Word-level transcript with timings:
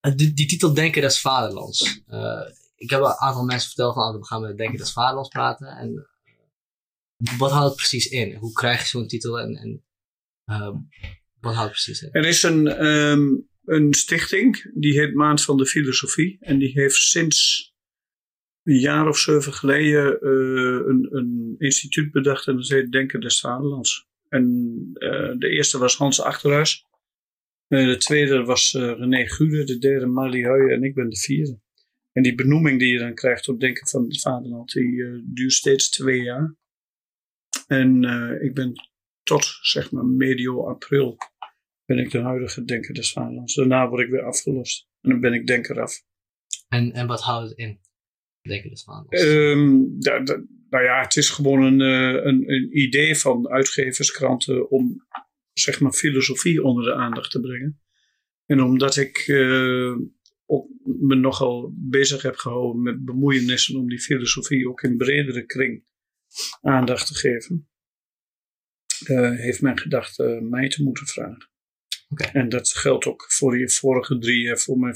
Die, 0.00 0.34
die 0.34 0.46
titel 0.46 0.74
Denken 0.74 1.02
des 1.02 1.20
Vaderlands. 1.20 2.02
Uh, 2.08 2.50
ik 2.76 2.90
heb 2.90 3.00
een 3.00 3.18
aantal 3.18 3.44
mensen 3.44 3.68
verteld 3.68 3.94
van, 3.94 4.18
we 4.18 4.26
gaan 4.26 4.40
met 4.40 4.56
Denken 4.56 4.78
des 4.78 4.92
Vaderlands 4.92 5.28
praten. 5.28 5.66
En 5.66 6.08
uh, 7.18 7.38
wat 7.38 7.50
houdt 7.50 7.68
het 7.68 7.76
precies 7.76 8.06
in? 8.06 8.34
Hoe 8.34 8.52
krijg 8.52 8.80
je 8.80 8.86
zo'n 8.86 9.06
titel 9.06 9.38
en, 9.40 9.56
en 9.56 9.84
uh, 10.46 10.76
wat 11.40 11.54
houdt 11.54 11.74
het 11.74 11.82
precies 11.84 12.02
in? 12.02 12.12
Er 12.12 12.26
is 12.26 12.42
een, 12.42 12.86
um, 12.86 13.48
een 13.64 13.94
stichting, 13.94 14.70
die 14.74 15.00
heet 15.00 15.14
Maand 15.14 15.42
van 15.42 15.56
de 15.56 15.66
Filosofie. 15.66 16.36
En 16.40 16.58
die 16.58 16.70
heeft 16.70 16.96
sinds 16.96 17.72
een 18.62 18.78
jaar 18.78 19.08
of 19.08 19.18
zeven 19.18 19.52
geleden 19.52 20.26
een, 20.88 21.08
een 21.10 21.54
instituut 21.58 22.12
bedacht 22.12 22.46
en 22.46 22.56
dat 22.56 22.68
heet 22.68 22.92
Denken 22.92 23.20
des 23.20 23.40
Vaderlands. 23.40 24.06
En 24.28 24.44
de 25.38 25.48
eerste 25.48 25.78
was 25.78 25.96
Hans 25.96 26.20
Achterhuis. 26.20 26.86
De 27.68 27.96
tweede 27.96 28.44
was 28.44 28.72
uh, 28.72 28.82
René 28.82 29.26
Gude. 29.26 29.64
De 29.64 29.78
derde 29.78 30.06
Marlie 30.06 30.44
Huijen 30.44 30.76
en 30.76 30.82
ik 30.82 30.94
ben 30.94 31.08
de 31.08 31.18
vierde. 31.18 31.60
En 32.12 32.22
die 32.22 32.34
benoeming 32.34 32.78
die 32.78 32.92
je 32.92 32.98
dan 32.98 33.14
krijgt 33.14 33.48
op 33.48 33.60
Denken 33.60 33.88
van 33.88 34.04
het 34.04 34.20
Vaderland, 34.20 34.72
die 34.72 35.22
duurt 35.26 35.52
steeds 35.52 35.90
twee 35.90 36.22
jaar. 36.22 36.56
En 37.66 38.02
ik 38.40 38.54
ben 38.54 38.72
tot 39.22 39.58
zeg 39.60 39.90
maar 39.90 40.04
medio 40.04 40.66
april 40.66 41.16
ben 41.84 41.98
ik 41.98 42.10
de 42.10 42.18
huidige 42.18 42.64
Denker 42.64 42.94
des 42.94 43.12
Vaderlands. 43.12 43.54
Daarna 43.54 43.88
word 43.88 44.02
ik 44.02 44.10
weer 44.10 44.22
afgelost. 44.22 44.88
En 45.00 45.10
dan 45.10 45.20
ben 45.20 45.32
ik 45.32 45.46
Denker 45.46 45.80
af. 45.80 46.02
En, 46.68 46.92
en 46.92 47.06
wat 47.06 47.20
houdt 47.20 47.48
het 47.48 47.58
in? 47.58 47.80
Denken 48.42 48.70
des 48.70 48.82
Vaderlands? 48.82 49.24
Um, 49.24 50.00
da, 50.00 50.20
da, 50.20 50.44
nou 50.70 50.84
ja, 50.84 51.00
het 51.00 51.16
is 51.16 51.30
gewoon 51.30 51.62
een, 51.62 51.80
een, 51.80 52.52
een 52.52 52.78
idee 52.78 53.16
van 53.16 53.48
uitgeverskranten 53.48 54.70
om 54.70 55.06
zeg 55.58 55.80
maar 55.80 55.92
filosofie 55.92 56.62
onder 56.62 56.84
de 56.84 56.94
aandacht 56.94 57.30
te 57.30 57.40
brengen. 57.40 57.80
En 58.46 58.62
omdat 58.62 58.96
ik 58.96 59.26
uh, 59.26 59.96
ook 60.46 60.68
me 60.82 61.14
nogal 61.14 61.72
bezig 61.74 62.22
heb 62.22 62.36
gehouden 62.36 62.82
met 62.82 63.04
bemoeienissen 63.04 63.78
om 63.78 63.88
die 63.88 64.00
filosofie 64.00 64.68
ook 64.68 64.82
in 64.82 64.96
bredere 64.96 65.46
kring 65.46 65.84
aandacht 66.60 67.06
te 67.06 67.14
geven, 67.14 67.68
uh, 69.06 69.30
heeft 69.30 69.60
men 69.60 69.78
gedacht 69.78 70.18
uh, 70.18 70.40
mij 70.40 70.68
te 70.68 70.82
moeten 70.82 71.06
vragen. 71.06 71.50
Okay. 72.08 72.32
En 72.32 72.48
dat 72.48 72.68
geldt 72.68 73.06
ook 73.06 73.32
voor 73.32 73.58
je 73.58 73.70
vorige 73.70 74.18
drie 74.18 74.48
en 74.48 74.58
voor 74.58 74.78
mijn 74.78 74.94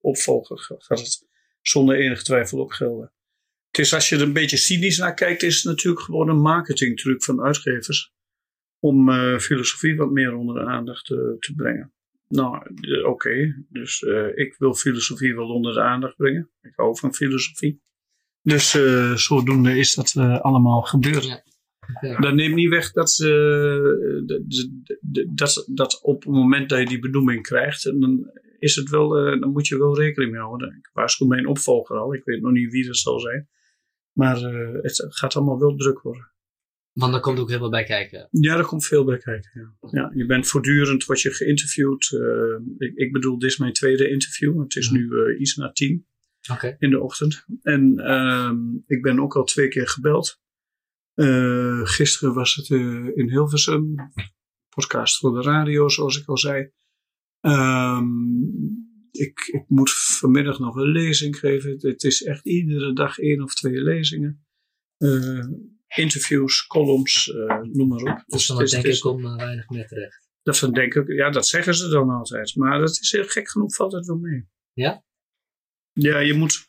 opvolger 0.00 0.58
gaat 0.78 0.98
het 0.98 1.26
zonder 1.60 1.96
enige 1.96 2.22
twijfel 2.22 2.60
ook 2.60 2.74
gelden. 2.74 3.12
Het 3.70 3.84
is 3.84 3.94
als 3.94 4.08
je 4.08 4.16
er 4.16 4.22
een 4.22 4.32
beetje 4.32 4.56
cynisch 4.56 4.98
naar 4.98 5.14
kijkt, 5.14 5.42
is 5.42 5.54
het 5.54 5.64
natuurlijk 5.64 6.04
gewoon 6.04 6.28
een 6.28 6.40
marketingtruc 6.40 7.24
van 7.24 7.42
uitgevers. 7.42 8.14
Om 8.86 9.08
uh, 9.08 9.38
filosofie 9.38 9.96
wat 9.96 10.10
meer 10.10 10.34
onder 10.34 10.54
de 10.54 10.70
aandacht 10.70 11.10
uh, 11.10 11.18
te 11.18 11.52
brengen. 11.56 11.92
Nou, 12.28 12.56
oké. 12.56 13.08
Okay. 13.08 13.64
Dus 13.68 14.00
uh, 14.00 14.26
ik 14.34 14.54
wil 14.58 14.74
filosofie 14.74 15.34
wel 15.34 15.48
onder 15.48 15.74
de 15.74 15.80
aandacht 15.80 16.16
brengen. 16.16 16.50
Ik 16.62 16.72
hou 16.74 16.98
van 16.98 17.14
filosofie. 17.14 17.82
Dus 18.42 18.70
zodoende 19.14 19.78
is 19.78 19.94
dat 19.94 20.16
allemaal 20.42 20.82
gebeurd. 20.82 21.24
Ja. 21.24 21.42
Okay. 21.94 22.16
Dat 22.16 22.34
neemt 22.34 22.54
niet 22.54 22.68
weg 22.68 22.92
dat, 22.92 23.16
dat, 25.34 25.66
dat 25.68 26.02
op 26.02 26.22
het 26.22 26.32
moment 26.32 26.68
dat 26.68 26.78
je 26.78 26.86
die 26.86 26.98
benoeming 26.98 27.42
krijgt, 27.42 27.84
dan 27.84 28.30
is 28.58 28.76
het 28.76 28.90
wel, 28.90 29.08
dan 29.40 29.50
moet 29.52 29.66
je 29.66 29.78
wel 29.78 29.98
rekening 29.98 30.32
mee 30.32 30.40
houden. 30.40 30.76
Ik 30.76 30.90
waarschuw 30.92 31.26
mijn 31.26 31.46
opvolger 31.46 31.96
al. 31.96 32.14
Ik 32.14 32.24
weet 32.24 32.40
nog 32.40 32.52
niet 32.52 32.72
wie 32.72 32.86
dat 32.86 32.96
zal 32.96 33.20
zijn. 33.20 33.48
Maar 34.12 34.40
uh, 34.52 34.82
het 34.82 35.06
gaat 35.08 35.36
allemaal 35.36 35.58
wel 35.58 35.76
druk 35.76 36.00
worden. 36.00 36.30
Want 36.96 37.14
er 37.14 37.20
komt 37.20 37.38
ook 37.38 37.48
heel 37.48 37.58
veel 37.58 37.70
bij 37.70 37.84
kijken. 37.84 38.28
Ja, 38.30 38.56
er 38.56 38.64
komt 38.64 38.86
veel 38.86 39.04
bij 39.04 39.18
kijken. 39.18 39.50
Ja. 39.54 39.88
ja 39.90 40.12
je 40.14 40.26
bent 40.26 40.48
voortdurend 40.48 41.04
word 41.04 41.20
je 41.20 41.30
geïnterviewd. 41.30 42.10
Uh, 42.10 42.58
ik, 42.78 42.94
ik, 42.94 43.12
bedoel, 43.12 43.38
dit 43.38 43.50
is 43.50 43.56
mijn 43.56 43.72
tweede 43.72 44.08
interview. 44.08 44.60
Het 44.62 44.76
is 44.76 44.90
nu 44.90 45.08
uh, 45.10 45.40
iets 45.40 45.56
na 45.56 45.72
tien 45.72 46.06
okay. 46.52 46.76
in 46.78 46.90
de 46.90 47.00
ochtend. 47.00 47.44
En 47.62 47.98
ehm, 47.98 48.56
ik 48.86 49.02
ben 49.02 49.20
ook 49.20 49.36
al 49.36 49.44
twee 49.44 49.68
keer 49.68 49.88
gebeld. 49.88 50.40
gisteren 51.82 52.34
was 52.34 52.54
het 52.54 52.70
in 53.16 53.28
Hilversum. 53.30 53.94
Podcast 54.68 55.18
voor 55.18 55.34
de 55.34 55.42
radio, 55.42 55.88
zoals 55.88 56.20
ik 56.20 56.28
al 56.28 56.38
zei. 56.38 56.70
Um, 57.40 58.86
ik, 59.10 59.48
ik, 59.52 59.64
moet 59.68 59.92
vanmiddag 59.92 60.58
nog 60.58 60.76
een 60.76 60.90
lezing 60.90 61.38
geven. 61.38 61.76
Het 61.78 62.02
is 62.02 62.22
echt 62.22 62.46
iedere 62.46 62.92
dag 62.92 63.18
één 63.18 63.42
of 63.42 63.54
twee 63.54 63.82
lezingen. 63.82 64.46
Interviews, 65.96 66.66
columns, 66.66 67.26
uh, 67.26 67.60
noem 67.62 67.88
maar 67.88 68.14
op. 68.14 68.24
Dus 68.26 68.46
dan 68.46 68.64
denk 68.64 68.84
ik 68.84 69.04
om 69.04 69.24
uh, 69.24 69.36
weinig 69.36 69.68
meer 69.68 69.86
terecht. 69.86 70.28
Dat 70.42 70.58
van 70.58 70.72
denk 70.72 70.94
ik, 70.94 71.08
ja, 71.08 71.30
dat 71.30 71.48
zeggen 71.48 71.74
ze 71.74 71.88
dan 71.88 72.10
altijd. 72.10 72.56
Maar 72.56 72.78
dat 72.78 72.90
is 73.00 73.10
heel 73.12 73.24
gek 73.24 73.50
genoeg, 73.50 73.74
valt 73.74 73.92
het 73.92 74.06
wel 74.06 74.18
mee. 74.18 74.48
Ja? 74.72 75.04
Ja, 75.92 76.18
je 76.18 76.34
moet. 76.34 76.68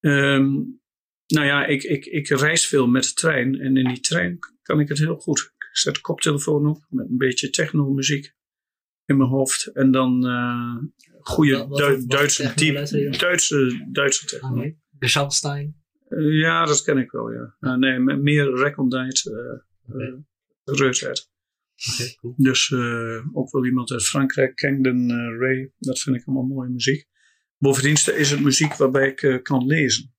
Um, 0.00 0.80
nou 1.26 1.46
ja, 1.46 1.66
ik, 1.66 1.82
ik, 1.82 2.06
ik 2.06 2.28
reis 2.28 2.66
veel 2.66 2.86
met 2.86 3.04
de 3.04 3.12
trein. 3.12 3.60
En 3.60 3.76
in 3.76 3.88
die 3.88 4.00
trein 4.00 4.38
kan 4.62 4.80
ik 4.80 4.88
het 4.88 4.98
heel 4.98 5.16
goed. 5.16 5.52
Ik 5.58 5.76
zet 5.76 5.94
de 5.94 6.00
koptelefoon 6.00 6.66
op 6.66 6.86
met 6.88 7.08
een 7.08 7.16
beetje 7.16 7.50
techno-muziek 7.50 8.34
in 9.04 9.16
mijn 9.16 9.30
hoofd. 9.30 9.66
En 9.66 9.90
dan 9.90 10.26
uh, 10.26 10.76
goede 11.20 11.56
Wat- 11.56 11.68
wat- 11.68 11.78
Du- 11.78 11.96
wat 11.96 12.08
Duitse, 12.10 12.52
diep? 12.54 12.74
Duitse, 13.18 13.88
Duitse 13.92 14.26
techno. 14.26 14.50
Okay. 14.50 14.78
De 14.88 15.08
Schamstein. 15.08 15.79
Eh, 16.10 16.38
ja, 16.40 16.64
dat 16.64 16.82
ken 16.82 16.98
ik 16.98 17.10
wel, 17.10 17.32
ja. 17.32 17.56
Uh, 17.60 17.74
nee, 17.76 17.98
me- 17.98 18.16
meer 18.16 18.54
recondite 18.56 19.30
uh, 19.88 19.96
uh, 19.96 20.18
reusheid. 20.64 21.28
Oké, 21.92 22.14
cool. 22.14 22.34
Dus 22.36 22.70
eh, 22.70 23.26
ook 23.36 23.50
wel 23.50 23.64
iemand 23.66 23.90
uit 23.90 24.04
Frankrijk, 24.06 24.54
Camden 24.54 25.10
eh, 25.10 25.38
Ray. 25.38 25.72
Dat 25.78 25.98
vind 26.00 26.16
ik 26.16 26.24
allemaal 26.26 26.46
mooie 26.46 26.68
muziek. 26.68 27.08
Bovendien 27.58 28.14
is 28.16 28.30
het 28.30 28.40
muziek 28.42 28.74
waarbij 28.76 29.08
ik 29.16 29.40
kan 29.42 29.66
lezen. 29.66 30.14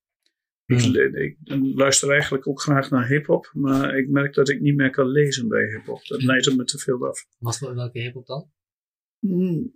Ik, 0.66 0.82
Hmm. 0.82 1.16
ik 1.16 1.38
luister 1.76 2.12
eigenlijk 2.12 2.48
ook 2.48 2.62
graag 2.62 2.90
naar 2.90 3.08
hip-hop, 3.08 3.52
maar 3.54 3.98
ik 3.98 4.10
merk 4.10 4.34
dat 4.34 4.50
ik 4.50 4.62
niet 4.62 4.76
meer 4.76 4.90
kan 4.90 5.08
lezen 5.08 5.48
bij 5.48 5.66
hip-hop. 5.66 6.06
Dat 6.08 6.18
Hmm. 6.18 6.28
leidt 6.28 6.56
me 6.58 6.64
te 6.64 6.78
veel 6.78 7.08
af. 7.08 7.26
Wat 7.40 7.58
voor 7.58 7.76
welke 7.76 8.00
hip-hop 8.00 8.26
dan? 8.26 8.52
Hmm, 9.20 9.72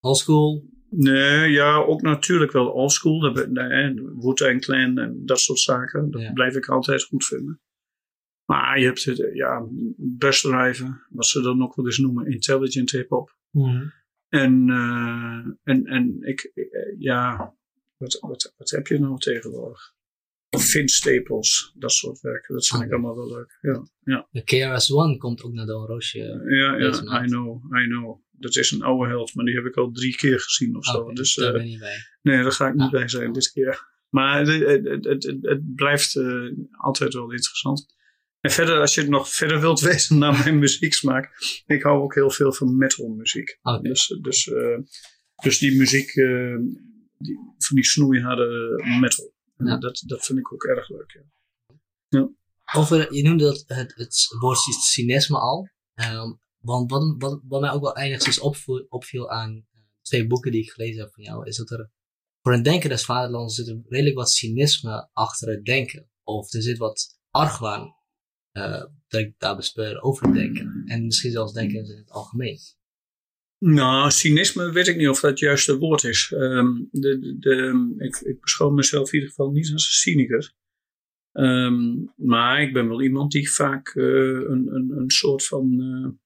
Old 0.00 0.16
school. 0.16 0.64
Nee, 0.90 1.50
ja, 1.50 1.76
ook 1.76 2.02
natuurlijk 2.02 2.52
wel 2.52 2.66
oldschool. 2.70 3.20
Nee, 3.48 3.94
Wu-Tang 4.16 4.60
Clan 4.60 4.98
en 4.98 5.22
dat 5.24 5.40
soort 5.40 5.58
zaken. 5.58 6.10
Dat 6.10 6.20
Ja. 6.22 6.32
blijf 6.32 6.54
ik 6.56 6.68
altijd 6.68 7.02
goed 7.04 7.24
vinden. 7.26 7.60
Maar 8.44 8.78
je 8.78 8.84
hebt 8.84 9.04
het, 9.04 9.30
ja, 9.32 9.66
busdriven, 9.96 11.02
wat 11.10 11.26
ze 11.26 11.40
dan 11.42 11.62
ook 11.62 11.74
wel 11.74 11.84
eens 11.84 11.98
noemen, 11.98 12.26
intelligent 12.26 12.90
hip-hop. 12.90 13.36
En, 14.28 14.68
eh, 14.70 15.46
en, 15.74 15.84
en 15.86 16.16
ik, 16.20 16.50
eh, 16.54 16.64
ja, 16.98 17.54
wat, 17.96 18.18
wat, 18.20 18.54
wat 18.56 18.70
heb 18.70 18.86
je 18.86 18.98
nou 18.98 19.18
tegenwoordig? 19.18 19.96
Vince 20.58 20.94
Staples, 20.96 21.72
dat 21.78 21.92
soort 21.92 22.20
werken, 22.20 22.54
dat 22.54 22.66
vind 22.66 22.80
ik 22.82 22.86
Oké. 22.86 22.94
allemaal 22.96 23.16
wel 23.16 23.36
leuk. 23.36 23.58
Ja, 23.60 23.82
ja, 24.02 24.28
De 24.30 24.42
KRS-One 24.44 25.16
komt 25.16 25.42
ook 25.42 25.52
naar 25.52 25.66
Don 25.66 25.86
Roosje. 25.86 26.18
ja, 26.48 26.76
ja. 26.76 27.22
I 27.22 27.26
know, 27.26 27.64
I 27.82 27.86
know. 27.86 28.20
Dat 28.38 28.56
is 28.56 28.70
een 28.70 28.82
oude 28.82 29.08
held, 29.08 29.34
maar 29.34 29.44
die 29.44 29.54
heb 29.54 29.64
ik 29.64 29.76
al 29.76 29.90
drie 29.90 30.16
keer 30.16 30.40
gezien 30.40 30.76
of 30.76 30.84
zo. 30.84 30.98
Oké, 30.98 31.14
dus, 31.14 31.34
daar 31.34 31.46
eh, 31.46 31.52
ben 31.52 31.64
je 31.64 31.68
niet 31.68 31.78
bij. 31.78 31.96
Nee, 32.22 32.42
daar 32.42 32.52
ga 32.52 32.68
ik 32.68 32.74
niet 32.74 32.82
Ah. 32.82 32.90
bij 32.90 33.08
zijn 33.08 33.32
dit 33.32 33.52
keer. 33.52 33.86
Maar 34.08 34.38
het, 34.38 34.48
het, 34.48 35.04
het, 35.04 35.04
het, 35.24 35.38
het 35.42 35.74
blijft 35.74 36.14
uh, 36.14 36.52
altijd 36.70 37.14
wel 37.14 37.30
interessant. 37.30 37.96
En 38.40 38.50
verder, 38.50 38.80
als 38.80 38.94
je 38.94 39.00
het 39.00 39.10
nog 39.10 39.28
verder 39.28 39.60
wilt 39.60 39.80
weten 39.90 40.18
naar 40.18 40.38
mijn 40.38 40.58
muzieksmaak, 40.58 41.30
ik 41.66 41.82
hou 41.82 42.02
ook 42.02 42.14
heel 42.14 42.30
veel 42.30 42.52
van 42.52 42.76
metalmuziek. 42.76 43.58
Oké. 43.62 43.88
Dus, 43.88 44.18
dus, 44.20 44.48
eh, 44.48 44.78
dus 45.42 45.58
die 45.58 45.78
muziek, 45.78 46.14
eh, 46.14 46.56
die, 47.18 47.38
van 47.58 47.76
die 47.76 47.84
snoeiharde 47.84 48.82
metal. 49.00 49.36
Ja. 49.56 49.78
dat, 49.78 50.02
dat 50.06 50.24
vind 50.24 50.38
ik 50.38 50.52
ook 50.52 50.64
erg 50.64 50.88
leuk. 50.88 51.22
Ja. 52.08 52.30
Over, 52.74 53.14
je 53.14 53.22
noemde 53.22 53.44
dat 53.44 53.64
het, 53.66 53.94
het 53.94 54.26
woord 54.40 54.58
cynisme 54.58 55.38
al. 55.38 55.68
Ehm, 55.94 56.32
want 56.60 56.90
wat, 56.90 57.14
wat, 57.18 57.40
wat 57.48 57.60
mij 57.60 57.70
ook 57.70 57.82
wel 57.82 57.96
enigszins 57.96 58.40
opviel, 58.40 58.86
opviel 58.88 59.30
aan 59.30 59.66
eh, 59.72 59.80
twee 60.02 60.26
boeken 60.26 60.52
die 60.52 60.62
ik 60.62 60.70
gelezen 60.70 61.00
heb 61.00 61.12
van 61.12 61.24
jou, 61.24 61.46
is 61.46 61.56
dat 61.56 61.70
er 61.70 61.90
voor 62.42 62.52
een 62.52 62.62
denker 62.62 62.88
des 62.88 63.04
vaderlands 63.04 63.54
zit 63.54 63.68
er 63.68 63.80
redelijk 63.88 64.16
wat 64.16 64.30
cynisme 64.30 65.08
achter 65.12 65.48
het 65.48 65.64
denken. 65.64 66.10
Of 66.22 66.52
er 66.52 66.62
zit 66.62 66.78
wat 66.78 67.18
argwaan 67.30 67.94
eh, 68.52 68.84
dat 69.08 69.20
ik 69.20 69.34
daar 69.38 69.56
bespeur 69.56 70.02
over 70.02 70.26
het 70.26 70.34
denken. 70.34 70.82
En 70.86 71.04
misschien 71.04 71.30
zelfs 71.30 71.52
denken 71.52 71.78
in 71.78 71.96
het 71.96 72.10
algemeen. 72.10 72.58
Nou, 73.58 74.10
cynisme 74.10 74.72
weet 74.72 74.88
ik 74.88 74.96
niet 74.96 75.08
of 75.08 75.20
dat 75.20 75.30
het 75.30 75.38
juiste 75.38 75.78
woord 75.78 76.04
is. 76.04 76.32
Ehm, 76.32 76.68
de, 76.90 77.36
de, 77.38 77.94
ik, 77.98 78.16
ik 78.16 78.40
beschouw 78.40 78.70
mezelf 78.70 79.06
in 79.06 79.14
ieder 79.14 79.28
geval 79.28 79.50
niet 79.50 79.72
als 79.72 79.86
een 79.86 80.12
cynicus. 80.12 80.56
Ehm, 81.32 82.04
maar 82.16 82.62
ik 82.62 82.72
ben 82.72 82.88
wel 82.88 83.02
iemand 83.02 83.32
die 83.32 83.52
vaak 83.52 83.88
eh, 83.88 84.04
een, 84.04 84.68
een, 84.74 84.90
een 84.96 85.10
soort 85.10 85.46
van. 85.46 86.18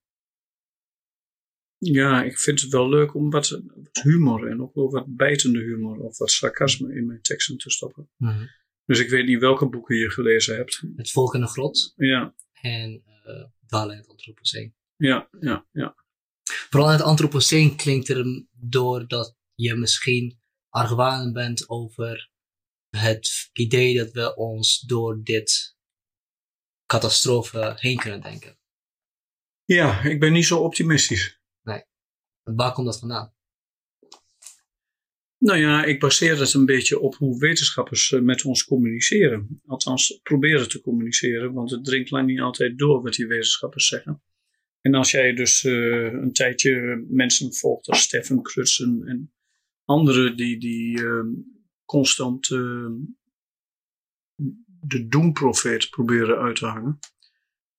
Ja, 1.85 2.23
ik 2.23 2.39
vind 2.39 2.61
het 2.61 2.71
wel 2.71 2.89
leuk 2.89 3.15
om 3.15 3.31
wat, 3.31 3.49
wat 3.49 4.03
humor 4.03 4.49
en 4.51 4.63
ook 4.63 4.75
wel 4.75 4.91
wat 4.91 5.17
bijtende 5.17 5.59
humor 5.59 5.99
of 5.99 6.19
wat 6.19 6.31
sarcasme 6.31 6.95
in 6.95 7.07
mijn 7.07 7.23
teksten 7.23 7.57
te 7.57 7.71
stoppen. 7.71 8.11
Dus 8.85 9.01
ik 9.01 9.11
weet 9.11 9.27
niet 9.27 9.41
welke 9.41 9.69
boeken 9.69 9.97
je 9.97 10.11
gelezen 10.11 10.57
hebt. 10.57 10.83
Het 10.97 11.11
volk 11.11 11.35
in 11.35 11.41
de 11.41 11.47
grot 11.47 11.93
Ja, 11.97 12.35
en 12.61 13.03
Dwalen 13.67 13.95
in 13.95 14.01
het 14.01 14.11
Anthropoceen. 14.11 14.75
ja, 14.97 15.29
ja, 15.41 15.67
ja. 15.73 15.97
Vooral 16.43 16.89
in 16.89 16.97
het 16.97 17.05
Anthropoceen 17.07 17.77
klinkt 17.77 18.09
er 18.09 18.47
door 18.53 19.09
dat 19.09 19.37
je 19.55 19.75
misschien 19.75 20.41
argwanend 20.69 21.33
bent 21.33 21.69
over 21.69 22.31
het 22.97 23.51
idee 23.53 23.97
dat 23.97 24.11
we 24.11 24.37
ons 24.37 24.81
door 24.81 25.23
dit 25.23 25.77
catastrofe 26.87 27.73
heen 27.77 27.99
kunnen 27.99 28.21
denken. 28.21 28.59
Ja, 29.65 30.03
ik 30.03 30.21
ben 30.21 30.33
niet 30.33 30.47
zo 30.47 30.59
optimistisch. 30.59 31.41
Waar 32.43 32.73
komt 32.73 32.87
dat 32.87 32.99
vandaan? 32.99 33.35
Nou 35.39 35.59
ja, 35.59 35.85
ik 35.85 36.01
baseer 36.01 36.39
het 36.39 36.55
een 36.55 36.67
beetje 36.67 37.01
op 37.01 37.15
hoe 37.15 37.39
wetenschappers 37.39 38.13
eh, 38.13 38.21
met 38.21 38.45
ons 38.45 38.65
communiceren. 38.65 39.61
Althans, 39.67 40.21
proberen 40.23 40.69
te 40.69 40.81
communiceren, 40.81 41.53
want 41.53 41.71
het 41.71 41.85
dringt 41.85 42.11
lang 42.11 42.27
niet 42.27 42.41
altijd 42.41 42.79
door 42.79 43.03
wat 43.03 43.15
die 43.15 43.27
wetenschappers 43.27 43.87
zeggen. 43.87 44.23
En 44.83 44.95
als 44.95 45.11
jij 45.11 45.35
dus 45.35 45.65
eh, 45.65 46.13
een 46.13 46.33
tijdje 46.33 47.05
mensen 47.09 47.55
volgt 47.55 47.89
als 47.89 48.03
Stefan 48.03 48.43
Krutsen 48.43 49.03
en 49.07 49.33
anderen 49.85 50.37
die, 50.37 50.59
die 50.59 51.05
eh, 51.05 51.25
constant 51.85 52.51
eh, 52.51 52.91
de 54.81 55.07
doemprofeet 55.09 55.91
proberen 55.91 56.39
uit 56.39 56.57
te 56.57 56.67
hangen, 56.67 56.99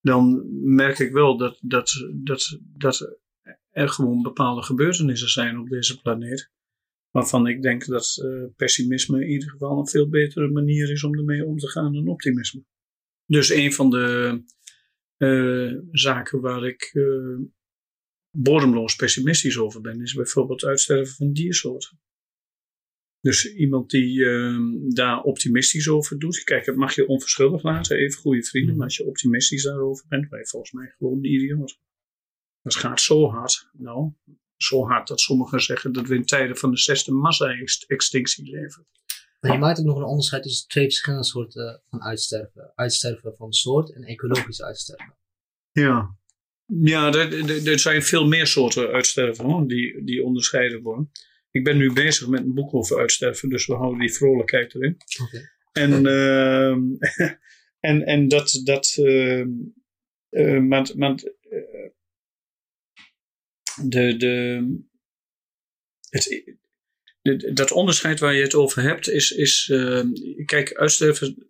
dan 0.00 0.46
merk 0.74 0.98
ik 0.98 1.12
wel 1.12 1.36
dat, 1.36 1.58
dat, 1.60 2.08
dat, 2.12 2.58
dat 2.62 3.18
er 3.74 3.88
gewoon 3.88 4.22
bepaalde 4.22 4.62
gebeurtenissen 4.62 5.28
zijn 5.28 5.58
op 5.58 5.68
deze 5.68 6.00
planeet 6.00 6.52
waarvan 7.10 7.46
ik 7.46 7.62
denk 7.62 7.86
dat 7.86 8.18
eh, 8.22 8.44
pessimisme 8.56 9.24
in 9.24 9.30
ieder 9.30 9.50
geval 9.50 9.78
een 9.78 9.88
veel 9.88 10.08
betere 10.08 10.48
manier 10.48 10.90
is 10.90 11.04
om 11.04 11.18
ermee 11.18 11.44
om 11.44 11.58
te 11.58 11.68
gaan 11.68 11.92
dan 11.92 12.08
optimisme. 12.08 12.64
Dus 13.26 13.50
een 13.50 13.72
van 13.72 13.90
de 13.90 14.40
eh, 15.16 15.72
zaken 15.90 16.40
waar 16.40 16.66
ik 16.66 16.90
eh, 16.92 17.38
bodemloos 18.30 18.96
pessimistisch 18.96 19.58
over 19.58 19.80
ben, 19.80 20.02
is 20.02 20.14
bijvoorbeeld 20.14 20.60
het 20.60 20.70
uitsterven 20.70 21.14
van 21.14 21.32
diersoorten. 21.32 22.00
Dus 23.20 23.54
iemand 23.54 23.90
die 23.90 24.24
eh, 24.24 24.58
daar 24.88 25.22
optimistisch 25.22 25.88
over 25.88 26.18
doet, 26.18 26.44
kijk, 26.44 26.66
het 26.66 26.76
mag 26.76 26.94
je 26.94 27.06
onverschillig 27.06 27.62
laten, 27.62 27.96
even 27.96 28.20
goede 28.20 28.42
vrienden, 28.42 28.76
maar 28.76 28.84
als 28.84 28.96
je 28.96 29.06
optimistisch 29.06 29.62
daarover 29.62 30.04
bent, 30.08 30.28
ben 30.28 30.38
je 30.38 30.46
volgens 30.46 30.72
mij 30.72 30.94
gewoon 30.98 31.18
een 31.18 31.32
idioot. 31.32 31.80
Dat 32.64 32.74
gaat 32.74 33.00
zo 33.00 33.30
hard. 33.30 33.68
Nou, 33.72 34.12
zo 34.56 34.86
hard 34.86 35.08
dat 35.08 35.20
sommigen 35.20 35.60
zeggen 35.60 35.92
dat 35.92 36.08
we 36.08 36.14
in 36.14 36.24
tijden 36.24 36.56
van 36.56 36.70
de 36.70 36.78
zesde 36.78 37.12
massa-extinctie 37.12 38.50
leven. 38.50 38.86
Maar 39.40 39.52
je 39.52 39.58
maakt 39.58 39.78
ook 39.78 39.84
nog 39.84 39.96
een 39.96 40.04
onderscheid 40.04 40.42
tussen 40.42 40.68
twee 40.68 40.84
verschillende 40.84 41.24
soorten 41.24 41.82
van 41.90 42.02
uitsterven. 42.02 42.72
Uitsterven 42.74 43.34
van 43.36 43.52
soort 43.52 43.94
en 43.94 44.02
ecologisch 44.02 44.62
uitsterven. 44.62 45.16
Ja. 45.72 46.16
Ja, 46.66 47.12
er, 47.12 47.68
er, 47.68 47.78
zijn 47.78 48.02
veel 48.02 48.26
meer 48.26 48.46
soorten 48.46 48.88
uitsterven 48.88 49.44
hoor, 49.44 49.68
die, 49.68 50.04
die 50.04 50.24
onderscheiden 50.24 50.82
worden. 50.82 51.10
Ik 51.50 51.64
ben 51.64 51.76
nu 51.76 51.92
bezig 51.92 52.28
met 52.28 52.40
een 52.40 52.54
boek 52.54 52.74
over 52.74 52.98
uitsterven, 52.98 53.48
dus 53.48 53.66
we 53.66 53.74
houden 53.74 54.00
die 54.00 54.14
vrolijkheid 54.14 54.74
erin. 54.74 54.96
Oké. 55.22 55.50
En, 55.72 56.06
ehm, 56.06 56.82
en, 57.90 58.06
en 58.06 58.28
dat, 58.28 58.60
dat 58.64 58.96
ehm, 58.96 59.48
eh, 60.34 60.60
maar, 60.60 60.90
maar 60.96 61.14
eh, 61.14 61.43
de, 63.82 64.16
de, 64.16 64.64
het, 66.08 66.52
de- 67.22 67.52
dat 67.52 67.70
onderscheid 67.72 68.20
waar 68.20 68.34
je 68.34 68.42
het 68.42 68.54
over 68.54 68.82
hebt, 68.82 69.08
is, 69.08 69.30
is 69.30 69.68
ehm, 69.72 70.08
kijk, 70.44 70.74
uitsterven, 70.74 71.48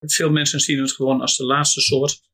veel 0.00 0.30
mensen 0.30 0.60
zien 0.60 0.78
het 0.80 0.92
gewoon 0.92 1.20
als 1.20 1.36
de 1.36 1.44
laatste 1.44 1.80
soort. 1.80 2.24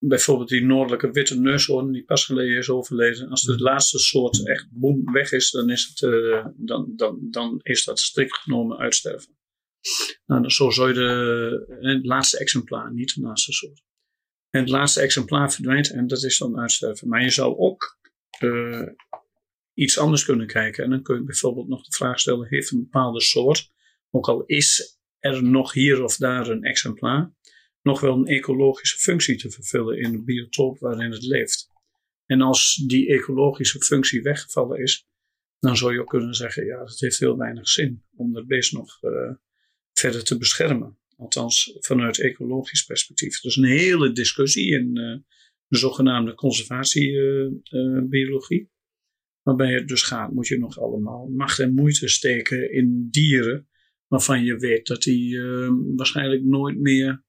Bijvoorbeeld 0.00 0.48
die 0.48 0.64
noordelijke 0.64 1.10
witte 1.10 1.40
neushoorn, 1.40 1.92
die 1.92 2.04
pas 2.04 2.24
geleden 2.24 2.58
is 2.58 2.68
overleden. 2.68 3.28
Als 3.28 3.42
de 3.42 3.58
laatste 3.58 3.98
soort 3.98 4.46
echt 4.48 4.66
boem 4.70 5.12
weg 5.12 5.32
is, 5.32 5.50
dan 5.50 5.70
is, 5.70 5.86
het, 5.86 6.02
eh, 6.12 6.46
dan, 6.56 6.92
dan, 6.96 7.26
dan 7.30 7.60
is 7.62 7.84
dat 7.84 8.00
strikt 8.00 8.36
genomen 8.36 8.78
uitsterven. 8.78 9.36
Nou, 10.26 10.40
dan 10.42 10.50
zo 10.50 10.70
zou 10.70 10.88
je 10.88 10.94
de, 10.94 11.76
het 11.80 12.06
laatste 12.06 12.38
exemplaar, 12.38 12.92
niet 12.92 13.14
de 13.14 13.20
laatste 13.20 13.52
soort. 13.52 13.82
En 14.50 14.60
het 14.60 14.68
laatste 14.68 15.00
exemplaar 15.00 15.52
verdwijnt 15.52 15.90
en 15.90 16.06
dat 16.06 16.24
is 16.24 16.38
dan 16.38 16.58
uitsterven. 16.58 17.08
Maar 17.08 17.22
je 17.22 17.30
zou 17.30 17.56
ook 17.56 17.97
eh, 18.42 18.88
iets 19.74 19.98
anders 19.98 20.24
kunnen 20.24 20.46
kijken. 20.46 20.84
En 20.84 20.90
dan 20.90 21.02
kun 21.02 21.16
je 21.16 21.24
bijvoorbeeld 21.24 21.68
nog 21.68 21.84
de 21.84 21.96
vraag 21.96 22.20
stellen: 22.20 22.48
heeft 22.48 22.70
een 22.70 22.82
bepaalde 22.82 23.20
soort, 23.20 23.72
ook 24.10 24.28
al 24.28 24.44
is 24.44 24.98
er 25.18 25.42
nog 25.42 25.72
hier 25.72 26.02
of 26.02 26.16
daar 26.16 26.48
een 26.48 26.64
exemplaar, 26.64 27.34
nog 27.82 28.00
wel 28.00 28.14
een 28.14 28.26
ecologische 28.26 28.98
functie 28.98 29.36
te 29.36 29.50
vervullen 29.50 29.98
in 29.98 30.12
de 30.12 30.22
biotoop 30.22 30.78
waarin 30.78 31.10
het 31.10 31.22
leeft? 31.22 31.68
En 32.26 32.40
als 32.40 32.74
die 32.86 33.08
ecologische 33.08 33.78
functie 33.80 34.22
weggevallen 34.22 34.80
is, 34.80 35.06
dan 35.58 35.76
zou 35.76 35.92
je 35.92 36.00
ook 36.00 36.08
kunnen 36.08 36.34
zeggen: 36.34 36.64
ja, 36.66 36.84
het 36.84 37.00
heeft 37.00 37.18
heel 37.18 37.36
weinig 37.36 37.68
zin 37.68 38.04
om 38.16 38.32
dat 38.32 38.46
beest 38.46 38.72
nog 38.72 39.02
eh, 39.02 39.34
verder 39.92 40.24
te 40.24 40.38
beschermen. 40.38 40.98
Althans, 41.16 41.76
vanuit 41.80 42.20
ecologisch 42.20 42.84
perspectief. 42.84 43.40
Dus 43.40 43.56
een 43.56 43.64
hele 43.64 44.12
discussie 44.12 44.70
in 44.70 44.96
eh, 44.96 45.34
de 45.68 45.78
zogenaamde 45.78 46.34
conservatiebiologie. 46.34 48.70
waarbij 49.42 49.72
het 49.72 49.88
dus 49.88 50.02
gaat, 50.02 50.32
moet 50.32 50.46
je 50.46 50.58
nog 50.58 50.78
allemaal 50.78 51.26
macht 51.26 51.58
en 51.58 51.74
moeite 51.74 52.08
steken 52.08 52.72
in 52.72 53.08
dieren. 53.10 53.68
waarvan 54.06 54.44
je 54.44 54.56
weet 54.56 54.86
dat 54.86 55.02
die 55.02 55.40
eh, 55.40 55.70
waarschijnlijk 55.96 56.44
nooit 56.44 56.78
meer 56.78 57.24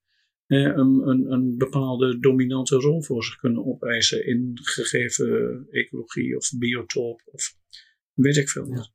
eh, 0.46 0.60
een, 0.60 1.08
een, 1.08 1.32
een 1.32 1.58
bepaalde 1.58 2.20
dominante 2.20 2.76
rol 2.76 3.04
voor 3.04 3.24
zich 3.24 3.36
kunnen 3.36 3.66
opeisen 3.66 4.26
in 4.26 4.60
gegeven 4.62 5.68
ecologie 5.70 6.38
of 6.38 6.52
biotoop 6.58 7.22
of 7.26 7.56
weet 8.14 8.38
ik 8.38 8.50
veel 8.50 8.68
wat. 8.68 8.92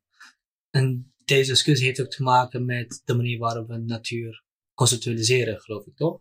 En 0.71 1.15
deze 1.25 1.51
discussie 1.51 1.87
heeft 1.87 2.01
ook 2.01 2.11
te 2.11 2.23
maken 2.23 2.65
met 2.65 3.03
de 3.05 3.15
manier 3.15 3.39
waarop 3.39 3.69
we 3.69 3.77
natuur 3.77 4.45
conceptualiseren, 4.75 5.61
geloof 5.61 5.87
ik 5.87 5.97
toch? 5.97 6.21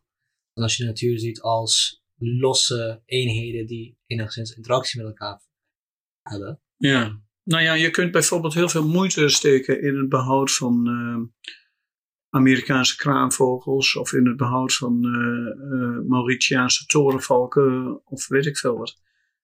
En 0.53 0.63
als 0.63 0.77
je 0.77 0.83
de 0.83 0.89
natuur 0.89 1.19
ziet 1.19 1.41
als 1.41 2.02
losse 2.23 3.01
eenheden 3.05 3.67
die 3.67 3.97
enigszins 4.05 4.55
interactie 4.55 5.01
met 5.01 5.09
elkaar 5.09 5.41
hebben. 6.21 6.61
Ja, 6.77 7.21
nou 7.43 7.63
ja, 7.63 7.73
je 7.73 7.89
kunt 7.89 8.11
bijvoorbeeld 8.11 8.53
heel 8.53 8.69
veel 8.69 8.87
moeite 8.87 9.29
steken 9.29 9.81
in 9.81 9.97
het 9.97 10.09
behoud 10.09 10.53
van 10.53 10.87
eh, 10.87 11.43
Amerikaanse 12.29 12.95
kraanvogels 12.95 13.95
of 13.95 14.13
in 14.13 14.27
het 14.27 14.37
behoud 14.37 14.73
van 14.73 15.03
eh, 15.03 15.11
eh, 15.11 16.07
Mauritiaanse 16.07 16.85
torenvalken 16.85 18.01
of 18.05 18.27
weet 18.27 18.45
ik 18.45 18.57
veel 18.57 18.77
wat. 18.77 19.01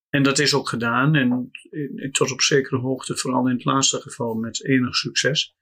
En 0.10 0.24
dat 0.24 0.40
is 0.40 0.54
ook 0.54 0.70
gedaan 0.70 1.16
en 1.16 1.52
tot 2.12 2.32
op 2.32 2.42
zekere 2.42 2.78
hoogte, 2.78 3.18
vooral 3.18 3.48
in 3.48 3.56
het 3.56 3.66
laatste 3.66 4.02
geval, 4.02 4.34
met 4.34 4.66
enig 4.66 4.96
succes. 4.96 5.58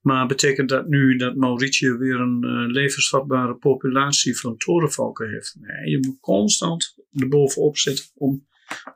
Maar 0.00 0.26
betekent 0.26 0.68
dat 0.68 0.88
nu 0.88 1.16
dat 1.16 1.36
Mauritië 1.36 1.90
weer 1.90 2.20
een 2.20 2.44
eh, 2.44 2.72
levensvatbare 2.72 3.56
populatie 3.56 4.38
van 4.38 4.56
torenvalken 4.56 5.30
heeft? 5.30 5.56
Nee, 5.60 5.90
je 5.90 5.98
moet 6.06 6.20
constant 6.20 6.94
erbovenop 7.12 7.78
zitten 7.78 8.04
om, 8.14 8.46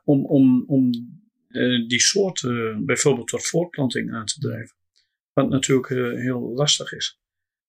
om, 0.03 0.25
om, 0.25 0.63
om 0.67 0.89
eh, 1.47 1.87
die 1.87 1.99
soort 1.99 2.43
eh, 2.43 2.77
bijvoorbeeld 2.77 3.27
tot 3.27 3.47
voortplanting 3.47 4.13
aan 4.13 4.25
te 4.25 4.39
drijven. 4.39 4.75
Wat 5.33 5.49
natuurlijk 5.49 5.89
heel 6.21 6.51
lastig 6.55 6.91
is. 6.91 7.19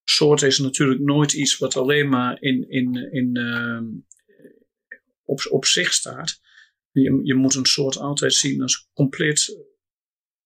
soort 0.04 0.42
is 0.42 0.58
natuurlijk 0.58 1.00
nooit 1.00 1.32
iets 1.32 1.58
wat 1.58 1.76
alleen 1.76 2.08
maar 2.08 2.42
in, 2.42 2.68
in, 2.68 3.12
in, 3.12 3.36
ehm, 3.36 3.84
op, 5.24 5.46
op 5.50 5.64
zich 5.64 5.92
staat. 5.92 6.40
Je, 6.90 7.20
je 7.22 7.34
moet 7.34 7.54
een 7.54 7.66
soort 7.66 7.96
altijd 7.96 8.34
zien 8.34 8.62
als 8.62 8.90
compleet 8.92 9.71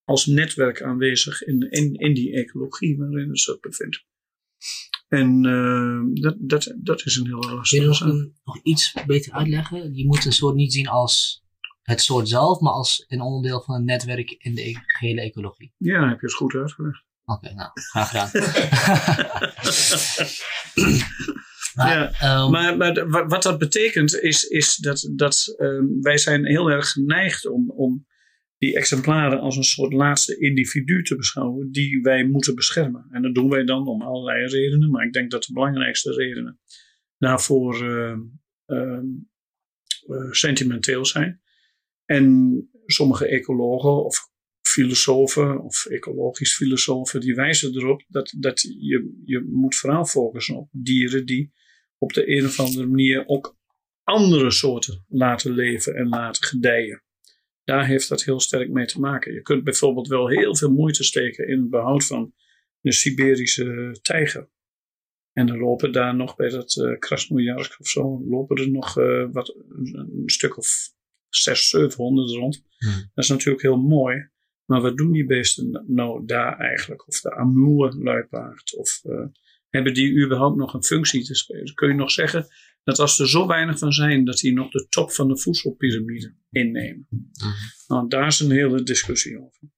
als 0.06 0.26
netwerk 0.26 0.82
aanwezig 0.82 1.42
in, 1.42 1.70
in, 1.70 1.94
in 1.94 2.14
die 2.14 2.32
ecologie 2.32 2.96
waarin 2.98 3.28
het 3.28 3.40
zich 3.40 3.60
bevindt. 3.60 4.04
En 5.08 5.44
uh, 5.46 6.22
dat, 6.22 6.36
dat, 6.38 6.74
dat 6.76 7.04
is 7.04 7.16
een 7.16 7.26
heel 7.26 7.54
lastig. 7.54 7.80
Wil 7.80 7.92
je 7.92 8.04
nog, 8.04 8.30
nog 8.44 8.60
iets 8.62 8.94
beter 9.06 9.32
uitleggen? 9.32 9.94
Je 9.94 10.06
moet 10.06 10.24
een 10.24 10.32
soort 10.32 10.54
niet 10.54 10.72
zien 10.72 10.88
als 10.88 11.44
het 11.82 12.00
soort 12.00 12.28
zelf, 12.28 12.60
maar 12.60 12.72
als 12.72 13.04
een 13.08 13.20
onderdeel 13.20 13.62
van 13.62 13.74
een 13.74 13.84
netwerk 13.84 14.30
in 14.30 14.54
de 14.54 14.68
e-, 14.68 14.74
gehele 14.86 15.20
ecologie. 15.20 15.74
Ja, 15.76 16.08
heb 16.08 16.20
je 16.20 16.26
het 16.26 16.34
goed 16.34 16.54
uitgelegd. 16.54 17.04
Oké, 17.24 17.54
nou, 17.54 17.70
graag 17.72 18.08
gedaan. 18.08 18.30
maar, 21.74 22.16
ja, 22.20 22.44
um, 22.44 22.50
maar, 22.50 22.76
maar, 22.76 23.28
wat 23.28 23.42
dat 23.42 23.58
betekent 23.58 24.14
is, 24.14 24.42
is 24.42 24.76
dat, 24.76 25.10
dat 25.12 25.54
um, 25.58 26.02
wij 26.02 26.18
zijn 26.18 26.46
heel 26.46 26.70
erg 26.70 26.88
geneigd 26.88 27.46
om, 27.46 27.70
om 27.70 28.06
die 28.58 28.76
exemplaren 28.76 29.40
als 29.40 29.56
een 29.56 29.62
soort 29.62 29.92
laatste 29.92 30.38
individu 30.38 31.02
te 31.02 31.16
beschouwen 31.16 31.72
die 31.72 32.00
wij 32.00 32.24
moeten 32.24 32.54
beschermen. 32.54 33.06
En 33.10 33.22
dat 33.22 33.34
doen 33.34 33.48
wij 33.48 33.64
dan 33.64 33.88
om 33.88 34.02
allerlei 34.02 34.46
redenen, 34.46 34.90
maar 34.90 35.06
ik 35.06 35.12
denk 35.12 35.30
dat 35.30 35.42
de 35.42 35.52
belangrijkste 35.52 36.12
redenen 36.12 36.60
daarvoor 37.18 37.84
uh, 37.84 38.16
uh, 38.66 39.02
uh, 40.06 40.30
sentimenteel 40.30 41.04
zijn. 41.04 41.40
En 42.04 42.68
sommige 42.86 43.26
ecologen 43.26 44.04
of 44.04 44.30
filosofen 44.66 45.60
of 45.60 45.86
ecologisch 45.86 46.54
filosofen 46.54 47.20
die 47.20 47.34
wijzen 47.34 47.74
erop 47.74 48.04
dat, 48.08 48.34
dat 48.38 48.60
je, 48.60 49.20
je 49.24 49.46
moet 49.50 49.76
vooral 49.76 50.04
focussen 50.04 50.56
op 50.56 50.68
dieren 50.72 51.26
die 51.26 51.52
op 51.98 52.12
de 52.12 52.36
een 52.36 52.44
of 52.44 52.60
andere 52.60 52.86
manier 52.86 53.26
ook 53.26 53.56
andere 54.02 54.50
soorten 54.50 55.04
laten 55.08 55.52
leven 55.52 55.94
en 55.94 56.08
laten 56.08 56.44
gedijen. 56.44 57.05
Daar 57.66 57.86
heeft 57.86 58.08
dat 58.08 58.24
heel 58.24 58.40
sterk 58.40 58.70
mee 58.70 58.86
te 58.86 59.00
maken. 59.00 59.32
Je 59.32 59.42
kunt 59.42 59.64
bijvoorbeeld 59.64 60.08
wel 60.08 60.28
heel 60.28 60.56
veel 60.56 60.70
moeite 60.70 61.04
steken 61.04 61.48
in 61.48 61.58
het 61.58 61.70
behoud 61.70 62.06
van 62.06 62.34
de 62.80 62.92
Siberische 62.92 63.98
tijger. 64.02 64.48
En 65.32 65.48
er 65.48 65.58
lopen 65.58 65.92
daar 65.92 66.14
nog 66.14 66.36
bij 66.36 66.48
dat 66.48 66.76
uh, 66.76 66.98
Krasnojarsk 66.98 67.80
of 67.80 67.86
zo, 67.86 68.24
lopen 68.28 68.56
er 68.56 68.70
nog 68.70 68.98
uh, 68.98 69.26
wat, 69.32 69.56
een, 69.68 70.22
stuk 70.26 70.56
of 70.56 70.92
zes, 71.28 71.68
zevenhonderd 71.68 72.30
rond. 72.30 72.64
Hmm. 72.78 73.10
Dat 73.14 73.24
is 73.24 73.30
natuurlijk 73.30 73.62
heel 73.62 73.80
mooi. 73.80 74.28
Maar 74.64 74.80
wat 74.80 74.96
doen 74.96 75.12
die 75.12 75.26
beesten 75.26 75.84
nou 75.86 76.26
daar 76.26 76.58
eigenlijk? 76.58 77.08
Of 77.08 77.20
de 77.20 77.34
Amur-luipaard? 77.34 78.76
Of 78.76 79.00
uh, 79.04 79.26
hebben 79.76 79.94
die 79.94 80.24
überhaupt 80.24 80.56
nog 80.56 80.74
een 80.74 80.84
functie 80.84 81.24
te 81.24 81.34
spelen? 81.34 81.74
Kun 81.74 81.88
je 81.88 81.94
nog 81.94 82.10
zeggen 82.10 82.46
dat 82.84 82.98
als 82.98 83.18
er 83.18 83.28
zo 83.28 83.46
weinig 83.46 83.78
van 83.78 83.92
zijn, 83.92 84.24
dat 84.24 84.38
die 84.38 84.52
nog 84.52 84.70
de 84.70 84.86
top 84.88 85.12
van 85.12 85.28
de 85.28 85.38
voedselpyramide 85.38 86.34
innemen? 86.50 87.06
Mm 87.10 87.24
Nou, 87.86 88.08
daar 88.08 88.26
is 88.26 88.40
een 88.40 88.50
hele 88.50 88.82
discussie 88.82 89.38
over. 89.38 89.68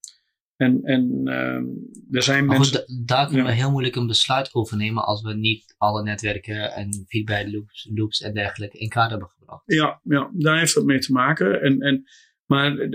En, 0.56 0.82
en 0.82 1.20
uh, 1.24 2.16
er 2.16 2.22
zijn 2.22 2.44
maar 2.44 2.58
mensen. 2.58 2.78
Goed, 2.78 3.06
daar 3.06 3.26
kunnen 3.26 3.46
we 3.46 3.52
heel 3.52 3.70
moeilijk 3.70 3.96
een 3.96 4.06
besluit 4.06 4.54
over 4.54 4.76
nemen 4.76 5.04
als 5.04 5.22
we 5.22 5.34
niet 5.34 5.74
alle 5.76 6.02
netwerken 6.02 6.72
en 6.72 7.04
feedback 7.08 7.52
loops, 7.52 7.90
loops 7.94 8.20
en 8.20 8.34
dergelijke 8.34 8.78
in 8.78 8.88
kaart 8.88 9.10
hebben 9.10 9.28
gebracht. 9.28 9.62
Ja, 9.66 10.00
ja, 10.02 10.30
daar 10.34 10.58
heeft 10.58 10.74
dat 10.74 10.84
mee 10.84 10.98
te 10.98 11.12
maken. 11.12 11.62
En, 11.62 11.80
en 11.80 12.04
maar 12.46 12.88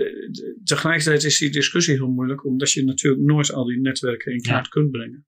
tegelijkertijd 0.64 1.24
is 1.24 1.38
die 1.38 1.50
discussie 1.50 1.94
heel 1.94 2.10
moeilijk, 2.10 2.44
omdat 2.44 2.72
je 2.72 2.84
natuurlijk 2.84 3.22
nooit 3.22 3.52
al 3.52 3.64
die 3.64 3.80
netwerken 3.80 4.32
in 4.32 4.40
kaart 4.40 4.68
kunt 4.68 4.90
brengen. 4.90 5.26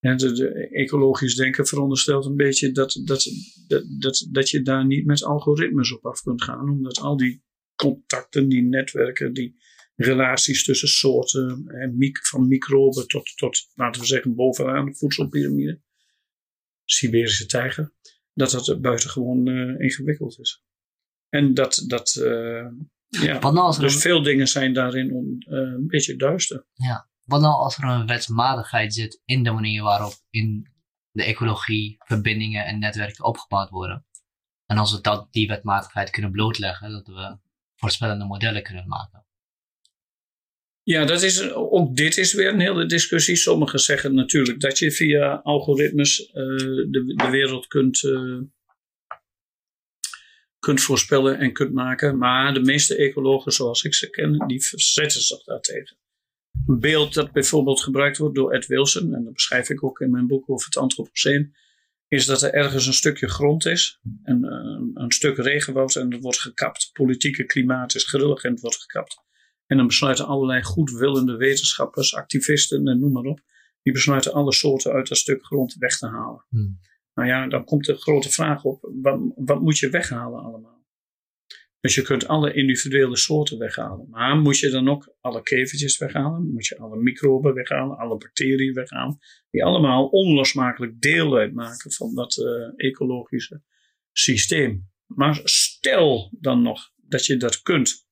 En 0.00 0.16
de, 0.16 0.68
ecologisch 0.70 1.34
denken 1.34 1.66
veronderstelt 1.66 2.24
een 2.24 2.36
beetje 2.36 2.72
dat, 2.72 3.00
dat, 3.04 3.24
dat, 3.66 3.84
dat, 3.98 4.28
dat 4.30 4.50
je 4.50 4.62
daar 4.62 4.86
niet 4.86 5.06
met 5.06 5.24
algoritmes 5.24 5.92
op 5.92 6.06
af 6.06 6.22
kunt 6.22 6.42
gaan, 6.42 6.70
omdat 6.70 6.98
al 6.98 7.16
die 7.16 7.42
contacten, 7.74 8.48
die 8.48 8.62
netwerken, 8.62 9.32
die 9.32 9.56
relaties 9.96 10.64
tussen 10.64 10.88
soorten, 10.88 11.64
en 11.66 12.12
van 12.12 12.48
microben 12.48 13.06
tot, 13.06 13.36
tot, 13.36 13.68
laten 13.74 14.00
we 14.00 14.06
zeggen, 14.06 14.34
bovenaan 14.34 14.86
de 14.86 14.94
voedselpyramide, 14.94 15.80
Siberische 16.84 17.46
tijger, 17.46 17.92
dat 18.32 18.50
dat 18.50 18.80
buitengewoon 18.80 19.48
uh, 19.48 19.80
ingewikkeld 19.80 20.38
is. 20.38 20.64
En 21.28 21.54
dat, 21.54 21.84
dat, 21.86 22.16
uh, 22.20 22.66
ja, 23.08 23.70
dus 23.78 23.96
veel 23.96 24.22
dingen 24.22 24.48
zijn 24.48 24.72
daarin 24.72 25.12
on, 25.12 25.44
uh, 25.48 25.58
een 25.58 25.86
beetje 25.86 26.16
duister. 26.16 26.66
Ja. 26.72 27.10
Wat 27.28 27.40
nou 27.40 27.54
als 27.54 27.76
er 27.76 27.84
een 27.84 28.06
wetsmatigheid 28.06 28.94
zit 28.94 29.22
in 29.24 29.42
de 29.42 29.50
manier 29.50 29.82
waarop 29.82 30.12
in 30.30 30.68
de 31.10 31.24
ecologie 31.24 31.96
verbindingen 31.98 32.64
en 32.64 32.78
netwerken 32.78 33.24
opgebouwd 33.24 33.70
worden? 33.70 34.06
En 34.66 34.78
als 34.78 34.92
we 34.92 35.00
dat, 35.00 35.32
die 35.32 35.48
wetmatigheid 35.48 36.10
kunnen 36.10 36.30
blootleggen, 36.30 36.90
dat 36.90 37.06
we 37.06 37.38
voorspellende 37.76 38.24
modellen 38.24 38.62
kunnen 38.62 38.88
maken. 38.88 39.26
Ja, 40.82 41.04
dat 41.04 41.22
is, 41.22 41.52
ook 41.52 41.96
dit 41.96 42.16
is 42.16 42.32
weer 42.32 42.52
een 42.52 42.60
hele 42.60 42.86
discussie. 42.86 43.36
Sommigen 43.36 43.78
zeggen 43.78 44.14
natuurlijk 44.14 44.60
dat 44.60 44.78
je 44.78 44.92
via 44.92 45.34
algoritmes 45.34 46.20
uh, 46.20 46.34
de, 46.90 47.14
de 47.16 47.30
wereld 47.30 47.66
kunt, 47.66 48.02
uh, 48.02 48.40
kunt 50.58 50.80
voorspellen 50.80 51.38
en 51.38 51.52
kunt 51.52 51.72
maken. 51.72 52.18
Maar 52.18 52.54
de 52.54 52.62
meeste 52.62 52.96
ecologen 52.96 53.52
zoals 53.52 53.82
ik 53.82 53.94
ze 53.94 54.10
ken, 54.10 54.46
die 54.46 54.64
verzetten 54.64 55.20
zich 55.20 55.44
daartegen. 55.44 55.97
Een 56.66 56.80
beeld 56.80 57.14
dat 57.14 57.32
bijvoorbeeld 57.32 57.80
gebruikt 57.80 58.18
wordt 58.18 58.34
door 58.34 58.52
Ed 58.52 58.66
Wilson, 58.66 59.14
en 59.14 59.24
dat 59.24 59.32
beschrijf 59.32 59.68
ik 59.68 59.84
ook 59.84 60.00
in 60.00 60.10
mijn 60.10 60.26
boek 60.26 60.50
over 60.50 60.66
het 60.66 60.76
antropoceen, 60.76 61.54
is 62.08 62.26
dat 62.26 62.42
er 62.42 62.52
ergens 62.52 62.86
een 62.86 62.92
stukje 62.92 63.28
grond 63.28 63.66
is, 63.66 64.00
een, 64.22 64.44
een, 64.44 64.90
een 64.94 65.12
stuk 65.12 65.36
regenwoud 65.36 65.94
en 65.94 66.10
dat 66.10 66.20
wordt 66.20 66.40
gekapt. 66.40 66.90
Politieke 66.92 67.44
klimaat 67.44 67.94
is 67.94 68.04
grillig 68.04 68.42
en 68.42 68.50
het 68.50 68.60
wordt 68.60 68.80
gekapt. 68.80 69.22
En 69.66 69.76
dan 69.76 69.86
besluiten 69.86 70.26
allerlei 70.26 70.62
goedwillende 70.62 71.36
wetenschappers, 71.36 72.14
activisten 72.14 72.88
en 72.88 72.98
noem 72.98 73.12
maar 73.12 73.22
op, 73.22 73.40
die 73.82 73.92
besluiten 73.92 74.32
alle 74.32 74.52
soorten 74.52 74.92
uit 74.92 75.08
dat 75.08 75.18
stuk 75.18 75.44
grond 75.44 75.74
weg 75.78 75.98
te 75.98 76.06
halen. 76.06 76.44
Hmm. 76.48 76.78
Nou 77.14 77.28
ja, 77.28 77.46
dan 77.46 77.64
komt 77.64 77.84
de 77.84 77.94
grote 77.94 78.30
vraag 78.30 78.64
op, 78.64 78.90
wat, 79.02 79.20
wat 79.34 79.60
moet 79.60 79.78
je 79.78 79.90
weghalen 79.90 80.42
allemaal? 80.42 80.77
Dus 81.80 81.94
je 81.94 82.02
kunt 82.02 82.26
alle 82.26 82.52
individuele 82.52 83.16
soorten 83.16 83.58
weghalen. 83.58 84.08
Maar 84.08 84.36
moet 84.36 84.58
je 84.58 84.70
dan 84.70 84.88
ook 84.88 85.14
alle 85.20 85.42
kevertjes 85.42 85.98
weghalen? 85.98 86.52
Moet 86.52 86.66
je 86.66 86.78
alle 86.78 86.96
microben 86.96 87.54
weghalen? 87.54 87.96
Alle 87.96 88.16
bacteriën 88.16 88.74
weghalen? 88.74 89.18
Die 89.50 89.64
allemaal 89.64 90.06
onlosmakelijk 90.06 91.00
deel 91.00 91.36
uitmaken 91.36 91.92
van 91.92 92.14
dat 92.14 92.36
uh, 92.36 92.46
ecologische 92.76 93.62
systeem. 94.12 94.88
Maar 95.06 95.40
stel 95.44 96.36
dan 96.40 96.62
nog 96.62 96.90
dat 96.96 97.26
je 97.26 97.36
dat 97.36 97.62
kunt. 97.62 98.06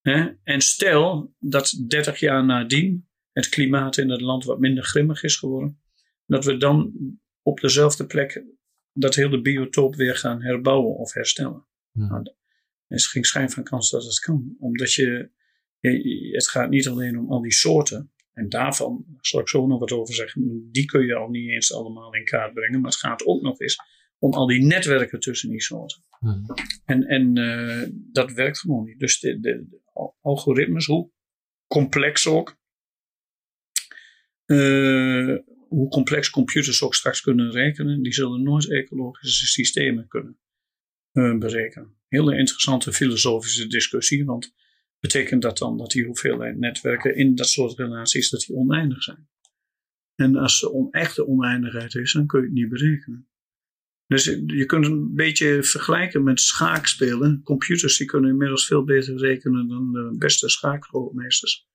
Hè? 0.00 0.28
En 0.42 0.60
stel 0.60 1.34
dat 1.38 1.84
30 1.88 2.20
jaar 2.20 2.44
nadien 2.44 3.08
het 3.32 3.48
klimaat 3.48 3.96
in 3.96 4.10
het 4.10 4.20
land 4.20 4.44
wat 4.44 4.58
minder 4.60 4.84
grimmig 4.84 5.22
is 5.22 5.36
geworden. 5.36 5.80
Dat 6.26 6.44
we 6.44 6.56
dan 6.56 6.92
op 7.42 7.60
dezelfde 7.60 8.06
plek 8.06 8.44
dat 8.92 9.14
hele 9.14 9.40
biotoop 9.40 9.94
weer 9.94 10.16
gaan 10.16 10.42
herbouwen 10.42 10.96
of 10.96 11.12
herstellen. 11.12 11.66
Ja. 11.92 12.22
Er 12.90 12.96
is 12.96 13.06
geen 13.06 13.24
schijn 13.24 13.50
van 13.50 13.62
kans 13.62 13.90
dat 13.90 14.04
het 14.04 14.18
kan. 14.18 14.56
Omdat 14.58 14.92
je, 14.92 15.30
het 16.32 16.48
gaat 16.48 16.70
niet 16.70 16.88
alleen 16.88 17.18
om 17.18 17.30
al 17.30 17.42
die 17.42 17.52
soorten. 17.52 18.12
En 18.32 18.48
daarvan 18.48 19.04
zal 19.20 19.40
ik 19.40 19.48
zo 19.48 19.66
nog 19.66 19.78
wat 19.78 19.92
over 19.92 20.14
zeggen. 20.14 20.68
Die 20.72 20.84
kun 20.84 21.06
je 21.06 21.14
al 21.14 21.28
niet 21.28 21.50
eens 21.50 21.74
allemaal 21.74 22.14
in 22.14 22.24
kaart 22.24 22.54
brengen. 22.54 22.80
Maar 22.80 22.90
het 22.90 23.00
gaat 23.00 23.26
ook 23.26 23.42
nog 23.42 23.60
eens 23.60 23.76
om 24.18 24.32
al 24.32 24.46
die 24.46 24.62
netwerken 24.62 25.20
tussen 25.20 25.50
die 25.50 25.62
soorten. 25.62 26.04
Hmm. 26.18 26.44
En, 26.84 27.02
en 27.06 27.38
uh, 27.38 27.88
dat 28.12 28.32
werkt 28.32 28.58
gewoon 28.58 28.84
niet. 28.84 28.98
Dus 28.98 29.20
de, 29.20 29.40
de, 29.40 29.66
de 29.68 29.80
algoritmes, 30.20 30.86
hoe 30.86 31.10
complex 31.66 32.26
ook, 32.26 32.58
uh, 34.46 35.38
hoe 35.68 35.88
complex 35.88 36.30
computers 36.30 36.82
ook 36.82 36.94
straks 36.94 37.20
kunnen 37.20 37.50
rekenen, 37.50 38.02
die 38.02 38.12
zullen 38.12 38.42
nooit 38.42 38.70
ecologische 38.70 39.46
systemen 39.46 40.08
kunnen 40.08 40.38
uh, 41.12 41.38
berekenen. 41.38 41.99
Hele 42.10 42.38
interessante 42.38 42.92
filosofische 42.92 43.66
discussie, 43.66 44.24
want 44.24 44.54
betekent 44.98 45.42
dat 45.42 45.58
dan 45.58 45.78
dat 45.78 45.90
die 45.90 46.04
hoeveelheid 46.04 46.58
netwerken 46.58 47.16
in 47.16 47.34
dat 47.34 47.48
soort 47.48 47.78
relaties 47.78 48.30
dat 48.30 48.40
die 48.40 48.56
oneindig 48.56 49.02
zijn? 49.02 49.28
En 50.14 50.36
als 50.36 50.62
er 50.62 50.88
echte 50.90 51.26
oneindigheid 51.26 51.94
is, 51.94 52.12
dan 52.12 52.26
kun 52.26 52.40
je 52.40 52.46
het 52.46 52.54
niet 52.54 52.68
berekenen. 52.68 53.28
Dus 54.06 54.24
je 54.46 54.66
kunt 54.66 54.84
een 54.84 55.14
beetje 55.14 55.62
vergelijken 55.62 56.22
met 56.22 56.40
schaakspelen. 56.40 57.42
Computers 57.42 57.96
die 57.96 58.06
kunnen 58.06 58.30
inmiddels 58.30 58.66
veel 58.66 58.84
beter 58.84 59.16
rekenen 59.16 59.68
dan 59.68 59.92
de 59.92 60.14
beste 60.18 60.48
schaakgrootmeesters. 60.48 61.68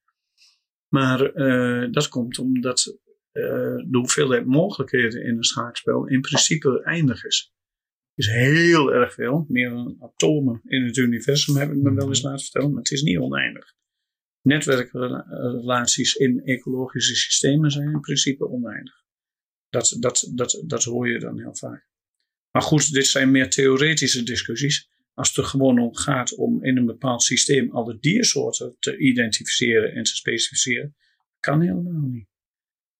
Maar 0.88 1.36
uh, 1.36 1.92
dat 1.92 2.08
komt 2.08 2.38
omdat 2.38 2.98
uh, 3.32 3.42
de 3.76 3.98
hoeveelheid 3.98 4.46
mogelijkheden 4.46 5.24
in 5.24 5.36
een 5.36 5.44
schaakspel 5.44 6.06
in 6.06 6.20
principe 6.20 6.82
eindig 6.82 7.24
is. 7.24 7.54
Is 8.16 8.26
heel 8.26 8.92
erg 8.92 9.14
veel, 9.14 9.44
meer 9.48 9.70
dan 9.70 9.96
atomen 10.00 10.60
in 10.64 10.84
het 10.84 10.96
universum 10.96 11.56
heb 11.56 11.70
ik 11.70 11.76
me 11.76 11.94
wel 11.94 12.08
eens 12.08 12.22
laten 12.22 12.44
vertellen, 12.44 12.70
maar 12.70 12.78
het 12.78 12.90
is 12.90 13.02
niet 13.02 13.18
oneindig. 13.18 13.74
Netwerkrelaties 14.42 16.14
in 16.14 16.40
ecologische 16.44 17.14
systemen 17.14 17.70
zijn 17.70 17.90
in 17.90 18.00
principe 18.00 18.48
oneindig. 18.48 19.04
Dat, 19.68 19.96
dat, 20.00 20.30
dat, 20.34 20.62
dat 20.66 20.84
hoor 20.84 21.08
je 21.08 21.18
dan 21.18 21.40
heel 21.40 21.56
vaak. 21.56 21.88
Maar 22.50 22.62
goed, 22.62 22.92
dit 22.92 23.06
zijn 23.06 23.30
meer 23.30 23.50
theoretische 23.50 24.22
discussies. 24.22 24.90
Als 25.14 25.28
het 25.28 25.36
er 25.36 25.44
gewoon 25.44 25.78
om 25.78 25.94
gaat 25.94 26.34
om 26.34 26.64
in 26.64 26.76
een 26.76 26.86
bepaald 26.86 27.22
systeem 27.22 27.70
alle 27.70 27.98
diersoorten 28.00 28.76
te 28.78 28.98
identificeren 28.98 29.94
en 29.94 30.02
te 30.02 30.16
specificeren, 30.16 30.96
kan 31.40 31.60
helemaal 31.60 32.08
niet. 32.08 32.28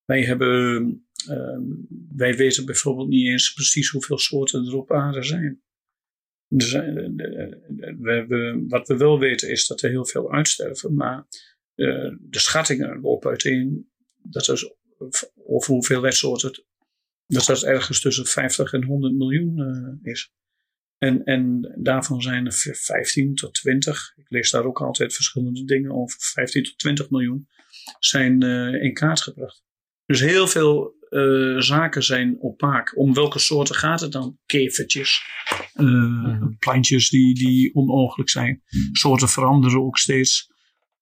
Wij 0.05 0.25
hebben 0.25 1.06
Ehm, 1.29 1.63
wij 2.17 2.37
weten 2.37 2.65
bijvoorbeeld 2.65 3.09
niet 3.09 3.29
eens 3.29 3.53
precies 3.53 3.91
hoeveel 3.91 4.19
soorten 4.19 4.67
er 4.67 4.77
op 4.77 4.93
aarde 4.93 5.23
zijn. 5.23 5.61
Dus, 6.49 6.73
we, 6.73 8.65
wat 8.69 8.89
we 8.89 8.97
wel 8.97 9.19
weten 9.19 9.51
is 9.51 9.67
dat 9.67 9.83
er 9.83 9.91
heel 9.91 10.07
veel 10.07 10.33
uitsterven, 10.33 10.95
maar 10.95 11.27
uh, 11.75 12.17
de 12.21 12.39
schattingen 12.39 13.01
lopen 13.01 13.31
uiteen 13.31 13.91
dat 14.23 14.47
er 14.47 14.75
over 15.45 15.69
hoeveel 15.69 16.13
soorten, 16.13 16.65
dat 17.27 17.47
dat 17.47 17.63
ergens 17.63 18.01
tussen 18.01 18.27
50 18.27 18.73
en 18.73 18.85
100 18.85 19.15
miljoen 19.15 19.99
is. 20.03 20.33
En, 20.99 21.25
en 21.25 21.75
daarvan 21.79 22.23
zijn 22.23 22.47
er 22.47 22.53
15 22.53 23.35
tot 23.35 23.55
20, 23.55 24.13
ik 24.17 24.31
lees 24.31 24.51
daar 24.51 24.65
ook 24.65 24.81
altijd 24.81 25.15
verschillende 25.15 25.65
dingen 25.65 25.91
over, 25.91 26.19
15 26.21 26.63
tot 26.63 26.79
20 26.79 27.11
miljoen 27.11 27.49
zijn 27.99 28.43
in 28.83 28.95
kaart 28.95 29.21
gebracht. 29.21 29.65
Dus 30.07 30.21
heel 30.21 30.47
veel 30.47 30.96
uh, 31.11 31.61
zaken 31.61 32.03
zijn 32.03 32.37
opaak. 32.41 32.99
Om 32.99 33.15
welke 33.15 33.39
soorten 33.39 33.75
gaat 33.75 34.01
het 34.01 34.13
dan? 34.13 34.39
Kevertjes, 34.47 35.23
uh, 35.75 36.47
plantjes 36.59 37.09
die, 37.09 37.35
die 37.35 37.75
onogelijk 37.75 38.31
zijn. 38.31 38.63
Soorten 38.93 39.29
veranderen 39.29 39.83
ook 39.83 39.99
steeds. 39.99 40.55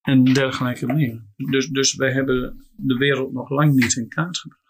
En 0.03 0.25
dergelijke 0.25 0.87
meer. 0.87 1.25
Dus, 1.37 1.67
dus 1.67 1.95
wij 1.95 2.13
hebben 2.13 2.67
de 2.77 2.97
wereld 2.97 3.33
nog 3.33 3.51
lang 3.51 3.75
niet 3.75 3.97
in 3.97 4.09
kaart 4.09 4.39
gebracht. 4.39 4.63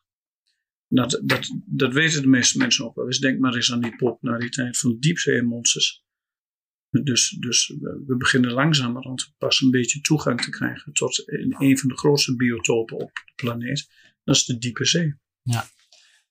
Dat, 0.89 1.21
dat, 1.25 1.61
dat 1.67 1.93
weten 1.93 2.23
de 2.23 2.29
meeste 2.29 2.59
mensen 2.59 2.85
ook 2.85 2.95
wel 2.95 3.07
eens. 3.07 3.19
Denk 3.19 3.39
maar 3.39 3.55
eens 3.55 3.73
aan 3.73 3.81
die 3.81 3.97
populariteit 3.97 4.79
van 4.79 4.97
diepzeemonsters. 4.99 6.05
Dus, 6.91 7.37
dus 7.41 7.75
we 8.07 8.17
beginnen 8.17 8.53
langzamerhand 8.53 9.35
pas 9.39 9.61
een 9.61 9.71
beetje 9.71 10.01
toegang 10.01 10.41
te 10.41 10.51
krijgen 10.51 10.93
tot 10.93 11.23
een 11.59 11.79
van 11.79 11.89
de 11.89 11.97
grootste 11.97 12.37
biotopen 12.37 12.97
op 12.97 13.11
de 13.15 13.33
planeet. 13.35 13.89
Dat 14.25 14.37
is 14.37 14.45
de 14.45 14.59
diepe 14.59 14.85
zee. 14.85 15.15
Ja, 15.45 15.65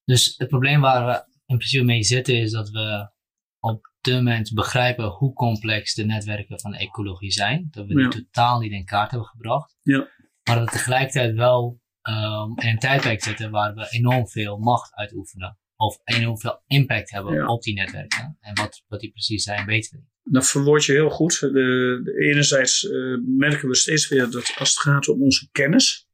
dus 0.05 0.33
het 0.37 0.47
probleem 0.47 0.81
waar 0.81 1.05
we 1.05 1.33
in 1.45 1.57
principe 1.57 1.83
mee 1.83 2.03
zitten 2.03 2.35
is 2.35 2.51
dat 2.51 2.69
we 2.69 3.11
op 3.59 3.91
dit 4.01 4.13
moment 4.13 4.53
begrijpen 4.53 5.05
hoe 5.05 5.33
complex 5.33 5.93
de 5.93 6.05
netwerken 6.05 6.59
van 6.59 6.73
ecologie 6.73 7.31
zijn. 7.31 7.67
Dat 7.71 7.87
we 7.87 7.95
die 7.95 8.07
totaal 8.07 8.59
niet 8.59 8.71
in 8.71 8.85
kaart 8.85 9.11
hebben 9.11 9.27
gebracht. 9.27 9.77
Ja. 9.81 10.07
Maar 10.43 10.55
dat 10.55 10.65
we 10.65 10.71
tegelijkertijd 10.71 11.35
wel 11.35 11.81
um, 12.09 12.57
in 12.57 12.67
een 12.67 12.79
tijdperk 12.79 13.23
zitten 13.23 13.51
waar 13.51 13.73
we 13.73 13.87
enorm 13.89 14.27
veel 14.27 14.57
macht 14.57 14.95
uitoefenen. 14.95 15.57
Of 15.75 15.99
enorm 16.03 16.39
veel 16.39 16.63
impact 16.67 17.11
hebben 17.11 17.47
op 17.47 17.61
die 17.61 17.73
netwerken. 17.73 18.37
En 18.39 18.55
wat, 18.55 18.83
wat 18.87 18.99
die 18.99 19.11
precies 19.11 19.43
zijn, 19.43 19.65
weten 19.65 19.91
we 19.91 19.97
niet. 19.97 20.33
Dat 20.33 20.49
verwoord 20.49 20.85
je 20.85 20.91
heel 20.91 21.09
goed. 21.09 21.39
De, 21.39 22.01
de 22.03 22.13
enerzijds 22.19 22.83
uh, 22.83 23.17
merken 23.25 23.67
we 23.67 23.75
steeds 23.75 24.07
weer 24.07 24.29
dat 24.29 24.53
als 24.57 24.69
het 24.69 24.79
gaat 24.79 25.07
om 25.07 25.21
onze 25.21 25.49
kennis, 25.51 26.07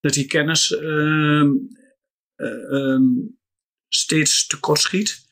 dat 0.00 0.12
die 0.12 0.26
kennis 0.26 0.70
uh, 0.70 1.50
um, 2.36 3.38
steeds 3.88 4.46
tekortschiet. 4.46 5.22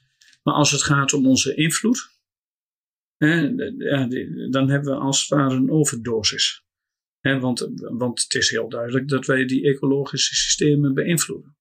Maar 0.43 0.55
als 0.55 0.71
het 0.71 0.83
gaat 0.83 1.13
om 1.13 1.27
onze 1.27 1.55
invloed, 1.55 2.11
hè, 3.17 3.41
ja, 3.79 4.09
dan 4.51 4.71
hebben 4.71 4.93
we 4.93 5.01
als 5.01 5.21
het 5.21 5.29
ware 5.29 5.55
een 5.55 5.71
overdosis. 5.71 6.65
Hè, 7.21 7.39
want, 7.39 7.71
want 7.75 8.23
het 8.23 8.35
is 8.35 8.51
heel 8.51 8.69
duidelijk 8.69 9.09
dat 9.09 9.27
wij 9.27 9.45
die 9.45 9.65
ecologische 9.65 10.35
systemen 10.35 10.95
beïnvloeden. 10.95 11.57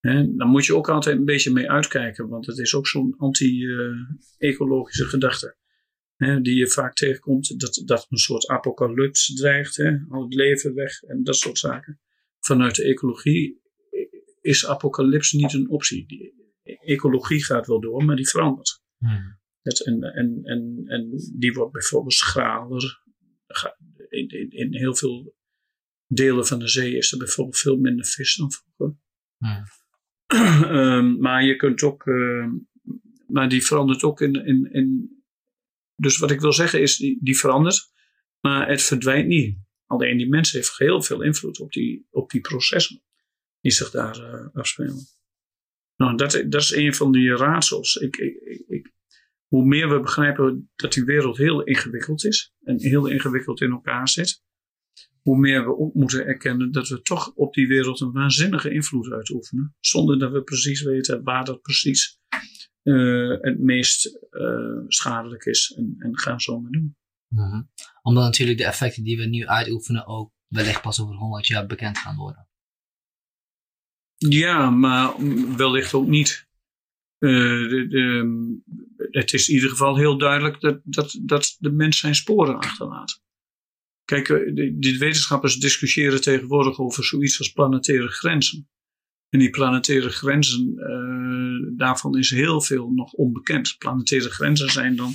Hè, 0.00 0.34
dan 0.34 0.48
moet 0.48 0.66
je 0.66 0.74
ook 0.74 0.88
altijd 0.88 1.16
een 1.16 1.24
beetje 1.24 1.52
mee 1.52 1.70
uitkijken, 1.70 2.28
want 2.28 2.46
het 2.46 2.58
is 2.58 2.74
ook 2.74 2.86
zo'n 2.86 3.14
anti-ecologische 3.16 5.04
gedachte. 5.04 5.56
Hè, 6.16 6.40
die 6.40 6.56
je 6.56 6.68
vaak 6.68 6.94
tegenkomt, 6.94 7.60
dat, 7.60 7.82
dat 7.84 8.06
een 8.08 8.18
soort 8.18 8.46
apocalyps 8.46 9.34
dreigt, 9.34 9.78
al 10.08 10.22
het 10.22 10.34
leven 10.34 10.74
weg 10.74 11.02
en 11.02 11.24
dat 11.24 11.36
soort 11.36 11.58
zaken. 11.58 12.00
Vanuit 12.38 12.74
de 12.74 12.84
ecologie 12.84 13.60
is 14.46 14.66
apocalyps 14.66 15.32
niet 15.32 15.52
een 15.52 15.68
optie. 15.68 16.06
Die 16.06 16.34
ecologie 16.80 17.44
gaat 17.44 17.66
wel 17.66 17.80
door, 17.80 18.04
maar 18.04 18.16
die 18.16 18.28
verandert. 18.28 18.82
Hmm. 18.98 19.38
en, 19.62 20.02
en, 20.02 20.40
en, 20.44 20.82
en 20.86 21.10
die 21.38 21.52
wordt 21.52 21.72
bijvoorbeeld 21.72 22.14
schraler. 22.14 23.02
In, 24.08 24.28
in, 24.28 24.50
in, 24.50 24.74
heel 24.74 24.94
veel 24.94 25.34
delen 26.06 26.46
van 26.46 26.58
de 26.58 26.68
zee 26.68 26.96
is 26.96 27.12
er 27.12 27.18
bijvoorbeeld 27.18 27.58
veel 27.58 27.76
minder 27.76 28.06
vis 28.06 28.34
dan 28.34 28.52
vroeger. 28.52 28.98
Hmm. 29.36 29.64
um, 30.70 31.18
maar 31.24 31.44
je 31.44 31.56
kunt 31.56 31.82
ook, 31.82 32.06
uh, 32.06 32.46
maar 33.26 33.48
die 33.48 33.64
verandert 33.64 34.02
ook 34.02 34.20
in, 34.20 34.34
in, 34.46 34.72
in. 34.72 35.14
Dus 35.96 36.18
wat 36.18 36.30
ik 36.30 36.40
wil 36.40 36.52
zeggen 36.52 36.80
is, 36.80 36.96
die, 36.96 37.18
die 37.22 37.38
verandert, 37.38 37.92
maar 38.40 38.68
het 38.68 38.82
verdwijnt 38.82 39.26
niet. 39.26 39.58
Alleen 39.86 40.16
die 40.16 40.28
mensen 40.28 40.58
heeft 40.58 40.78
heel 40.78 41.02
veel 41.02 41.22
invloed 41.22 41.60
op 41.60 41.72
die, 41.72 42.06
op 42.10 42.30
die 42.30 42.40
processen 42.40 43.04
die 43.66 43.74
zich 43.74 43.90
daar 43.90 44.18
uh, 44.18 44.46
afspelen. 44.52 45.06
Nou, 45.96 46.16
dat, 46.16 46.44
dat 46.48 46.60
is 46.60 46.74
een 46.74 46.94
van 46.94 47.12
die 47.12 47.36
raadsels. 47.36 47.96
Ik, 47.96 48.16
ik, 48.16 48.64
ik, 48.66 48.92
hoe 49.46 49.64
meer 49.64 49.88
we 49.88 50.00
begrijpen 50.00 50.70
dat 50.76 50.92
die 50.92 51.04
wereld 51.04 51.36
heel 51.36 51.62
ingewikkeld 51.62 52.24
is 52.24 52.52
en 52.62 52.80
heel 52.80 53.06
ingewikkeld 53.06 53.60
in 53.60 53.70
elkaar 53.70 54.08
zit, 54.08 54.42
hoe 55.22 55.38
meer 55.38 55.64
we 55.64 55.76
ook 55.76 55.94
moeten 55.94 56.26
erkennen 56.26 56.72
dat 56.72 56.88
we 56.88 57.00
toch 57.00 57.32
op 57.34 57.54
die 57.54 57.68
wereld 57.68 58.00
een 58.00 58.12
waanzinnige 58.12 58.70
invloed 58.72 59.12
uitoefenen, 59.12 59.74
zonder 59.80 60.18
dat 60.18 60.32
we 60.32 60.42
precies 60.42 60.82
weten 60.82 61.22
waar 61.22 61.44
dat 61.44 61.60
precies 61.60 62.18
uh, 62.82 63.40
het 63.40 63.58
meest 63.58 64.18
uh, 64.30 64.84
schadelijk 64.86 65.44
is 65.44 65.74
en, 65.76 65.94
en 65.98 66.18
gaan 66.18 66.40
zo 66.40 66.60
maar 66.60 66.70
doen. 66.70 66.96
Mm 67.28 67.70
Omdat 68.02 68.24
natuurlijk 68.24 68.58
de 68.58 68.64
effecten 68.64 69.04
die 69.04 69.16
we 69.16 69.24
nu 69.24 69.46
uitoefenen 69.46 70.06
ook 70.06 70.32
wellicht 70.46 70.82
pas 70.82 71.00
over 71.00 71.14
100 71.14 71.46
jaar 71.46 71.66
bekend 71.66 71.98
gaan 71.98 72.16
worden. 72.16 72.48
Ja, 74.16 74.70
maar 74.70 75.14
wellicht 75.56 75.94
ook 75.94 76.06
niet. 76.06 76.46
Uh, 77.18 77.70
de, 77.70 77.86
de, 77.88 79.08
het 79.10 79.32
is 79.32 79.48
in 79.48 79.54
ieder 79.54 79.70
geval 79.70 79.96
heel 79.96 80.18
duidelijk 80.18 80.60
dat, 80.60 80.80
dat, 80.84 81.18
dat 81.22 81.56
de 81.58 81.70
mens 81.70 81.98
zijn 81.98 82.14
sporen 82.14 82.58
achterlaat. 82.58 83.22
Kijk, 84.04 84.28
eh, 84.28 84.54
de, 84.54 84.96
wetenschappers 84.98 85.56
discussiëren 85.56 86.20
tegenwoordig 86.20 86.78
over 86.78 87.04
zoiets 87.04 87.38
als 87.38 87.52
planetaire 87.52 88.08
grenzen. 88.08 88.68
En 89.28 89.38
die 89.38 89.50
planetaire 89.50 90.10
grenzen, 90.10 90.74
uh, 90.76 91.76
daarvan 91.76 92.18
is 92.18 92.30
heel 92.30 92.60
veel 92.60 92.90
nog 92.90 93.12
onbekend. 93.12 93.74
Planetaire 93.78 94.30
grenzen 94.30 94.70
zijn 94.70 94.96
dan 94.96 95.14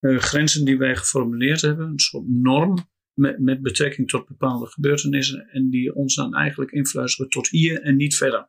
grenzen 0.00 0.64
die 0.64 0.78
wij 0.78 0.96
geformuleerd 0.96 1.60
hebben, 1.60 1.88
een 1.88 1.98
soort 1.98 2.28
norm 2.28 2.88
met, 3.18 3.38
met 3.38 3.62
betrekking 3.62 4.08
tot 4.08 4.28
bepaalde 4.28 4.66
gebeurtenissen 4.66 5.48
en 5.48 5.70
die 5.70 5.94
ons 5.94 6.14
dan 6.14 6.34
eigenlijk 6.34 6.70
influisteren 6.70 7.30
tot 7.30 7.48
hier 7.48 7.82
en 7.82 7.96
niet 7.96 8.16
verder. 8.16 8.48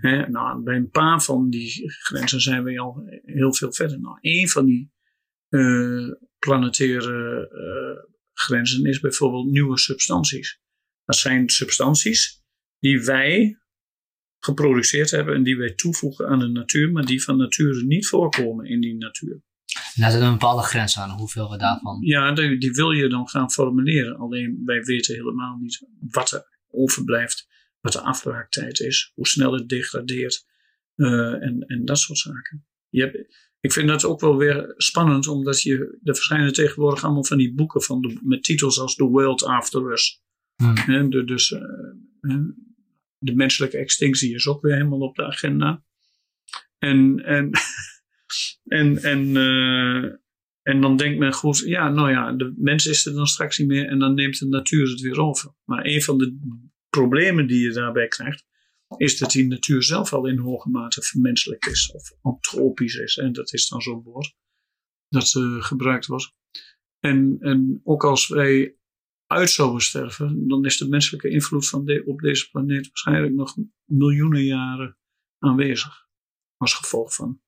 Ja. 0.00 0.28
nou, 0.28 0.62
bij 0.62 0.76
een 0.76 0.90
paar 0.90 1.22
van 1.22 1.50
die 1.50 1.90
grenzen 1.90 2.40
zijn 2.40 2.64
we 2.64 2.78
al 2.78 3.02
heel 3.24 3.54
veel 3.54 3.72
verder. 3.72 4.00
Nou, 4.00 4.18
een 4.20 4.48
van 4.48 4.64
die 4.64 4.92
uh, 5.48 6.12
planetaire 6.38 7.48
uh, 7.52 8.14
grenzen 8.32 8.84
is 8.84 9.00
bijvoorbeeld 9.00 9.50
nieuwe 9.50 9.78
substanties. 9.78 10.60
Dat 11.04 11.16
zijn 11.16 11.48
substanties 11.48 12.44
die 12.78 13.04
wij 13.04 13.58
geproduceerd 14.38 15.10
hebben 15.10 15.34
en 15.34 15.42
die 15.42 15.56
wij 15.56 15.74
toevoegen 15.74 16.28
aan 16.28 16.38
de 16.38 16.48
natuur, 16.48 16.92
maar 16.92 17.04
die 17.04 17.22
van 17.22 17.36
nature 17.36 17.84
niet 17.84 18.06
voorkomen 18.06 18.66
in 18.66 18.80
die 18.80 18.94
natuur. 18.94 19.42
Daar 19.98 20.10
zit 20.10 20.20
een 20.20 20.30
bepaalde 20.30 20.62
grens 20.62 20.98
aan, 20.98 21.10
hoeveel 21.10 21.50
we 21.50 21.56
daarvan. 21.56 21.98
Ja, 22.00 22.32
die, 22.32 22.58
die, 22.58 22.72
wil 22.72 22.90
je 22.90 23.08
dan 23.08 23.28
gaan 23.28 23.50
formuleren. 23.50 24.16
Alleen 24.16 24.62
wij 24.64 24.82
weten 24.82 25.14
helemaal 25.14 25.56
niet 25.56 25.86
wat 26.00 26.30
er 26.30 26.58
overblijft, 26.70 27.48
wat 27.80 27.92
de 27.92 28.00
afbraaktijd 28.00 28.80
is, 28.80 29.12
hoe 29.14 29.26
snel 29.26 29.52
het 29.52 29.68
degradeert 29.68 30.46
uh, 30.96 31.42
en, 31.42 31.64
en 31.66 31.84
dat 31.84 31.98
soort 31.98 32.18
zaken. 32.18 32.66
Je 32.88 33.00
hebt, 33.00 33.16
ik 33.60 33.72
vind 33.72 33.88
dat 33.88 34.04
ook 34.04 34.20
wel 34.20 34.36
weer 34.36 34.74
spannend, 34.76 35.26
omdat 35.26 35.62
je, 35.62 35.98
er 36.02 36.14
verschijnen 36.14 36.52
tegenwoordig 36.52 37.04
allemaal 37.04 37.24
van 37.24 37.38
die 37.38 37.54
boeken 37.54 37.82
van 37.82 38.00
de, 38.00 38.18
met 38.22 38.42
titels 38.42 38.80
als 38.80 38.94
The 38.94 39.04
World 39.04 39.44
After 39.44 39.92
Us. 39.92 40.22
Hmm. 40.56 41.10
de, 41.10 41.24
dus 41.24 41.50
uh, 41.50 41.60
de 43.18 43.34
menselijke 43.34 43.78
extinctie 43.78 44.34
is 44.34 44.46
ook 44.46 44.62
weer 44.62 44.74
helemaal 44.74 45.00
op 45.00 45.16
de 45.16 45.26
agenda. 45.26 45.84
En, 46.78 47.24
en 47.24 47.50
En, 48.64 49.02
en, 49.02 49.26
uh, 49.26 50.12
en 50.62 50.80
dan 50.80 50.96
denkt 50.96 51.18
men 51.18 51.32
goed, 51.32 51.58
ja, 51.58 51.88
nou 51.88 52.10
ja, 52.10 52.32
de 52.32 52.54
mens 52.56 52.86
is 52.86 53.06
er 53.06 53.12
dan 53.12 53.26
straks 53.26 53.58
niet 53.58 53.68
meer 53.68 53.86
en 53.86 53.98
dan 53.98 54.14
neemt 54.14 54.38
de 54.38 54.46
natuur 54.46 54.88
het 54.88 55.00
weer 55.00 55.20
over. 55.20 55.54
Maar 55.64 55.84
een 55.84 56.02
van 56.02 56.18
de 56.18 56.38
problemen 56.88 57.46
die 57.46 57.60
je 57.60 57.72
daarbij 57.72 58.08
krijgt, 58.08 58.46
is 58.96 59.18
dat 59.18 59.30
die 59.30 59.46
natuur 59.46 59.82
zelf 59.82 60.12
al 60.12 60.26
in 60.26 60.38
hoge 60.38 60.70
mate 60.70 61.02
vermenselijk 61.02 61.66
is, 61.66 61.92
of 61.94 62.12
antropisch 62.22 62.94
is. 62.94 63.16
En 63.16 63.32
dat 63.32 63.52
is 63.52 63.68
dan 63.68 63.80
zo'n 63.80 64.02
woord 64.02 64.34
dat 65.08 65.34
uh, 65.34 65.62
gebruikt 65.62 66.06
wordt. 66.06 66.34
En, 66.98 67.36
en 67.40 67.80
ook 67.84 68.04
als 68.04 68.28
wij 68.28 68.76
uit 69.26 69.50
zouden 69.50 69.80
sterven, 69.80 70.48
dan 70.48 70.64
is 70.64 70.76
de 70.76 70.88
menselijke 70.88 71.28
invloed 71.28 71.68
van 71.68 72.02
op 72.04 72.20
deze 72.20 72.50
planeet 72.50 72.86
waarschijnlijk 72.86 73.34
nog 73.34 73.56
miljoenen 73.84 74.44
jaren 74.44 74.98
aanwezig. 75.38 76.06
Als 76.56 76.74
gevolg 76.74 77.14
van 77.14 77.40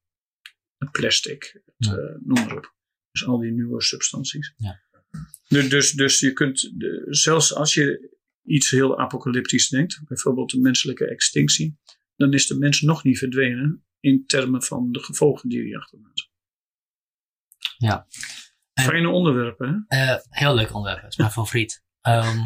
het 0.80 0.90
plastic, 0.90 1.60
het, 1.64 1.74
Ja. 1.76 1.92
eh, 1.96 2.14
noem 2.24 2.44
maar 2.46 2.56
op. 2.56 2.74
Dus 3.10 3.26
al 3.26 3.38
die 3.38 3.52
nieuwe 3.52 3.82
substanties. 3.82 4.54
Ja. 4.56 4.80
Dus, 5.48 5.68
dus, 5.68 5.92
dus 5.92 6.20
je 6.20 6.32
kunt, 6.32 6.72
zelfs 7.08 7.54
als 7.54 7.74
je 7.74 8.16
iets 8.44 8.70
heel 8.70 8.98
apocalyptisch 8.98 9.68
denkt, 9.68 10.00
bijvoorbeeld 10.04 10.50
de 10.50 10.60
menselijke 10.60 11.06
extinctie, 11.06 11.78
dan 12.16 12.32
is 12.32 12.46
de 12.46 12.58
mens 12.58 12.80
nog 12.80 13.04
niet 13.04 13.18
verdwenen 13.18 13.84
in 14.00 14.26
termen 14.26 14.62
van 14.62 14.92
de 14.92 15.02
gevolgen 15.02 15.48
die 15.48 15.62
hij 15.62 15.76
achterlaat. 15.76 16.28
Ja. 17.76 18.06
En- 18.72 18.84
Fijne 18.84 19.08
onderwerpen, 19.08 19.86
hè? 19.88 20.02
Eh, 20.12 20.20
heel 20.28 20.54
leuk 20.54 20.74
onderwerp, 20.74 21.02
dat 21.02 21.10
is 21.10 21.16
mijn 21.16 21.30
favoriet. 21.30 21.82
Ehm, 22.00 22.38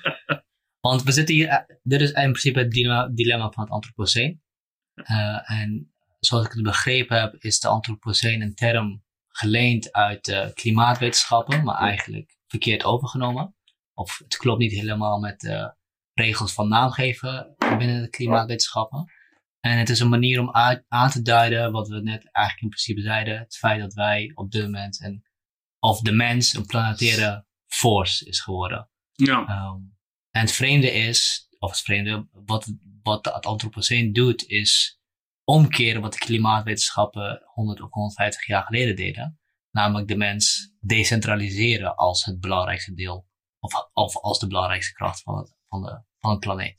want 0.86 1.02
we 1.02 1.12
zitten 1.12 1.34
hier, 1.34 1.48
eh, 1.48 1.76
dit 1.82 2.00
is 2.00 2.10
in 2.10 2.30
principe 2.30 2.58
het 2.58 2.70
dilemma, 2.70 3.08
dilemma 3.08 3.50
van 3.50 3.62
het 3.62 3.72
antropoceen. 3.72 4.42
En 5.44 5.91
zoals 6.24 6.46
ik 6.46 6.52
het 6.52 6.62
begrepen 6.62 7.20
heb, 7.20 7.34
is 7.34 7.60
de 7.60 7.68
antropoceen 7.68 8.42
een 8.42 8.54
term 8.54 9.04
geleend 9.28 9.92
uit 9.92 10.24
de 10.24 10.50
klimaatwetenschappen, 10.54 11.64
maar 11.64 11.78
eigenlijk 11.78 12.36
verkeerd 12.46 12.84
overgenomen. 12.84 13.56
Of 13.94 14.18
het 14.18 14.36
klopt 14.36 14.58
niet 14.58 14.72
helemaal 14.72 15.18
met 15.18 15.40
de 15.40 15.74
regels 16.14 16.52
van 16.52 16.68
naamgeven 16.68 17.54
binnen 17.58 18.02
de 18.02 18.08
klimaatwetenschappen. 18.10 19.12
En 19.60 19.78
het 19.78 19.88
is 19.88 20.00
een 20.00 20.08
manier 20.08 20.40
om 20.40 20.52
uit- 20.52 20.84
aan 20.88 21.10
te 21.10 21.22
duiden 21.22 21.72
wat 21.72 21.88
we 21.88 22.00
net 22.00 22.30
eigenlijk 22.32 22.60
in 22.60 22.68
principe 22.68 23.00
zeiden. 23.00 23.38
Het 23.38 23.56
feit 23.56 23.80
dat 23.80 23.94
wij 23.94 24.30
op 24.34 24.50
dit 24.50 24.62
moment 24.62 25.00
een 25.00 25.24
of 25.78 26.00
de 26.00 26.12
mens 26.12 26.54
een 26.54 26.66
planetaire 26.66 27.46
force 27.66 28.24
is 28.26 28.40
geworden. 28.40 28.90
Ja. 29.12 29.46
Ehm, 29.46 29.80
en 30.30 30.40
het 30.40 30.52
vreemde 30.52 30.92
is, 30.92 31.48
of 31.58 31.70
het 31.70 31.80
vreemde, 31.80 32.28
wat, 32.32 32.74
wat 33.02 33.24
het 33.24 33.46
antropoceen 33.46 34.12
doet, 34.12 34.46
is 34.46 35.00
omkeren 35.44 36.00
wat 36.00 36.12
de 36.12 36.18
klimaatwetenschappen 36.18 37.42
100 37.44 37.80
of 37.80 37.90
150 37.90 38.46
jaar 38.46 38.62
geleden 38.62 38.96
deden. 38.96 39.40
Namelijk 39.70 40.08
de 40.08 40.16
mens 40.16 40.74
decentraliseren 40.80 41.96
als 41.96 42.24
het 42.24 42.40
belangrijkste 42.40 42.94
deel, 42.94 43.28
of, 43.58 43.72
of 43.92 44.16
als 44.16 44.38
de 44.38 44.46
belangrijkste 44.46 44.92
kracht 44.92 45.22
van 45.22 45.38
het, 45.38 45.56
van 45.68 45.82
de, 45.82 46.02
van 46.18 46.30
het 46.30 46.40
planeet. 46.40 46.78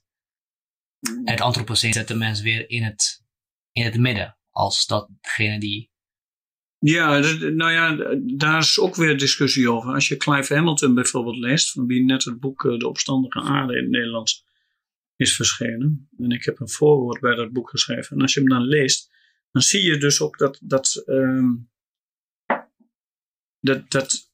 En 0.99 1.31
het 1.31 1.41
antropoceen 1.41 1.93
zet 1.93 2.07
de 2.07 2.15
mens 2.15 2.41
weer 2.41 2.69
in 2.69 2.83
het, 2.83 3.23
in 3.71 3.83
het 3.83 3.97
midden, 3.97 4.37
als 4.49 4.85
datgene 4.85 5.59
die 5.59 5.91
Ja, 6.79 7.19
nou 7.19 7.71
ja, 7.71 8.15
daar 8.37 8.59
is 8.59 8.79
ook 8.79 8.95
weer 8.95 9.17
discussie 9.17 9.71
over. 9.71 9.93
Als 9.93 10.07
je 10.07 10.17
Clive 10.17 10.55
Hamilton 10.55 10.93
bijvoorbeeld 10.93 11.37
leest, 11.37 11.71
van 11.71 11.85
wie 11.85 12.03
net 12.03 12.23
het 12.23 12.39
boek 12.39 12.65
eh, 12.65 12.77
De 12.77 12.87
Opstandige 12.87 13.41
Aarde 13.41 13.77
in 13.77 13.83
het 13.83 13.91
Nederlands 13.91 14.45
is 15.15 15.35
verschenen. 15.35 16.09
En 16.17 16.31
ik 16.31 16.45
heb 16.45 16.59
een 16.59 16.69
voorwoord 16.69 17.19
bij 17.19 17.35
dat 17.35 17.51
boek 17.51 17.69
geschreven. 17.69 18.15
En 18.15 18.21
als 18.21 18.33
je 18.33 18.39
hem 18.39 18.49
dan 18.49 18.65
leest, 18.65 19.11
dan 19.51 19.61
zie 19.61 19.81
je 19.81 19.97
dus 19.97 20.21
ook 20.21 20.37
dat, 20.37 20.59
dat, 20.63 21.03
ehm, 21.05 21.51
dat, 23.59 23.91
dat, 23.91 24.31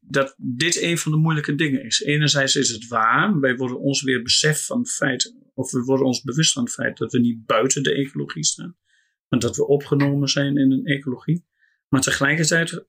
dat 0.00 0.34
dit 0.38 0.82
een 0.82 0.98
van 0.98 1.12
de 1.12 1.18
moeilijke 1.18 1.54
dingen 1.54 1.84
is. 1.84 2.02
Enerzijds 2.02 2.56
is 2.56 2.68
het 2.68 2.88
waar, 2.88 3.40
wij 3.40 3.56
worden 3.56 3.80
ons 3.80 4.02
weer 4.02 4.22
besef 4.22 4.64
van 4.64 4.78
het 4.78 4.92
feit, 4.92 5.36
of 5.54 5.70
we 5.70 5.82
worden 5.82 6.06
ons 6.06 6.22
bewust 6.22 6.52
van 6.52 6.64
het 6.64 6.72
feit 6.72 6.96
dat 6.96 7.12
we 7.12 7.18
niet 7.18 7.46
buiten 7.46 7.82
de 7.82 7.94
ecologie 7.94 8.44
staan 8.44 8.78
maar 9.30 9.40
dat 9.40 9.56
we 9.56 9.66
opgenomen 9.66 10.28
zijn 10.28 10.56
in 10.56 10.70
een 10.70 10.86
ecologie. 10.86 11.46
Maar 11.88 12.00
tegelijkertijd 12.00 12.84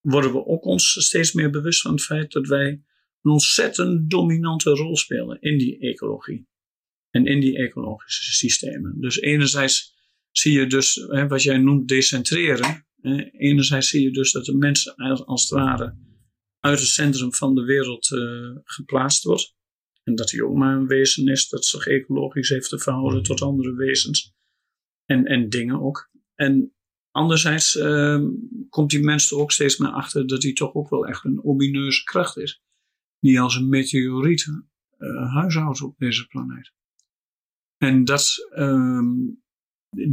worden 0.00 0.32
we 0.32 0.46
ook 0.46 0.64
ons 0.64 1.04
steeds 1.04 1.32
meer 1.32 1.50
bewust 1.50 1.80
van 1.80 1.92
het 1.92 2.02
feit 2.02 2.32
dat 2.32 2.46
wij 2.46 2.82
een 3.26 3.32
ontzettend 3.32 4.10
dominante 4.10 4.70
rol 4.70 4.96
spelen 4.96 5.40
in 5.40 5.58
die 5.58 5.78
ecologie. 5.78 6.48
En 7.10 7.26
in 7.26 7.40
die 7.40 7.56
ecologische 7.56 8.32
systemen. 8.32 9.00
Dus 9.00 9.20
enerzijds 9.20 9.94
zie 10.30 10.52
je 10.52 10.66
dus, 10.66 10.94
hè, 10.94 11.26
wat 11.26 11.42
jij 11.42 11.58
noemt 11.58 11.88
decentreren. 11.88 12.86
Hè, 13.00 13.30
enerzijds 13.30 13.88
zie 13.88 14.02
je 14.02 14.10
dus 14.10 14.32
dat 14.32 14.44
de 14.44 14.56
mens 14.56 14.96
als, 14.96 15.26
als 15.26 15.42
het 15.42 15.50
ware 15.50 15.96
uit 16.60 16.78
het 16.78 16.88
centrum 16.88 17.34
van 17.34 17.54
de 17.54 17.64
wereld 17.64 18.12
eh, 18.12 18.62
geplaatst 18.64 19.22
wordt. 19.22 19.54
En 20.02 20.14
dat 20.14 20.30
hij 20.30 20.42
ook 20.42 20.56
maar 20.56 20.76
een 20.76 20.86
wezen 20.86 21.28
is 21.28 21.48
dat 21.48 21.64
zich 21.64 21.86
ecologisch 21.86 22.48
heeft 22.48 22.68
te 22.68 22.78
verhouden 22.78 23.22
tot 23.22 23.42
andere 23.42 23.74
wezens 23.74 24.34
en, 25.04 25.24
en 25.24 25.48
dingen 25.48 25.80
ook. 25.80 26.10
En 26.34 26.74
anderzijds 27.10 27.76
ehm, 27.76 28.24
komt 28.68 28.90
die 28.90 29.00
mens 29.00 29.30
er 29.30 29.38
ook 29.38 29.52
steeds 29.52 29.76
meer 29.76 29.90
achter 29.90 30.26
dat 30.26 30.42
hij 30.42 30.52
toch 30.52 30.74
ook 30.74 30.90
wel 30.90 31.06
echt 31.06 31.24
een 31.24 31.44
omineuze 31.44 32.04
kracht 32.04 32.36
is. 32.36 32.64
Die 33.20 33.40
als 33.40 33.56
een 33.56 33.68
meteoriet 33.68 34.46
eh 34.98 35.34
huishoudt 35.34 35.82
op 35.82 35.98
deze 35.98 36.26
planeet. 36.26 36.72
En 37.76 38.04
dat, 38.04 38.48
ehm, 38.54 39.14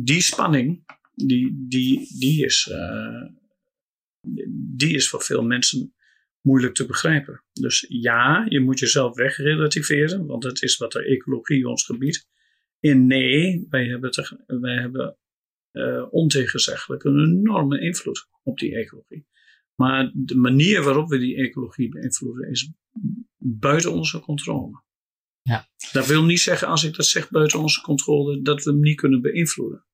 die 0.04 0.22
spanning, 0.22 0.84
die, 1.14 1.66
die, 1.68 2.18
die, 2.20 2.46
is, 2.46 2.68
eh, 2.72 3.26
die 4.76 4.94
is 4.94 5.10
voor 5.10 5.22
veel 5.22 5.44
mensen 5.44 5.94
moeilijk 6.42 6.74
te 6.74 6.86
begrijpen. 6.86 7.44
Dus 7.52 7.86
ja, 7.90 8.46
je 8.50 8.60
moet 8.60 8.80
jezelf 8.80 9.16
wegrelativeren, 9.16 10.26
want 10.26 10.42
dat 10.44 10.62
is 10.62 10.78
wat 10.78 10.92
de 10.92 11.06
ecologie 11.06 11.68
ons 11.68 11.86
gebiedt. 11.86 12.28
En 12.80 13.06
nee, 13.08 13.66
wij 13.70 13.86
hebben, 13.86 14.12
te- 14.12 14.44
wij 14.48 14.76
hebben 14.76 15.18
eh, 15.72 16.06
ontegenzeggelijk 16.10 17.04
een 17.04 17.20
enorme 17.20 17.80
invloed 17.82 18.28
op 18.44 18.58
die 18.60 18.76
ecologie. 18.76 19.26
Maar 19.76 20.12
de 20.14 20.36
manier 20.36 20.84
waarop 20.84 21.10
we 21.10 21.18
die 21.18 21.36
ecologie 21.36 21.90
beïnvloeden 21.90 22.50
is 22.50 22.72
buiten 23.38 23.94
onze 23.94 24.20
controle. 24.20 24.82
Ja. 25.42 25.68
Dat 25.92 26.08
wil 26.08 26.24
niet 26.24 26.40
zeggen, 26.40 26.68
als 26.68 26.84
ik 26.84 26.96
dat 26.96 27.06
zeg 27.06 27.30
buiten 27.30 27.60
onze 27.60 27.82
controle, 27.82 28.42
dat 28.42 28.64
we 28.64 28.72
hem 28.72 28.80
niet 28.80 28.96
kunnen 28.96 29.22
beïnvloeden. 29.22 29.86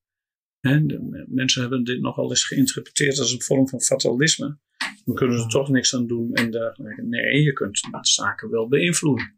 De 0.59 1.25
mensen 1.27 1.61
hebben 1.61 1.83
dit 1.83 2.01
nogal 2.01 2.29
eens 2.29 2.45
geïnterpreteerd 2.45 3.19
als 3.19 3.33
een 3.33 3.41
vorm 3.41 3.67
van 3.67 3.81
fatalisme. 3.81 4.57
We 5.05 5.13
kunnen 5.13 5.37
er 5.37 5.47
toch 5.47 5.69
niks 5.69 5.95
aan 5.95 6.07
doen 6.07 6.33
en 6.33 6.51
dergelijke. 6.51 7.01
Nee, 7.01 7.41
je 7.41 7.53
kunt 7.53 7.87
zaken 8.01 8.49
wel 8.49 8.67
beïnvloeden. 8.67 9.37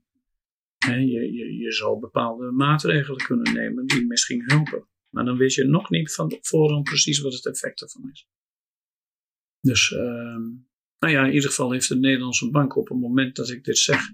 Je, 0.77 1.33
je, 1.33 1.57
je 1.57 1.71
zou 1.71 1.99
bepaalde 1.99 2.51
maatregelen 2.51 3.25
kunnen 3.25 3.53
nemen 3.53 3.85
die 3.85 4.05
misschien 4.05 4.43
helpen. 4.45 4.87
Maar 5.09 5.25
dan 5.25 5.37
weet 5.37 5.53
je 5.53 5.63
nog 5.63 5.89
niet 5.89 6.13
van 6.13 6.37
voorhand 6.41 6.83
precies 6.83 7.19
wat 7.19 7.33
het 7.33 7.45
effect 7.45 7.81
ervan 7.81 8.09
is. 8.11 8.27
Dus, 9.61 9.91
ehm, 9.91 10.41
nou 10.99 11.13
ja, 11.13 11.25
in 11.25 11.33
ieder 11.33 11.49
geval 11.49 11.71
heeft 11.71 11.87
de 11.87 11.99
Nederlandse 11.99 12.49
bank 12.49 12.75
op 12.75 12.89
het 12.89 12.99
moment 12.99 13.35
dat 13.35 13.49
ik 13.49 13.63
dit 13.63 13.77
zeg 13.77 14.09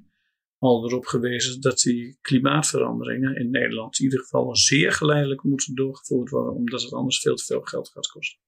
al 0.58 0.90
erop 0.90 1.06
gewezen 1.06 1.62
dat 1.62 1.80
die 1.80 2.18
klimaatveranderingen 2.22 3.36
in 3.36 3.50
Nederland 3.50 4.00
in 4.00 4.04
ieder 4.04 4.20
geval 4.20 4.56
zeer 4.56 4.92
geleidelijk 4.92 5.44
moeten 5.44 5.76
doorgevoerd 5.76 6.30
worden, 6.30 6.54
omdat 6.54 6.82
het 6.82 6.94
anders 6.94 7.20
veel 7.20 7.36
te 7.36 7.44
veel 7.44 7.62
geld 7.62 7.90
gaat 7.90 8.08
kosten. 8.08 8.40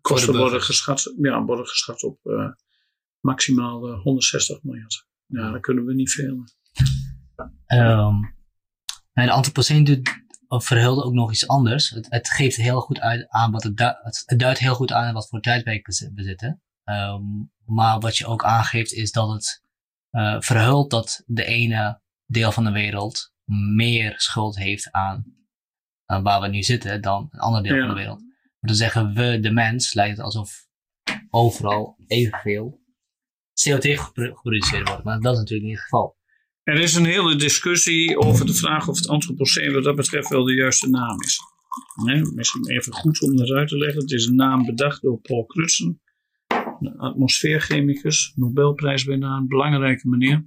Kosten 0.00 0.36
worden 0.36 0.62
geschat, 0.62 1.14
ja, 1.20 1.44
worden 1.44 1.66
geschat 1.66 2.02
op 2.02 2.18
eh, 2.26 2.50
maximaal 3.20 3.88
eh, 3.88 4.02
160 4.02 4.62
miljard. 4.62 5.06
Ja, 5.26 5.50
daar 5.50 5.60
kunnen 5.60 5.84
we 5.84 5.94
niet 5.94 6.10
veel. 6.10 6.44
Ehm 7.66 8.38
en 9.20 9.26
de 9.26 9.34
of 9.34 9.52
verhulde 10.58 11.02
ook 11.04 11.12
nog 11.12 11.30
iets 11.32 11.48
anders. 11.48 11.90
Het, 11.90 12.06
het 12.10 12.30
geeft 12.30 12.56
heel 12.56 12.80
goed 12.80 13.00
uit 13.00 13.28
aan 13.28 13.50
wat 13.52 13.62
het, 13.62 13.76
du- 13.76 13.98
het, 14.02 14.24
duidt 14.38 14.58
heel 14.58 14.74
goed 14.74 14.92
aan 14.92 15.14
wat 15.14 15.28
voor 15.28 15.40
tijdperk 15.40 15.86
we 15.86 15.92
zi- 15.92 16.10
we 16.14 16.22
zitten. 16.22 16.62
Ehm, 16.84 17.22
maar 17.64 17.98
wat 18.00 18.16
je 18.16 18.26
ook 18.26 18.44
aangeeft 18.44 18.92
is 18.92 19.12
dat 19.12 19.28
het 19.32 19.62
eh, 20.10 20.36
verhult 20.40 20.90
dat 20.90 21.22
de 21.26 21.44
ene 21.44 22.00
deel 22.26 22.52
van 22.52 22.64
de 22.64 22.70
wereld 22.70 23.32
meer 23.74 24.14
schuld 24.20 24.56
heeft 24.56 24.90
aan, 24.90 25.24
aan 26.04 26.22
waar 26.22 26.40
we 26.40 26.48
nu 26.48 26.62
zitten 26.62 27.00
dan 27.02 27.28
een 27.30 27.40
ander 27.40 27.62
deel 27.62 27.74
Ja. 27.74 27.80
van 27.80 27.88
de 27.88 27.94
wereld. 28.00 28.20
Maar 28.20 28.30
dan 28.70 28.74
zeggen 28.74 29.14
we, 29.14 29.40
de 29.40 29.50
mens, 29.50 29.94
lijkt 29.94 30.16
het 30.16 30.24
alsof 30.24 30.66
overal 31.30 31.96
evenveel 32.06 32.80
CO2 33.68 33.78
gepro- 33.98 34.34
geproduceerd 34.34 34.88
wordt. 34.88 35.04
Maar 35.04 35.20
dat 35.20 35.32
is 35.32 35.38
natuurlijk 35.38 35.68
niet 35.68 35.76
het 35.78 35.84
geval. 35.88 36.18
Er 36.62 36.80
is 36.80 36.94
een 36.94 37.04
hele 37.04 37.36
discussie 37.36 38.18
over 38.18 38.46
de 38.46 38.54
vraag 38.54 38.88
of 38.88 38.96
het 38.96 39.08
antropoceen 39.08 39.72
wat 39.72 39.84
dat 39.84 39.96
betreft 39.96 40.28
wel 40.28 40.44
de 40.44 40.54
juiste 40.54 40.88
naam 40.88 41.20
is. 41.20 41.40
Misschien 42.34 42.68
even 42.68 42.92
goed 42.92 43.22
om 43.22 43.36
dat 43.36 43.50
uit 43.50 43.68
te 43.68 43.78
leggen. 43.78 44.00
Het 44.00 44.10
is 44.10 44.26
een 44.26 44.34
naam 44.34 44.66
bedacht 44.66 45.02
door 45.02 45.20
Paul 45.20 45.46
Crutzen, 45.46 46.00
een 46.80 46.96
atmosfeerchemicus, 46.98 48.32
Nobelprijswinnaar, 48.36 49.36
een 49.36 49.48
belangrijke 49.48 50.08
meneer. 50.08 50.46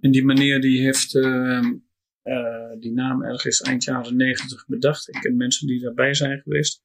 En 0.00 0.10
die 0.10 0.24
meneer 0.24 0.60
die 0.60 0.80
heeft 0.80 1.14
ehm, 1.14 1.74
eh, 2.22 2.80
die 2.80 2.92
naam 2.92 3.22
ergens 3.22 3.60
eind 3.60 3.84
jaren 3.84 4.16
negentig 4.16 4.66
bedacht. 4.66 5.08
Ik 5.08 5.20
ken 5.20 5.36
mensen 5.36 5.66
die 5.66 5.80
daarbij 5.80 6.14
zijn 6.14 6.40
geweest. 6.40 6.82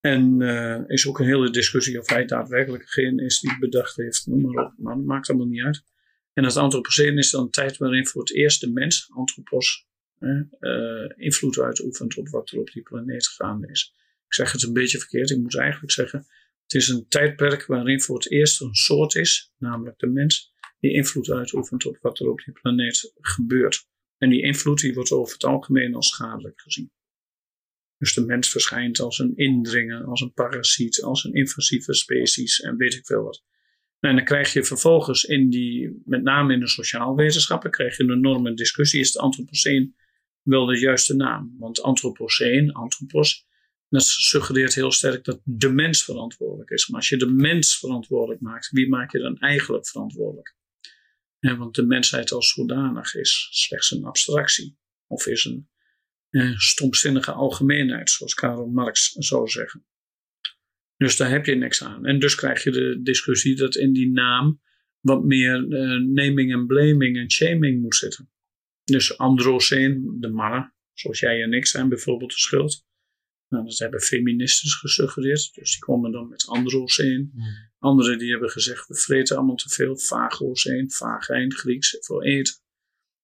En 0.00 0.40
er 0.40 0.90
is 0.90 1.06
ook 1.06 1.18
een 1.18 1.26
hele 1.26 1.50
discussie 1.50 1.98
of 1.98 2.08
hij 2.08 2.24
daadwerkelijk 2.24 2.82
degene 2.82 3.24
is 3.24 3.40
die 3.40 3.58
bedacht 3.58 3.96
heeft. 3.96 4.26
Noem 4.26 4.40
maar 4.40 4.64
op. 4.64 4.72
Maar 4.76 4.94
dat 4.94 5.04
maakt 5.04 5.28
allemaal 5.28 5.46
niet 5.46 5.62
uit. 5.62 5.84
En 6.32 6.44
het 6.44 6.56
antropoceen 6.56 7.18
is 7.18 7.30
dan 7.30 7.42
een 7.42 7.50
tijd 7.50 7.76
waarin 7.76 8.06
voor 8.06 8.20
het 8.20 8.34
eerst 8.34 8.60
de 8.60 8.70
mens, 8.70 9.10
anthropos, 9.14 9.86
hè, 10.18 10.40
eh, 10.40 11.12
invloed 11.16 11.58
uitoefent 11.58 12.16
op 12.16 12.28
wat 12.28 12.50
er 12.50 12.58
op 12.58 12.70
die 12.70 12.82
planeet 12.82 13.26
gaande 13.26 13.68
is. 13.68 13.94
Ik 14.26 14.34
zeg 14.34 14.52
het 14.52 14.62
een 14.62 14.72
beetje 14.72 14.98
verkeerd. 14.98 15.30
Ik 15.30 15.38
moet 15.38 15.56
eigenlijk 15.56 15.92
zeggen, 15.92 16.26
Het 16.62 16.80
is 16.80 16.88
een 16.88 17.08
tijdperk 17.08 17.66
waarin 17.66 18.00
voor 18.00 18.16
het 18.16 18.30
eerst 18.30 18.60
een 18.60 18.74
soort 18.74 19.14
is, 19.14 19.52
namelijk 19.58 19.98
de 19.98 20.06
mens, 20.06 20.52
die 20.80 20.92
invloed 20.92 21.30
uitoefent 21.30 21.86
op 21.86 21.98
wat 22.00 22.18
er 22.18 22.28
op 22.28 22.42
die 22.44 22.52
planeet 22.52 23.12
gebeurt. 23.20 23.88
En 24.18 24.30
die 24.30 24.42
invloed 24.42 24.80
die 24.80 24.94
wordt 24.94 25.10
over 25.10 25.32
het 25.32 25.44
algemeen 25.44 25.94
als 25.94 26.08
schadelijk 26.08 26.60
gezien. 26.60 26.90
Dus 27.98 28.14
de 28.14 28.24
mens 28.24 28.50
verschijnt 28.50 29.00
als 29.00 29.18
een 29.18 29.36
indringer, 29.36 30.04
als 30.04 30.20
een 30.20 30.32
parasiet, 30.32 31.02
als 31.02 31.24
een 31.24 31.32
invasieve 31.32 31.94
species 31.94 32.60
en 32.60 32.76
weet 32.76 32.94
ik 32.94 33.06
veel 33.06 33.22
wat. 33.22 33.44
En 34.00 34.16
dan 34.16 34.24
krijg 34.24 34.52
je 34.52 34.64
vervolgens 34.64 35.24
in 35.24 35.50
die, 35.50 36.02
met 36.04 36.22
name 36.22 36.52
in 36.52 36.60
de 36.60 36.68
sociaal 36.68 37.16
wetenschappen, 37.16 37.70
krijg 37.70 37.96
je 37.96 38.02
een 38.02 38.12
enorme 38.12 38.54
discussie. 38.54 39.00
Is 39.00 39.08
het 39.08 39.18
antropoceen 39.18 39.96
wel 40.42 40.66
de 40.66 40.78
juiste 40.78 41.14
naam? 41.14 41.54
Want 41.58 41.82
antropoceen, 41.82 42.72
antropos, 42.72 43.46
dat 43.88 44.04
suggereert 44.04 44.74
heel 44.74 44.92
sterk 44.92 45.24
dat 45.24 45.40
de 45.44 45.72
mens 45.72 46.04
verantwoordelijk 46.04 46.70
is. 46.70 46.88
Maar 46.88 47.00
als 47.00 47.08
je 47.08 47.16
de 47.16 47.30
mens 47.30 47.78
verantwoordelijk 47.78 48.40
maakt, 48.40 48.70
wie 48.70 48.88
maak 48.88 49.12
je 49.12 49.18
dan 49.18 49.38
eigenlijk 49.38 49.86
verantwoordelijk? 49.86 50.58
want 51.40 51.74
de 51.74 51.86
mensheid 51.86 52.32
als 52.32 52.52
zodanig 52.52 53.14
is 53.14 53.48
slechts 53.50 53.90
een 53.90 54.04
abstractie. 54.04 54.78
Of 55.06 55.26
is 55.26 55.44
een 55.44 55.68
eh, 56.30 56.58
stomzinnige 56.58 57.32
algemeenheid, 57.32 58.10
zoals 58.10 58.34
Karl 58.34 58.66
Marx 58.66 59.12
zou 59.12 59.48
zeggen. 59.48 59.84
Dus 61.00 61.16
daar 61.16 61.30
heb 61.30 61.46
je 61.46 61.54
niks 61.54 61.84
aan. 61.84 62.06
En 62.06 62.18
dus 62.18 62.34
krijg 62.34 62.64
je 62.64 62.70
de 62.70 63.00
discussie 63.02 63.56
dat 63.56 63.76
in 63.76 63.92
die 63.92 64.10
naam 64.10 64.60
wat 65.00 65.24
meer 65.24 65.66
uh, 65.68 66.14
naming 66.14 66.52
en 66.52 66.66
blaming 66.66 67.16
en 67.16 67.30
shaming 67.30 67.80
moet 67.80 67.94
zitten. 67.94 68.30
Dus 68.84 69.18
androceen, 69.18 70.16
de 70.18 70.28
mannen, 70.28 70.74
zoals 70.92 71.20
jij 71.20 71.42
en 71.42 71.52
ik 71.52 71.66
zijn 71.66 71.88
bijvoorbeeld 71.88 72.30
de 72.30 72.38
schuld. 72.38 72.86
Nou, 73.48 73.64
dat 73.64 73.78
hebben 73.78 74.00
feministen 74.00 74.70
gesuggereerd. 74.70 75.54
Dus 75.54 75.70
die 75.70 75.80
komen 75.80 76.12
dan 76.12 76.28
met 76.28 76.46
androceen. 76.46 77.30
Mm. 77.34 77.42
Anderen 77.78 78.18
die 78.18 78.30
hebben 78.30 78.50
gezegd, 78.50 78.88
we 78.88 78.96
vreten 78.96 79.36
allemaal 79.36 79.56
te 79.56 79.68
veel. 79.68 79.96
Phagoceen, 79.96 80.90
vagijn, 80.90 81.52
Grieks, 81.52 81.96
voor 82.00 82.22
eten. 82.22 82.54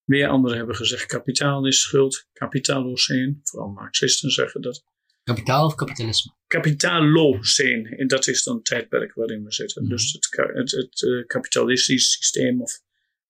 Weer 0.04 0.28
anderen 0.28 0.56
hebben 0.56 0.76
gezegd, 0.76 1.06
kapitaal 1.06 1.66
is 1.66 1.80
schuld. 1.80 2.28
Kapitaloceen, 2.32 3.40
vooral 3.42 3.70
marxisten 3.70 4.30
zeggen 4.30 4.60
dat. 4.60 4.84
Kapitaal 5.26 5.66
of 5.66 5.74
kapitalisme? 5.74 6.32
Kapitaloceen, 6.46 7.86
en 7.86 8.06
dat 8.06 8.26
is 8.26 8.42
dan 8.42 8.56
het 8.56 8.64
tijdperk 8.64 9.14
waarin 9.14 9.44
we 9.44 9.52
zitten. 9.52 9.82
Mm. 9.82 9.88
Dus 9.88 10.12
het, 10.12 10.28
het, 10.54 10.70
het 10.70 11.02
uh, 11.02 11.26
kapitalistisch 11.26 12.12
systeem 12.12 12.62
of 12.62 12.80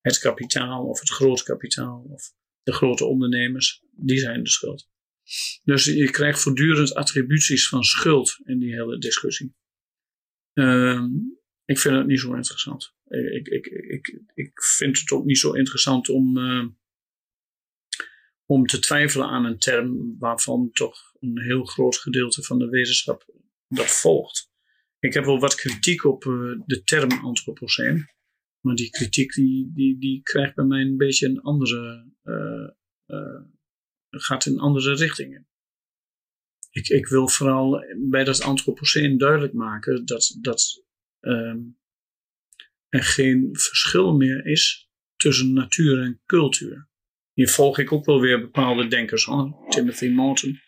het 0.01 0.19
kapitaal 0.19 0.85
of 0.85 0.99
het 0.99 1.09
grote 1.09 1.43
kapitaal 1.43 2.07
of 2.09 2.33
de 2.63 2.73
grote 2.73 3.05
ondernemers, 3.05 3.83
die 3.91 4.19
zijn 4.19 4.43
de 4.43 4.49
schuld. 4.49 4.89
Dus 5.63 5.85
je 5.85 6.09
krijgt 6.09 6.41
voortdurend 6.41 6.93
attributies 6.93 7.67
van 7.67 7.83
schuld 7.83 8.39
in 8.43 8.59
die 8.59 8.73
hele 8.73 8.97
discussie. 8.97 9.55
Ehm, 10.53 11.09
ik 11.65 11.79
vind 11.79 11.95
het 11.95 12.07
niet 12.07 12.19
zo 12.19 12.33
interessant. 12.33 12.93
Ik, 13.07 13.47
ik, 13.47 13.65
ik, 13.65 14.21
ik 14.33 14.63
vind 14.63 14.99
het 14.99 15.11
ook 15.11 15.25
niet 15.25 15.37
zo 15.37 15.51
interessant 15.51 16.09
om, 16.09 16.37
uh, 16.37 16.65
om 18.45 18.65
te 18.65 18.79
twijfelen 18.79 19.27
aan 19.27 19.45
een 19.45 19.59
term 19.59 20.15
waarvan 20.19 20.69
toch 20.71 21.06
een 21.19 21.41
heel 21.41 21.63
groot 21.63 21.97
gedeelte 21.97 22.43
van 22.43 22.59
de 22.59 22.69
wetenschap 22.69 23.25
dat 23.67 23.91
volgt. 23.91 24.51
Ik 24.99 25.13
heb 25.13 25.25
wel 25.25 25.39
wat 25.39 25.55
kritiek 25.55 26.03
op 26.03 26.23
uh, 26.23 26.61
de 26.65 26.83
term 26.83 27.11
antropoceen. 27.11 28.15
Maar 28.59 28.75
die 28.75 28.89
kritiek 28.89 29.33
die, 29.33 29.71
die, 29.73 29.97
die 29.99 30.21
krijgt 30.21 30.55
bij 30.55 30.65
mij 30.65 30.81
een 30.81 30.97
beetje 30.97 31.27
een 31.27 31.41
andere 31.41 32.11
uh, 32.23 32.69
gaat 34.09 34.45
in 34.45 34.59
andere 34.59 34.95
richtingen. 34.95 35.47
Ik, 36.69 36.87
ik 36.87 37.07
wil 37.07 37.27
vooral 37.27 37.85
bij 38.09 38.23
dat 38.23 38.41
antropoceen 38.41 39.17
duidelijk 39.17 39.53
maken 39.53 40.05
dat, 40.05 40.37
dat 40.41 40.83
um, 41.19 41.79
er 42.89 43.03
geen 43.03 43.49
verschil 43.51 44.15
meer 44.15 44.45
is 44.45 44.89
tussen 45.15 45.53
natuur 45.53 46.01
en 46.01 46.21
cultuur. 46.25 46.89
Hier 47.33 47.49
volg 47.49 47.79
ik 47.79 47.91
ook 47.91 48.05
wel 48.05 48.21
weer 48.21 48.39
bepaalde 48.39 48.87
denkers 48.87 49.29
aan. 49.29 49.55
Timothy 49.69 50.07
Morton, 50.07 50.59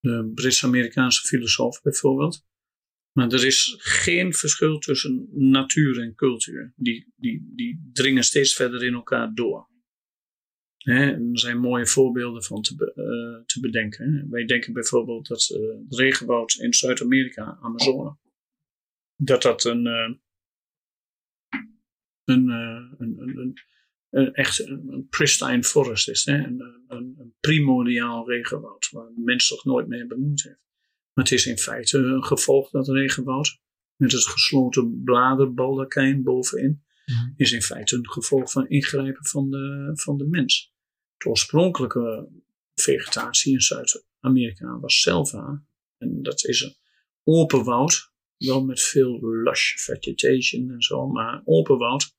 de 0.00 0.30
Brits-Amerikaanse 0.34 1.26
filosoof 1.26 1.82
bijvoorbeeld. 1.82 2.48
Maar 3.12 3.32
er 3.32 3.46
is 3.46 3.74
geen 3.78 4.34
verschil 4.34 4.78
tussen 4.78 5.28
natuur 5.32 6.00
en 6.00 6.14
cultuur. 6.14 6.72
Die, 6.76 7.12
die, 7.16 7.52
die 7.54 7.90
dringen 7.92 8.24
steeds 8.24 8.54
verder 8.54 8.84
in 8.84 8.94
elkaar 8.94 9.34
door. 9.34 9.68
Er 10.78 11.18
zijn 11.32 11.58
mooie 11.58 11.86
voorbeelden 11.86 12.42
van 12.42 12.62
te, 12.62 12.92
uh, 12.96 13.44
te 13.46 13.60
bedenken. 13.60 14.26
Wij 14.30 14.44
denken 14.44 14.72
bijvoorbeeld 14.72 15.26
dat 15.26 15.50
uh, 15.52 15.84
het 15.88 15.98
regenwoud 15.98 16.54
in 16.54 16.74
Zuid-Amerika, 16.74 17.58
Amazone, 17.60 18.16
dat 19.16 19.42
dat 19.42 19.64
een, 19.64 19.86
een, 19.86 20.20
een, 22.24 22.48
een, 22.98 23.38
een, 23.38 23.54
echt 24.32 24.66
een 24.66 25.06
pristine 25.10 25.62
forest 25.64 26.08
is. 26.08 26.24
Hè. 26.24 26.34
Een, 26.34 26.84
een, 26.88 27.14
een 27.18 27.34
primordiaal 27.40 28.28
regenwoud, 28.28 28.88
waar 28.90 29.06
de 29.14 29.22
mens 29.24 29.48
toch 29.48 29.64
nooit 29.64 29.86
mee 29.88 30.06
bemoeid 30.06 30.42
heeft. 30.42 30.60
Maar 31.12 31.24
het 31.24 31.32
is 31.32 31.46
in 31.46 31.58
feite 31.58 31.98
een 31.98 32.24
gevolg 32.24 32.70
dat 32.70 32.88
regenwoud, 32.88 33.58
met 33.96 34.12
het 34.12 34.26
gesloten 34.26 35.02
bladerbaldakijn 35.04 36.22
bovenin, 36.22 36.82
Mhm. 37.10 37.32
is 37.36 37.52
in 37.52 37.62
feite 37.62 37.96
een 37.96 38.10
gevolg 38.10 38.50
van 38.50 38.68
ingrijpen 38.68 39.26
van 39.26 39.50
de, 39.50 39.90
van 39.94 40.16
de 40.16 40.26
mens. 40.26 40.72
De 41.16 41.28
oorspronkelijke 41.28 42.28
vegetatie 42.74 43.52
in 43.52 43.60
Zuid-Amerika 43.60 44.78
was 44.78 45.00
selva. 45.00 45.64
En 45.98 46.22
dat 46.22 46.44
is 46.44 46.60
een 46.60 46.74
open 47.24 47.64
woud, 47.64 48.12
wel 48.36 48.64
met 48.64 48.82
veel 48.82 49.18
lush 49.42 49.74
vegetation 49.74 50.70
en 50.70 50.82
zo, 50.82 51.06
maar 51.08 51.42
open 51.44 51.78
woud. 51.78 52.14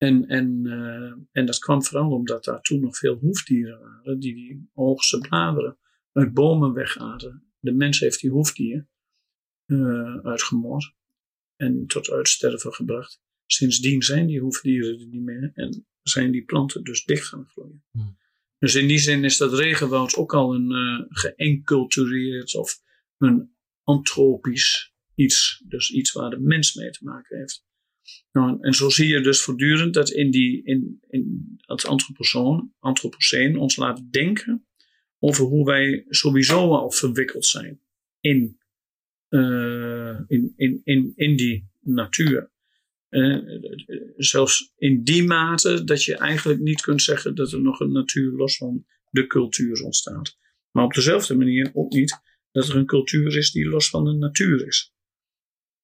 En, 0.00 0.26
en, 0.28 0.60
uh, 0.64 1.12
en 1.32 1.46
dat 1.46 1.58
kwam 1.58 1.84
vooral 1.84 2.10
omdat 2.10 2.44
daar 2.44 2.60
toen 2.60 2.80
nog 2.80 2.96
veel 2.98 3.14
hoefdieren 3.14 3.80
waren, 3.80 4.20
die 4.20 4.34
die 4.34 4.70
hoogste 4.74 5.18
bladeren 5.18 5.78
uit 6.12 6.34
bomen 6.34 6.72
wegaten. 6.72 7.44
De 7.58 7.72
mens 7.72 8.00
heeft 8.00 8.20
die 8.20 8.30
hoefdieren 8.30 8.88
uh, 9.66 10.16
uitgemoord 10.16 10.94
en 11.56 11.86
tot 11.86 12.10
uitsterven 12.10 12.72
gebracht. 12.72 13.20
Sindsdien 13.46 14.02
zijn 14.02 14.26
die 14.26 14.40
hoefdieren 14.40 15.00
er 15.00 15.06
niet 15.06 15.22
meer 15.22 15.50
en 15.54 15.86
zijn 16.02 16.30
die 16.30 16.44
planten 16.44 16.84
dus 16.84 17.04
dicht 17.04 17.26
gaan 17.26 17.46
groeien. 17.48 17.84
Hmm. 17.90 18.18
Dus 18.58 18.74
in 18.74 18.88
die 18.88 18.98
zin 18.98 19.24
is 19.24 19.36
dat 19.36 19.52
regenwoud 19.52 20.14
ook 20.14 20.34
al 20.34 20.54
een 20.54 20.70
uh, 20.70 21.06
geëncultureerd 21.08 22.56
of 22.56 22.82
een 23.18 23.54
antropisch 23.82 24.94
iets. 25.14 25.62
Dus 25.68 25.90
iets 25.90 26.12
waar 26.12 26.30
de 26.30 26.40
mens 26.40 26.74
mee 26.74 26.90
te 26.90 27.04
maken 27.04 27.38
heeft. 27.38 27.64
En 28.60 28.72
zo 28.74 28.88
zie 28.88 29.06
je 29.06 29.20
dus 29.20 29.42
voortdurend 29.42 29.94
dat 29.94 30.10
in, 30.10 30.30
die, 30.30 30.64
in, 30.64 31.00
in 31.08 31.56
het 31.56 31.86
antropoceen 32.78 33.56
ons 33.56 33.76
laat 33.76 34.12
denken 34.12 34.66
over 35.18 35.44
hoe 35.44 35.64
wij 35.64 36.04
sowieso 36.08 36.74
al 36.74 36.90
verwikkeld 36.90 37.46
zijn 37.46 37.80
in, 38.20 38.58
uh, 39.28 40.20
in, 40.26 40.52
in, 40.84 41.12
in, 41.14 41.36
die 41.36 41.70
natuur. 41.80 42.50
Uh, 43.10 43.60
zelfs 44.16 44.72
in 44.76 45.04
die 45.04 45.24
mate 45.24 45.84
dat 45.84 46.04
je 46.04 46.16
eigenlijk 46.16 46.60
niet 46.60 46.80
kunt 46.80 47.02
zeggen 47.02 47.34
dat 47.34 47.52
er 47.52 47.60
nog 47.60 47.80
een 47.80 47.92
natuur 47.92 48.32
los 48.32 48.56
van 48.56 48.86
de 49.10 49.26
cultuur 49.26 49.82
ontstaat. 49.82 50.38
Maar 50.70 50.84
op 50.84 50.94
dezelfde 50.94 51.34
manier 51.34 51.70
ook 51.74 51.92
niet 51.92 52.20
dat 52.52 52.68
er 52.68 52.76
een 52.76 52.86
cultuur 52.86 53.36
is 53.36 53.50
die 53.50 53.68
los 53.68 53.88
van 53.88 54.04
de 54.04 54.12
natuur 54.12 54.66
is. 54.66 54.94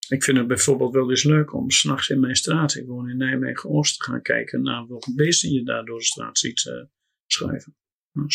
Ik 0.08 0.24
vind 0.24 0.36
het 0.36 0.46
bijvoorbeeld 0.46 0.92
wel 0.92 1.10
eens 1.10 1.24
leuk 1.24 1.54
om 1.54 1.70
s'nachts 1.70 2.08
in 2.08 2.20
mijn 2.20 2.36
straat, 2.36 2.74
ik 2.74 2.86
woon 2.86 3.10
in 3.10 3.16
Nijmegen-Oost, 3.16 3.96
te 3.96 4.04
gaan 4.04 4.22
kijken 4.22 4.62
naar 4.62 4.88
welke 4.88 5.14
beesten 5.14 5.52
je 5.52 5.64
daar 5.64 5.84
door 5.84 5.98
de 5.98 6.04
straat 6.04 6.38
ziet 6.38 6.64
uh, 6.64 6.84
schuiven. 7.26 7.76
Nou, 8.12 8.28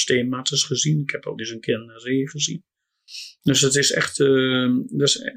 gezien, 0.45 0.99
ik 0.99 1.09
heb 1.09 1.25
al 1.25 1.39
eens 1.39 1.49
een 1.49 1.59
keer 1.59 1.75
een 1.75 1.99
ree 1.99 2.29
gezien. 2.29 2.63
Dus 3.41 3.61
het 3.61 3.75
is 3.75 3.91
echt, 3.91 4.19
uh, 4.19 4.77
dat, 4.87 5.07
is, 5.07 5.27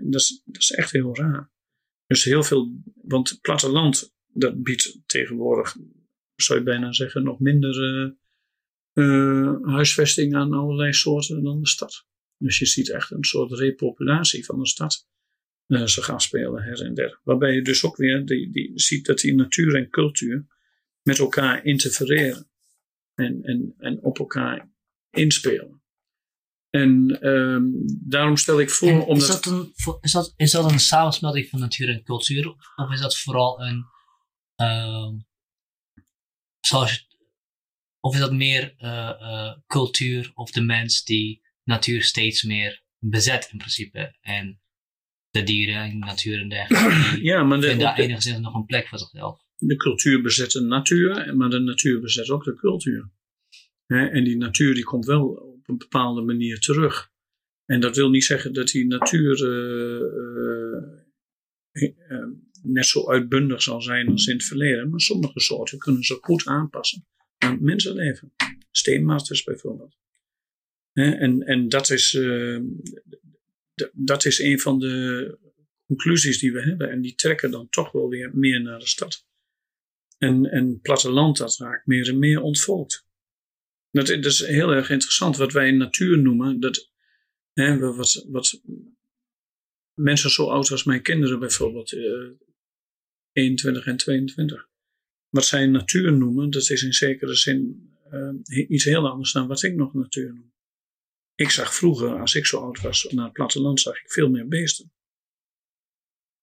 dat, 0.44 0.60
is, 0.60 0.70
echt 0.70 0.90
heel 0.90 1.16
raar. 1.16 1.52
Dus 2.06 2.24
heel 2.24 2.42
veel, 2.42 2.82
want 2.94 3.28
het 3.28 3.40
platteland, 3.40 4.14
dat 4.26 4.62
biedt 4.62 4.98
tegenwoordig, 5.06 5.76
zou 6.34 6.58
je 6.58 6.64
bijna 6.64 6.92
zeggen, 6.92 7.22
nog 7.22 7.40
minder 7.40 8.04
uh, 8.04 8.10
uh, 8.92 9.56
huisvesting 9.62 10.34
aan 10.34 10.52
allerlei 10.52 10.92
soorten 10.92 11.42
dan 11.42 11.60
de 11.60 11.68
stad. 11.68 12.06
Dus 12.36 12.58
je 12.58 12.66
ziet 12.66 12.90
echt 12.90 13.10
een 13.10 13.24
soort 13.24 13.52
repopulatie 13.52 14.44
van 14.44 14.58
de 14.58 14.66
stad 14.66 15.08
uh, 15.66 15.86
zich 15.86 16.10
afspelen 16.10 16.62
her 16.62 16.82
en 16.82 16.94
der. 16.94 17.20
Waarbij 17.22 17.54
je 17.54 17.62
dus 17.62 17.84
ook 17.84 17.96
weer 17.96 18.26
die, 18.26 18.50
die, 18.50 18.72
ziet 18.74 19.06
dat 19.06 19.18
die 19.18 19.34
natuur 19.34 19.76
en 19.76 19.90
cultuur 19.90 20.46
met 21.02 21.18
elkaar 21.18 21.64
interfereren 21.64 22.50
en, 23.14 23.42
en, 23.42 23.74
en 23.78 24.02
op 24.02 24.18
elkaar 24.18 24.72
inspelen. 25.10 25.82
En 26.70 27.18
um, 27.28 27.72
daarom 28.08 28.36
stel 28.36 28.60
ik 28.60 28.70
voor. 28.70 29.06
omdat... 29.06 29.28
is, 29.28 29.40
dat 29.40 29.46
een, 29.46 29.72
is, 30.00 30.12
dat, 30.12 30.34
is 30.36 30.50
dat 30.50 30.72
een 30.72 30.80
samensmelting 30.80 31.48
van 31.48 31.60
natuur 31.60 31.88
en 31.88 32.02
cultuur? 32.02 32.48
Of 32.76 32.92
is 32.92 33.00
dat 33.00 33.18
vooral 33.18 33.60
een. 33.60 33.84
Uh, 34.56 35.08
zoals, 36.60 37.08
of 38.00 38.14
is 38.14 38.20
dat 38.20 38.32
meer 38.32 38.74
uh, 38.78 39.12
uh, 39.20 39.56
cultuur 39.66 40.30
of 40.34 40.50
de 40.50 40.60
mens 40.60 41.04
die 41.04 41.42
natuur 41.62 42.02
steeds 42.02 42.42
meer 42.42 42.82
bezet 42.98 43.48
in 43.52 43.58
principe? 43.58 44.16
En 44.20 44.60
de 45.34 45.42
dieren 45.42 45.98
natuur 45.98 46.40
en 46.40 46.48
dergelijke. 46.48 47.20
Ja, 47.30 47.42
maar 47.42 47.60
de, 47.60 47.76
daar 47.76 47.98
enigszins 47.98 48.38
nog 48.38 48.54
een 48.54 48.64
plek 48.64 48.88
voor 48.88 48.98
zichzelf. 48.98 49.40
de 49.56 49.76
cultuur 49.76 50.22
bezet 50.22 50.50
de 50.50 50.60
natuur, 50.60 51.36
maar 51.36 51.50
de 51.50 51.58
natuur 51.58 52.00
bezet 52.00 52.30
ook 52.30 52.44
de 52.44 52.54
cultuur. 52.54 53.10
En 53.86 54.24
die 54.24 54.36
natuur 54.36 54.74
die 54.74 54.84
komt 54.84 55.04
wel 55.04 55.26
op 55.28 55.68
een 55.68 55.78
bepaalde 55.78 56.22
manier 56.22 56.58
terug. 56.58 57.12
En 57.64 57.80
dat 57.80 57.96
wil 57.96 58.10
niet 58.10 58.24
zeggen 58.24 58.52
dat 58.52 58.68
die 58.68 58.86
natuur 58.86 59.44
eh, 59.44 60.02
eh, 61.72 61.92
eh, 62.08 62.28
net 62.62 62.86
zo 62.86 63.10
uitbundig 63.10 63.62
zal 63.62 63.82
zijn 63.82 64.08
als 64.08 64.26
in 64.26 64.36
het 64.36 64.44
verleden. 64.44 64.90
Maar 64.90 65.00
sommige 65.00 65.40
soorten 65.40 65.78
kunnen 65.78 66.02
zich 66.02 66.18
goed 66.20 66.46
aanpassen 66.46 67.06
aan 67.38 67.50
het 67.50 67.60
mensenleven. 67.60 68.32
Steenmasters 68.70 69.44
bijvoorbeeld. 69.44 69.96
En, 70.92 71.42
en 71.42 71.68
dat 71.68 71.90
is, 71.90 72.18
dat 73.92 74.24
is 74.24 74.38
een 74.38 74.60
van 74.60 74.78
de 74.78 75.38
conclusies 75.86 76.38
die 76.38 76.52
we 76.52 76.62
hebben. 76.62 76.90
En 76.90 77.00
die 77.00 77.14
trekken 77.14 77.50
dan 77.50 77.68
toch 77.68 77.92
wel 77.92 78.08
weer 78.08 78.30
meer 78.36 78.62
naar 78.62 78.78
de 78.78 78.86
stad. 78.86 79.26
En, 80.18 80.44
en 80.50 80.80
platteland, 80.80 81.36
dat 81.36 81.56
raakt 81.56 81.86
meer 81.86 82.08
en 82.08 82.18
meer 82.18 82.40
ontvolkt. 82.40 83.06
Dat, 83.90 84.08
is 84.08 84.46
heel 84.46 84.70
erg 84.70 84.90
interessant. 84.90 85.36
Wat 85.36 85.52
wij 85.52 85.70
natuur 85.70 86.18
noemen, 86.18 86.60
dat, 86.60 86.90
hè, 87.52 87.78
wat, 87.78 88.26
wat 88.28 88.60
mensen 89.94 90.30
zo 90.30 90.48
oud 90.48 90.70
als 90.70 90.84
mijn 90.84 91.02
kinderen 91.02 91.38
bijvoorbeeld, 91.38 91.92
eh 91.92 92.30
21 93.34 93.86
en 93.86 93.96
22, 93.96 94.68
wat 95.28 95.46
zij 95.46 95.66
natuur 95.66 96.12
noemen, 96.12 96.50
dat 96.50 96.70
is 96.70 96.82
in 96.82 96.92
zekere 96.92 97.34
zin 97.34 97.90
eh, 98.10 98.68
iets 98.68 98.84
heel 98.84 99.08
anders 99.08 99.32
dan 99.32 99.46
wat 99.46 99.62
ik 99.62 99.74
nog 99.74 99.94
natuur 99.94 100.34
noem. 100.34 100.53
Ik 101.34 101.50
zag 101.50 101.74
vroeger, 101.74 102.20
als 102.20 102.34
ik 102.34 102.46
zo 102.46 102.60
oud 102.60 102.80
was, 102.80 103.04
naar 103.10 103.24
het 103.24 103.32
platteland 103.32 103.80
zag 103.80 104.00
ik 104.00 104.10
veel 104.10 104.30
meer 104.30 104.48
beesten. 104.48 104.92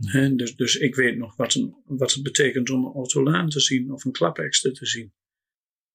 Hè, 0.05 0.35
dus, 0.35 0.55
dus 0.55 0.75
ik 0.75 0.95
weet 0.95 1.17
nog 1.17 1.35
wat, 1.35 1.55
een, 1.55 1.75
wat 1.85 2.13
het 2.13 2.23
betekent 2.23 2.69
om 2.69 2.85
een 2.85 2.91
ortolaan 2.91 3.49
te 3.49 3.59
zien 3.59 3.91
of 3.91 4.05
een 4.05 4.11
klapekster 4.11 4.73
te 4.73 4.85
zien. 4.85 5.13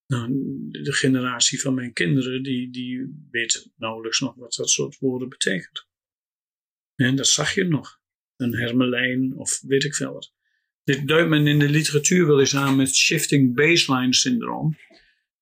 Nou, 0.06 0.28
de 0.70 0.92
generatie 0.92 1.60
van 1.60 1.74
mijn 1.74 1.92
kinderen, 1.92 2.42
die, 2.42 2.70
die 2.70 3.26
weet 3.30 3.70
nauwelijks 3.76 4.20
nog 4.20 4.34
wat 4.34 4.54
dat 4.54 4.70
soort 4.70 4.98
woorden 4.98 5.28
betekent. 5.28 5.86
En 6.94 7.16
dat 7.16 7.26
zag 7.26 7.54
je 7.54 7.64
nog. 7.64 8.00
Een 8.36 8.54
hermelijn 8.54 9.36
of 9.36 9.60
weet 9.60 9.84
ik 9.84 9.94
veel 9.94 10.12
wat. 10.12 10.32
Dit 10.84 11.08
duidt 11.08 11.28
men 11.28 11.46
in 11.46 11.58
de 11.58 11.68
literatuur 11.68 12.26
wel 12.26 12.40
eens 12.40 12.56
aan 12.56 12.76
met 12.76 12.94
shifting 12.94 13.54
baseline 13.54 14.14
syndroom. 14.14 14.76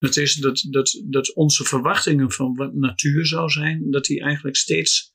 Dat 0.05 0.17
is 0.17 0.35
dat, 0.35 0.67
dat, 0.71 1.03
dat 1.05 1.35
onze 1.35 1.64
verwachtingen 1.64 2.31
van 2.31 2.55
wat 2.55 2.75
natuur 2.75 3.27
zou 3.27 3.49
zijn, 3.49 3.90
dat 3.90 4.05
die 4.05 4.21
eigenlijk 4.21 4.57
steeds 4.57 5.14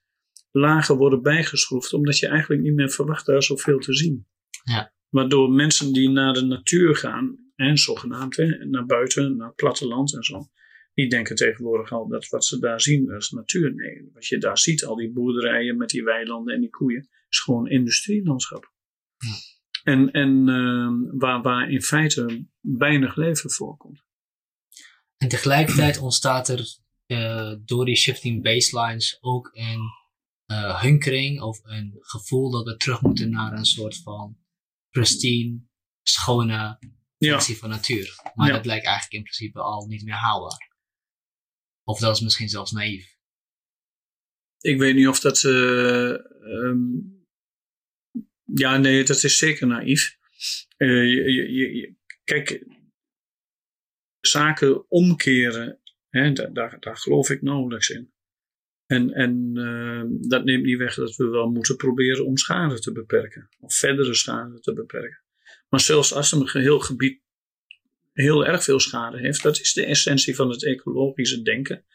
lager 0.51 0.95
worden 0.95 1.21
bijgeschroefd, 1.21 1.93
omdat 1.93 2.17
je 2.17 2.27
eigenlijk 2.27 2.61
niet 2.61 2.73
meer 2.73 2.89
verwacht 2.89 3.25
daar 3.25 3.43
zoveel 3.43 3.79
te 3.79 3.93
zien. 3.93 4.27
Ja. 4.63 4.93
Waardoor 5.09 5.51
mensen 5.51 5.93
die 5.93 6.09
naar 6.09 6.33
de 6.33 6.45
natuur 6.45 6.95
gaan, 6.95 7.51
en 7.55 7.77
zogenaamd, 7.77 8.35
hè, 8.35 8.65
naar 8.65 8.85
buiten, 8.85 9.37
naar 9.37 9.47
het 9.47 9.55
platteland 9.55 10.15
en 10.15 10.23
zo, 10.23 10.49
die 10.93 11.09
denken 11.09 11.35
tegenwoordig 11.35 11.91
al 11.91 12.07
dat 12.07 12.27
wat 12.27 12.45
ze 12.45 12.59
daar 12.59 12.81
zien, 12.81 13.09
is 13.09 13.29
natuur. 13.29 13.73
Nee, 13.73 14.09
wat 14.13 14.25
je 14.25 14.37
daar 14.37 14.57
ziet, 14.57 14.85
al 14.85 14.95
die 14.95 15.11
boerderijen 15.11 15.77
met 15.77 15.89
die 15.89 16.03
weilanden 16.03 16.53
en 16.53 16.61
die 16.61 16.69
koeien, 16.69 17.09
is 17.29 17.39
gewoon 17.39 17.67
industrielandschap. 17.67 18.71
Ja. 19.17 19.33
En, 19.83 20.11
en 20.11 20.49
ehm, 20.49 21.17
waar, 21.17 21.41
waar 21.41 21.71
in 21.71 21.81
feite 21.81 22.45
weinig 22.59 23.15
leven 23.15 23.51
voorkomt. 23.51 24.07
En 25.19 25.27
tegelijkertijd 25.27 25.97
ontstaat 25.97 26.47
er 26.49 26.77
eh, 27.05 27.53
door 27.65 27.85
die 27.85 27.95
shifting 27.95 28.43
baselines 28.43 29.17
ook 29.21 29.49
een 29.53 29.81
eh, 30.45 30.81
hunkering 30.81 31.41
of 31.41 31.59
een 31.63 31.97
gevoel 31.99 32.51
dat 32.51 32.65
we 32.65 32.75
terug 32.77 33.01
moeten 33.01 33.29
naar 33.29 33.53
een 33.53 33.65
soort 33.65 33.97
van 34.01 34.37
pristine, 34.89 35.59
schone 36.03 36.77
Ja, 37.17 37.31
versie 37.33 37.57
van 37.57 37.69
natuur. 37.69 38.15
Maar 38.35 38.47
Ja. 38.47 38.53
dat 38.55 38.65
lijkt 38.65 38.85
eigenlijk 38.85 39.13
in 39.15 39.23
principe 39.23 39.59
al 39.59 39.85
niet 39.87 40.03
meer 40.03 40.13
haalbaar. 40.15 40.67
Of 41.83 41.99
dat 41.99 42.15
is 42.15 42.21
misschien 42.21 42.49
zelfs 42.49 42.71
naïef. 42.71 43.17
ik 44.61 44.77
weet 44.77 44.95
niet 44.95 45.07
of 45.07 45.19
dat. 45.19 45.43
ehm, 45.43 46.79
ja, 48.43 48.77
nee, 48.77 49.03
dat 49.03 49.23
is 49.23 49.37
zeker 49.37 49.67
naïef. 49.67 50.17
Je, 50.77 50.85
je, 50.85 51.31
je- 51.51 51.75
je- 51.75 51.95
kijk, 52.23 52.65
zaken 54.21 54.89
omkeren, 54.89 55.79
hè, 56.09 56.31
daar, 56.31 56.79
daar, 56.79 56.97
geloof 56.97 57.29
ik 57.29 57.41
nauwelijks 57.41 57.89
in. 57.89 58.11
En, 58.85 59.13
en 59.13 59.51
ehm, 59.55 60.07
dat 60.29 60.43
neemt 60.43 60.65
niet 60.65 60.77
weg 60.77 60.95
dat 60.95 61.15
we 61.15 61.25
wel 61.25 61.49
moeten 61.49 61.75
proberen 61.75 62.25
om 62.25 62.37
schade 62.37 62.79
te 62.79 62.91
beperken. 62.91 63.49
Of 63.59 63.75
verdere 63.75 64.13
schade 64.13 64.59
te 64.59 64.73
beperken. 64.73 65.21
Maar 65.69 65.79
zelfs 65.79 66.13
als 66.13 66.31
een 66.31 66.47
geheel 66.47 66.79
gebied 66.79 67.21
heel 68.13 68.45
erg 68.45 68.63
veel 68.63 68.79
schade 68.79 69.17
heeft, 69.17 69.43
dat 69.43 69.59
is 69.59 69.73
de 69.73 69.85
essentie 69.85 70.35
van 70.35 70.49
het 70.49 70.65
ecologische 70.65 71.41
denken. 71.41 71.85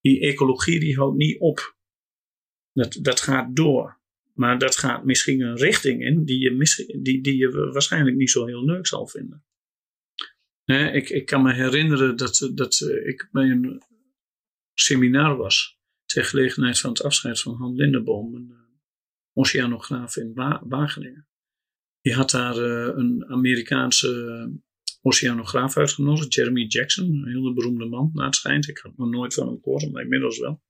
Die 0.00 0.20
ecologie 0.20 0.80
die 0.80 0.96
houdt 0.96 1.16
niet 1.16 1.40
op. 1.40 1.76
Dat, 2.72 2.98
dat 3.02 3.20
gaat 3.20 3.56
door. 3.56 4.02
Maar 4.34 4.58
dat 4.58 4.76
gaat 4.76 5.04
misschien 5.04 5.40
een 5.40 5.56
richting 5.56 6.04
in 6.04 6.24
die 6.24 6.38
je, 6.38 6.50
misschien, 6.50 7.02
die, 7.02 7.22
die 7.22 7.36
je 7.36 7.70
waarschijnlijk 7.72 8.16
niet 8.16 8.30
zo 8.30 8.46
heel 8.46 8.64
leuk 8.64 8.86
zal 8.86 9.06
vinden. 9.06 9.44
Ik, 10.64 11.08
ik 11.08 11.26
kan 11.26 11.42
me 11.42 11.52
herinneren 11.52 12.16
dat, 12.16 12.50
dat 12.54 12.80
ik 13.04 13.28
bij 13.32 13.50
een 13.50 13.82
seminar 14.74 15.36
was. 15.36 15.78
Ter 16.04 16.24
gelegenheid 16.24 16.78
van 16.78 16.90
het 16.90 17.02
afscheid 17.02 17.40
van 17.40 17.54
Han 17.54 17.74
Lindeboom, 17.74 18.34
een 18.34 18.50
eh, 18.50 18.58
oceanograaf 19.32 20.16
in 20.16 20.34
Wa- 20.34 20.62
Wageningen. 20.64 21.28
Die 22.00 22.14
had 22.14 22.30
daar 22.30 22.56
eh, 22.56 22.96
een 22.96 23.24
Amerikaanse 23.28 24.52
oceanograaf 25.02 25.76
uitgenodigd, 25.76 26.34
Jeremy 26.34 26.64
Jackson, 26.64 27.04
een 27.14 27.26
hele 27.26 27.52
beroemde 27.52 27.84
man, 27.86 28.10
naar 28.12 28.26
het 28.26 28.34
schijnt. 28.34 28.68
Ik 28.68 28.78
had 28.78 28.96
nog 28.96 29.10
nooit 29.10 29.34
van 29.34 29.46
hem 29.46 29.58
gehoord, 29.62 29.92
maar 29.92 30.02
inmiddels 30.02 30.38
wel. 30.38 30.62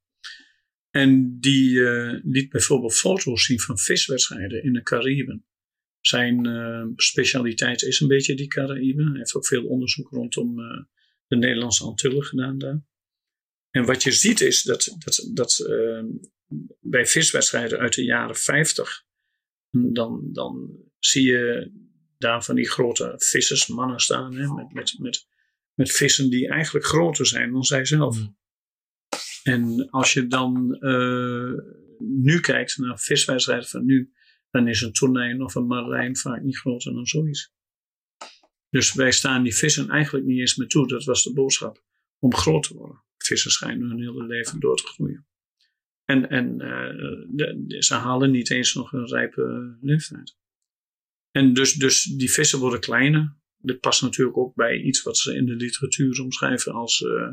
En 0.91 1.41
die 1.41 1.87
eh, 1.87 2.21
liet 2.23 2.49
bijvoorbeeld 2.49 2.95
foto's 2.95 3.45
zien 3.45 3.61
van 3.61 3.79
viswedstrijden 3.79 4.63
in 4.63 4.73
de 4.73 4.83
Cariben. 4.83 5.47
Zijn 6.07 6.47
eh, 6.47 6.87
specialiteit 6.97 7.83
is 7.83 8.01
een 8.01 8.09
beetje 8.09 8.35
die 8.35 8.47
Cariben. 8.47 9.09
Hij 9.09 9.19
heeft 9.19 9.35
ook 9.35 9.47
veel 9.47 9.65
onderzoek 9.65 10.11
rondom 10.11 10.61
eh, 10.61 10.83
de 11.27 11.37
Nederlandse 11.37 11.85
Antillen 11.85 12.25
gedaan 12.25 12.59
daar. 12.59 12.83
En 13.71 13.85
wat 13.85 14.03
je 14.03 14.13
ziet 14.13 14.41
is 14.41 14.63
dat, 14.63 14.97
dat, 14.99 15.29
dat 15.33 15.59
eh, 15.59 16.03
bij 16.81 17.07
viswedstrijden 17.07 17.79
uit 17.79 17.95
de 17.95 18.05
jaren 18.05 18.37
50, 18.37 19.05
dan, 19.71 20.29
dan 20.33 20.79
zie 20.99 21.27
je 21.27 21.73
daar 22.19 22.45
van 22.45 22.55
die 22.55 22.69
grote 22.69 23.15
vissersmannen 23.17 24.01
staan 24.01 24.35
hè, 24.35 24.55
met, 24.55 24.73
met, 24.73 24.95
met, 24.99 25.27
met 25.75 25.93
vissen 25.93 26.31
die 26.31 26.49
eigenlijk 26.49 26.87
groter 26.87 27.27
zijn 27.27 27.53
dan 27.53 27.65
zij 27.65 27.85
zelf. 27.85 28.19
Mm. 28.19 28.37
En 29.43 29.91
als 29.91 30.13
je 30.13 30.27
dan 30.27 30.75
eh, 30.75 31.53
nu 31.99 32.41
kijkt 32.41 32.79
naar 32.79 32.99
viswedstrijden 32.99 33.69
van 33.69 33.85
nu, 33.85 34.13
dan 34.55 34.69
is 34.69 34.81
een 34.81 34.93
tonijn 34.93 35.43
of 35.43 35.55
een 35.55 35.67
marlijn 35.67 36.17
vaak 36.17 36.43
niet 36.43 36.59
groter 36.59 36.95
dan 36.95 37.07
zoiets. 37.07 37.53
Dus 38.71 38.93
wij 38.93 39.13
staan 39.13 39.43
die 39.43 39.55
vissen 39.55 39.89
eigenlijk 39.89 40.27
niet 40.27 40.39
eens 40.39 40.57
meer 40.57 40.69
toe. 40.69 40.89
Dat 40.89 41.05
was 41.05 41.23
de 41.23 41.33
boodschap. 41.33 41.83
Om 42.19 42.35
groot 42.35 42.63
te 42.63 42.75
worden. 42.75 43.03
Vissen 43.17 43.51
schijnen 43.51 43.89
hun 43.89 43.99
hele 43.99 44.27
leven 44.27 44.61
door 44.61 44.77
te 44.77 44.87
groeien. 44.87 45.27
En, 46.05 46.29
en 46.29 46.61
eh, 46.61 47.81
ze 47.81 47.95
halen 47.95 48.31
niet 48.31 48.51
eens 48.51 48.75
nog 48.75 48.93
een 48.93 49.07
rijpe 49.07 49.77
leeftijd. 49.81 50.37
En 51.31 51.55
dus, 51.55 51.73
dus 51.73 52.03
die 52.03 52.33
vissen 52.33 52.59
worden 52.59 52.81
kleiner. 52.81 53.37
Dit 53.57 53.81
past 53.81 54.03
natuurlijk 54.03 54.37
ook 54.37 54.55
bij 54.55 54.81
iets 54.81 55.03
wat 55.03 55.19
ze 55.19 55.37
in 55.37 55.47
de 55.47 55.55
literatuur 55.55 56.23
omschrijven 56.23 56.73
als 56.73 57.03
eh, 57.03 57.29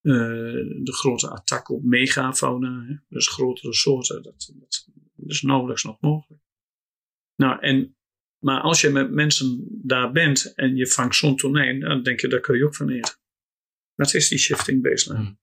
eh, 0.00 0.66
de 0.82 0.92
grote 0.92 1.30
attack 1.30 1.68
op 1.68 1.82
megafauna. 1.82 2.84
Hè? 2.86 2.94
Dus 3.08 3.28
grotere 3.28 3.74
soorten. 3.74 4.22
Dat, 4.22 4.52
dat 4.54 4.88
is 5.26 5.42
nauwelijks 5.42 5.84
nog 5.84 6.00
mogelijk. 6.00 6.41
Nou, 7.42 7.60
en, 7.60 7.96
maar 8.38 8.60
als 8.60 8.80
je 8.80 8.88
met 8.88 9.10
mensen 9.10 9.68
daar 9.82 10.12
bent 10.12 10.54
en 10.54 10.76
je 10.76 10.86
vangt 10.86 11.14
zo'n 11.16 11.36
tonijn, 11.36 11.80
dan 11.80 12.02
denk 12.02 12.20
je, 12.20 12.28
daar 12.28 12.40
kun 12.40 12.56
je 12.56 12.64
ook 12.64 12.76
van 12.76 12.90
eten. 12.90 13.14
Dat 13.94 14.14
is 14.14 14.28
die 14.28 14.38
shifting 14.38 14.82
baseline. 14.82 15.24
Hmm. 15.24 15.40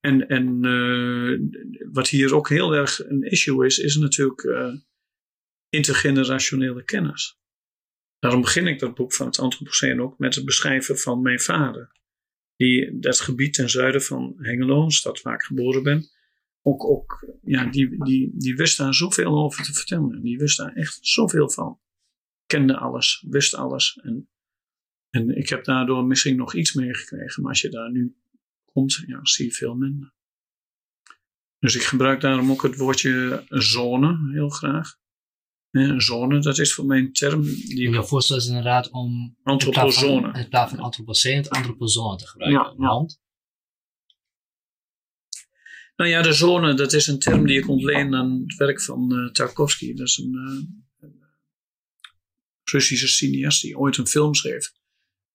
En, 0.00 0.28
en 0.28 0.64
eh, 0.64 1.60
wat 1.92 2.08
hier 2.08 2.34
ook 2.34 2.48
heel 2.48 2.74
erg 2.74 3.08
een 3.08 3.22
issue 3.22 3.66
is, 3.66 3.78
is 3.78 3.96
natuurlijk 3.96 4.42
eh, 4.42 4.74
intergenerationele 5.68 6.84
kennis. 6.84 7.38
Daarom 8.18 8.40
begin 8.40 8.66
ik 8.66 8.78
dat 8.78 8.94
boek 8.94 9.14
van 9.14 9.26
het 9.26 9.38
Anthropoceen 9.38 10.00
ook 10.00 10.18
met 10.18 10.34
het 10.34 10.44
beschrijven 10.44 10.98
van 10.98 11.22
mijn 11.22 11.40
vader. 11.40 11.92
Die 12.56 12.98
dat 12.98 13.20
gebied 13.20 13.54
ten 13.54 13.70
zuiden 13.70 14.02
van 14.02 14.34
Hengelo, 14.36 14.84
een 14.84 14.90
stad 14.90 15.22
waar 15.22 15.34
ik 15.34 15.42
geboren 15.42 15.82
ben, 15.82 16.08
ook, 16.66 16.84
ook 16.84 17.26
ja, 17.42 17.64
die, 17.64 18.04
die, 18.04 18.32
die 18.34 18.54
wist 18.54 18.78
daar 18.78 18.94
zoveel 18.94 19.38
over 19.38 19.64
te 19.64 19.72
vertellen. 19.72 20.22
Die 20.22 20.38
wist 20.38 20.56
daar 20.56 20.72
echt 20.72 20.98
zoveel 21.00 21.50
van. 21.50 21.78
Kende 22.46 22.76
alles, 22.76 23.24
wist 23.28 23.54
alles. 23.54 24.00
En, 24.02 24.28
en 25.10 25.36
ik 25.36 25.48
heb 25.48 25.64
daardoor 25.64 26.04
misschien 26.04 26.36
nog 26.36 26.54
iets 26.54 26.74
meegekregen. 26.74 27.42
Maar 27.42 27.50
als 27.50 27.60
je 27.60 27.70
daar 27.70 27.90
nu 27.90 28.16
komt, 28.64 29.02
ja, 29.06 29.18
zie 29.22 29.44
je 29.44 29.52
veel 29.52 29.74
minder. 29.74 30.14
Dus 31.58 31.74
ik 31.74 31.82
gebruik 31.82 32.20
daarom 32.20 32.50
ook 32.50 32.62
het 32.62 32.76
woordje 32.76 33.44
zone 33.48 34.32
heel 34.32 34.48
graag. 34.48 34.96
Een 35.70 36.00
zone, 36.00 36.40
dat 36.40 36.58
is 36.58 36.74
voor 36.74 36.86
mij 36.86 36.98
een 36.98 37.12
term 37.12 37.42
die... 37.42 37.90
Je 37.90 38.04
voorstel 38.04 38.36
is 38.36 38.46
inderdaad 38.46 38.90
om 38.90 39.36
Antropozone. 39.42 40.38
in 40.38 40.48
plaats 40.48 40.70
van 40.70 40.80
antropoceen 40.80 41.36
het 41.36 41.50
antropozone 41.50 42.16
te 42.16 42.26
gebruiken. 42.26 42.74
Ja, 42.78 42.88
ja. 42.88 43.06
Nou 45.96 46.10
ja, 46.10 46.22
de 46.22 46.32
zone, 46.32 46.74
dat 46.74 46.92
is 46.92 47.06
een 47.06 47.18
term 47.18 47.46
die 47.46 47.58
ik 47.58 47.68
ontleen 47.68 48.14
aan 48.14 48.40
het 48.46 48.56
werk 48.56 48.82
van 48.82 49.12
uh, 49.12 49.30
Tarkovsky. 49.30 49.94
Dat 49.94 50.06
is 50.06 50.16
een, 50.16 50.32
uh, 50.34 51.08
een 51.10 51.22
Russische 52.64 53.08
cineast 53.08 53.62
die 53.62 53.78
ooit 53.78 53.96
een 53.96 54.06
film 54.06 54.34
schreef. 54.34 54.72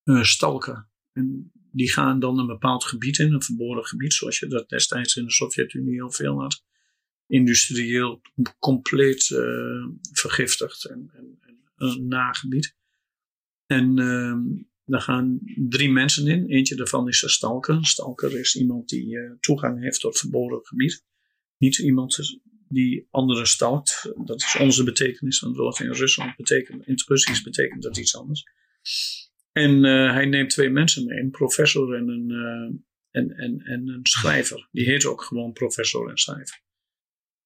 Uh, 0.03 0.23
Stalker. 0.23 0.89
En 1.13 1.51
die 1.71 1.91
gaan 1.91 2.19
dan 2.19 2.39
een 2.39 2.47
bepaald 2.47 2.83
gebied 2.83 3.17
in, 3.17 3.33
een 3.33 3.43
verborgen 3.43 3.85
gebied, 3.85 4.13
zoals 4.13 4.39
je 4.39 4.47
dat 4.47 4.69
destijds 4.69 5.15
in 5.15 5.25
de 5.25 5.31
Sovjet-Unie 5.31 5.93
heel 5.93 6.11
veel 6.11 6.41
had. 6.41 6.63
Industrieel 7.27 8.21
compleet 8.59 9.25
vergiftigd 10.11 10.85
en, 10.85 11.09
en, 11.13 11.37
en, 11.41 11.57
een 11.75 12.07
nagebied. 12.07 12.75
En 13.65 13.99
ehm, 13.99 14.41
daar 14.89 15.01
gaan 15.01 15.39
drie 15.69 15.91
mensen 15.91 16.27
in. 16.27 16.45
Eentje 16.45 16.75
daarvan 16.75 17.07
is 17.07 17.21
een 17.21 17.29
stalker. 17.29 17.75
Een 17.75 17.83
stalker 17.85 18.39
is 18.39 18.55
iemand 18.55 18.89
die 18.89 19.15
uh, 19.15 19.31
toegang 19.39 19.81
heeft 19.81 19.99
tot 19.99 20.17
verboden 20.17 20.65
gebied. 20.65 21.05
Niet 21.57 21.77
iemand 21.77 22.39
die 22.67 23.07
anderen 23.11 23.47
stalkt. 23.47 24.11
Dat 24.25 24.41
is 24.41 24.55
onze 24.59 24.83
betekenis 24.83 25.39
het 25.39 25.55
woord 25.55 25.79
in 25.79 25.91
Rusland. 25.91 26.35
Betekent, 26.35 26.87
in 26.87 26.97
Russisch 27.05 27.43
betekent 27.43 27.81
dat 27.83 27.97
iets 27.97 28.15
anders. 28.15 28.43
En 29.51 29.85
uh, 29.85 30.13
hij 30.13 30.25
neemt 30.25 30.49
twee 30.49 30.69
mensen 30.69 31.05
mee. 31.05 31.19
Een 31.19 31.29
professor 31.29 31.95
en 31.95 32.07
een, 32.07 32.29
uh, 32.29 32.79
en, 33.11 33.31
en, 33.37 33.59
en 33.59 33.87
een 33.87 34.05
schrijver. 34.05 34.67
Die 34.71 34.85
heet 34.85 35.05
ook 35.05 35.21
gewoon 35.21 35.53
professor 35.53 36.09
en 36.09 36.17
schrijver. 36.17 36.61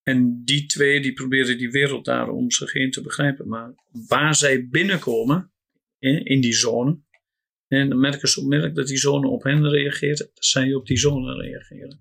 En 0.04 0.42
die 0.44 0.66
twee 0.66 1.02
die 1.02 1.14
proberen 1.14 1.58
die 1.58 1.72
wereld 1.72 2.06
daar 2.06 2.30
om 2.30 2.52
zich 2.52 2.74
heen 2.74 2.92
te 2.92 3.02
begrijpen. 3.02 3.48
Maar 3.48 3.74
waar 4.08 4.36
zij 4.36 4.68
binnenkomen, 4.68 5.52
in, 6.00 6.26
in 6.26 6.42
die 6.42 6.54
zone, 6.54 7.00
en 7.80 7.90
dan 7.90 8.00
merken 8.00 8.28
ze 8.28 8.40
onmiddellijk 8.40 8.76
dat 8.76 8.88
die 8.88 8.98
zone 8.98 9.28
op 9.28 9.44
hen 9.44 9.70
reageert, 9.70 10.18
dat 10.18 10.32
zij 10.34 10.74
op 10.74 10.88
die 10.88 10.98
zone 10.98 11.42
reageren. 11.42 12.00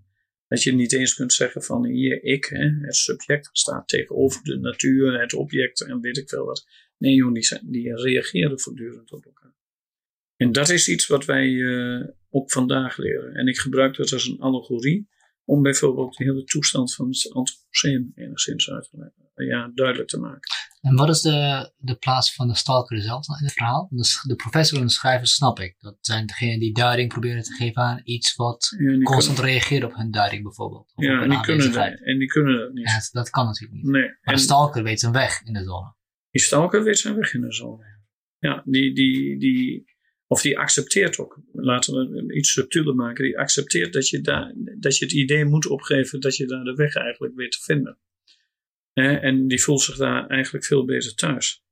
Dat 0.49 0.63
je 0.63 0.73
niet 0.73 0.93
eens 0.93 1.15
kunt 1.15 1.33
zeggen 1.33 1.63
van 1.63 1.87
hier 1.87 2.23
ik, 2.23 2.45
hè, 2.45 2.69
het 2.81 2.97
subject 2.97 3.49
staat 3.53 3.89
tegenover 3.89 4.43
de 4.43 4.59
natuur, 4.59 5.21
het 5.21 5.35
object 5.35 5.81
en 5.81 6.01
weet 6.01 6.17
ik 6.17 6.29
veel 6.29 6.45
wat. 6.45 6.67
Nee 6.99 7.15
joh, 7.15 7.33
die, 7.33 7.59
die 7.63 7.95
reageren 7.95 8.61
voortdurend 8.61 9.13
op 9.13 9.25
elkaar. 9.25 9.55
En 10.37 10.53
dat 10.53 10.69
is 10.69 10.89
iets 10.89 11.07
wat 11.07 11.25
wij 11.25 11.49
uh, 11.49 12.09
ook 12.31 12.53
vandaag 12.53 12.97
leren. 12.97 13.35
En 13.35 13.47
ik 13.47 13.59
gebruik 13.59 13.97
dat 13.97 14.13
als 14.13 14.27
een 14.29 14.41
allegorie 14.41 15.09
om 15.45 15.63
bijvoorbeeld 15.63 16.17
de 16.17 16.25
hele 16.25 16.45
toestand 16.45 16.95
van 16.95 17.09
het 17.09 17.31
antropoceen 17.33 18.13
enigszins 18.15 18.71
uit 18.71 18.89
te 18.91 18.97
leggen. 18.97 19.22
Ja, 19.35 19.71
duidelijk 19.75 20.09
te 20.09 20.19
maken. 20.19 20.51
En 20.81 20.97
wat 20.97 21.09
is 21.09 21.21
de, 21.21 21.73
de 21.77 21.97
plaats 21.97 22.35
van 22.35 22.49
de 22.49 22.57
stalker 22.57 23.01
zelf 23.01 23.29
in 23.29 23.45
het 23.45 23.53
verhaal? 23.53 23.89
De, 23.91 24.23
de 24.27 24.35
professor 24.35 24.79
en 24.79 24.87
de 24.87 24.93
schrijver 24.93 25.27
snap 25.27 25.59
ik. 25.59 25.77
Dat 25.79 25.97
zijn 26.01 26.27
degenen 26.27 26.59
die 26.59 26.75
duiding 26.75 27.09
proberen 27.09 27.43
te 27.43 27.55
geven 27.55 27.83
aan 27.83 28.01
iets 28.05 28.37
wat 28.37 28.75
ja, 28.79 28.99
constant 28.99 29.39
kunnen, 29.39 29.55
reageert 29.55 29.85
op 29.85 29.95
hun 29.95 30.11
duiding 30.11 30.43
bijvoorbeeld. 30.43 30.93
Ja, 30.95 31.23
en 31.23 31.31
die, 31.31 31.41
kunnen 31.41 31.73
dat, 31.73 32.01
en 32.01 32.19
die 32.19 32.29
kunnen 32.29 32.59
dat 32.59 32.73
niet. 32.73 32.89
Ja, 32.89 33.01
dat 33.11 33.31
kan 33.31 33.47
natuurlijk 33.47 33.83
niet. 33.83 33.93
Nee. 33.93 34.03
Maar 34.03 34.19
en, 34.21 34.35
de 34.35 34.41
stalker 34.41 34.83
weet 34.83 35.01
zijn 35.01 35.13
weg 35.13 35.43
in 35.45 35.53
de 35.53 35.63
zone. 35.63 35.95
Die 36.31 36.43
stalker 36.43 36.83
weet 36.83 36.99
zijn 36.99 37.17
weg 37.17 37.35
in 37.35 37.41
de 37.41 37.53
zone. 37.53 37.85
Ja, 38.39 38.63
die, 38.65 38.95
die, 38.95 39.39
die, 39.39 39.85
of 40.27 40.43
die 40.43 40.59
accepteert 40.59 41.19
ook, 41.19 41.41
laten 41.53 41.95
we 41.95 42.35
iets 42.35 42.53
subtieler 42.53 42.95
maken, 42.95 43.25
die 43.25 43.39
accepteert 43.39 43.93
dat 43.93 44.09
je, 44.09 44.21
daar, 44.21 44.55
dat 44.79 44.97
je 44.97 45.05
het 45.05 45.15
idee 45.15 45.45
moet 45.45 45.67
opgeven 45.67 46.21
dat 46.21 46.37
je 46.37 46.47
daar 46.47 46.65
de 46.65 46.75
weg 46.75 46.95
eigenlijk 46.95 47.35
weet 47.35 47.53
te 47.53 47.61
vinden. 47.63 47.99
En 48.93 49.49
die 49.49 49.63
voelt 49.63 49.81
zich 49.81 49.97
daar 49.97 50.27
eigenlijk 50.27 50.65
veel 50.65 50.85
beter 50.85 51.15
thuis. 51.15 51.65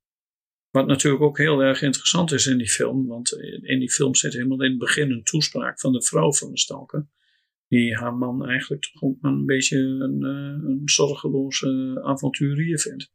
Wat 0.71 0.87
natuurlijk 0.87 1.23
ook 1.23 1.39
heel 1.39 1.63
erg 1.63 1.83
interessant 1.83 2.33
is 2.33 2.47
in 2.47 2.59
die 2.59 2.69
film, 2.69 3.07
want 3.07 3.33
in 3.63 3.79
die 3.79 3.91
film 3.91 4.15
zit 4.15 4.33
helemaal 4.33 4.63
in 4.63 4.71
het 4.71 4.79
begin 4.79 5.11
een 5.11 5.23
toespraak 5.23 5.81
van 5.81 5.93
de 5.93 6.03
vrouw 6.03 6.33
van 6.33 6.51
de 6.51 6.59
stalker. 6.59 7.09
Die 7.69 7.97
haar 7.97 8.15
man 8.15 8.47
eigenlijk 8.47 8.83
toch 8.83 9.03
ook 9.03 9.17
een 9.21 9.47
beetje 9.47 9.79
een, 9.79 10.23
eh, 10.23 10.69
een 10.69 10.83
zorgeloze 10.85 12.01
avonturier 12.03 12.79
vindt. 12.79 13.13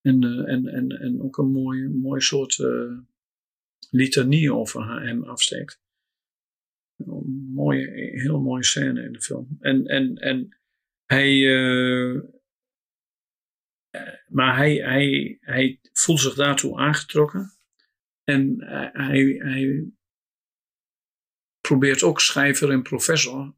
En, 0.00 0.22
eh, 0.22 0.52
en, 0.52 0.66
en, 0.66 0.88
en 0.88 1.22
ook 1.22 1.38
een 1.38 1.50
mooi, 1.50 1.88
mooi 1.88 2.20
soort 2.20 2.58
uh, 2.58 2.98
litanie 3.90 4.54
over 4.54 5.02
hem 5.02 5.24
afsteekt. 5.24 5.80
Een 6.96 7.50
mooie, 7.54 7.90
heel 8.20 8.40
mooie 8.40 8.64
scène 8.64 9.02
in 9.02 9.12
de 9.12 9.20
film. 9.20 9.56
En, 9.60 9.86
en, 9.86 10.16
en 10.16 10.58
hij, 11.06 11.40
maar 14.36 14.56
hij, 14.56 14.74
hij, 14.74 15.38
hij 15.40 15.80
voelt 15.92 16.20
zich 16.20 16.34
daartoe 16.34 16.78
aangetrokken. 16.78 17.58
En 18.24 18.56
hij, 18.92 19.22
hij 19.38 19.90
probeert 21.60 22.02
ook 22.02 22.20
schrijver 22.20 22.70
en 22.70 22.82
professor, 22.82 23.54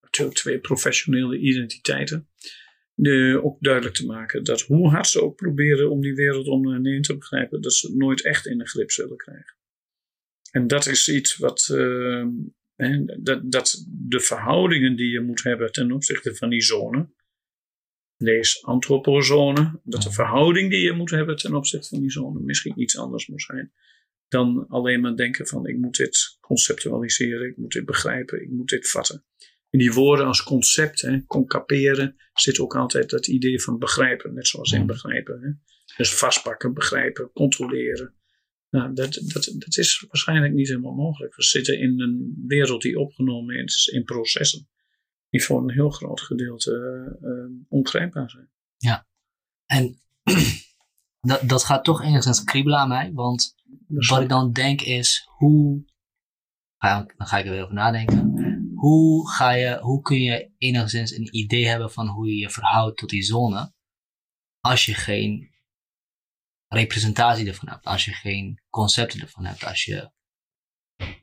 natuurlijk 0.00 0.36
twee 0.36 0.60
professionele 0.60 1.38
identiteiten, 1.38 2.28
de, 2.94 3.40
ook 3.42 3.56
duidelijk 3.60 3.94
te 3.94 4.06
maken 4.06 4.44
dat 4.44 4.60
hoe 4.60 4.88
hard 4.88 5.06
ze 5.06 5.22
ook 5.22 5.36
proberen 5.36 5.90
om 5.90 6.00
die 6.00 6.14
wereld 6.14 6.46
om 6.46 6.68
hen 6.68 6.86
heen 6.86 7.02
te 7.02 7.16
begrijpen, 7.16 7.60
dat 7.60 7.74
ze 7.74 7.86
het 7.86 7.96
nooit 7.96 8.24
echt 8.24 8.46
in 8.46 8.58
de 8.58 8.68
grip 8.68 8.90
zullen 8.90 9.16
krijgen. 9.16 9.56
En 10.50 10.66
dat 10.66 10.86
is 10.86 11.08
iets 11.08 11.36
wat, 11.36 11.68
uh, 11.72 12.26
dat, 13.20 13.52
dat 13.52 13.86
de 13.88 14.20
verhoudingen 14.20 14.96
die 14.96 15.10
je 15.10 15.20
moet 15.20 15.42
hebben 15.42 15.72
ten 15.72 15.92
opzichte 15.92 16.34
van 16.34 16.50
die 16.50 16.62
zone, 16.62 17.08
lees 18.16 18.64
antropozone, 18.64 19.80
dat 19.84 20.02
de 20.02 20.12
verhouding 20.12 20.70
die 20.70 20.80
je 20.80 20.92
moet 20.92 21.10
hebben 21.10 21.36
ten 21.36 21.54
opzichte 21.54 21.88
van 21.88 22.00
die 22.00 22.10
zone 22.10 22.40
misschien 22.40 22.80
iets 22.80 22.98
anders 22.98 23.26
moet 23.26 23.42
zijn 23.42 23.72
dan 24.28 24.66
alleen 24.68 25.00
maar 25.00 25.16
denken 25.16 25.46
van 25.46 25.66
ik 25.66 25.76
moet 25.76 25.96
dit 25.96 26.36
conceptualiseren, 26.40 27.48
ik 27.48 27.56
moet 27.56 27.72
dit 27.72 27.84
begrijpen, 27.84 28.42
ik 28.42 28.50
moet 28.50 28.68
dit 28.68 28.90
vatten. 28.90 29.24
In 29.70 29.78
die 29.78 29.92
woorden 29.92 30.26
als 30.26 30.42
concept, 30.42 31.00
hè, 31.00 31.24
concaperen, 31.24 32.16
zit 32.34 32.58
ook 32.58 32.76
altijd 32.76 33.10
dat 33.10 33.26
idee 33.26 33.62
van 33.62 33.78
begrijpen, 33.78 34.34
net 34.34 34.46
zoals 34.46 34.72
in 34.72 34.86
begrijpen. 34.86 35.40
Hè. 35.40 35.50
Dus 35.96 36.14
vastpakken, 36.14 36.74
begrijpen, 36.74 37.30
controleren. 37.32 38.14
Nou, 38.70 38.94
dat, 38.94 39.12
dat, 39.12 39.54
dat 39.58 39.76
is 39.76 40.04
waarschijnlijk 40.08 40.52
niet 40.52 40.68
helemaal 40.68 40.94
mogelijk. 40.94 41.36
We 41.36 41.42
zitten 41.42 41.78
in 41.78 42.00
een 42.00 42.44
wereld 42.46 42.82
die 42.82 42.98
opgenomen 42.98 43.64
is 43.64 43.86
in 43.86 44.04
processen 44.04 44.68
die 45.36 45.44
voor 45.44 45.62
een 45.62 45.72
heel 45.72 45.90
groot 45.90 46.20
gedeelte 46.20 46.72
uh, 47.22 47.64
ongrijpbaar 47.68 48.30
zijn. 48.30 48.50
Ja, 48.76 49.06
en 49.66 50.00
dat, 51.30 51.48
dat 51.48 51.64
gaat 51.64 51.84
toch 51.84 52.02
enigszins 52.02 52.44
kriebelen 52.44 52.78
aan 52.78 52.88
mij, 52.88 53.12
want 53.12 53.54
wat 53.86 54.20
ik 54.20 54.28
dan 54.28 54.52
denk 54.52 54.80
is, 54.80 55.28
hoe, 55.36 55.84
dan 56.78 57.12
ga 57.16 57.38
ik 57.38 57.44
er 57.44 57.50
weer 57.50 57.62
over 57.62 57.74
nadenken, 57.74 58.34
hoe, 58.74 59.30
ga 59.30 59.50
je, 59.50 59.78
hoe 59.80 60.02
kun 60.02 60.20
je 60.20 60.50
enigszins 60.58 61.10
een 61.10 61.36
idee 61.36 61.66
hebben 61.66 61.92
van 61.92 62.08
hoe 62.08 62.26
je 62.26 62.36
je 62.36 62.50
verhoudt 62.50 62.96
tot 62.96 63.08
die 63.08 63.22
zone, 63.22 63.72
als 64.60 64.86
je 64.86 64.94
geen 64.94 65.54
representatie 66.68 67.46
ervan 67.46 67.68
hebt, 67.68 67.84
als 67.84 68.04
je 68.04 68.12
geen 68.12 68.62
concepten 68.68 69.20
ervan 69.20 69.44
hebt, 69.44 69.64
als 69.64 69.84
je 69.84 70.10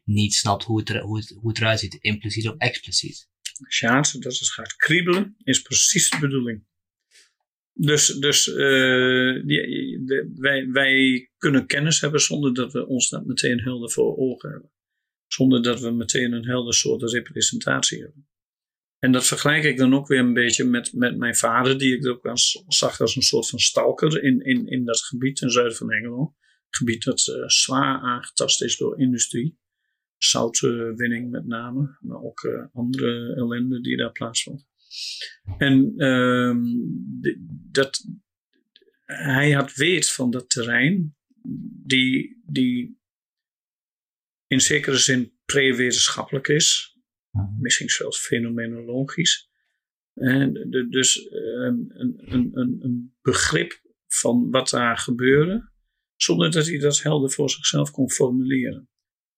niet 0.04 0.34
snapt 0.34 0.64
hoe 0.64 0.80
het, 0.80 0.90
er, 0.90 1.02
hoe 1.02 1.18
het, 1.18 1.30
hoe 1.30 1.50
het 1.50 1.58
eruit 1.58 1.80
ziet, 1.80 1.94
impliciet 1.94 2.50
of 2.50 2.56
expliciet. 2.58 3.32
Sjaat, 3.70 4.22
dat 4.22 4.38
het 4.38 4.50
gaat 4.50 4.76
kriebelen, 4.76 5.36
is 5.44 5.62
precies 5.62 6.10
de 6.10 6.20
bedoeling. 6.20 6.66
Dus, 7.74 8.08
dus 8.08 8.48
uh, 8.48 9.46
die, 9.46 10.04
wij, 10.36 10.68
wij 10.72 11.30
kunnen 11.38 11.66
kennis 11.66 12.02
hebben 12.02 12.20
zonder 12.20 12.54
dat 12.54 12.74
we 12.74 12.88
ons 12.88 13.10
dat 13.10 13.26
meteen 13.26 13.62
helder 13.62 13.92
voor 13.92 14.18
ogen 14.18 14.50
hebben. 14.50 14.72
Zonder 15.28 15.64
dat 15.64 15.80
we 15.80 15.92
meteen 15.92 16.32
een 16.32 16.48
helder 16.48 16.74
soort 16.74 17.12
representatie 17.12 18.02
hebben. 18.02 18.28
En 19.00 19.12
dat 19.12 19.28
vergelijk 19.28 19.64
ik 19.64 19.78
dan 19.78 19.94
ook 19.94 20.08
weer 20.08 20.20
een 20.20 20.34
beetje 20.34 20.64
met, 20.64 20.94
met 20.94 21.18
mijn 21.18 21.36
vader, 21.36 21.78
die 21.78 21.98
ik 21.98 22.08
ook 22.08 22.26
als, 22.26 22.64
zag 22.68 23.00
als 23.00 23.16
een 23.16 23.22
soort 23.22 23.50
van 23.50 23.60
stalker 23.60 24.24
in, 24.24 24.40
in, 24.42 24.68
in 24.68 24.86
dat 24.86 25.02
gebied 25.02 25.36
ten 25.36 25.52
zuiden 25.52 25.78
van 25.78 25.92
Engeland. 25.92 26.30
Een 26.30 26.78
gebied 26.78 27.04
dat 27.04 27.28
uh, 27.28 27.48
zwaar 27.48 28.00
aangetast 28.00 28.62
is 28.62 28.78
door 28.78 29.00
industrie. 29.00 29.58
Zoutwinning 30.24 31.32
met 31.32 31.46
name, 31.48 31.98
maar 32.02 32.24
ook 32.24 32.44
uh, 32.44 32.66
andere 32.74 33.36
ellende 33.36 33.82
die 33.82 33.98
daar 33.98 34.12
plaatsvond. 34.12 34.68
En 35.58 35.94
uh, 35.98 36.56
dat, 37.72 38.08
hij 39.06 39.52
had 39.52 39.74
weet 39.74 40.12
van 40.12 40.32
dat 40.32 40.50
terrein, 40.50 41.16
die, 41.86 42.42
die 42.46 43.02
in 44.48 44.60
zekere 44.60 44.98
zin 44.98 45.34
pre-wetenschappelijk 45.46 46.48
is, 46.48 46.94
Mhm. 47.34 47.62
Misschien 47.62 47.90
zelfs 47.90 48.20
fenomenologisch. 48.20 49.52
En 50.14 50.54
dus 50.90 51.28
ehm, 51.28 51.76
een, 51.88 52.14
een, 52.18 52.50
een, 52.54 52.78
een 52.82 53.16
begrip 53.22 53.82
van 54.08 54.52
wat 54.52 54.70
daar 54.70 54.98
gebeurde, 54.98 55.70
zonder 56.16 56.52
dat 56.52 56.68
hij 56.68 56.78
dat 56.78 57.02
helder 57.02 57.32
voor 57.32 57.50
zichzelf 57.50 57.92
kon 57.92 58.12
formuleren. 58.12 58.90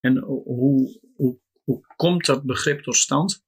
En 0.05 0.17
hoe, 0.17 0.99
hoe, 1.15 1.39
hoe 1.63 1.85
komt 1.95 2.25
dat 2.25 2.43
begrip 2.43 2.81
tot 2.81 2.95
stand? 2.95 3.43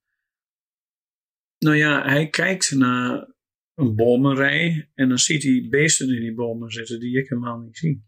nou 1.58 1.76
ja, 1.76 2.04
hij 2.04 2.30
kijkt 2.30 2.72
naar 2.72 3.34
een 3.74 3.96
bomenrij 3.96 4.92
en 4.94 5.10
dan 5.10 5.18
ziet 5.18 5.44
hij 5.44 5.68
beesten 5.70 6.16
in 6.16 6.22
die 6.22 6.34
bomen 6.34 6.72
zitten 6.72 7.00
die 7.00 7.18
ik 7.18 7.30
helemaal 7.30 7.60
niet 7.60 7.78
zie. 7.78 8.06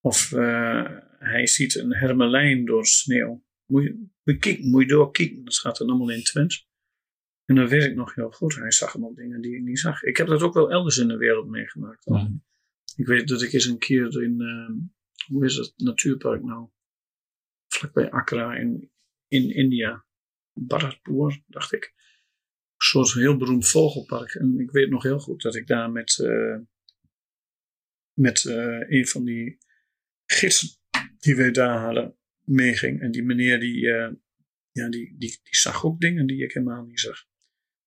Of 0.00 0.32
uh, 0.32 0.98
hij 1.18 1.46
ziet 1.46 1.74
een 1.74 1.94
hermelijn 1.94 2.64
door 2.64 2.86
sneeuw. 2.86 3.44
Moet 3.66 3.82
je, 3.82 3.94
moet 3.94 4.10
je, 4.22 4.38
kijken, 4.38 4.70
moet 4.70 4.82
je 4.82 4.88
doorkijken, 4.88 5.44
dat 5.44 5.58
gaat 5.58 5.78
dan 5.78 5.88
allemaal 5.88 6.10
in 6.10 6.22
Twents. 6.22 6.68
En 7.44 7.54
dan 7.54 7.68
weet 7.68 7.84
ik 7.84 7.94
nog 7.94 8.14
heel 8.14 8.30
goed, 8.30 8.54
hij 8.54 8.72
zag 8.72 8.94
allemaal 8.94 9.14
dingen 9.14 9.40
die 9.40 9.56
ik 9.56 9.62
niet 9.62 9.78
zag. 9.78 10.02
Ik 10.02 10.16
heb 10.16 10.26
dat 10.26 10.42
ook 10.42 10.54
wel 10.54 10.70
elders 10.70 10.98
in 10.98 11.08
de 11.08 11.16
wereld 11.16 11.48
meegemaakt. 11.48 12.06
Mm. 12.06 12.44
Ik 12.96 13.06
weet 13.06 13.28
dat 13.28 13.42
ik 13.42 13.52
eens 13.52 13.64
een 13.64 13.78
keer 13.78 14.22
in, 14.22 14.40
uh, 14.40 14.86
hoe 15.26 15.44
is 15.44 15.56
het, 15.56 15.72
natuurpark 15.76 16.42
nou? 16.42 16.68
Vlakbij 17.72 18.10
Accra 18.10 18.56
in, 18.56 18.90
in 19.28 19.50
India. 19.54 20.04
Bharatpur, 20.52 21.42
dacht 21.46 21.72
ik. 21.72 21.92
Een 21.94 22.88
soort 22.88 23.12
heel 23.12 23.36
beroemd 23.36 23.68
vogelpark. 23.68 24.34
En 24.34 24.58
ik 24.58 24.70
weet 24.70 24.90
nog 24.90 25.02
heel 25.02 25.18
goed 25.18 25.42
dat 25.42 25.54
ik 25.54 25.66
daar 25.66 25.90
met, 25.90 26.18
uh, 26.18 26.58
met 28.12 28.44
uh, 28.44 28.90
een 28.90 29.06
van 29.06 29.24
die 29.24 29.58
gidsen 30.26 30.68
die 31.18 31.36
wij 31.36 31.50
daar 31.50 31.78
hadden 31.78 32.16
meeging. 32.40 33.00
En 33.00 33.10
die 33.10 33.22
meneer 33.22 33.60
die, 33.60 33.82
uh, 33.82 34.10
ja, 34.70 34.88
die, 34.88 35.14
die, 35.18 35.40
die 35.42 35.56
zag 35.56 35.84
ook 35.84 36.00
dingen 36.00 36.26
die 36.26 36.42
ik 36.42 36.52
helemaal 36.52 36.84
niet 36.84 37.00
zag. 37.00 37.24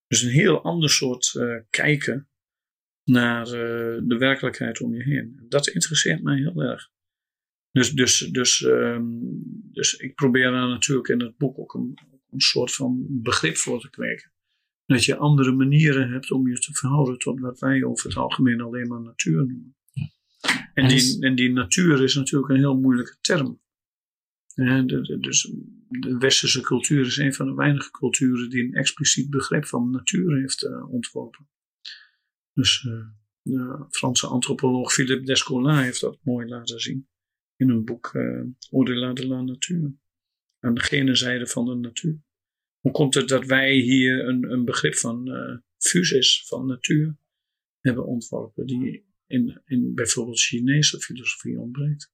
Dus 0.08 0.22
een 0.22 0.30
heel 0.30 0.64
ander 0.64 0.90
soort 0.90 1.32
kijken 1.70 2.30
naar 3.04 3.46
de 3.46 4.16
werkelijkheid 4.20 4.82
om 4.82 4.96
je 4.96 5.04
heen. 5.04 5.46
Dat 5.48 5.68
interesseert 5.68 6.24
mij 6.24 6.38
heel 6.38 6.62
erg. 6.62 6.94
Dus, 7.76 7.92
dus, 7.92 8.18
dus, 8.32 8.62
um, 8.62 9.20
dus 9.72 9.94
ik 9.94 10.16
probeer 10.16 10.52
daar 10.52 10.68
natuurlijk 10.68 11.08
in 11.08 11.22
het 11.22 11.38
boek 11.38 11.60
ook 11.60 11.74
een, 11.74 11.98
een 12.30 12.40
soort 12.40 12.74
van 12.74 13.06
begrip 13.10 13.58
voor 13.58 13.80
te 13.80 13.90
kweken. 13.90 14.32
Dat 14.86 15.06
je 15.06 15.18
andere 15.18 15.52
manieren 15.52 16.12
hebt 16.12 16.32
om 16.32 16.48
je 16.48 16.60
te 16.60 16.74
verhouden 16.74 17.18
tot 17.18 17.40
wat 17.40 17.60
wij 17.60 17.84
over 17.84 18.08
het 18.10 18.18
algemeen 18.18 18.62
alleen 18.62 18.88
maar 18.88 19.02
natuur 19.02 19.46
noemen. 19.46 19.76
En 20.74 20.88
die, 20.88 21.20
en 21.20 21.36
die 21.36 21.52
natuur 21.52 22.04
is 22.04 22.16
natuurlijk 22.16 22.52
een 22.52 22.58
heel 22.58 22.80
moeilijke 22.80 23.18
term. 23.22 23.62
dus 25.20 25.52
de 25.88 26.18
westerse 26.18 26.62
cultuur 26.62 27.06
is 27.06 27.18
een 27.18 27.34
van 27.34 27.46
de 27.46 27.54
weinige 27.54 27.92
culturen 27.92 28.50
die 28.50 28.64
een 28.64 28.74
expliciet 28.74 29.30
begrip 29.30 29.66
van 29.66 29.90
natuur 29.90 30.40
heeft 30.40 30.64
uh, 30.64 30.92
ontworpen. 30.92 31.48
Dus 32.54 32.84
uh, 32.84 33.06
de 33.42 33.86
Franse 33.90 34.28
antropoloog 34.28 34.94
Philippe 34.94 35.26
Descola 35.26 35.82
heeft 35.82 36.02
dat 36.02 36.18
mooi 36.24 36.48
laten 36.48 36.80
zien 36.80 37.08
in 37.58 37.70
een 37.70 37.86
boek 37.86 38.12
uh, 38.14 38.43
Au-delà 38.72 39.14
de 39.14 39.28
la 39.28 39.41
nature. 39.41 39.93
Aan 40.60 40.74
de 40.74 40.82
gene 40.82 41.16
zijde 41.16 41.47
van 41.47 41.66
de 41.66 41.76
natuur. 41.76 42.24
Hoe 42.80 42.91
komt 42.91 43.14
het 43.14 43.28
dat 43.28 43.45
wij 43.45 43.74
hier 43.74 44.28
een, 44.28 44.51
een 44.51 44.66
begrip 44.66 44.95
van 44.95 45.28
uh, 45.28 45.58
fusis, 45.78 46.43
van 46.47 46.68
natuur, 46.68 47.18
hebben 47.80 48.06
ontworpen, 48.06 48.66
die 48.66 49.06
in, 49.28 49.62
in 49.66 49.93
bijvoorbeeld 49.93 50.39
Chinese 50.39 50.99
filosofie 50.99 51.60
ontbreekt? 51.60 52.14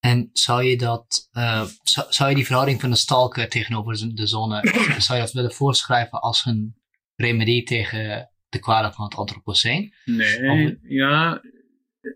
En 0.00 0.30
zou 0.32 0.62
je 0.62 0.76
dat, 0.76 1.28
uh, 1.32 1.66
zou, 1.82 2.12
zou, 2.12 2.28
je 2.28 2.34
die 2.34 2.44
verhouding 2.44 2.80
van 2.80 2.90
de 2.90 2.96
stalker 2.96 3.48
tegenover 3.48 4.14
de 4.14 4.26
zone, 4.26 4.60
zou 4.98 5.18
je 5.18 5.24
dat 5.24 5.32
willen 5.32 5.52
voorschrijven 5.52 6.20
als 6.20 6.44
een 6.44 6.74
remedie 7.14 7.62
tegen 7.62 8.30
de 8.48 8.58
kwalen 8.58 8.92
van 8.92 9.04
het 9.04 9.14
antropoceen? 9.14 9.94
Nee, 10.04 10.78
ja, 10.82 11.42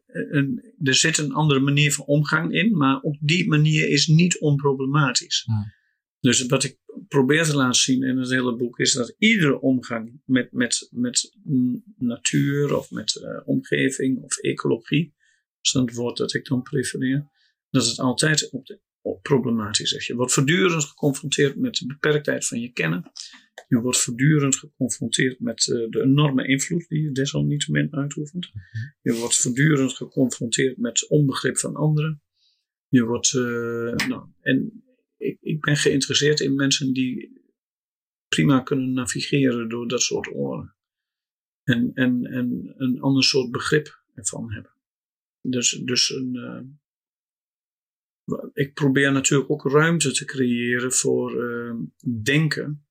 een, 0.06 0.74
er 0.82 0.94
zit 0.94 1.18
een 1.18 1.32
andere 1.32 1.60
manier 1.60 1.92
van 1.92 2.04
omgang 2.04 2.52
in, 2.52 2.76
maar 2.76 3.00
op 3.00 3.16
die 3.20 3.48
manier 3.48 3.88
is 3.88 4.06
niet 4.06 4.38
onproblematisch. 4.38 5.42
Hmm. 5.44 5.72
Dus 6.20 6.46
wat 6.46 6.64
ik 6.64 6.78
probeer 7.08 7.44
te 7.44 7.56
laten 7.56 7.80
zien 7.80 8.02
in 8.02 8.18
het 8.18 8.30
hele 8.30 8.56
boek 8.56 8.78
is 8.78 8.92
dat 8.92 9.14
iedere 9.18 9.60
omgang 9.60 10.20
met, 10.24 10.52
met, 10.52 10.88
met 10.90 11.36
natuur 11.98 12.76
of 12.76 12.90
met 12.90 13.14
uh, 13.14 13.40
omgeving 13.44 14.22
of 14.22 14.38
ecologie, 14.38 15.14
dat 15.60 15.62
is 15.62 15.72
het 15.72 15.94
woord 15.94 16.16
dat 16.16 16.34
ik 16.34 16.46
dan 16.46 16.62
prefereer, 16.62 17.30
dat 17.70 17.86
het 17.86 17.98
altijd 17.98 18.50
op 18.50 18.66
de, 18.66 18.80
problematisch 19.22 19.92
is. 19.92 20.06
Je 20.06 20.14
wordt 20.14 20.32
voortdurend 20.32 20.84
geconfronteerd 20.84 21.56
met 21.56 21.74
de 21.74 21.86
beperktheid 21.86 22.46
van 22.46 22.60
je 22.60 22.72
kennen. 22.72 23.12
Je 23.68 23.80
wordt 23.80 23.98
voortdurend 23.98 24.56
geconfronteerd 24.56 25.40
met 25.40 25.66
uh, 25.66 25.90
de 25.90 26.02
enorme 26.02 26.46
invloed 26.46 26.88
die 26.88 27.02
je 27.02 27.12
desalniettemin 27.12 27.94
uitoefent. 27.94 28.50
Je 29.02 29.14
wordt 29.14 29.36
voortdurend 29.36 29.92
geconfronteerd 29.92 30.76
met 30.76 31.08
onbegrip 31.08 31.58
van 31.58 31.74
anderen. 31.74 32.22
Je 32.88 33.04
wordt, 33.04 33.32
uh, 33.32 33.94
nou, 33.94 34.28
en 34.40 34.84
ik, 35.16 35.38
ik 35.40 35.60
ben 35.60 35.76
geïnteresseerd 35.76 36.40
in 36.40 36.54
mensen 36.54 36.92
die 36.92 37.42
prima 38.28 38.60
kunnen 38.60 38.92
navigeren 38.92 39.68
door 39.68 39.88
dat 39.88 40.02
soort 40.02 40.34
oren. 40.34 40.76
En, 41.62 41.90
en, 41.94 42.24
en 42.24 42.74
een 42.76 43.00
ander 43.00 43.24
soort 43.24 43.50
begrip 43.50 44.02
ervan 44.14 44.52
hebben. 44.52 44.72
Dus, 45.40 45.70
dus 45.70 46.10
een, 46.10 46.34
uh, 46.34 46.60
ik 48.52 48.74
probeer 48.74 49.12
natuurlijk 49.12 49.50
ook 49.50 49.70
ruimte 49.70 50.12
te 50.12 50.24
creëren 50.24 50.92
voor 50.92 51.44
uh, 51.44 51.74
denken. 52.22 52.86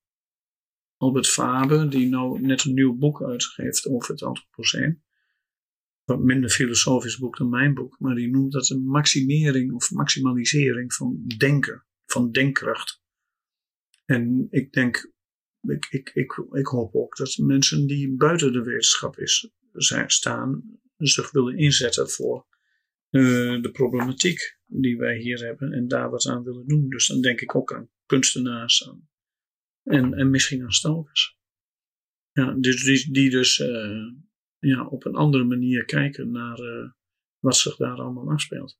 Albert 0.96 1.28
Faber, 1.28 1.90
die 1.90 2.08
nou 2.08 2.40
net 2.40 2.64
een 2.64 2.74
nieuw 2.74 2.94
boek 2.94 3.22
uitgeeft 3.22 3.86
over 3.86 4.10
het 4.10 4.22
antropoceen. 4.22 5.02
Wat 6.04 6.22
minder 6.22 6.50
filosofisch 6.50 7.18
boek 7.18 7.36
dan 7.36 7.48
mijn 7.48 7.74
boek, 7.74 7.98
maar 7.98 8.14
die 8.14 8.30
noemt 8.30 8.52
dat 8.52 8.70
een 8.70 8.84
maximering 8.84 9.72
of 9.72 9.90
maximalisering 9.90 10.94
van 10.94 11.24
denken, 11.36 11.86
van 12.06 12.30
denkkracht. 12.30 13.02
En 14.04 14.46
ik 14.50 14.72
denk, 14.72 15.12
ik, 15.60 15.86
ik, 15.90 16.10
ik, 16.14 16.44
ik 16.52 16.66
hoop 16.66 16.94
ook 16.94 17.16
dat 17.16 17.36
mensen 17.36 17.86
die 17.86 18.16
buiten 18.16 18.52
de 18.52 18.62
wetenschap 18.62 19.18
is, 19.18 19.50
zijn, 19.72 20.10
staan, 20.10 20.78
zich 20.96 21.30
willen 21.30 21.58
inzetten 21.58 22.10
voor 22.10 22.46
uh, 23.10 23.62
de 23.62 23.70
problematiek 23.70 24.58
die 24.80 24.96
wij 24.96 25.18
hier 25.18 25.44
hebben 25.44 25.72
en 25.72 25.88
daar 25.88 26.10
wat 26.10 26.26
aan 26.26 26.44
willen 26.44 26.66
doen. 26.66 26.88
Dus 26.88 27.06
dan 27.06 27.20
denk 27.20 27.40
ik 27.40 27.54
ook 27.54 27.72
aan 27.74 27.90
kunstenaars 28.06 28.88
en, 29.82 30.14
en 30.14 30.30
misschien 30.30 30.62
aan 30.62 30.72
stalkers. 30.72 31.38
Ja, 32.32 32.54
dus 32.54 32.84
die, 32.84 33.12
die 33.12 33.30
dus 33.30 33.58
uh, 33.58 34.12
ja, 34.58 34.86
op 34.86 35.04
een 35.04 35.14
andere 35.14 35.44
manier 35.44 35.84
kijken 35.84 36.30
naar 36.30 36.60
uh, 36.60 36.90
wat 37.38 37.56
zich 37.56 37.76
daar 37.76 37.96
allemaal 37.96 38.30
afspeelt. 38.30 38.78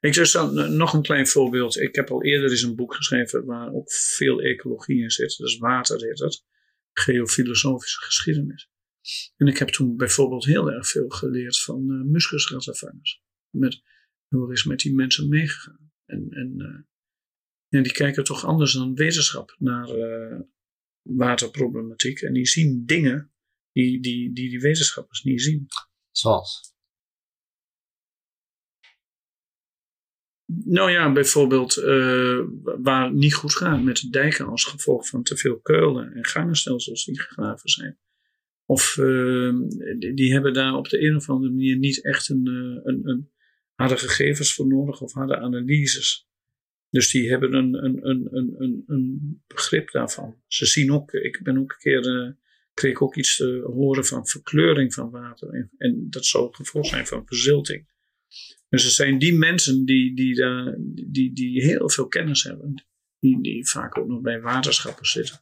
Ik 0.00 0.14
dus 0.14 0.32
dan 0.32 0.76
nog 0.76 0.92
een 0.92 1.02
klein 1.02 1.26
voorbeeld. 1.26 1.76
Ik 1.76 1.94
heb 1.94 2.10
al 2.10 2.22
eerder 2.22 2.50
eens 2.50 2.62
een 2.62 2.76
boek 2.76 2.94
geschreven 2.94 3.44
waar 3.44 3.72
ook 3.72 3.92
veel 3.92 4.40
ecologie 4.40 5.02
in 5.02 5.10
zit. 5.10 5.36
Dus 5.36 5.58
water 5.58 6.00
heet 6.00 6.16
dat. 6.16 6.44
Geofilosofische 6.92 8.04
geschiedenis. 8.04 8.70
En 9.36 9.46
ik 9.46 9.58
heb 9.58 9.68
toen 9.68 9.96
bijvoorbeeld 9.96 10.44
heel 10.44 10.70
erg 10.70 10.88
veel 10.88 11.08
geleerd 11.08 11.60
van 11.60 11.90
uh. 11.90 12.20
Met 13.50 13.82
is 14.52 14.64
met 14.64 14.78
die 14.78 14.94
mensen 14.94 15.28
meegegaan? 15.28 15.92
En, 16.04 16.26
en, 16.30 16.54
uh, 16.56 16.66
en 17.68 17.82
die 17.82 17.92
kijken 17.92 18.24
toch 18.24 18.44
anders 18.44 18.72
dan 18.72 18.94
wetenschap 18.94 19.56
naar 19.58 19.96
uh, 19.96 20.40
waterproblematiek. 21.02 22.20
En 22.20 22.32
die 22.32 22.46
zien 22.46 22.86
dingen 22.86 23.32
die 23.72 24.00
die, 24.00 24.32
die, 24.32 24.50
die 24.50 24.60
wetenschappers 24.60 25.22
niet 25.22 25.42
zien. 25.42 25.66
Zoals? 26.10 26.74
Nou 30.46 30.90
ja, 30.90 31.12
bijvoorbeeld 31.12 31.76
uh, 31.76 32.40
waar 32.62 33.04
het 33.04 33.14
niet 33.14 33.34
goed 33.34 33.54
gaat 33.54 33.82
met 33.82 33.96
de 33.96 34.10
dijken 34.10 34.46
als 34.46 34.64
gevolg 34.64 35.08
van 35.08 35.22
te 35.22 35.36
veel 35.36 35.60
keulen 35.60 36.12
en 36.12 36.24
gangenstelsels 36.24 37.04
die 37.04 37.20
gegraven 37.20 37.68
zijn. 37.68 37.98
Of 38.66 38.96
uh, 38.96 39.54
die, 39.98 40.14
die, 40.14 40.32
hebben 40.32 40.54
daar 40.54 40.74
op 40.74 40.88
de 40.88 41.06
een 41.06 41.16
of 41.16 41.30
andere 41.30 41.52
manier 41.52 41.78
niet 41.78 42.04
echt 42.04 42.28
een, 42.28 42.46
een, 42.84 43.08
een, 43.08 43.32
hadden 43.74 43.98
gegevens 43.98 44.54
voor 44.54 44.66
nodig 44.66 45.00
of 45.00 45.12
hadden 45.12 45.40
analyses. 45.40 46.28
Dus 46.90 47.10
die 47.10 47.28
hebben 47.30 47.54
een, 47.54 47.84
een, 47.84 48.08
een, 48.08 48.28
een, 48.32 48.84
een 48.86 49.42
begrip 49.46 49.90
daarvan. 49.90 50.42
Ze 50.46 50.66
zien 50.66 50.92
ook, 50.92 51.12
ik 51.12 51.40
ben 51.42 51.58
ook 51.58 51.70
een 51.72 51.78
keer, 51.78 52.06
uh, 52.06 52.30
kreeg 52.74 53.00
ook 53.00 53.16
iets 53.16 53.36
te 53.36 53.70
horen 53.74 54.04
van 54.04 54.26
verkleuring 54.26 54.94
van 54.94 55.10
water. 55.10 55.48
En, 55.48 55.70
en 55.78 56.06
dat 56.10 56.26
zou 56.26 56.46
het 56.46 56.56
gevolg 56.56 56.86
zijn 56.86 57.06
van 57.06 57.26
verzilting. 57.26 57.92
Dus 58.68 58.84
het 58.84 58.92
zijn 58.92 59.18
die 59.18 59.34
mensen 59.34 59.84
die, 59.84 60.16
die, 60.16 60.44
die, 61.10 61.32
die 61.32 61.62
heel 61.62 61.90
veel 61.90 62.08
kennis 62.08 62.42
hebben. 62.42 62.84
Die, 63.18 63.42
die 63.42 63.68
vaak 63.68 63.98
ook 63.98 64.08
nog 64.08 64.20
bij 64.20 64.40
waterschappen 64.40 65.06
zitten. 65.06 65.40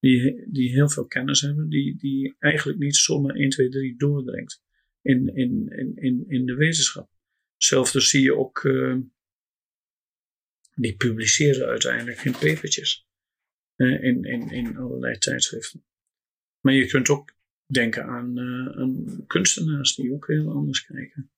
Die, 0.00 0.44
die 0.46 0.70
heel 0.70 0.88
veel 0.88 1.06
kennis 1.06 1.40
hebben. 1.40 1.68
Die, 1.68 1.96
die 1.96 2.34
eigenlijk 2.38 2.78
niet 2.78 2.96
zomaar 2.96 3.34
1, 3.34 3.48
2, 3.48 3.68
3 3.68 3.96
doordringt 3.96 4.62
in, 5.02 5.34
in, 5.34 5.72
in, 5.94 6.24
in 6.28 6.46
de 6.46 6.54
wetenschap. 6.54 7.08
Hetzelfde 7.64 8.00
zie 8.00 8.22
je 8.22 8.36
ook, 8.36 8.62
uh, 8.64 8.96
die 10.74 10.96
publiceren 10.96 11.68
uiteindelijk 11.68 12.24
in 12.24 12.32
papertjes. 12.32 13.08
Uh, 13.76 14.04
in, 14.04 14.24
in, 14.24 14.50
in 14.50 14.76
allerlei 14.76 15.18
tijdschriften. 15.18 15.84
Maar 16.60 16.74
je 16.74 16.86
kunt 16.86 17.08
ook 17.08 17.36
denken 17.66 18.04
aan, 18.04 18.38
uh, 18.38 18.78
aan 18.78 19.24
kunstenaars 19.26 19.94
die 19.94 20.12
ook 20.12 20.26
heel 20.26 20.50
anders 20.50 20.84
kijken. 20.84 21.30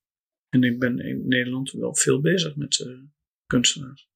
En 0.48 0.62
ik 0.62 0.78
ben 0.78 0.98
in 0.98 1.28
Nederland 1.28 1.70
wel 1.70 1.94
veel 1.94 2.20
bezig 2.20 2.56
met 2.56 3.00
kunstenaars. 3.46 4.08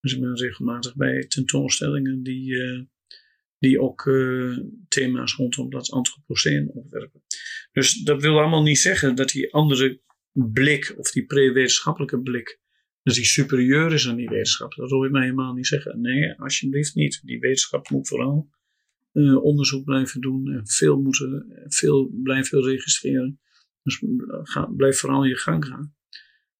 Dus 0.00 0.14
ik 0.14 0.20
ben 0.20 0.36
regelmatig 0.36 0.94
bij 0.94 1.26
tentoonstellingen 1.26 2.22
die, 2.22 2.56
die 3.58 3.80
ook 3.80 4.02
thema's 4.88 5.34
rondom 5.34 5.70
dat 5.70 5.90
antropoceen 5.90 6.70
opwerpen. 6.70 7.22
Dus 7.72 7.94
dat 7.94 8.22
wil 8.22 8.38
allemaal 8.38 8.62
niet 8.62 8.78
zeggen 8.78 9.14
dat 9.14 9.28
die 9.28 9.52
andere 9.52 10.00
blik, 10.32 10.94
of 10.96 11.10
die 11.10 11.24
pre-wetenschappelijke 11.24 12.20
blik, 12.20 12.60
dat 13.02 13.14
die 13.14 13.24
superieur 13.24 13.92
is 13.92 14.08
aan 14.08 14.16
die 14.16 14.28
wetenschap. 14.28 14.74
Dat 14.74 14.90
wil 14.90 15.04
ik 15.04 15.10
mij 15.10 15.22
helemaal 15.22 15.52
niet 15.52 15.66
zeggen. 15.66 16.00
Nee, 16.00 16.38
alsjeblieft 16.38 16.94
niet. 16.94 17.20
Die 17.24 17.38
wetenschap 17.38 17.90
moet 17.90 18.08
vooral 18.08 18.50
uh, 19.12 19.44
onderzoek 19.44 19.84
blijven 19.84 20.20
doen 20.20 20.52
en 20.52 20.66
veel, 20.68 21.00
moeten, 21.00 21.64
veel 21.66 22.10
blijven 22.22 22.62
registreren. 22.62 23.40
Dus 23.82 24.02
ga, 24.42 24.64
blijf 24.64 24.98
vooral 24.98 25.24
je 25.24 25.36
gang 25.36 25.64
gaan. 25.64 25.94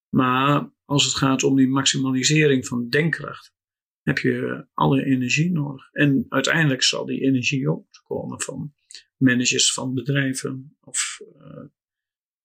Maar 0.08 0.72
als 0.84 1.04
het 1.04 1.14
gaat 1.14 1.42
om 1.42 1.56
die 1.56 1.68
maximalisering 1.68 2.66
van 2.66 2.88
denkkracht, 2.88 3.54
heb 4.02 4.18
je 4.18 4.66
alle 4.72 5.04
energie 5.04 5.52
nodig. 5.52 5.92
En 5.92 6.26
uiteindelijk 6.28 6.82
zal 6.82 7.06
die 7.06 7.20
energie 7.20 7.70
ook 7.70 7.86
komen 8.02 8.40
van 8.40 8.74
managers 9.16 9.72
van 9.72 9.94
bedrijven 9.94 10.76
of, 10.80 11.20
uh, 11.38 11.64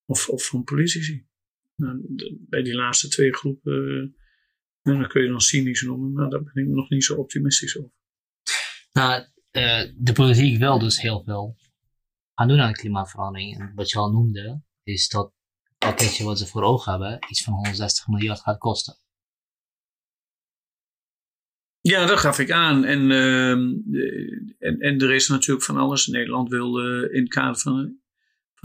of, 0.07 0.29
of 0.29 0.45
van 0.45 0.63
politici. 0.63 1.25
Nou, 1.75 2.01
bij 2.49 2.63
die 2.63 2.75
laatste 2.75 3.07
twee 3.07 3.33
groepen, 3.33 4.15
uh, 4.83 4.99
dat 4.99 5.07
kun 5.07 5.21
je 5.21 5.29
dan 5.29 5.41
cynisch 5.41 5.81
noemen, 5.81 6.11
maar 6.11 6.29
daar 6.29 6.43
ben 6.43 6.63
ik 6.63 6.69
nog 6.69 6.89
niet 6.89 7.03
zo 7.03 7.15
optimistisch 7.15 7.77
over. 7.77 7.91
Nou, 8.91 9.21
uh, 9.51 9.83
de 9.95 10.13
politiek 10.13 10.57
wil 10.57 10.79
dus 10.79 11.01
heel 11.01 11.23
veel 11.23 11.57
gaan 12.33 12.47
doen 12.47 12.59
aan 12.59 12.71
de 12.71 12.77
klimaatverandering. 12.77 13.59
En 13.59 13.71
wat 13.75 13.89
je 13.89 13.97
al 13.97 14.11
noemde, 14.11 14.61
is 14.83 15.09
dat 15.09 15.33
het 15.63 15.77
pakketje 15.77 16.23
wat 16.23 16.39
ze 16.39 16.47
voor 16.47 16.63
ogen 16.63 16.91
hebben 16.91 17.19
iets 17.29 17.43
van 17.43 17.53
160 17.53 18.07
miljard 18.07 18.39
gaat 18.39 18.57
kosten. 18.57 18.97
Ja, 21.81 22.05
dat 22.05 22.19
gaf 22.19 22.39
ik 22.39 22.51
aan. 22.51 22.85
En, 22.85 23.09
uh, 23.09 23.51
en, 24.59 24.79
en 24.79 24.99
er 24.99 25.13
is 25.13 25.27
natuurlijk 25.27 25.65
van 25.65 25.77
alles. 25.77 26.07
Nederland 26.07 26.49
wil 26.49 26.79
uh, 26.79 27.13
in 27.13 27.21
het 27.21 27.33
kader 27.33 27.59
van, 27.59 27.99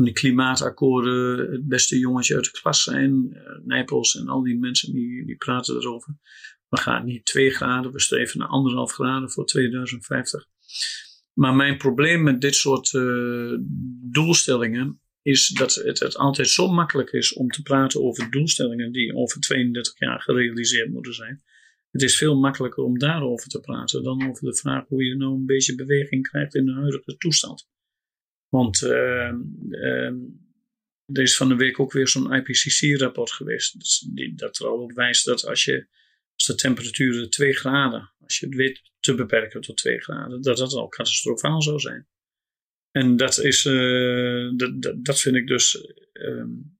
van 0.03 0.13
die 0.13 0.21
klimaatakkoorden 0.21 1.51
het 1.53 1.69
beste 1.69 1.99
jongetje 1.99 2.35
uit 2.35 2.45
de 2.45 2.51
klas 2.51 2.83
zijn. 2.83 3.29
Uh, 3.33 3.41
Nijpels 3.65 4.17
en 4.17 4.29
al 4.29 4.43
die 4.43 4.59
mensen 4.59 4.93
die, 4.93 5.27
die 5.27 5.37
praten 5.37 5.77
erover. 5.77 6.17
We 6.69 6.81
gaan 6.81 7.05
niet 7.05 7.25
2 7.25 7.51
graden, 7.51 7.93
we 7.93 8.01
streven 8.01 8.39
naar 8.39 8.49
anderhalf 8.49 8.93
graden 8.93 9.31
voor 9.31 9.47
2050. 9.47 10.47
Maar 11.33 11.55
mijn 11.55 11.77
probleem 11.77 12.23
met 12.23 12.41
dit 12.41 12.55
soort 12.55 12.93
uh, 12.93 13.59
doelstellingen 14.11 15.01
is 15.23 15.49
dat 15.49 15.75
het, 15.75 15.99
het 15.99 16.17
altijd 16.17 16.49
zo 16.49 16.69
makkelijk 16.69 17.11
is 17.11 17.33
om 17.33 17.49
te 17.49 17.63
praten 17.63 18.03
over 18.03 18.31
doelstellingen 18.31 18.93
die 18.93 19.15
over 19.15 19.41
32 19.41 19.99
jaar 19.99 20.21
gerealiseerd 20.21 20.91
moeten 20.91 21.15
zijn. 21.15 21.43
Het 21.91 22.03
is 22.03 22.17
veel 22.17 22.37
makkelijker 22.37 22.85
om 22.85 22.99
daarover 22.99 23.49
te 23.49 23.61
praten 23.61 24.03
dan 24.03 24.29
over 24.29 24.45
de 24.45 24.57
vraag 24.57 24.85
hoe 24.89 25.05
je 25.05 25.17
nou 25.17 25.35
een 25.35 25.47
beetje 25.47 25.75
beweging 25.75 26.29
krijgt 26.29 26.55
in 26.55 26.65
de 26.65 26.73
huidige 26.73 27.17
toestand. 27.17 27.71
Want 28.53 28.83
uh, 28.83 29.33
uh, 29.71 30.13
er 31.07 31.23
is 31.23 31.37
van 31.37 31.49
de 31.49 31.55
week 31.55 31.81
ook 31.81 31.93
weer 31.93 32.09
zo'n 32.09 32.33
IPCC-rapport 32.33 33.31
geweest. 33.31 33.77
Dat, 34.37 34.59
er 34.59 34.95
wijst 34.95 35.25
dat 35.25 35.47
als, 35.47 35.65
je, 35.65 35.87
als 36.35 36.47
de 36.47 36.55
temperatuur 36.55 37.31
2 37.31 37.53
graden, 37.53 38.13
als 38.21 38.39
je 38.39 38.47
het 38.47 38.55
weet 38.55 38.83
te 39.01 39.15
beperken 39.15 39.61
tot 39.61 39.77
2 39.77 40.01
graden, 40.01 40.43
dat 40.43 40.57
dat 40.57 40.73
al 40.73 40.89
catastrofaal 40.89 41.63
zou 41.63 41.79
zijn. 41.79 42.09
En 42.91 43.17
dat 43.17 43.39
is, 43.39 43.65
uh, 43.65 44.53
dat, 44.57 45.05
dat, 45.05 45.21
vind 45.21 45.37
ik 45.37 45.47
dus 45.47 45.95
um, 46.13 46.79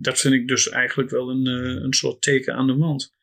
dat, 0.00 0.20
vind 0.20 0.34
ik 0.34 0.48
dus 0.48 0.68
eigenlijk 0.68 1.10
wel 1.10 1.30
een, 1.30 1.46
uh, 1.46 1.82
een 1.82 1.92
soort 1.92 2.22
teken 2.22 2.54
aan 2.54 2.66
de 2.66 2.76
wand. 2.76 3.14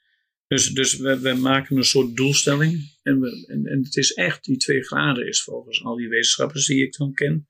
Dus, 0.49 0.69
dus 0.69 0.97
we, 0.97 1.19
we 1.19 1.33
maken 1.33 1.77
een 1.77 1.83
soort 1.83 2.15
doelstelling. 2.15 2.97
En, 3.01 3.19
we, 3.19 3.45
en, 3.47 3.65
en 3.65 3.83
het 3.83 3.95
is 3.95 4.13
echt, 4.13 4.43
die 4.43 4.57
twee 4.57 4.83
graden 4.83 5.27
is 5.27 5.43
volgens 5.43 5.83
al 5.83 5.95
die 5.95 6.09
wetenschappers 6.09 6.65
die 6.65 6.85
ik 6.85 6.97
dan 6.97 7.13
ken, 7.13 7.47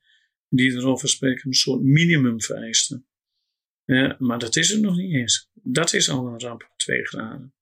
die 0.49 0.71
erover 0.71 1.09
spreken, 1.09 1.47
een 1.47 1.53
soort 1.53 1.81
minimum 1.81 2.41
vereisten. 2.41 3.07
Ja, 3.85 4.15
maar 4.19 4.39
dat 4.39 4.55
is 4.55 4.69
het 4.69 4.81
nog 4.81 4.95
niet 4.95 5.13
eens. 5.13 5.49
Dat 5.53 5.93
is 5.93 6.09
al 6.09 6.27
een 6.27 6.39
ramp, 6.39 6.71
twee 6.75 7.05
graden. 7.05 7.53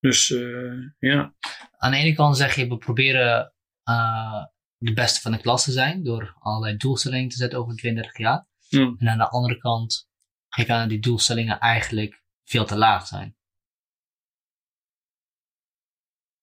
Dus 0.00 0.30
uh, 0.30 0.72
ja. 0.98 1.34
Aan 1.76 1.90
de 1.90 1.96
ene 1.96 2.14
kant 2.14 2.36
zeg 2.36 2.54
je, 2.54 2.68
we 2.68 2.78
proberen 2.78 3.54
uh, 3.88 4.44
de 4.76 4.92
beste 4.92 5.20
van 5.20 5.32
de 5.32 5.40
klas 5.40 5.64
te 5.64 5.72
zijn 5.72 6.04
door 6.04 6.36
allerlei 6.38 6.76
doelstellingen 6.76 7.28
te 7.28 7.36
zetten 7.36 7.58
over 7.58 7.76
32 7.76 8.18
jaar. 8.18 8.46
En 8.68 9.08
aan 9.08 9.18
de 9.18 9.28
andere 9.28 9.58
kant 9.58 10.08
geef 10.48 10.68
aan 10.68 10.80
dat 10.80 10.88
die 10.88 11.00
doelstellingen 11.00 11.58
eigenlijk 11.58 12.22
veel 12.44 12.64
te 12.64 12.76
laag 12.76 13.06
zijn. 13.06 13.36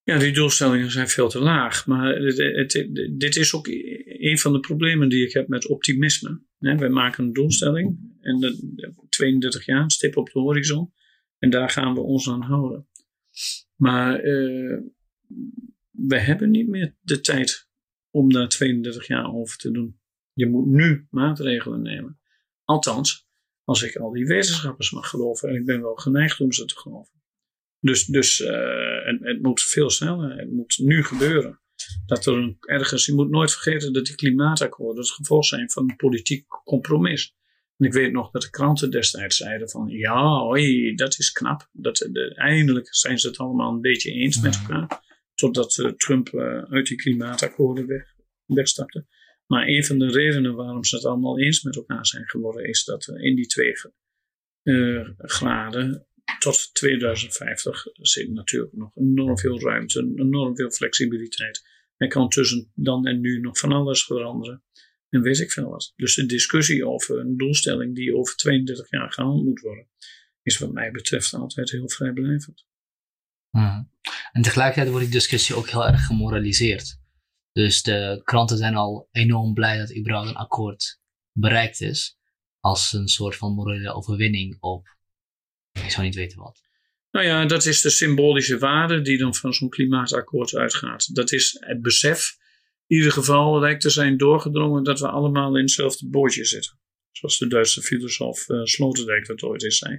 Ja, 0.04 0.18
die 0.18 0.34
doelstellingen 0.34 0.92
zijn 0.92 1.08
veel 1.08 1.30
te 1.30 1.40
laag. 1.40 1.88
Maar 1.88 2.16
het, 2.16 2.90
dit 3.12 3.36
is 3.36 3.54
ook 3.54 3.68
een 4.06 4.40
van 4.40 4.54
de 4.54 4.60
problemen 4.60 5.10
die 5.10 5.26
ik 5.26 5.34
heb 5.34 5.48
met 5.48 5.68
optimisme. 5.68 6.42
wij 6.60 6.90
maken 6.90 7.24
een 7.24 7.34
doelstelling 7.34 8.00
en 8.22 8.40
de, 8.40 8.94
32 9.10 9.66
jaar, 9.66 9.92
stip 9.92 10.18
op 10.18 10.32
de 10.32 10.40
horizon. 10.40 10.94
En 11.38 11.50
daar 11.50 11.70
gaan 11.70 11.94
we 11.94 12.00
ons 12.00 12.30
aan 12.30 12.42
houden. 12.42 12.88
Maar 13.76 14.26
uh, 14.26 14.80
we 15.92 16.20
hebben 16.20 16.50
niet 16.50 16.68
meer 16.68 16.96
de 17.02 17.22
tijd 17.22 17.70
om 18.10 18.34
daar 18.34 18.48
32 18.48 19.08
jaar 19.08 19.34
over 19.34 19.58
te 19.58 19.72
doen. 19.72 20.00
Je 20.34 20.48
moet 20.48 20.68
nu 20.68 21.08
maatregelen 21.10 21.82
nemen. 21.82 22.20
Althans, 22.64 23.28
als 23.64 23.84
ik 23.84 23.96
al 23.96 24.12
die 24.12 24.26
wetenschappers 24.26 24.92
mag 24.92 25.10
geloven. 25.10 25.50
En 25.50 25.56
ik 25.56 25.66
ben 25.66 25.82
wel 25.82 25.96
geneigd 25.96 26.40
om 26.40 26.52
ze 26.52 26.66
te 26.66 26.78
geloven. 26.78 27.21
Dus, 27.82 28.06
dus 28.06 28.40
uh, 28.40 29.08
en, 29.08 29.20
het 29.22 29.42
moet 29.42 29.62
veel 29.62 29.90
sneller. 29.90 30.38
Het 30.38 30.52
moet 30.52 30.78
nu 30.78 31.04
gebeuren. 31.04 31.60
Dat 32.06 32.26
er 32.26 32.34
een, 32.34 32.58
ergens, 32.60 33.06
je 33.06 33.14
moet 33.14 33.30
nooit 33.30 33.52
vergeten 33.52 33.94
dat 33.94 34.06
die 34.06 34.16
klimaatakkoorden 34.16 35.04
het 35.04 35.12
gevolg 35.12 35.46
zijn 35.46 35.72
van 35.72 35.90
een 35.90 35.96
politiek 35.96 36.48
compromis. 36.48 37.36
En 37.78 37.88
ik 37.88 37.94
weet 37.94 38.12
nog 38.12 38.32
dat 38.32 38.42
de 38.42 38.50
kranten 38.50 38.92
destijds 38.92 39.38
zeiden 39.38 39.70
van 39.70 39.88
ja, 39.88 40.40
hoi, 40.40 40.96
dat 40.96 41.20
is 41.20 41.32
knap. 41.32 41.70
Dat, 41.72 41.98
de, 41.98 42.36
eindelijk 42.36 42.96
zijn 42.96 43.20
ze 43.20 43.28
het 43.28 43.38
allemaal 43.38 43.74
een 43.74 43.82
beetje 43.82 44.12
eens 44.12 44.42
met 44.42 44.56
elkaar. 44.56 45.10
Totdat 45.34 45.78
uh, 45.78 45.92
Trump 45.92 46.30
uh, 46.34 46.64
uit 46.64 46.88
die 46.88 46.98
klimaatakkoorden 46.98 47.88
weg, 47.88 48.16
wegstapte. 48.46 49.06
Maar 49.46 49.68
een 49.68 49.86
van 49.86 50.00
de 50.00 50.12
redenen 50.12 50.56
waarom 50.56 50.84
ze 50.84 50.96
het 50.96 51.06
allemaal 51.06 51.40
eens 51.40 51.64
met 51.64 51.76
elkaar 51.76 52.06
zijn 52.06 52.30
geworden, 52.30 52.66
is 52.66 52.84
dat 52.84 53.08
in 53.08 53.36
die 53.36 53.48
twee 53.48 53.74
graden 55.18 56.08
tot 56.40 56.74
2050 56.74 57.86
zit 57.94 58.30
natuurlijk 58.30 58.74
nog 58.74 58.96
enorm 58.96 59.38
veel 59.38 59.60
ruimte, 59.60 60.14
enorm 60.16 60.56
veel 60.56 60.72
flexibiliteit. 60.72 61.70
Er 61.98 62.08
kan 62.08 62.30
tussen 62.30 62.72
dan 62.76 63.06
en 63.06 63.20
nu 63.20 63.40
nog 63.40 63.58
van 63.58 63.72
alles 63.72 64.04
veranderen. 64.04 64.64
En 65.10 65.22
weet 65.22 65.40
ik 65.40 65.52
veel 65.52 65.70
wat. 65.70 65.94
Dus 65.96 66.16
de 66.16 66.26
discussie 66.26 66.88
over 66.88 67.20
een 67.20 67.38
doelstelling 67.38 67.96
die 67.96 68.16
over 68.16 68.36
32 68.36 68.90
jaar 68.90 69.12
gehaald 69.12 69.44
moet 69.44 69.60
worden, 69.60 69.88
is 70.42 70.58
wat 70.58 70.72
mij 70.72 70.92
betreft 70.92 71.34
altijd 71.34 71.72
heel 71.72 71.90
vrijblijvend. 71.90 72.66
Hmm. 73.50 73.90
En 74.32 74.42
tegelijkertijd 74.42 74.90
wordt 74.90 75.06
die 75.06 75.14
discussie 75.14 75.56
ook 75.56 75.70
heel 75.70 75.88
erg 75.88 76.06
gemoraliseerd. 76.06 77.00
Dus 77.52 77.84
de 77.84 78.22
kranten 78.24 78.58
zijn 78.58 78.76
al 78.76 79.08
enorm 79.12 79.54
blij 79.54 79.78
dat 79.78 79.96
überhaupt 79.98 80.30
een 80.30 80.36
akkoord 80.36 81.00
bereikt 81.32 81.82
is. 81.82 82.18
Als 82.60 82.94
een 82.94 83.08
soort 83.08 83.36
van 83.36 83.54
morele 83.54 83.94
overwinning 83.94 84.58
op. 84.60 84.98
Ik 85.72 85.92
zou 85.92 86.06
niet 86.06 86.16
weten 86.16 86.40
wat. 86.40 86.62
Nou 87.12 87.26
ja, 87.26 87.46
dat 87.46 87.66
is 87.66 87.82
de 87.82 87.90
symbolische 87.90 88.58
waarde 88.58 89.02
die 89.02 89.18
dan 89.18 89.36
van 89.36 89.54
zo'n 89.54 89.70
klimaatakkoord 89.70 90.56
uitgaat. 90.56 91.16
Dat 91.16 91.32
is 91.32 91.58
het 91.60 91.82
besef. 91.82 92.38
In 92.88 92.98
ieder 92.98 93.12
geval 93.12 93.60
lijkt 93.60 93.82
te 93.82 93.90
zijn 93.90 94.18
doorgedrongen 94.18 94.84
dat 94.84 95.00
we 95.00 95.08
allemaal 95.08 95.56
in 95.56 95.62
hetzelfde 95.62 96.10
bootje 96.10 96.46
zitten. 96.46 96.80
Zoals 97.12 97.38
de 97.38 97.48
Duitse 97.48 97.82
filosoof 97.82 98.50
uh, 98.50 98.64
Sloterdijk 98.64 99.26
dat 99.26 99.42
ooit 99.42 99.64
eens 99.64 99.78
zei. 99.78 99.94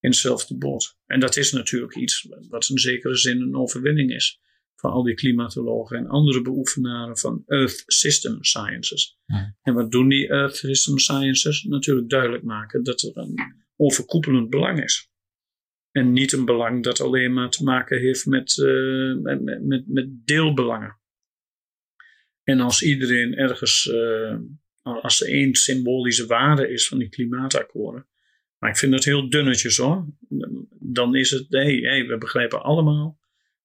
In 0.00 0.10
hetzelfde 0.10 0.56
boot. 0.56 0.96
En 1.06 1.20
dat 1.20 1.36
is 1.36 1.52
natuurlijk 1.52 1.96
iets 1.96 2.28
wat 2.48 2.68
in 2.68 2.78
zekere 2.78 3.16
zin 3.16 3.40
een 3.40 3.56
overwinning 3.56 4.12
is 4.12 4.40
van 4.74 4.90
al 4.90 5.02
die 5.02 5.14
klimatologen 5.14 5.96
en 5.96 6.06
andere 6.06 6.42
beoefenaren 6.42 7.18
van 7.18 7.42
Earth 7.46 7.82
System 7.86 8.44
Sciences. 8.44 9.18
Ja. 9.26 9.56
En 9.62 9.74
wat 9.74 9.90
doen 9.90 10.08
die 10.08 10.28
Earth 10.28 10.56
System 10.56 10.98
Sciences? 10.98 11.62
Natuurlijk 11.62 12.08
duidelijk 12.08 12.42
maken 12.42 12.84
dat 12.84 13.02
er 13.02 13.16
een 13.16 13.34
overkoepelend 13.76 14.50
belang 14.50 14.82
is. 14.82 15.10
En 15.90 16.12
niet 16.12 16.32
een 16.32 16.44
belang 16.44 16.82
dat 16.82 17.00
alleen 17.00 17.32
maar 17.32 17.50
te 17.50 17.64
maken 17.64 18.00
heeft 18.00 18.26
met, 18.26 18.56
uh, 18.56 19.16
met, 19.16 19.64
met, 19.64 19.84
met, 19.86 20.26
deelbelangen. 20.26 20.98
En 22.42 22.60
als 22.60 22.82
iedereen 22.82 23.34
ergens, 23.34 23.86
uh, 23.86 24.36
als 24.82 25.20
er 25.20 25.28
één 25.28 25.54
symbolische 25.54 26.26
waarde 26.26 26.68
is 26.68 26.88
van 26.88 26.98
die 26.98 27.08
klimaatakkoorden, 27.08 28.06
maar 28.58 28.70
ik 28.70 28.76
vind 28.76 28.94
het 28.94 29.04
heel 29.04 29.28
dunnetjes 29.30 29.76
hoor, 29.76 30.06
dan 30.80 31.14
is 31.14 31.30
het, 31.30 31.50
nee, 31.50 31.86
hey, 31.86 32.06
we 32.06 32.18
begrijpen 32.18 32.62
allemaal 32.62 33.18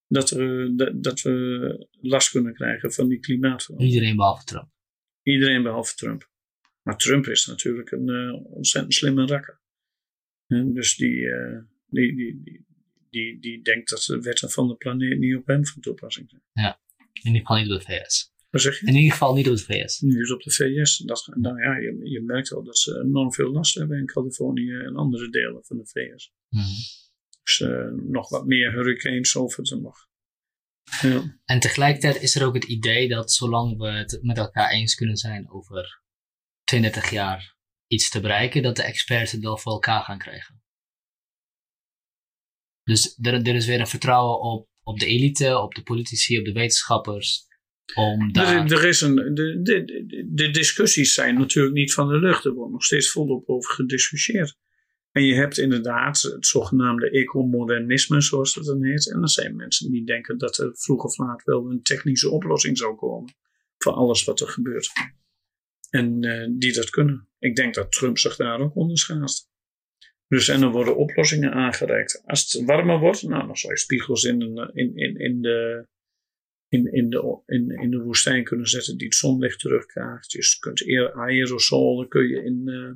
dat 0.07 0.30
we, 0.30 0.74
dat, 0.76 1.03
dat 1.03 1.22
we 1.22 1.88
last 2.01 2.30
kunnen 2.30 2.53
krijgen 2.53 2.93
van 2.93 3.07
die 3.07 3.20
klimaatverandering. 3.20 3.93
Iedereen 3.93 4.16
behalve 4.16 4.45
Trump. 4.45 4.70
Iedereen 5.24 5.64
behalve 5.64 5.95
Trump. 5.95 6.30
Maar 6.82 6.97
Trump 6.97 7.28
is 7.28 7.45
natuurlijk 7.45 7.91
een 7.91 8.07
uh, 8.07 8.45
ontzettend 8.45 8.93
slimme 8.93 9.26
rakker. 9.26 9.61
Dus 10.52 10.95
die, 10.95 11.16
uh, 11.16 11.60
die, 11.88 12.16
die, 12.16 12.66
die, 13.10 13.39
die, 13.39 13.62
denkt 13.64 13.89
dat 13.89 14.04
de 14.04 14.22
wetten 14.22 14.49
van 14.49 14.68
de 14.68 14.76
planeet 14.76 15.20
niet 15.20 15.36
op 15.36 15.47
hem 15.47 15.66
van 15.66 15.82
toepassing 15.82 16.30
zijn. 16.30 16.41
In 17.14 17.34
ieder 17.34 17.41
geval 17.41 17.58
niet 17.58 17.72
op 17.72 17.80
de 17.80 17.86
VS. 17.86 18.34
Wat 18.49 18.62
zeg 18.62 18.80
je? 18.80 18.88
In 18.88 18.95
ieder 18.95 19.12
geval 19.12 19.34
niet 19.34 19.49
op 19.49 19.56
de 19.56 19.64
VS. 19.64 19.99
Nu 19.99 20.24
op 20.24 20.41
de 20.41 20.52
VS. 20.52 20.97
Dat, 20.97 21.30
nou 21.34 21.60
ja, 21.60 21.78
je, 21.78 22.10
je 22.10 22.22
merkt 22.22 22.49
wel 22.49 22.64
dat 22.64 22.78
ze 22.78 23.02
enorm 23.06 23.34
veel 23.34 23.52
last 23.52 23.76
hebben 23.76 23.97
in 23.97 24.06
Californië 24.06 24.72
en 24.72 24.95
andere 24.95 25.30
delen 25.30 25.64
van 25.64 25.78
de 25.78 25.86
VS. 25.86 26.34
Mhm. 26.49 26.66
Dus 27.43 27.62
eh, 27.62 27.91
nog 27.91 28.30
wat 28.30 28.45
meer 28.45 28.72
hurricanes 28.72 29.36
over 29.36 29.64
te 29.64 29.76
nog. 29.76 30.10
Ja. 31.02 31.39
En 31.45 31.60
tegelijkertijd 31.60 32.22
is 32.22 32.36
er 32.36 32.45
ook 32.45 32.54
het 32.54 32.64
idee 32.64 33.08
dat 33.08 33.32
zolang 33.32 33.78
we 33.78 33.88
het 33.88 34.20
met 34.22 34.38
elkaar 34.38 34.72
eens 34.72 34.95
kunnen 34.95 35.18
zijn 35.18 35.49
over 35.49 36.02
32 36.64 37.10
jaar 37.10 37.56
iets 37.92 38.10
te 38.10 38.20
bereiken, 38.20 38.64
dat 38.64 38.76
de 38.76 38.84
experts 38.84 39.32
het 39.32 39.42
wel 39.42 39.58
voor 39.58 39.72
elkaar 39.72 40.02
gaan 40.02 40.18
krijgen. 40.18 40.62
Dus 42.84 43.18
er, 43.22 43.34
er 43.34 43.56
is 43.56 43.66
weer 43.66 43.80
een 43.80 43.88
vertrouwen 43.88 44.39
op, 44.39 44.70
op 44.84 45.00
de 45.00 45.06
elite, 45.06 45.58
op 45.58 45.76
de 45.76 45.84
politici, 45.84 46.39
op 46.39 46.46
de 46.46 46.52
wetenschappers. 46.52 47.48
Om 47.96 48.32
daar... 48.32 48.66
Er, 48.66 48.72
er 48.72 48.88
is 48.88 49.02
een, 49.02 49.16
de, 49.16 50.26
de, 50.28 50.50
discussies 50.52 51.14
zijn 51.14 51.38
natuurlijk 51.38 51.76
niet 51.76 51.94
van 51.94 52.08
de 52.08 52.20
lucht. 52.20 52.46
Er 52.46 52.54
wordt 52.54 52.72
nog 52.72 52.84
steeds 52.84 53.12
volop 53.12 53.50
over 53.50 53.74
gediscussieerd. 53.74 54.58
En 55.12 55.24
je 55.24 55.36
hebt 55.36 55.58
inderdaad 55.58 56.22
het 56.22 56.48
zogenaamde 56.48 57.10
ecomodernisme, 57.10 58.22
zoals 58.22 58.54
dat 58.54 58.66
dan 58.66 58.84
heet. 58.84 59.12
En 59.12 59.22
er 59.22 59.30
zijn 59.30 59.56
mensen 59.56 59.92
die 59.92 60.06
denken 60.06 60.38
dat 60.38 60.58
er 60.58 60.72
vroeg 60.74 61.04
of 61.04 61.18
laat 61.18 61.44
wel 61.44 61.72
een 61.72 61.82
technische 61.82 62.30
oplossing 62.30 62.78
zou 62.78 62.96
komen 62.96 63.34
voor 63.78 63.94
alles 63.94 64.24
wat 64.24 64.39
er 64.39 64.48
gebeurt. 64.48 64.92
En 65.89 66.24
eh, 66.24 66.48
die 66.52 66.74
dat 66.74 66.89
kunnen. 66.89 67.31
Ik 67.42 67.56
denk 67.56 67.74
dat 67.74 67.92
Trump 67.92 68.18
zich 68.18 68.36
daar 68.36 68.60
ook 68.60 68.76
onder 68.76 68.98
schaast. 68.98 69.50
Dus 70.28 70.48
en 70.48 70.62
er 70.62 70.72
worden 70.72 70.98
oplossingen 70.98 71.54
aangereikt. 71.54 72.24
Als 72.26 72.52
het 72.52 72.66
warmer 72.66 73.00
wordt, 73.00 73.22
nou, 73.22 73.48
dan 73.48 73.58
zou 73.58 73.74
je 73.74 73.80
spiegels 73.80 74.24
in, 74.24 74.42
een, 74.42 74.72
in, 74.74 74.96
in, 74.96 75.16
in, 75.16 75.42
de, 75.42 75.88
in, 76.68 76.94
in, 76.94 77.10
de, 77.10 77.42
in, 77.46 77.70
in 77.70 77.92
de 77.92 78.02
woestijn 78.02 78.44
kunnen 78.44 78.68
zetten 78.68 78.98
die 78.98 79.08
het 79.08 79.16
zonlicht 79.16 79.60
terugkrijgt. 79.60 80.32
Dus 80.32 80.52
je 80.52 80.60
kunt 80.60 80.86
aerosolen 81.16 82.08
kun 82.08 82.28
je 82.28 82.44
in, 82.44 82.68
eh, 82.68 82.92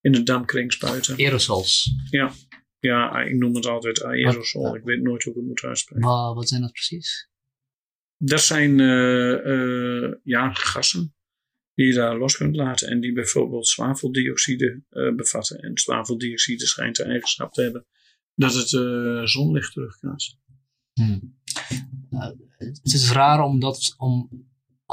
in 0.00 0.12
de 0.12 0.22
dampkring 0.22 0.72
spuiten. 0.72 1.16
Aerosols. 1.16 1.90
Ja. 2.10 2.32
ja, 2.78 3.22
ik 3.22 3.34
noem 3.34 3.54
het 3.54 3.66
altijd 3.66 4.02
aerosol. 4.02 4.62
Wat? 4.62 4.74
Ik 4.74 4.84
weet 4.84 5.02
nooit 5.02 5.22
hoe 5.22 5.32
ik 5.32 5.38
het 5.38 5.48
moet 5.48 5.62
uitspreken. 5.62 6.08
Wat, 6.08 6.34
wat 6.34 6.48
zijn 6.48 6.60
dat 6.60 6.72
precies? 6.72 7.28
Dat 8.16 8.40
zijn 8.40 8.80
eh, 8.80 10.04
eh, 10.04 10.14
ja, 10.22 10.52
gassen 10.52 11.15
die 11.76 11.86
je 11.86 11.94
daar 11.94 12.18
los 12.18 12.36
kunt 12.36 12.56
laten 12.56 12.88
en 12.88 13.00
die 13.00 13.12
bijvoorbeeld 13.12 13.66
zwaveldioxide 13.66 14.82
eh, 14.88 15.14
bevatten. 15.14 15.58
En 15.58 15.78
zwaveldioxide 15.78 16.66
schijnt 16.66 16.96
de 16.96 17.04
eigenschap 17.04 17.52
te 17.52 17.62
hebben 17.62 17.86
dat 18.34 18.54
het 18.54 18.72
eh, 18.72 19.24
zonlicht 19.24 19.72
terugkaatst. 19.72 20.38
Hmm. 20.92 21.38
Uh, 22.10 22.30
het 22.56 22.92
is 22.92 23.12
raar 23.12 23.44
om 23.44 23.60
dat, 23.60 23.94
om 23.96 24.30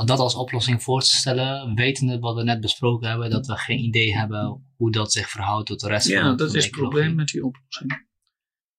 dat 0.05 0.19
als 0.19 0.35
oplossing 0.35 0.83
voor 0.83 1.01
te 1.01 1.15
stellen, 1.15 1.75
wetende 1.75 2.19
wat 2.19 2.35
we 2.35 2.43
net 2.43 2.61
besproken 2.61 3.09
hebben, 3.09 3.29
dat 3.29 3.47
we 3.47 3.57
geen 3.57 3.79
idee 3.79 4.15
hebben 4.15 4.73
hoe 4.75 4.91
dat 4.91 5.11
zich 5.11 5.29
verhoudt 5.29 5.67
tot 5.67 5.79
de 5.79 5.87
rest 5.87 6.07
van 6.07 6.15
Ja, 6.15 6.29
de 6.29 6.35
dat 6.35 6.47
van 6.47 6.57
is 6.57 6.63
het 6.63 6.75
probleem 6.75 7.15
met 7.15 7.27
die 7.27 7.45
oplossing. 7.45 8.07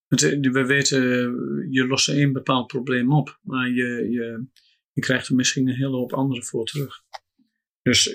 Het, 0.06 0.22
eh, 0.22 0.52
we 0.52 0.66
weten, 0.66 1.00
je 1.70 1.86
lost 1.86 2.08
één 2.08 2.32
bepaald 2.32 2.66
probleem 2.66 3.12
op, 3.12 3.38
maar 3.42 3.68
je, 3.68 4.08
je, 4.10 4.46
je 4.92 5.00
krijgt 5.00 5.28
er 5.28 5.34
misschien 5.34 5.68
een 5.68 5.74
hele 5.74 5.96
hoop 5.96 6.12
andere 6.12 6.42
voor 6.42 6.64
terug. 6.64 7.02
Dus 7.84 8.12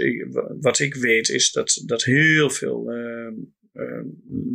wat 0.59 0.79
ik 0.79 0.95
weet 0.95 1.29
is 1.29 1.51
dat, 1.51 1.83
dat 1.85 2.03
heel 2.03 2.49
veel 2.49 2.93
uh, 2.93 3.31
uh, 3.73 4.05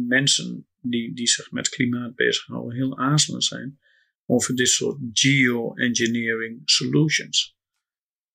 mensen 0.06 0.66
die, 0.80 1.14
die 1.14 1.28
zich 1.28 1.50
met 1.50 1.68
klimaat 1.68 2.14
bezighouden 2.14 2.76
heel 2.76 2.98
aarzelend 2.98 3.44
zijn 3.44 3.78
over 4.26 4.54
dit 4.54 4.68
soort 4.68 4.98
geoengineering 5.12 6.62
solutions. 6.64 7.56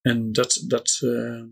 En 0.01 0.31
dat, 0.31 0.63
dat, 0.67 0.99
uh, 1.03 1.43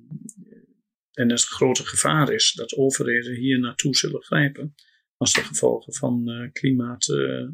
en 1.11 1.29
het 1.29 1.43
grote 1.43 1.85
gevaar 1.85 2.33
is 2.33 2.53
dat 2.53 2.75
overheden 2.75 3.35
hier 3.35 3.59
naartoe 3.59 3.95
zullen 3.95 4.23
grijpen 4.23 4.75
als 5.17 5.33
de 5.33 5.41
gevolgen 5.41 5.93
van 5.93 6.29
uh, 6.29 6.51
klimaat 6.51 7.07
uh, 7.07 7.49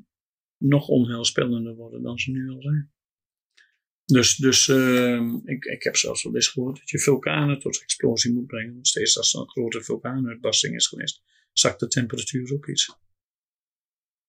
nog 0.57 0.87
onheilspellender 0.87 1.75
worden 1.75 2.01
dan 2.01 2.17
ze 2.17 2.31
nu 2.31 2.49
al 2.49 2.61
zijn. 2.61 2.92
Dus, 4.05 4.35
dus 4.35 4.67
uh, 4.67 5.33
ik, 5.43 5.65
ik 5.65 5.83
heb 5.83 5.95
zelfs 5.95 6.23
wel 6.23 6.35
eens 6.35 6.47
gehoord 6.47 6.79
dat 6.79 6.89
je 6.89 6.99
vulkanen 6.99 7.59
tot 7.59 7.81
explosie 7.81 8.33
moet 8.33 8.47
brengen. 8.47 8.73
Want 8.73 8.87
steeds 8.87 9.17
als 9.17 9.33
er 9.33 9.39
een 9.39 9.49
grote 9.49 9.83
vulkaanuitbarsting 9.83 10.75
is 10.75 10.87
geweest, 10.87 11.23
zakt 11.51 11.79
de 11.79 11.87
temperatuur 11.87 12.53
ook 12.53 12.67
iets. 12.67 12.97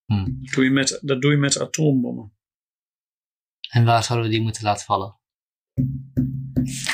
Hmm. 0.04 0.38
Dat, 0.40 0.54
doe 0.54 0.64
je 0.64 0.70
met, 0.70 1.00
dat 1.02 1.22
doe 1.22 1.30
je 1.30 1.36
met 1.36 1.58
atoombommen. 1.58 2.32
En 3.70 3.84
waar 3.84 4.04
zouden 4.04 4.28
we 4.28 4.34
die 4.34 4.44
moeten 4.44 4.64
laten 4.64 4.84
vallen? 4.84 5.18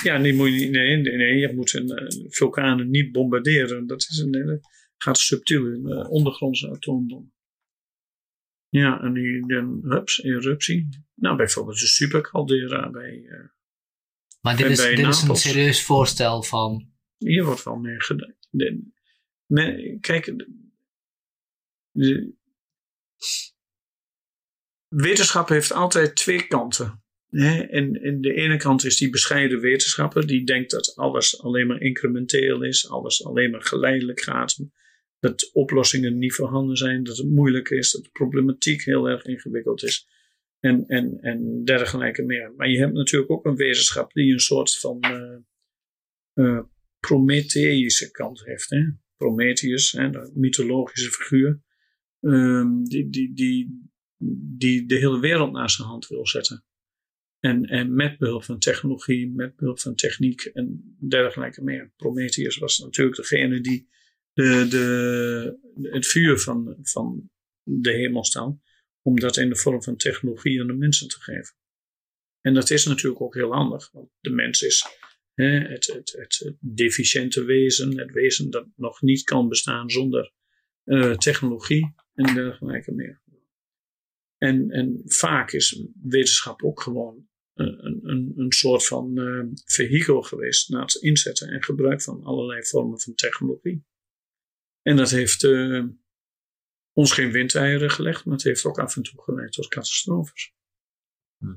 Ja, 0.02 0.18
die 0.18 0.34
moet 0.34 0.48
je, 0.48 0.68
nee, 0.68 0.96
nee, 0.96 1.16
nee, 1.16 1.38
je 1.38 1.54
moet 1.54 1.74
een, 1.74 2.02
uh, 2.02 2.26
vulkanen 2.28 2.90
niet 2.90 3.12
bombarderen. 3.12 3.86
Dat 3.86 4.00
is 4.00 4.18
een 4.18 4.34
hele, 4.34 4.60
gaat 4.96 5.18
subtiel 5.18 5.66
in, 5.66 5.86
uh, 5.86 6.10
ondergrondse 6.10 6.70
atoombom. 6.70 7.32
Ja, 8.68 9.00
en 9.00 9.12
die, 9.12 9.46
dan, 9.46 9.80
hups, 9.82 10.22
eruptie. 10.22 10.88
Nou, 11.20 11.36
bijvoorbeeld 11.36 11.78
de 11.78 11.86
supercaldera 11.86 12.90
bij. 12.90 13.12
Uh, 13.12 13.48
maar 14.40 14.56
dit, 14.56 14.66
bij, 14.66 14.74
is, 14.74 14.82
bij 14.82 14.94
dit 14.94 15.06
is 15.06 15.22
een 15.22 15.36
serieus 15.36 15.84
voorstel 15.84 16.42
van. 16.42 16.88
Hier 17.16 17.44
wordt 17.44 17.62
wel 17.62 17.76
meer 17.76 18.02
gedaan. 18.02 18.34
De, 18.50 18.82
me, 19.46 19.98
kijk, 20.00 20.24
de, 20.24 20.70
de, 21.90 22.32
wetenschap 24.88 25.48
heeft 25.48 25.72
altijd 25.72 26.16
twee 26.16 26.46
kanten. 26.46 27.02
Hè? 27.30 27.60
En, 27.60 28.02
en 28.02 28.20
de 28.20 28.34
ene 28.34 28.56
kant 28.56 28.84
is 28.84 28.96
die 28.96 29.10
bescheiden 29.10 29.60
wetenschapper, 29.60 30.26
die 30.26 30.44
denkt 30.44 30.70
dat 30.70 30.96
alles 30.96 31.42
alleen 31.42 31.66
maar 31.66 31.80
incrementeel 31.80 32.62
is, 32.62 32.88
alles 32.88 33.24
alleen 33.24 33.50
maar 33.50 33.62
geleidelijk 33.62 34.20
gaat 34.20 34.58
dat 35.18 35.50
oplossingen 35.52 36.18
niet 36.18 36.34
voorhanden 36.34 36.76
zijn, 36.76 37.02
dat 37.02 37.16
het 37.16 37.30
moeilijk 37.30 37.68
is, 37.68 37.90
dat 37.90 38.04
de 38.04 38.10
problematiek 38.10 38.84
heel 38.84 39.08
erg 39.08 39.24
ingewikkeld 39.24 39.82
is 39.82 40.08
en, 40.60 40.86
en, 40.86 41.18
en 41.20 41.64
dergelijke 41.64 42.22
meer. 42.22 42.52
Maar 42.56 42.68
je 42.68 42.78
hebt 42.78 42.92
natuurlijk 42.92 43.30
ook 43.30 43.44
een 43.44 43.56
wetenschap 43.56 44.12
die 44.12 44.32
een 44.32 44.40
soort 44.40 44.78
van 44.78 44.98
uh, 46.34 46.60
Prometheïsche 47.00 48.10
kant 48.10 48.44
heeft. 48.44 48.70
Hè? 48.70 48.82
Prometheus, 49.16 49.92
hè, 49.92 50.10
de 50.10 50.32
mythologische 50.34 51.10
figuur, 51.10 51.62
um, 52.20 52.84
die, 52.84 53.10
die, 53.10 53.34
die, 53.34 53.90
die 54.56 54.86
de 54.86 54.96
hele 54.96 55.20
wereld 55.20 55.52
naar 55.52 55.70
zijn 55.70 55.88
hand 55.88 56.06
wil 56.06 56.26
zetten. 56.26 56.64
En, 57.38 57.64
en 57.64 57.94
met 57.94 58.18
behulp 58.18 58.44
van 58.44 58.58
technologie, 58.58 59.30
met 59.30 59.56
behulp 59.56 59.80
van 59.80 59.94
techniek 59.94 60.40
en 60.44 60.96
dergelijke 61.08 61.62
meer. 61.62 61.92
Prometheus 61.96 62.56
was 62.56 62.78
natuurlijk 62.78 63.16
degene 63.16 63.60
die 63.60 63.88
de, 64.32 64.66
de, 64.68 65.88
het 65.90 66.06
vuur 66.06 66.38
van, 66.38 66.76
van 66.82 67.30
de 67.62 67.92
hemel 67.92 68.24
staan, 68.24 68.60
om 69.02 69.20
dat 69.20 69.36
in 69.36 69.48
de 69.48 69.56
vorm 69.56 69.82
van 69.82 69.96
technologie 69.96 70.60
aan 70.60 70.66
de 70.66 70.72
mensen 70.72 71.08
te 71.08 71.20
geven. 71.20 71.54
En 72.40 72.54
dat 72.54 72.70
is 72.70 72.84
natuurlijk 72.86 73.20
ook 73.20 73.34
heel 73.34 73.52
handig, 73.52 73.90
want 73.92 74.10
de 74.20 74.30
mens 74.30 74.62
is 74.62 74.86
hè, 75.34 75.58
het, 75.58 75.86
het, 75.86 76.12
het, 76.18 76.54
deficiënte 76.60 77.44
wezen, 77.44 77.98
het 77.98 78.12
wezen 78.12 78.50
dat 78.50 78.66
nog 78.76 79.02
niet 79.02 79.22
kan 79.22 79.48
bestaan 79.48 79.90
zonder 79.90 80.32
uh, 80.84 81.16
technologie 81.16 81.94
en 82.14 82.34
dergelijke 82.34 82.92
meer. 82.92 83.22
En, 84.38 84.70
en 84.70 85.02
vaak 85.04 85.52
is 85.52 85.82
wetenschap 86.02 86.62
ook 86.62 86.80
gewoon 86.80 87.28
een, 87.54 88.00
een, 88.02 88.32
een 88.36 88.52
soort 88.52 88.86
van 88.86 89.18
uh, 89.18 89.44
vehikel 89.64 90.22
geweest 90.22 90.68
naar 90.68 90.80
het 90.80 90.94
inzetten 90.94 91.48
en 91.48 91.62
gebruik 91.62 92.02
van 92.02 92.22
allerlei 92.22 92.64
vormen 92.64 93.00
van 93.00 93.14
technologie. 93.14 93.84
En 94.82 94.96
dat 94.96 95.10
heeft 95.10 95.42
ons 96.92 97.12
geen 97.12 97.30
windeieren 97.30 97.90
gelegd, 97.90 98.24
maar 98.24 98.34
het 98.34 98.44
heeft 98.44 98.64
ook 98.64 98.78
af 98.78 98.96
en 98.96 99.02
toe 99.02 99.22
geleid 99.22 99.52
tot 99.52 99.68
catastrofes. 99.68 100.52
Hm. 101.38 101.54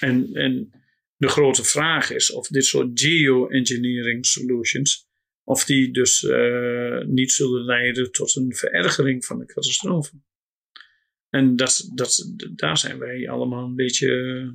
En, 0.00 0.32
en 0.32 0.70
de 1.16 1.28
grote 1.28 1.64
vraag 1.64 2.10
is 2.10 2.32
of 2.32 2.48
dit 2.48 2.64
soort 2.64 3.00
geoengineering 3.00 4.26
solutions, 4.26 5.08
of 5.44 5.64
die 5.64 5.92
dus 5.92 6.22
uh, 6.22 7.04
niet 7.04 7.32
zullen 7.32 7.64
leiden 7.64 8.12
tot 8.12 8.36
een 8.36 8.54
verergering 8.54 9.24
van 9.24 9.38
de 9.38 9.46
catastrofe. 9.46 10.20
En 11.28 11.56
dat, 11.56 11.90
dat, 11.94 12.32
daar 12.54 12.78
zijn 12.78 12.98
wij 12.98 13.28
allemaal 13.28 13.64
een 13.64 13.74
beetje, 13.74 14.54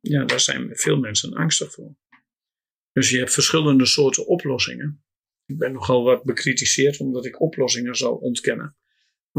ja, 0.00 0.24
daar 0.24 0.40
zijn 0.40 0.76
veel 0.76 0.98
mensen 0.98 1.32
angstig 1.32 1.72
voor. 1.72 1.96
Dus 2.92 3.10
je 3.10 3.18
hebt 3.18 3.32
verschillende 3.32 3.86
soorten 3.86 4.26
oplossingen. 4.26 5.04
Ik 5.46 5.58
ben 5.58 5.72
nogal 5.72 6.04
wat 6.04 6.24
bekritiseerd 6.24 6.98
omdat 6.98 7.24
ik 7.24 7.40
oplossingen 7.40 7.94
zou 7.94 8.20
ontkennen. 8.20 8.76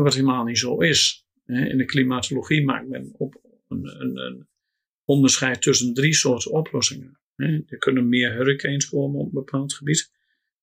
Wat 0.04 0.14
helemaal 0.14 0.44
niet 0.44 0.58
zo 0.58 0.78
is. 0.78 1.26
In 1.46 1.78
de 1.78 1.86
klimatologie 1.86 2.66
maakt 2.66 2.88
men 2.88 3.14
op 3.18 3.42
een, 3.68 4.02
een, 4.02 4.18
een 4.18 4.48
onderscheid 5.06 5.62
tussen 5.62 5.94
drie 5.94 6.14
soorten 6.14 6.52
oplossingen. 6.52 7.20
Er 7.36 7.78
kunnen 7.78 8.10
meer 8.10 8.34
hurricanes 8.34 8.90
komen 8.90 9.20
op 9.20 9.26
een 9.26 9.34
bepaald 9.34 9.74
gebied. 9.74 10.12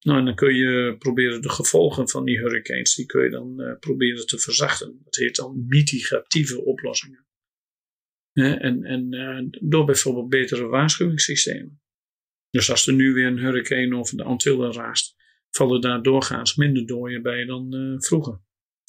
Nou, 0.00 0.18
en 0.18 0.24
dan 0.24 0.34
kun 0.34 0.54
je 0.54 0.96
proberen 0.98 1.42
de 1.42 1.48
gevolgen 1.48 2.08
van 2.08 2.24
die 2.24 2.38
hurricanes, 2.38 2.94
die 2.94 3.06
kun 3.06 3.22
je 3.22 3.30
dan 3.30 3.60
uh, 3.60 3.78
proberen 3.78 4.26
te 4.26 4.38
verzachten. 4.38 5.00
Dat 5.04 5.16
heet 5.16 5.36
dan 5.36 5.64
mitigatieve 5.66 6.64
oplossingen. 6.64 7.26
en 8.32 8.84
en 8.84 9.14
uh, 9.14 9.48
door 9.60 9.84
bijvoorbeeld 9.84 10.28
betere 10.28 10.66
waarschuwingssystemen. 10.66 11.80
Dus 12.50 12.70
als 12.70 12.86
er 12.86 12.94
nu 12.94 13.12
weer 13.12 13.26
een 13.26 13.38
hurricane 13.38 13.96
over 13.96 14.16
de 14.16 14.22
Antillen 14.22 14.72
raast, 14.72 15.16
vallen 15.50 15.80
daar 15.80 16.02
doorgaans 16.02 16.56
minder 16.56 16.86
dooien 16.86 17.22
bij 17.22 17.44
dan 17.44 17.74
uh, 17.74 18.00
vroeger. 18.00 18.41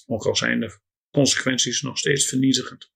Ook 0.06 0.26
al 0.26 0.36
zijn 0.36 0.60
de 0.60 0.78
consequenties 1.12 1.82
nog 1.82 1.98
steeds 1.98 2.26
vernietigend. 2.26 2.92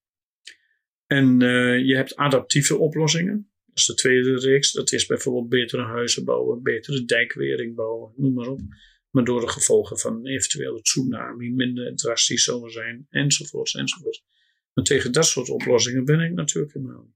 En 1.05 1.39
je 1.85 1.95
hebt 1.95 2.15
adaptieve 2.15 2.77
oplossingen. 2.77 3.51
Dat 3.65 3.77
is 3.77 3.85
de 3.85 3.93
tweede 3.93 4.39
reeks. 4.39 4.71
Dat 4.71 4.91
is 4.91 5.05
bijvoorbeeld 5.05 5.49
betere 5.49 5.83
huizen 5.83 6.25
bouwen, 6.25 6.63
betere 6.63 7.05
dijkwering 7.05 7.75
bouwen, 7.75 8.13
noem 8.15 8.33
maar 8.33 8.47
op. 8.47 8.59
Maar 9.09 9.23
door 9.23 9.41
de 9.41 9.49
gevolgen 9.49 9.99
van 9.99 10.27
eventuele 10.27 10.81
tsunami 10.81 11.51
minder 11.51 11.95
drastisch 11.95 12.43
zullen 12.43 12.71
zijn, 12.71 13.07
enzovoorts, 13.09 13.73
enzovoorts. 13.73 14.23
Maar 14.73 14.85
tegen 14.85 15.11
dat 15.11 15.25
soort 15.25 15.49
oplossingen 15.49 16.05
ben 16.05 16.19
ik 16.19 16.33
natuurlijk 16.33 16.73
helemaal. 16.73 17.15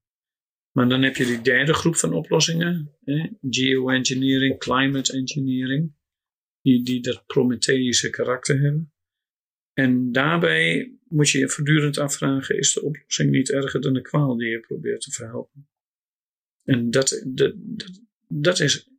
Maar 0.71 0.89
dan 0.89 1.01
heb 1.01 1.15
je 1.15 1.25
die 1.25 1.41
derde 1.41 1.73
groep 1.73 1.95
van 1.95 2.13
oplossingen. 2.13 2.97
Eh, 3.03 3.25
geoengineering, 3.49 4.59
climate 4.59 5.13
engineering. 5.13 5.93
Die, 6.61 6.83
die 6.83 7.01
dat 7.01 7.25
Prometheïsche 7.25 8.09
karakter 8.09 8.59
hebben. 8.59 8.93
En 9.81 10.11
daarbij 10.11 10.95
moet 11.07 11.29
je 11.29 11.39
je 11.39 11.49
voortdurend 11.49 11.97
afvragen: 11.97 12.57
is 12.57 12.73
de 12.73 12.81
oplossing 12.81 13.31
niet 13.31 13.51
erger 13.51 13.81
dan 13.81 13.93
de 13.93 14.01
kwaal 14.01 14.37
die 14.37 14.49
je 14.49 14.59
probeert 14.59 15.01
te 15.01 15.11
verhelpen? 15.11 15.69
En 16.63 16.89
dat, 16.89 17.23
dat, 17.27 17.55
dat, 18.27 18.59
is, 18.59 18.89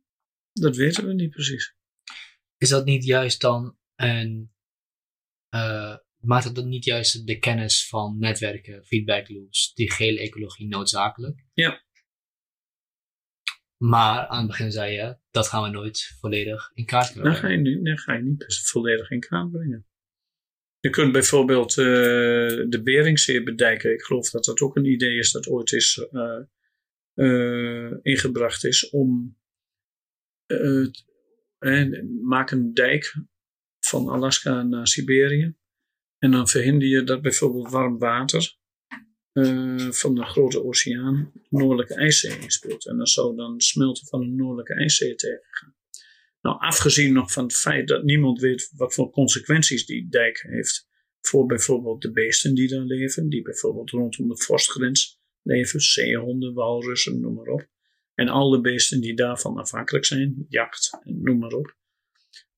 dat 0.51 0.75
weten 0.75 1.07
we 1.07 1.13
niet 1.13 1.29
precies. 1.29 1.75
Is 2.57 2.69
dat 2.69 2.85
niet 2.85 3.05
juist 3.05 3.41
dan 3.41 3.77
een. 3.95 4.51
Uh, 5.55 5.95
maakt 6.19 6.43
het 6.43 6.55
dan 6.55 6.69
niet 6.69 6.85
juist 6.85 7.27
de 7.27 7.39
kennis 7.39 7.87
van 7.87 8.19
netwerken, 8.19 8.85
feedback 8.85 9.29
loops, 9.29 9.73
die 9.73 9.91
gele 9.91 10.19
ecologie 10.19 10.67
noodzakelijk? 10.67 11.45
Ja. 11.53 11.83
Maar 13.77 14.27
aan 14.27 14.37
het 14.37 14.47
begin 14.47 14.71
zei 14.71 14.93
je, 14.93 15.17
dat 15.31 15.47
gaan 15.47 15.63
we 15.63 15.69
nooit 15.69 16.15
volledig 16.19 16.71
in 16.73 16.85
kaart 16.85 17.13
brengen. 17.13 17.31
Dan 17.31 17.41
ga 17.41 17.47
je 17.47 17.57
niet, 17.57 17.99
ga 17.99 18.13
je 18.13 18.21
niet 18.21 18.45
volledig 18.63 19.09
in 19.09 19.19
kaart 19.19 19.51
brengen. 19.51 19.85
Je 20.83 20.89
kunt 20.89 21.11
bijvoorbeeld 21.11 21.77
uh, 21.77 21.85
de 22.69 22.81
Beringzee 22.83 23.43
bedijken. 23.43 23.93
Ik 23.93 24.01
geloof 24.01 24.29
dat 24.29 24.45
dat 24.45 24.61
ook 24.61 24.75
een 24.75 24.85
idee 24.85 25.17
is 25.17 25.31
dat 25.31 25.47
ooit 25.47 25.71
is 25.71 26.07
uh, 26.11 26.39
uh, 27.15 27.93
ingebracht 28.01 28.63
is 28.63 28.89
om 28.89 29.37
maak 32.21 32.51
een 32.51 32.73
dijk 32.73 33.15
van 33.79 34.07
Alaska 34.07 34.63
naar 34.63 34.87
Siberië. 34.87 35.55
En 36.17 36.31
dan 36.31 36.47
verhinder 36.47 36.87
je 36.87 37.03
dat 37.03 37.21
bijvoorbeeld 37.21 37.69
warm 37.69 37.97
water 37.97 38.57
van 39.89 40.15
de 40.15 40.23
grote 40.23 40.63
oceaan 40.63 41.31
de 41.33 41.41
noordelijke 41.49 41.95
ijszee 41.95 42.39
inspeelt. 42.39 42.87
En 42.87 42.97
dat 42.97 43.09
zou 43.09 43.35
dan 43.35 43.61
smelten 43.61 44.07
van 44.07 44.19
de 44.19 44.27
noordelijke 44.27 44.73
ijszee 44.73 45.15
tegengaan. 45.15 45.75
Nou, 46.43 46.59
afgezien 46.59 47.13
nog 47.13 47.31
van 47.31 47.43
het 47.43 47.55
feit 47.55 47.87
dat 47.87 48.03
niemand 48.03 48.39
weet 48.39 48.71
wat 48.75 48.93
voor 48.93 49.09
consequenties 49.09 49.85
die 49.85 50.09
dijk 50.09 50.45
heeft 50.47 50.87
voor 51.21 51.45
bijvoorbeeld 51.45 52.01
de 52.01 52.11
beesten 52.11 52.55
die 52.55 52.67
daar 52.67 52.85
leven, 52.85 53.29
die 53.29 53.41
bijvoorbeeld 53.41 53.89
rondom 53.89 54.27
de 54.27 54.37
vorstgrens 54.37 55.21
leven, 55.41 55.79
zeehonden, 55.79 56.53
walrussen, 56.53 57.19
noem 57.19 57.33
maar 57.33 57.47
op. 57.47 57.67
En 58.13 58.27
alle 58.27 58.61
beesten 58.61 59.01
die 59.01 59.15
daarvan 59.15 59.57
afhankelijk 59.57 60.05
zijn, 60.05 60.45
jacht, 60.49 60.99
noem 61.03 61.39
maar 61.39 61.51
op. 61.51 61.77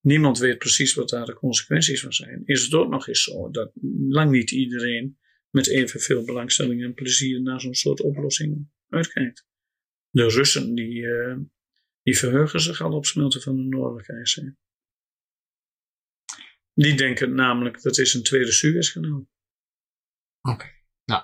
Niemand 0.02 0.38
weet 0.38 0.58
precies 0.58 0.94
wat 0.94 1.10
daar 1.10 1.26
de 1.26 1.34
consequenties 1.34 2.02
van 2.02 2.14
zijn. 2.14 2.42
Is 2.46 2.64
het 2.64 2.74
ook 2.74 2.90
nog 2.90 3.08
eens 3.08 3.24
zo 3.24 3.50
dat 3.50 3.72
lang 4.10 4.32
niet 4.32 4.52
iedereen 4.52 5.18
met 5.50 5.68
evenveel 5.68 6.24
belangstelling 6.24 6.84
en 6.84 6.94
plezier 6.94 7.42
naar 7.42 7.62
zo'n 7.62 7.74
soort 7.74 8.02
oplossing 8.02 8.68
uitkijkt. 8.90 9.48
De 10.10 10.28
Russen 10.28 10.76
die, 10.76 11.02
uh, 11.02 11.36
die 12.06 12.18
verheugen 12.18 12.60
zich 12.60 12.82
al 12.82 12.92
op 12.92 13.06
smelten 13.06 13.42
van 13.42 13.56
de 13.56 13.64
Noordelijke 13.64 14.14
IJszee. 14.14 14.58
Die 16.74 16.96
denken 16.96 17.36
namelijk 17.36 17.82
dat 17.82 17.98
is 17.98 18.14
een 18.14 18.24
tweede 18.24 18.52
Suezkanaal. 18.52 19.28
Oké, 20.42 20.72
nou 21.06 21.24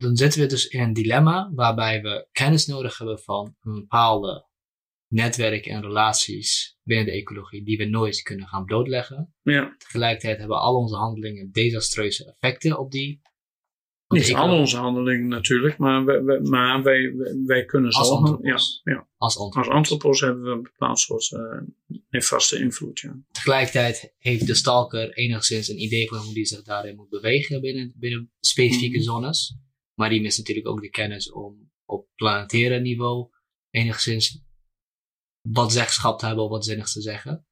dan 0.00 0.16
zitten 0.16 0.40
we 0.40 0.46
dus 0.46 0.68
in 0.68 0.80
een 0.80 0.92
dilemma 0.92 1.50
waarbij 1.54 2.02
we 2.02 2.28
kennis 2.32 2.66
nodig 2.66 2.98
hebben 2.98 3.18
van 3.18 3.56
een 3.60 3.74
bepaalde 3.74 4.48
netwerk 5.12 5.66
en 5.66 5.82
relaties 5.82 6.78
binnen 6.82 7.06
de 7.06 7.12
ecologie 7.12 7.64
die 7.64 7.76
we 7.76 7.84
nooit 7.84 8.22
kunnen 8.22 8.46
gaan 8.46 8.64
blootleggen. 8.64 9.34
Ja. 9.42 9.74
Tegelijkertijd 9.78 10.38
hebben 10.38 10.60
al 10.60 10.76
onze 10.76 10.96
handelingen 10.96 11.52
desastreuze 11.52 12.24
effecten 12.24 12.78
op 12.78 12.90
die. 12.90 13.20
Niet 14.18 14.34
al 14.34 14.58
onze 14.58 14.76
handelingen 14.76 15.28
natuurlijk, 15.28 15.78
maar 15.78 16.04
wij, 16.04 16.40
maar 16.40 16.82
wij, 16.82 17.14
wij, 17.46 17.64
kunnen 17.64 17.90
als 17.92 18.08
zorgen. 18.08 18.38
Ja, 18.42 18.58
ja. 18.92 19.08
Als 19.16 19.38
antropos. 19.38 20.02
Als 20.02 20.20
hebben 20.20 20.42
we 20.42 20.50
een 20.50 20.62
bepaald 20.62 20.98
soort 20.98 21.30
uh, 21.30 21.98
nefaste 22.10 22.58
invloed. 22.58 23.00
Ja. 23.00 23.16
Tegelijkertijd 23.32 24.14
heeft 24.18 24.46
de 24.46 24.54
stalker 24.54 25.12
enigszins 25.12 25.68
een 25.68 25.82
idee 25.82 26.08
van 26.08 26.18
hoe 26.18 26.34
die 26.34 26.44
zich 26.44 26.62
daarin 26.62 26.96
moet 26.96 27.08
bewegen 27.08 27.60
binnen, 27.60 27.92
binnen 27.96 28.32
specifieke 28.40 28.96
mm. 28.96 29.02
zones. 29.02 29.56
Maar 29.94 30.08
die 30.08 30.20
mist 30.20 30.38
natuurlijk 30.38 30.68
ook 30.68 30.80
de 30.80 30.90
kennis 30.90 31.32
om 31.32 31.70
op 31.84 32.08
planetaire 32.14 32.80
niveau 32.80 33.28
enigszins 33.70 34.42
wat 35.40 35.72
zeggenschap 35.72 36.18
te 36.18 36.26
hebben 36.26 36.44
of 36.44 36.50
wat 36.50 36.64
zinnigs 36.64 36.92
te 36.92 37.00
zeggen. 37.00 37.46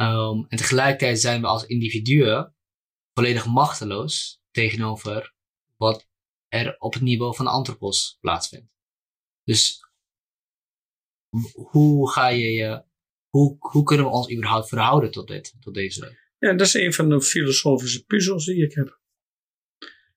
Um, 0.00 0.46
en 0.48 0.56
tegelijkertijd 0.56 1.20
zijn 1.20 1.40
we 1.40 1.46
als 1.46 1.66
individuen 1.66 2.54
volledig 3.12 3.46
machteloos 3.46 4.40
tegenover 4.50 5.36
wat 5.78 6.08
er 6.48 6.76
op 6.78 6.92
het 6.92 7.02
niveau 7.02 7.34
van 7.34 7.44
de 7.44 7.50
antropos 7.50 8.18
plaatsvindt. 8.20 8.72
Dus 9.44 9.86
hoe 11.54 12.10
ga 12.10 12.28
je 12.28 12.50
je, 12.50 12.84
hoe, 13.28 13.56
hoe 13.58 13.82
kunnen 13.82 14.06
we 14.06 14.12
ons 14.12 14.32
überhaupt 14.32 14.68
verhouden 14.68 15.10
tot 15.10 15.28
dit, 15.28 15.56
tot 15.60 15.74
deze? 15.74 16.18
Ja, 16.38 16.52
dat 16.52 16.66
is 16.66 16.74
een 16.74 16.92
van 16.92 17.08
de 17.08 17.22
filosofische 17.22 18.04
puzzels 18.04 18.44
die 18.44 18.64
ik 18.64 18.72
heb. 18.72 19.00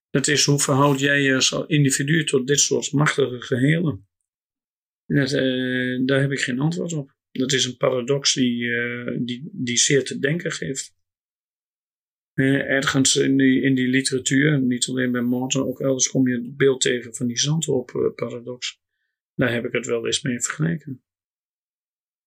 Dat 0.09 0.28
is 0.28 0.45
hoe 0.45 0.59
verhoud 0.59 0.99
jij 0.99 1.22
je 1.22 1.36
als 1.36 1.64
individu 1.68 2.24
tot 2.24 2.47
dit 2.47 2.59
soort 2.59 2.91
machtige 2.91 3.41
gehelen? 3.41 4.07
Uh, 5.05 6.05
daar 6.05 6.22
heb 6.22 6.32
ik 6.32 6.39
geen 6.39 6.59
antwoord 6.59 6.93
op. 6.93 7.16
Dat 7.32 7.51
is 7.51 7.66
een 7.66 7.78
paradox 7.78 8.34
die, 8.34 8.64
uh, 8.64 9.18
die, 9.26 9.49
die 9.51 9.78
zeer 9.78 10.03
te 10.03 10.20
denken 10.20 10.51
geeft. 10.51 10.95
Uh, 12.34 12.69
ergens 12.69 13.15
in 13.15 13.38
die, 13.38 13.61
in 13.61 13.75
die 13.75 13.88
literatuur, 13.88 14.61
niet 14.61 14.88
alleen 14.88 15.11
bij 15.11 15.21
Morton, 15.21 15.67
ook 15.67 15.79
elders 15.79 16.09
kom 16.09 16.27
je 16.27 16.36
het 16.36 16.57
beeld 16.57 16.82
tegen 16.82 17.15
van 17.15 17.27
die 17.27 17.39
zandhoop-paradox. 17.39 18.82
Daar 19.36 19.53
heb 19.53 19.65
ik 19.65 19.71
het 19.71 19.86
wel 19.86 20.05
eens 20.05 20.21
mee 20.21 20.41
vergeleken. 20.41 21.03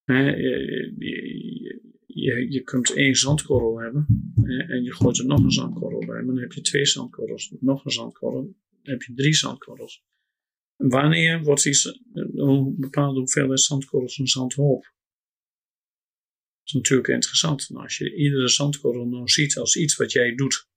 Je, 0.05 0.95
je, 2.07 2.53
je 2.53 2.61
kunt 2.61 2.95
één 2.95 3.15
zandkorrel 3.15 3.81
hebben 3.81 4.33
en 4.69 4.83
je 4.83 4.95
gooit 4.95 5.19
er 5.19 5.27
nog 5.27 5.43
een 5.43 5.51
zandkorrel 5.51 5.99
bij. 5.99 6.23
Maar 6.23 6.35
dan 6.35 6.39
heb 6.39 6.53
je 6.53 6.61
twee 6.61 6.87
zandkorrels, 6.87 7.55
nog 7.61 7.85
een 7.85 7.91
zandkorrel, 7.91 8.43
dan 8.43 8.93
heb 8.93 9.03
je 9.03 9.15
drie 9.15 9.35
zandkorrels. 9.35 10.05
Wanneer 10.77 11.43
wordt 11.43 11.63
die, 11.63 11.77
een 12.13 12.75
bepaalde 12.79 13.19
hoeveelheid 13.19 13.61
zandkorrels 13.61 14.19
een 14.19 14.27
zandhoop? 14.27 14.94
Is 16.65 16.73
natuurlijk 16.73 17.09
interessant. 17.09 17.69
Nou, 17.69 17.83
als 17.83 17.99
je 17.99 18.15
iedere 18.15 18.49
zandkorrel 18.49 19.07
nou 19.07 19.29
ziet 19.29 19.57
als 19.57 19.77
iets 19.77 19.97
wat 19.97 20.13
jij 20.13 20.35
doet, 20.35 20.69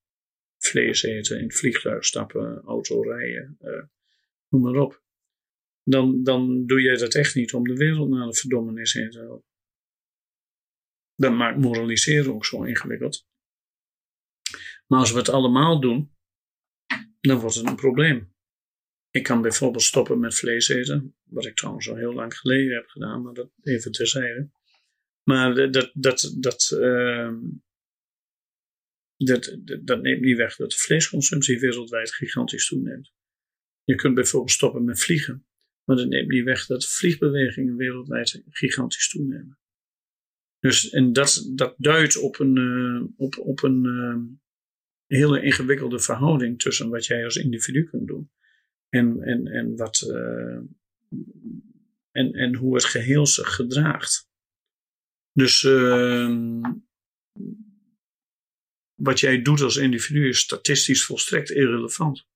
vlees 0.57 1.03
eten, 1.03 1.37
in 1.37 1.43
het 1.43 1.55
vliegtuig 1.55 2.05
stappen, 2.05 2.61
auto 2.61 3.01
rijden, 3.01 3.57
uh, 3.61 3.83
noem 4.49 4.61
maar 4.61 4.81
op. 4.81 5.03
Dan, 5.83 6.23
dan 6.23 6.65
doe 6.65 6.81
jij 6.81 6.95
dat 6.95 7.15
echt 7.15 7.35
niet 7.35 7.53
om 7.53 7.63
de 7.63 7.75
wereld 7.75 8.09
naar 8.09 8.27
de 8.27 8.35
verdommenis 8.35 8.93
heen 8.93 9.09
te 9.09 9.19
helpen. 9.19 9.45
Dat 11.15 11.33
maakt 11.33 11.57
moraliseren 11.57 12.33
ook 12.33 12.45
zo 12.45 12.63
ingewikkeld. 12.63 13.27
Maar 14.87 14.99
als 14.99 15.11
we 15.11 15.17
het 15.17 15.29
allemaal 15.29 15.81
doen, 15.81 16.15
dan 17.19 17.39
wordt 17.39 17.55
het 17.55 17.67
een 17.67 17.75
probleem. 17.75 18.35
Ik 19.09 19.23
kan 19.23 19.41
bijvoorbeeld 19.41 19.83
stoppen 19.83 20.19
met 20.19 20.35
vlees 20.35 20.67
eten, 20.67 21.15
wat 21.23 21.45
ik 21.45 21.55
trouwens 21.55 21.89
al 21.89 21.95
heel 21.95 22.13
lang 22.13 22.37
geleden 22.37 22.75
heb 22.75 22.87
gedaan, 22.87 23.21
maar 23.21 23.33
dat 23.33 23.51
even 23.61 23.91
terzijde. 23.91 24.49
Maar 25.27 25.71
dat, 25.71 25.91
dat, 25.93 26.35
dat, 26.37 26.71
uh, 26.73 27.33
dat, 29.17 29.57
dat, 29.59 29.87
dat, 29.87 30.01
neemt 30.01 30.21
niet 30.21 30.37
weg 30.37 30.55
dat 30.55 30.71
de 30.71 30.77
vleesconsumptie 30.77 31.59
wereldwijd 31.59 32.13
gigantisch 32.13 32.67
toeneemt. 32.67 33.11
Je 33.83 33.95
kunt 33.95 34.15
bijvoorbeeld 34.15 34.51
stoppen 34.51 34.85
met 34.85 34.99
vliegen, 34.99 35.45
maar 35.83 35.95
dat 35.95 36.07
neemt 36.07 36.29
niet 36.29 36.43
weg 36.43 36.65
dat 36.65 36.87
vliegbewegingen 36.87 37.75
wereldwijd 37.75 38.43
gigantisch 38.49 39.09
toenemen. 39.09 39.59
Dus, 40.59 40.89
en 40.89 41.13
dat, 41.13 41.49
dat 41.55 41.75
duidt 41.77 42.17
op 42.17 42.39
een, 42.39 42.57
uh, 42.57 43.03
op, 43.17 43.37
op 43.37 43.63
een 43.63 43.83
uh, 43.85 44.17
hele 45.05 45.41
ingewikkelde 45.41 45.99
verhouding 45.99 46.59
tussen 46.59 46.89
wat 46.89 47.05
jij 47.05 47.23
als 47.23 47.35
individu 47.35 47.83
kunt 47.83 48.07
doen 48.07 48.31
en, 48.89 49.21
en, 49.21 49.47
en, 49.47 49.75
wat, 49.75 50.07
uh, 50.11 50.59
en, 52.11 52.33
en 52.33 52.55
hoe 52.55 52.75
het 52.75 52.85
geheel 52.85 53.25
zich 53.25 53.55
gedraagt. 53.55 54.26
Dus 55.37 55.63
ehm, 55.63 56.61
wat 58.93 59.19
jij 59.19 59.41
doet 59.41 59.61
als 59.61 59.75
individu 59.75 60.27
is 60.27 60.39
statistisch 60.39 61.05
volstrekt 61.05 61.49
irrelevant. 61.49 62.27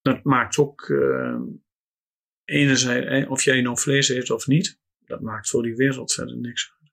Dat 0.00 0.24
maakt 0.24 0.58
ook 0.58 0.88
uh, 0.88 1.40
enerzijds, 2.44 3.28
of 3.28 3.42
jij 3.42 3.60
nou 3.60 3.78
vlees 3.78 4.08
eet 4.08 4.30
of 4.30 4.46
niet, 4.46 4.80
dat 4.98 5.20
maakt 5.20 5.48
voor 5.48 5.62
die 5.62 5.76
wereld 5.76 6.12
verder 6.12 6.36
niks 6.36 6.72
uit. 6.80 6.92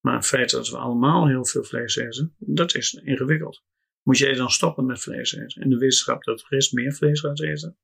Maar 0.00 0.14
het 0.14 0.26
feit 0.26 0.50
dat 0.50 0.68
we 0.68 0.76
allemaal 0.76 1.28
heel 1.28 1.46
veel 1.46 1.64
vlees 1.64 1.96
eten, 1.96 2.34
dat 2.38 2.74
is 2.74 2.92
ingewikkeld. 2.92 3.62
Moet 4.02 4.18
jij 4.18 4.34
dan 4.34 4.50
stoppen 4.50 4.86
met 4.86 5.00
vlees 5.00 5.32
eten? 5.32 5.62
En 5.62 5.70
de 5.70 5.78
wetenschap 5.78 6.24
dat 6.24 6.40
er 6.48 6.56
is 6.56 6.70
meer 6.70 6.92
vlees 6.94 7.20
gaat 7.20 7.40
eten? 7.40 7.78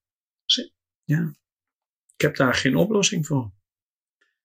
Ja. 1.05 1.35
Ik 2.15 2.21
heb 2.21 2.37
daar 2.37 2.55
geen 2.55 2.77
oplossing 2.77 3.27
voor. 3.27 3.53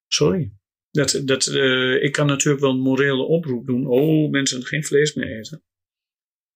Sorry. 0.08 0.59
Dat, 1.00 1.22
dat, 1.26 1.48
uh, 1.48 2.04
ik 2.04 2.12
kan 2.12 2.28
natuurlijk 2.28 2.64
wel 2.64 2.72
een 2.72 2.80
morele 2.80 3.24
oproep 3.24 3.68
doen. 3.68 3.88
Oh, 3.88 4.32
mensen 4.32 4.66
geen 4.66 4.84
vlees 4.84 5.14
meer 5.14 5.38
eten. 5.38 5.64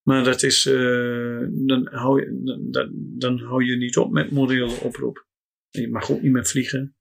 Maar 0.02 0.24
dat 0.24 0.44
is, 0.44 0.66
uh, 0.66 1.48
dan, 1.52 1.88
hou 1.92 2.22
je, 2.22 2.42
dan, 2.72 2.92
dan 3.18 3.40
hou 3.40 3.64
je 3.64 3.76
niet 3.76 3.98
op 3.98 4.12
met 4.12 4.32
morele 4.32 4.80
oproep. 4.80 5.28
Je 5.70 5.90
mag 5.90 6.12
ook 6.12 6.22
niet 6.22 6.32
meer 6.32 6.46
vliegen. 6.46 6.96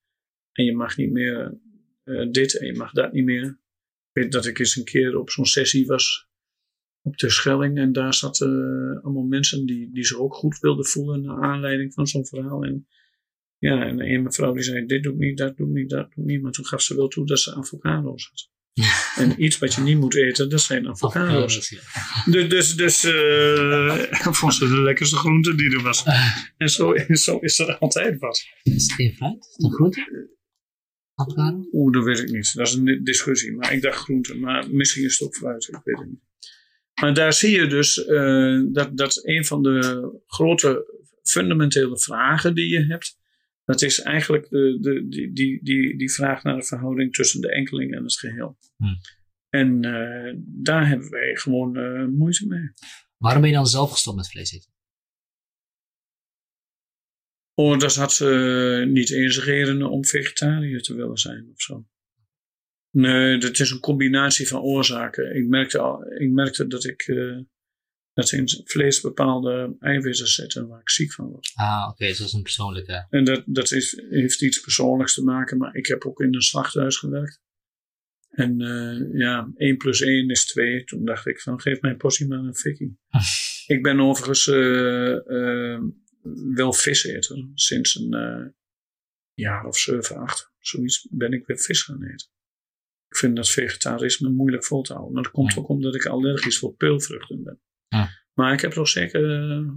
En 0.52 0.64
je 0.64 0.74
mag 0.74 0.96
niet 0.96 1.10
meer 1.10 1.58
uh, 2.04 2.30
dit 2.30 2.58
en 2.58 2.66
je 2.66 2.74
mag 2.74 2.92
dat 2.92 3.12
niet 3.12 3.24
meer. 3.24 3.44
Ik 3.44 4.22
weet 4.22 4.32
dat 4.32 4.46
ik 4.46 4.58
eens 4.58 4.76
een 4.76 4.84
keer 4.84 5.18
op 5.18 5.30
zo'n 5.30 5.46
sessie 5.46 5.86
was 5.86 6.28
op 7.02 7.16
de 7.16 7.30
Schelling. 7.30 7.78
En 7.78 7.92
daar 7.92 8.14
zaten 8.14 9.00
allemaal 9.02 9.26
mensen 9.26 9.66
die, 9.66 9.90
die 9.92 10.04
zich 10.04 10.18
ook 10.18 10.34
goed 10.34 10.58
wilden 10.58 10.86
voelen 10.86 11.22
naar 11.22 11.42
aanleiding 11.42 11.94
van 11.94 12.06
zo'n 12.06 12.26
verhaal. 12.26 12.64
En 12.64 12.86
ja, 13.62 13.86
en 13.86 14.00
een 14.00 14.22
mevrouw 14.22 14.52
die 14.52 14.62
zei, 14.62 14.86
dit 14.86 15.02
doe 15.02 15.12
ik 15.12 15.18
niet, 15.18 15.38
dat 15.38 15.56
doe 15.56 15.68
ik 15.68 15.72
niet, 15.74 15.90
dat 15.90 16.12
doe 16.14 16.24
ik 16.24 16.30
niet. 16.30 16.42
Maar 16.42 16.52
toen 16.52 16.66
gaf 16.66 16.82
ze 16.82 16.96
wel 16.96 17.08
toe 17.08 17.26
dat 17.26 17.40
ze 17.40 17.54
avocado's 17.54 18.30
had. 18.30 18.50
en 19.16 19.44
iets 19.44 19.58
wat 19.58 19.74
je 19.74 19.80
niet 19.80 19.98
moet 19.98 20.16
eten, 20.16 20.50
dat 20.50 20.60
zijn 20.60 20.88
avocado's. 20.88 21.70
Dus, 22.24 22.48
dus, 22.48 22.76
dus 22.76 23.04
uh, 23.14 24.06
vond 24.10 24.54
ze 24.54 24.68
de 24.68 24.80
lekkerste 24.80 25.16
groente 25.16 25.54
die 25.54 25.70
er 25.70 25.82
was. 25.82 26.04
En 26.56 26.68
zo, 26.68 26.94
zo 27.08 27.38
is 27.38 27.58
er 27.58 27.78
altijd 27.78 28.18
wat. 28.18 28.44
Is 28.62 28.82
het 28.82 28.92
geen 28.92 29.14
fruit? 29.14 29.36
Is 29.36 29.52
het 29.52 29.64
een 29.64 29.72
groente? 29.72 30.30
Avocado? 31.14 31.68
Oeh, 31.72 31.92
dat 31.92 32.04
weet 32.04 32.18
ik 32.18 32.30
niet. 32.30 32.54
Dat 32.54 32.66
is 32.66 32.74
een 32.74 33.00
discussie. 33.04 33.52
Maar 33.52 33.72
ik 33.72 33.82
dacht 33.82 33.98
groente. 33.98 34.34
Maar 34.34 34.70
misschien 34.70 35.04
is 35.04 35.18
het 35.18 35.28
ook 35.28 35.36
fruit. 35.36 35.68
Ik 35.68 35.80
weet 35.84 35.98
het 35.98 36.08
niet. 36.08 36.22
Maar 37.00 37.14
daar 37.14 37.32
zie 37.32 37.50
je 37.50 37.66
dus 37.66 37.96
uh, 37.96 38.62
dat, 38.72 38.96
dat 38.96 39.20
een 39.26 39.44
van 39.44 39.62
de 39.62 40.10
grote 40.26 41.00
fundamentele 41.22 41.98
vragen 41.98 42.54
die 42.54 42.68
je 42.68 42.84
hebt, 42.84 43.20
dat 43.64 43.82
is 43.82 44.00
eigenlijk 44.00 44.48
de, 44.48 44.78
de, 44.80 45.08
die, 45.08 45.32
die, 45.32 45.64
die, 45.64 45.98
die 45.98 46.12
vraag 46.12 46.42
naar 46.42 46.56
de 46.56 46.64
verhouding 46.64 47.14
tussen 47.14 47.40
de 47.40 47.52
enkeling 47.52 47.94
en 47.94 48.02
het 48.02 48.18
geheel. 48.18 48.58
Hm. 48.76 48.84
En 49.48 49.84
uh, 49.84 50.34
daar 50.46 50.88
hebben 50.88 51.10
wij 51.10 51.36
gewoon 51.36 51.78
uh, 51.78 52.06
moeite 52.06 52.46
mee. 52.46 52.72
Waarom 53.16 53.40
ben 53.40 53.50
je 53.50 53.56
dan 53.56 53.66
zelf 53.66 53.90
gestopt 53.90 54.16
met 54.16 54.30
vlees 54.30 54.52
eten? 54.52 54.70
Oh, 57.54 57.78
dat 57.78 57.94
had 57.94 58.18
uh, 58.22 58.86
niet 58.86 59.10
eens 59.10 59.44
redenen 59.44 59.90
om 59.90 60.04
vegetariër 60.04 60.82
te 60.82 60.94
willen 60.94 61.16
zijn 61.16 61.50
of 61.52 61.62
zo. 61.62 61.86
Nee, 62.90 63.38
dat 63.38 63.58
is 63.58 63.70
een 63.70 63.80
combinatie 63.80 64.48
van 64.48 64.60
oorzaken. 64.60 65.36
Ik 65.36 65.46
merkte, 65.46 65.78
al, 65.78 66.12
ik 66.12 66.30
merkte 66.30 66.66
dat 66.66 66.84
ik 66.84 67.06
dat 68.12 68.32
in 68.32 68.48
vlees 68.64 69.00
bepaalde 69.00 69.76
eiwitten 69.80 70.26
zitten 70.26 70.68
waar 70.68 70.80
ik 70.80 70.90
ziek 70.90 71.12
van 71.12 71.26
word. 71.26 71.50
Ah, 71.54 71.80
oké, 71.82 71.90
okay, 71.90 72.08
dus 72.08 72.18
dat 72.18 72.26
is 72.26 72.32
een 72.32 72.42
persoonlijke. 72.42 73.06
En 73.10 73.24
dat, 73.24 73.42
dat 73.46 73.72
is, 73.72 74.02
heeft 74.10 74.42
iets 74.42 74.60
persoonlijks 74.60 75.14
te 75.14 75.22
maken, 75.22 75.58
maar 75.58 75.74
ik 75.74 75.86
heb 75.86 76.04
ook 76.04 76.20
in 76.20 76.34
een 76.34 76.42
slachthuis 76.42 76.96
gewerkt. 76.96 77.40
En 78.30 78.60
uh, 78.60 79.18
ja, 79.18 79.52
1 79.56 79.76
plus 79.76 80.00
1 80.00 80.28
is 80.28 80.44
2. 80.44 80.84
Toen 80.84 81.04
dacht 81.04 81.26
ik 81.26 81.40
van 81.40 81.60
geef 81.60 81.80
mijn 81.80 81.96
portie 81.96 82.26
maar 82.26 82.38
een 82.38 82.56
fikkie. 82.56 82.98
ik 83.74 83.82
ben 83.82 84.00
overigens 84.00 84.46
uh, 84.46 85.18
uh, 85.26 85.80
wel 86.54 86.72
viseter. 86.72 87.50
Sinds 87.54 87.94
een 87.94 88.54
jaar 89.34 89.66
of 89.66 89.78
7, 89.78 90.16
8. 90.16 90.52
Zoiets 90.58 91.06
ben 91.10 91.32
ik 91.32 91.46
weer 91.46 91.58
vis 91.58 91.82
gaan 91.82 92.04
eten. 92.04 92.28
Ik 93.08 93.16
vind 93.16 93.36
dat 93.36 93.50
vegetarisme 93.50 94.30
moeilijk 94.30 94.64
vol 94.64 94.82
te 94.82 94.92
houden. 94.92 95.14
Maar 95.14 95.22
dat 95.22 95.32
komt 95.32 95.56
ook 95.56 95.68
omdat 95.68 95.94
ik 95.94 96.06
allergisch 96.06 96.58
voor 96.58 96.74
peulvruchten 96.74 97.42
ben. 97.42 97.60
Ja. 97.92 98.10
Maar 98.32 98.52
ik 98.52 98.60
heb 98.60 98.74
nog 98.74 98.88
zeker, 98.88 99.52
uh, 99.52 99.70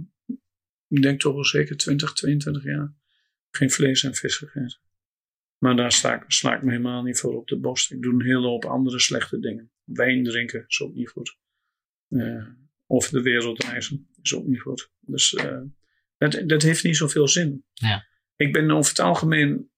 ik 0.88 1.02
denk 1.02 1.20
toch 1.20 1.34
wel 1.34 1.44
zeker 1.44 1.76
20, 1.76 2.12
22 2.12 2.64
jaar 2.64 2.94
geen 3.50 3.70
vlees 3.70 4.02
en 4.02 4.14
vis 4.14 4.36
gegeten. 4.36 4.80
Maar 5.58 5.76
daar 5.76 5.92
sla 5.92 6.14
ik, 6.14 6.24
sla 6.26 6.56
ik 6.56 6.62
me 6.62 6.70
helemaal 6.70 7.02
niet 7.02 7.20
voor 7.20 7.36
op 7.36 7.48
de 7.48 7.58
borst. 7.58 7.92
Ik 7.92 8.02
doe 8.02 8.12
een 8.12 8.24
hele 8.24 8.46
hoop 8.46 8.64
andere 8.64 9.00
slechte 9.00 9.38
dingen. 9.38 9.70
Wijn 9.84 10.24
drinken 10.24 10.64
is 10.68 10.80
ook 10.80 10.94
niet 10.94 11.08
goed. 11.08 11.38
Uh, 12.08 12.46
of 12.86 13.08
de 13.08 13.22
wereld 13.22 13.62
reizen 13.62 14.08
is 14.22 14.34
ook 14.34 14.46
niet 14.46 14.60
goed. 14.60 14.90
Dus 15.00 15.32
uh, 15.32 15.62
dat, 16.16 16.42
dat 16.46 16.62
heeft 16.62 16.84
niet 16.84 16.96
zoveel 16.96 17.28
zin. 17.28 17.64
Ja. 17.72 18.06
Ik 18.36 18.52
ben 18.52 18.70
over 18.70 18.90
het 18.90 19.00
algemeen 19.00 19.70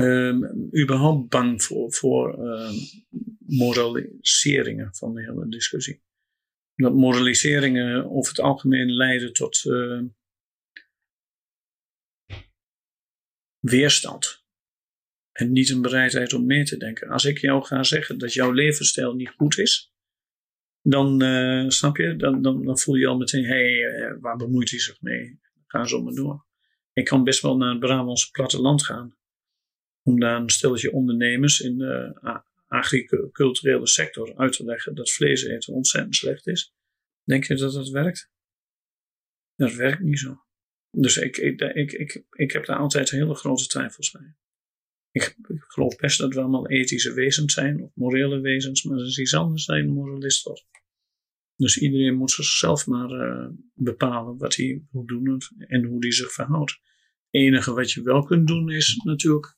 um, 0.00 0.68
überhaupt 0.80 1.28
bang 1.28 1.62
voor, 1.62 1.92
voor 1.92 2.48
um, 2.48 2.74
moraliseringen 3.38 4.94
van 4.94 5.14
de 5.14 5.20
hele 5.20 5.48
discussie 5.48 6.02
dat 6.74 6.94
moraliseringen 6.94 8.10
over 8.10 8.30
het 8.30 8.40
algemeen 8.40 8.92
leiden 8.92 9.32
tot 9.32 9.64
uh, 9.64 10.02
weerstand. 13.58 14.44
En 15.32 15.52
niet 15.52 15.70
een 15.70 15.82
bereidheid 15.82 16.32
om 16.32 16.46
mee 16.46 16.64
te 16.64 16.76
denken. 16.76 17.08
Als 17.08 17.24
ik 17.24 17.38
jou 17.38 17.64
ga 17.64 17.82
zeggen 17.82 18.18
dat 18.18 18.32
jouw 18.32 18.50
levensstijl 18.50 19.14
niet 19.14 19.28
goed 19.28 19.58
is, 19.58 19.92
dan 20.82 21.22
uh, 21.22 21.68
snap 21.68 21.96
je, 21.96 22.16
dan, 22.16 22.42
dan, 22.42 22.64
dan, 22.64 22.78
voel 22.78 22.94
je 22.94 23.06
al 23.06 23.16
meteen, 23.16 23.44
hé, 23.44 23.50
hey, 23.54 24.10
uh, 24.10 24.16
waar 24.20 24.36
bemoeit 24.36 24.70
hij 24.70 24.78
zich 24.78 25.00
mee? 25.00 25.40
Ga 25.66 25.84
zo 25.84 26.02
maar 26.02 26.14
door. 26.14 26.46
Ik 26.92 27.04
kan 27.04 27.24
best 27.24 27.42
wel 27.42 27.56
naar 27.56 27.70
het 27.70 27.80
Brabantse 27.80 28.30
platteland 28.30 28.84
gaan. 28.84 29.16
Om 30.02 30.20
daar 30.20 30.40
een 30.40 30.50
stelletje 30.50 30.92
ondernemers 30.92 31.60
in 31.60 31.80
agriculturele 32.72 33.86
sector 33.86 34.36
uit 34.36 34.52
te 34.52 34.64
leggen 34.64 34.94
dat 34.94 35.12
vlees 35.12 35.44
eten 35.44 35.74
ontzettend 35.74 36.16
slecht 36.16 36.46
is. 36.46 36.74
Denk 37.24 37.44
je 37.44 37.56
dat 37.56 37.72
dat 37.72 37.88
werkt? 37.88 38.30
Dat 39.56 39.74
werkt 39.74 40.00
niet 40.00 40.18
zo. 40.18 40.42
Dus 40.90 41.16
ik, 41.16 41.36
ik, 41.36 41.60
ik, 41.60 41.92
ik, 41.92 42.24
ik 42.30 42.52
heb 42.52 42.64
daar 42.66 42.78
altijd 42.78 43.10
hele 43.10 43.34
grote 43.34 43.66
twijfels 43.66 44.10
bij. 44.10 44.34
Ik, 45.10 45.36
ik 45.48 45.62
geloof 45.66 45.96
best 45.96 46.18
dat 46.18 46.34
we 46.34 46.40
allemaal 46.40 46.68
ethische 46.68 47.12
wezens 47.12 47.54
zijn, 47.54 47.82
of 47.82 47.94
morele 47.94 48.40
wezens, 48.40 48.82
maar 48.82 48.96
dat 48.96 49.06
is 49.06 49.18
iets 49.18 49.34
anders 49.34 49.66
dan 49.66 49.76
een 49.76 49.92
moralist 49.92 50.44
wordt. 50.44 50.66
Dus 51.56 51.78
iedereen 51.78 52.14
moet 52.14 52.30
zichzelf 52.30 52.86
maar 52.86 53.10
uh, 53.10 53.48
bepalen 53.74 54.36
wat 54.36 54.56
hij 54.56 54.82
wil 54.90 55.06
doen 55.06 55.40
en 55.58 55.84
hoe 55.84 55.98
hij 55.98 56.12
zich 56.12 56.32
verhoudt. 56.32 56.70
Het 56.70 57.42
enige 57.42 57.72
wat 57.72 57.92
je 57.92 58.02
wel 58.02 58.24
kunt 58.24 58.46
doen 58.46 58.70
is 58.70 58.96
natuurlijk 59.04 59.56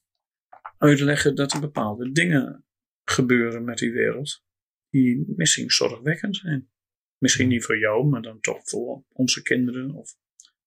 uitleggen 0.79 1.35
dat 1.35 1.53
er 1.53 1.61
bepaalde 1.61 2.13
dingen 2.13 2.65
gebeuren 3.05 3.65
met 3.65 3.79
die 3.79 3.93
wereld 3.93 4.45
die 4.89 5.25
misschien 5.37 5.71
zorgwekkend 5.71 6.37
zijn. 6.37 6.71
Misschien 7.19 7.49
niet 7.49 7.65
voor 7.65 7.79
jou, 7.79 8.07
maar 8.07 8.23
dan 8.23 8.41
toch 8.41 8.61
voor 8.65 9.05
onze 9.09 9.43
kinderen 9.43 9.91
of 9.91 10.17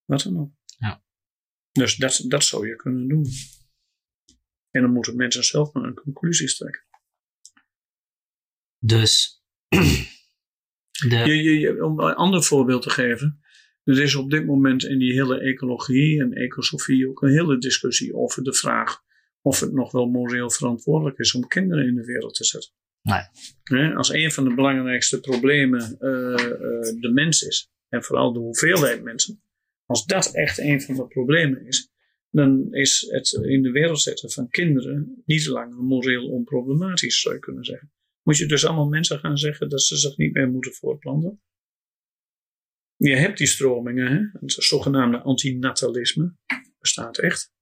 wat 0.06 0.22
dan 0.22 0.40
ook. 0.40 0.52
Ja. 0.78 1.04
Dus 1.72 1.96
dat, 1.96 2.24
dat 2.28 2.44
zou 2.44 2.68
je 2.68 2.76
kunnen 2.76 3.08
doen. 3.08 3.26
En 4.70 4.82
dan 4.82 4.94
moeten 4.94 5.16
mensen 5.16 5.44
zelf 5.44 5.74
maar 5.74 5.84
een 5.84 5.94
conclusie 5.94 6.56
trekken. 6.56 6.86
Dus. 8.80 9.36
De... 11.10 11.16
Je, 11.16 11.60
je, 11.60 11.86
om 11.86 12.00
een 12.00 12.14
ander 12.14 12.44
voorbeeld 12.44 12.82
te 12.82 12.90
geven. 12.90 13.42
Er 13.84 14.02
is 14.02 14.16
op 14.16 14.30
dit 14.30 14.46
moment 14.46 14.84
in 14.84 15.00
die 15.00 15.14
hele 15.14 15.40
ecologie 15.40 16.22
en 16.22 16.34
ecosofie 16.34 17.10
ook 17.10 17.22
een 17.22 17.32
hele 17.32 17.58
discussie 17.58 18.16
over 18.16 18.44
de 18.44 18.54
vraag 18.54 19.04
of 19.42 19.60
het 19.60 19.74
nog 19.74 19.92
wel 19.92 20.06
moreel 20.06 20.50
verantwoordelijk 20.50 21.18
is 21.18 21.34
om 21.34 21.48
kinderen 21.48 21.88
in 21.88 21.96
de 21.96 22.06
wereld 22.06 22.36
te 22.36 22.46
zetten. 22.46 22.72
Nee. 23.02 23.96
Als 23.96 24.10
een 24.10 24.32
van 24.32 24.44
de 24.44 24.54
belangrijkste 24.54 25.20
problemen 25.20 25.98
uh, 26.00 26.10
uh, 26.10 27.02
de 27.02 27.12
mens 27.14 27.42
is, 27.42 27.72
en 27.90 28.04
vooral 28.04 28.34
de 28.34 28.40
hoeveelheid 28.40 29.04
mensen, 29.04 29.42
als 29.86 30.06
dat 30.06 30.34
echt 30.34 30.58
een 30.58 30.82
van 30.82 30.96
de 30.96 31.08
problemen 31.08 31.66
is, 31.66 31.92
dan 32.30 32.74
is 32.74 33.06
het 33.10 33.32
in 33.32 33.62
de 33.62 33.72
wereld 33.72 34.02
zetten 34.02 34.32
van 34.32 34.50
kinderen 34.50 35.22
niet 35.26 35.48
langer 35.48 35.84
moreel 35.84 36.30
onproblematisch, 36.30 37.22
zou 37.22 37.36
je 37.36 37.40
kunnen 37.42 37.64
zeggen. 37.64 37.92
Moet 38.24 38.38
je 38.38 38.46
dus 38.46 38.66
allemaal 38.66 38.88
mensen 38.88 39.20
gaan 39.20 39.38
zeggen 39.38 39.70
dat 39.70 39.84
ze 39.84 39.98
zich 39.98 40.18
niet 40.18 40.34
meer 40.34 40.50
moeten 40.50 40.74
voortplanten? 40.74 41.42
Je 42.96 43.16
hebt 43.16 43.38
die 43.38 43.48
stromingen, 43.48 44.12
hè? 44.12 44.40
het 44.40 44.52
zogenaamde 44.52 45.22
antinatalisme, 45.22 46.36
bestaat 46.80 47.18
echt. 47.18 47.56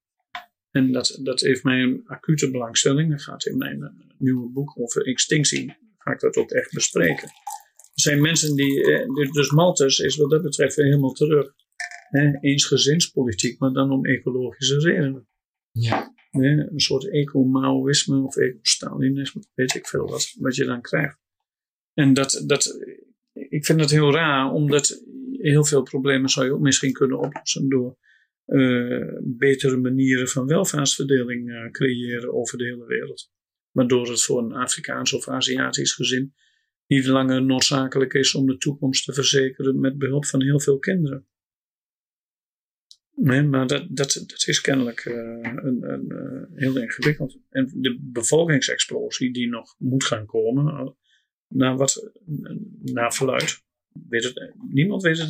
En 0.76 0.92
dat, 0.92 1.20
dat 1.24 1.40
heeft 1.40 1.64
mij 1.64 1.82
een 1.82 2.02
acute 2.06 2.52
belangstelling. 2.52 3.12
Dat 3.12 3.22
gaat 3.22 3.46
in 3.46 3.58
mijn 3.58 4.14
nieuwe 4.18 4.50
boek 4.50 4.80
over 4.80 5.06
extinctie, 5.06 5.78
ga 5.98 6.12
ik 6.12 6.20
dat 6.20 6.36
ook 6.36 6.52
echt 6.52 6.74
bespreken. 6.74 7.24
Er 7.24 8.02
zijn 8.02 8.22
mensen 8.22 8.56
die, 8.56 8.84
eh, 8.84 9.32
dus 9.32 9.52
Malthus 9.52 10.00
is 10.00 10.16
wat 10.16 10.30
dat 10.30 10.42
betreft 10.42 10.76
weer 10.76 10.86
helemaal 10.86 11.12
terug. 11.12 11.54
Hè, 12.10 12.40
eensgezinspolitiek, 12.40 13.60
maar 13.60 13.72
dan 13.72 13.92
om 13.92 14.06
ecologische 14.06 14.80
redenen. 14.80 15.28
Ja. 15.72 16.14
Een 16.32 16.80
soort 16.80 17.10
eco-Maoïsme 17.10 18.22
of 18.22 18.36
eco-Stalinisme, 18.36 19.44
weet 19.54 19.76
ik 19.76 19.88
veel 19.88 20.08
wat, 20.08 20.36
wat 20.40 20.56
je 20.56 20.66
dan 20.66 20.82
krijgt. 20.82 21.18
En 21.94 22.14
dat, 22.14 22.44
dat, 22.46 22.80
ik 23.34 23.66
vind 23.66 23.80
dat 23.80 23.90
heel 23.90 24.12
raar, 24.12 24.52
omdat 24.52 25.04
heel 25.32 25.66
veel 25.66 25.84
problemen 25.84 26.30
zou 26.30 26.46
je 26.46 26.54
ook 26.54 26.60
misschien 26.60 26.94
kunnen 26.94 27.20
oplossen 27.20 27.70
door 27.70 27.98
uh, 28.48 29.18
betere 29.22 29.78
manieren 29.78 30.28
van 30.28 30.48
welvaartsverdeling 30.48 31.50
uh, 31.50 31.72
creëren 31.72 32.34
over 32.34 32.58
de 32.58 32.64
hele 32.64 32.86
wereld. 32.86 33.32
Waardoor 33.72 34.10
het 34.10 34.24
voor 34.24 34.44
een 34.44 34.54
Afrikaans 34.54 35.14
of 35.14 35.28
Aziatisch 35.28 35.94
gezin 35.94 36.34
niet 36.88 37.06
langer 37.06 37.44
noodzakelijk 37.44 38.14
is 38.14 38.36
om 38.36 38.46
de 38.46 38.58
toekomst 38.58 39.06
te 39.06 39.14
verzekeren 39.14 39.80
met 39.80 39.98
behulp 39.98 40.26
van 40.26 40.44
heel 40.44 40.60
veel 40.60 40.80
kinderen. 40.80 41.28
Nee, 43.16 43.44
maar 43.44 43.68
dat, 43.68 43.88
dat, 43.90 44.44
is 44.46 44.62
kennelijk 44.62 45.06
uh, 45.06 45.16
een, 45.42 45.84
een, 45.84 46.48
heel 46.56 46.78
ingewikkeld. 46.78 47.38
En 47.50 47.72
de 47.74 48.00
bevolkingsexplosie 48.02 49.34
die 49.34 49.50
nog 49.50 49.76
moet 49.78 50.04
gaan 50.04 50.26
komen, 50.26 50.96
naar, 51.48 51.78
wat, 51.78 52.12
naar 52.82 53.14
verluid, 53.14 53.64
niemand 54.70 55.02
weet 55.02 55.18
het 55.18 55.28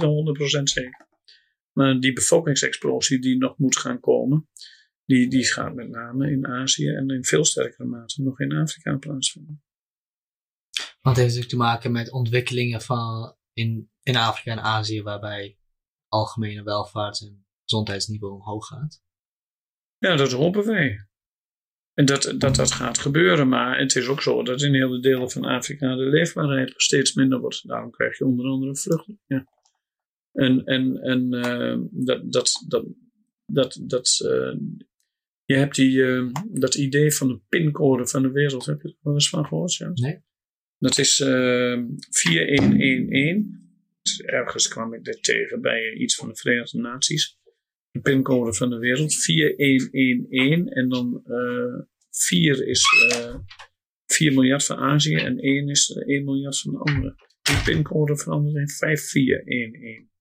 100% 0.59 0.63
zeker. 0.63 1.07
Maar 1.78 1.99
die 1.99 2.13
bevolkingsexplosie 2.13 3.19
die 3.19 3.38
nog 3.38 3.57
moet 3.57 3.78
gaan 3.78 3.99
komen, 3.99 4.49
die, 5.05 5.28
die 5.28 5.45
gaat 5.45 5.73
met 5.73 5.89
name 5.89 6.32
in 6.32 6.47
Azië 6.47 6.88
en 6.88 7.09
in 7.09 7.26
veel 7.26 7.45
sterkere 7.45 7.88
mate 7.88 8.21
nog 8.21 8.39
in 8.39 8.53
Afrika 8.53 8.97
plaatsvinden. 8.97 9.63
Want 11.01 11.17
het 11.17 11.26
heeft 11.26 11.36
natuurlijk 11.36 11.49
te 11.49 11.55
maken 11.57 11.91
met 11.91 12.11
ontwikkelingen 12.11 12.82
van 12.82 13.36
in, 13.53 13.91
in 14.03 14.15
Afrika 14.15 14.51
en 14.51 14.63
Azië, 14.63 15.01
waarbij 15.01 15.57
algemene 16.07 16.63
welvaart 16.63 17.21
en 17.21 17.45
gezondheidsniveau 17.63 18.34
omhoog 18.34 18.67
gaat. 18.67 19.03
Ja, 19.97 20.15
dat 20.15 20.32
hopen 20.32 20.65
wij. 20.65 21.07
En 21.93 22.05
dat, 22.05 22.34
dat 22.38 22.55
dat 22.55 22.71
gaat 22.71 22.97
gebeuren. 22.97 23.47
Maar 23.47 23.80
het 23.80 23.95
is 23.95 24.07
ook 24.07 24.21
zo 24.21 24.43
dat 24.43 24.61
in 24.61 24.73
hele 24.73 24.99
delen 24.99 25.32
van 25.32 25.45
Afrika 25.45 25.95
de 25.95 26.03
leefbaarheid 26.03 26.73
steeds 26.76 27.13
minder 27.13 27.39
wordt. 27.39 27.67
Daarom 27.67 27.91
krijg 27.91 28.17
je 28.17 28.26
onder 28.26 28.45
andere 28.45 28.76
vluchtelingen. 28.76 29.49
En, 30.36 30.66
en, 30.66 31.02
en 31.02 31.34
uh, 31.34 31.78
dat, 31.92 32.32
dat, 32.32 32.66
dat, 32.68 32.86
dat, 33.46 33.80
dat 33.82 34.20
uh, 34.24 34.56
je 35.44 35.56
hebt 35.56 35.76
die, 35.76 35.98
uh, 35.98 36.32
dat 36.48 36.76
idee 36.76 37.12
van 37.12 37.28
de 37.28 37.40
pincode 37.50 38.08
van 38.08 38.22
de 38.22 38.32
wereld. 38.32 38.66
Heb 38.66 38.82
je 38.82 38.88
er 38.88 38.98
wel 39.02 39.14
eens 39.14 39.30
van 39.30 39.46
gehoord? 39.46 39.76
Ja? 39.76 39.92
Nee. 39.94 40.24
Dat 40.78 40.98
is 40.98 41.16
4111. 41.16 43.44
Dus 44.02 44.22
ergens 44.22 44.68
kwam 44.68 44.94
ik 44.94 45.04
dit 45.04 45.24
tegen 45.24 45.62
bij 45.62 45.94
iets 45.94 46.16
van 46.16 46.28
de 46.28 46.36
Verenigde 46.36 46.80
Naties. 46.80 47.40
De 47.92 48.00
pincode 48.00 48.54
van 48.54 48.70
de 48.70 48.78
wereld. 48.78 49.16
4111. 49.16 50.74
En 50.74 50.90
dan 50.90 51.24
4 52.12 52.68
is 52.68 52.84
4 54.06 54.34
miljard 54.34 54.66
van 54.66 54.78
Azië 54.78 55.16
en 55.16 55.40
1 55.40 55.70
is 55.70 55.90
1 55.90 56.24
miljard 56.24 56.60
van 56.60 56.72
de 56.72 56.78
andere. 56.78 57.16
Die 57.42 57.62
pincode 57.64 58.18
verandert 58.18 58.56
in 58.56 58.70
5411 58.70 60.14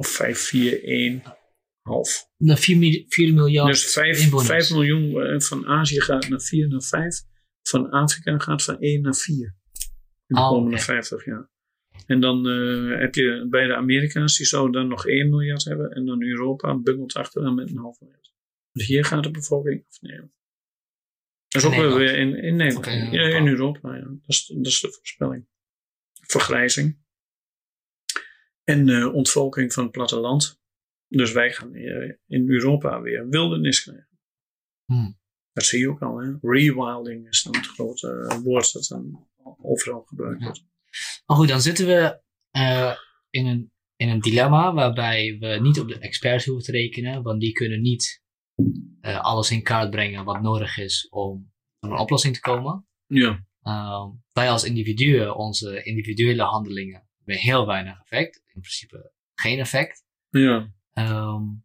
of 0.00 0.08
541 0.08 1.38
half. 1.82 2.30
Naar 2.36 2.58
4, 2.58 3.04
4 3.08 3.34
miljard. 3.34 3.72
Dus 3.72 3.92
5, 3.92 4.28
5 4.30 4.70
miljoen 4.70 5.40
van 5.42 5.66
Azië 5.66 6.00
gaat 6.00 6.28
naar 6.28 6.40
4 6.40 6.68
naar 6.68 6.82
5. 6.82 7.22
Van 7.62 7.90
Afrika 7.90 8.38
gaat 8.38 8.62
van 8.62 8.78
1 8.78 9.02
naar 9.02 9.14
4. 9.14 9.34
In 9.34 9.54
de 10.26 10.40
oh, 10.40 10.48
komende 10.48 10.76
okay. 10.76 10.84
50 10.84 11.24
jaar. 11.24 11.50
En 12.06 12.20
dan 12.20 12.48
uh, 12.48 12.98
heb 12.98 13.14
je 13.14 13.46
bij 13.50 13.66
de 13.66 13.74
Amerika's, 13.74 14.36
die 14.36 14.46
zouden 14.46 14.72
dan 14.72 14.88
nog 14.88 15.06
1 15.06 15.28
miljard 15.28 15.64
hebben. 15.64 15.90
En 15.90 16.06
dan 16.06 16.22
Europa 16.22 16.78
bungelt 16.78 17.14
achteraan 17.14 17.54
met 17.54 17.70
een 17.70 17.76
half 17.76 18.00
miljard. 18.00 18.32
Dus 18.72 18.86
hier 18.86 19.04
gaat 19.04 19.22
de 19.22 19.30
bevolking 19.30 19.84
afnemen. 19.88 20.32
Dat 21.48 21.62
is 21.62 21.68
ook 21.68 21.74
weer 21.74 22.16
in, 22.16 22.34
in 22.34 22.56
Nederland. 22.56 22.86
Okay, 22.86 23.00
in, 23.00 23.12
ja, 23.12 23.36
in 23.36 23.48
Europa, 23.48 23.96
ja. 23.96 24.04
Dat 24.04 24.18
is, 24.26 24.46
dat 24.46 24.66
is 24.66 24.80
de 24.80 24.92
voorspelling. 24.92 25.46
Vergrijzing 26.26 26.99
en 28.64 28.88
uh, 28.88 29.14
ontvolking 29.14 29.72
van 29.72 29.82
het 29.82 29.92
platteland. 29.92 30.60
Dus 31.08 31.32
wij 31.32 31.52
gaan 31.52 31.74
in 32.26 32.50
Europa 32.50 33.00
weer 33.00 33.28
wildernis 33.28 33.82
krijgen. 33.82 34.08
Hmm. 34.84 35.18
Dat 35.52 35.64
zie 35.64 35.78
je 35.78 35.88
ook 35.88 36.02
al. 36.02 36.18
Hè? 36.18 36.32
Rewilding 36.40 37.28
is 37.28 37.42
dan 37.42 37.56
het 37.56 37.66
grote 37.66 38.40
woord 38.44 38.72
dat 38.72 38.86
dan 38.86 39.28
overal 39.62 40.02
gebruikt 40.02 40.42
wordt. 40.42 40.64
Maar 41.26 41.36
goed, 41.36 41.48
dan 41.48 41.60
zitten 41.60 41.86
we 41.86 42.20
in, 43.30 43.46
een, 43.46 43.72
in 43.96 44.08
een 44.08 44.20
dilemma 44.20 44.74
waarbij 44.74 45.36
we 45.38 45.58
niet 45.60 45.80
op 45.80 45.88
de 45.88 45.98
experts 45.98 46.44
hoeven 46.44 46.64
te 46.64 46.72
rekenen, 46.72 47.22
want 47.22 47.40
die 47.40 47.52
kunnen 47.52 47.80
niet 47.80 48.22
uh, 49.00 49.20
alles 49.20 49.50
in 49.50 49.62
kaart 49.62 49.90
brengen 49.90 50.24
wat 50.24 50.42
nodig 50.42 50.78
is 50.78 51.08
om 51.08 51.52
tot 51.78 51.90
een 51.90 51.98
oplossing 51.98 52.34
te 52.34 52.40
komen. 52.40 52.86
Ja. 53.06 53.44
wij 54.32 54.50
als 54.50 54.64
individuen, 54.64 55.36
onze 55.36 55.82
individuele 55.82 56.42
handelingen, 56.42 57.08
hebben 57.30 57.50
heel 57.50 57.66
weinig 57.66 58.00
effect 58.00 58.36
in 58.36 58.60
principe 58.60 59.12
geen 59.34 59.58
effect. 59.58 60.04
Ja. 60.28 60.72
Um, 60.94 61.64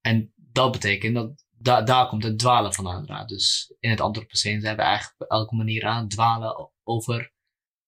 en 0.00 0.32
dat 0.36 0.72
betekent 0.72 1.14
dat 1.14 1.44
da 1.50 1.82
daar 1.82 2.08
komt 2.08 2.22
het 2.22 2.38
dwalen 2.38 2.74
vandaan. 2.74 3.26
Dus 3.26 3.74
in 3.80 3.90
het 3.90 4.00
antropoceen 4.00 4.60
zijn 4.60 4.76
we 4.76 4.82
eigenlijk 4.82 5.20
op 5.20 5.30
elke 5.30 5.54
manier 5.54 5.84
aan 5.84 6.00
het 6.00 6.10
dwalen 6.10 6.70
over. 6.82 7.32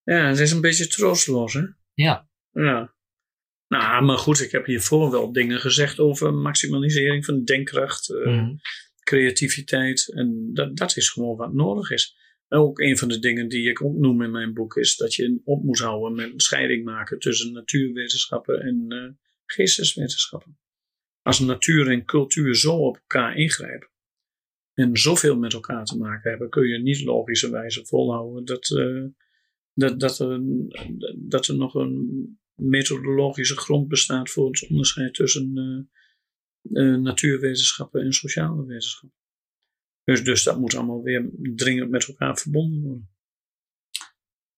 Ja, 0.03 0.27
het 0.27 0.39
is 0.39 0.51
een 0.51 0.61
beetje 0.61 0.87
troosteloos, 0.87 1.53
hè? 1.53 1.63
Ja. 1.95 2.29
Ja. 2.51 2.95
Nou, 3.69 4.05
maar 4.05 4.19
goed, 4.19 4.41
ik 4.41 4.51
heb 4.51 4.67
hiervoor 4.67 5.11
wel 5.11 5.33
dingen 5.33 5.61
gezegd 5.61 5.99
over 5.99 6.35
maximalisering 6.35 7.25
van 7.25 7.45
denkkracht, 7.45 8.11
uh, 8.11 8.27
mm 8.27 8.39
-hmm. 8.39 8.61
creativiteit. 9.01 10.13
En 10.15 10.51
dat, 10.53 10.77
dat 10.77 10.97
is 10.97 11.09
gewoon 11.09 11.37
wat 11.37 11.53
nodig 11.53 11.91
is. 11.91 12.17
Ook 12.49 12.81
een 12.81 12.99
van 12.99 13.09
de 13.09 13.19
dingen 13.19 13.49
die 13.49 13.69
ik 13.69 13.83
ook 13.83 13.97
noem 13.97 14.23
in 14.23 14.31
mijn 14.31 14.55
boek 14.55 14.77
is 14.77 14.97
dat 14.97 15.15
je 15.15 15.41
op 15.45 15.63
moet 15.63 15.79
houden 15.79 16.15
met 16.15 16.33
een 16.33 16.41
scheiding 16.41 16.85
maken 16.85 17.19
tussen 17.19 17.53
natuurwetenschappen 17.53 18.61
en 18.61 18.85
uh, 18.89 19.11
geesteswetenschappen. 19.47 20.59
Als 21.23 21.41
natuur 21.41 21.91
en 21.91 22.05
cultuur 22.05 22.57
zo 22.57 22.77
op 22.77 22.97
elkaar 22.97 23.37
ingrijpen 23.37 23.89
en 24.75 24.97
zoveel 24.97 25.39
met 25.39 25.53
elkaar 25.53 25.85
te 25.85 25.97
maken 25.97 26.31
hebben, 26.31 26.51
kun 26.51 26.69
je 26.69 26.79
niet 26.79 27.05
logischerwijze 27.05 27.87
volhouden 27.87 28.45
dat, 28.45 28.71
uh, 28.71 29.05
dat, 29.73 30.01
dat, 30.01 30.19
er, 30.19 30.41
dat 31.17 31.47
er 31.47 31.57
nog 31.57 31.75
een 31.75 32.39
methodologische 32.55 33.57
grond 33.57 33.89
bestaat 33.89 34.31
voor 34.31 34.47
het 34.47 34.67
onderscheid 34.69 35.15
tussen 35.15 35.53
uh, 36.63 36.97
natuurwetenschappen 36.97 38.03
en 38.03 38.13
sociale 38.13 38.67
wetenschappen. 38.67 39.19
Dus, 40.07 40.25
dus 40.25 40.43
dat 40.43 40.59
moet 40.59 40.75
allemaal 40.75 41.03
weer 41.03 41.31
dringend 41.55 41.91
met 41.91 42.09
elkaar 42.09 42.39
verbonden 42.39 42.83
worden. 42.83 43.11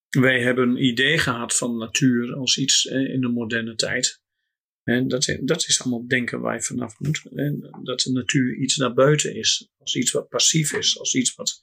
Wij 0.09 0.43
hebben 0.43 0.69
een 0.69 0.85
idee 0.85 1.19
gehad 1.19 1.57
van 1.57 1.79
natuur 1.79 2.35
als 2.35 2.59
iets 2.59 2.85
in 2.85 3.21
de 3.21 3.29
moderne 3.29 3.75
tijd. 3.75 4.23
En 4.83 5.09
dat, 5.09 5.39
dat 5.41 5.67
is 5.67 5.81
allemaal 5.81 6.09
denken 6.09 6.41
waar 6.41 6.55
je 6.55 6.63
vanaf 6.63 6.99
moet. 6.99 7.23
Dat 7.83 8.01
de 8.01 8.13
natuur 8.13 8.57
iets 8.57 8.77
daarbuiten 8.77 9.35
is. 9.35 9.71
Als 9.79 9.95
iets 9.95 10.11
wat 10.11 10.29
passief 10.29 10.73
is. 10.73 10.99
Als 10.99 11.15
iets 11.15 11.35
wat 11.35 11.61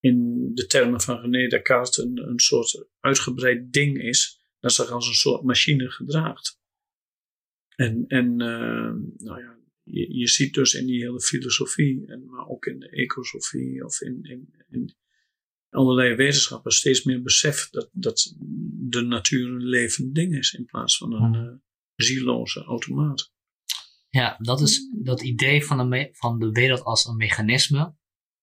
in 0.00 0.50
de 0.54 0.66
termen 0.66 1.00
van 1.00 1.20
René 1.20 1.48
Descartes 1.48 1.98
een, 1.98 2.18
een 2.28 2.38
soort 2.38 2.86
uitgebreid 3.00 3.72
ding 3.72 4.02
is. 4.02 4.40
Dat 4.60 4.72
zich 4.72 4.90
als 4.90 5.08
een 5.08 5.14
soort 5.14 5.42
machine 5.42 5.90
gedraagt. 5.90 6.60
En, 7.68 8.04
en 8.06 8.26
uh, 8.26 8.92
nou 9.16 9.42
ja, 9.42 9.58
je, 9.90 10.18
je 10.18 10.28
ziet 10.28 10.54
dus 10.54 10.74
in 10.74 10.86
die 10.86 11.02
hele 11.02 11.20
filosofie, 11.20 12.06
en, 12.06 12.26
maar 12.26 12.46
ook 12.46 12.66
in 12.66 12.78
de 12.78 12.88
ecosofie 12.88 13.84
of 13.84 14.00
in, 14.00 14.22
in, 14.22 14.54
in 14.70 14.96
allerlei 15.70 16.14
wetenschappen 16.14 16.72
steeds 16.72 17.04
meer 17.04 17.22
besef 17.22 17.70
dat, 17.70 17.88
dat 17.92 18.34
de 18.88 19.02
natuur 19.02 19.48
een 19.48 19.64
levend 19.64 20.14
ding 20.14 20.36
is 20.36 20.52
in 20.52 20.64
plaats 20.64 20.96
van 20.96 21.12
een 21.12 21.34
uh, 21.34 21.54
zieloze 21.94 22.62
automaat. 22.62 23.32
Ja, 24.08 24.36
dat 24.38 24.60
is 24.60 24.90
dat 25.02 25.22
idee 25.22 25.64
van 25.64 25.90
de, 25.90 26.08
van 26.12 26.38
de 26.38 26.50
wereld 26.50 26.82
als 26.82 27.06
een 27.06 27.16
mechanisme. 27.16 27.96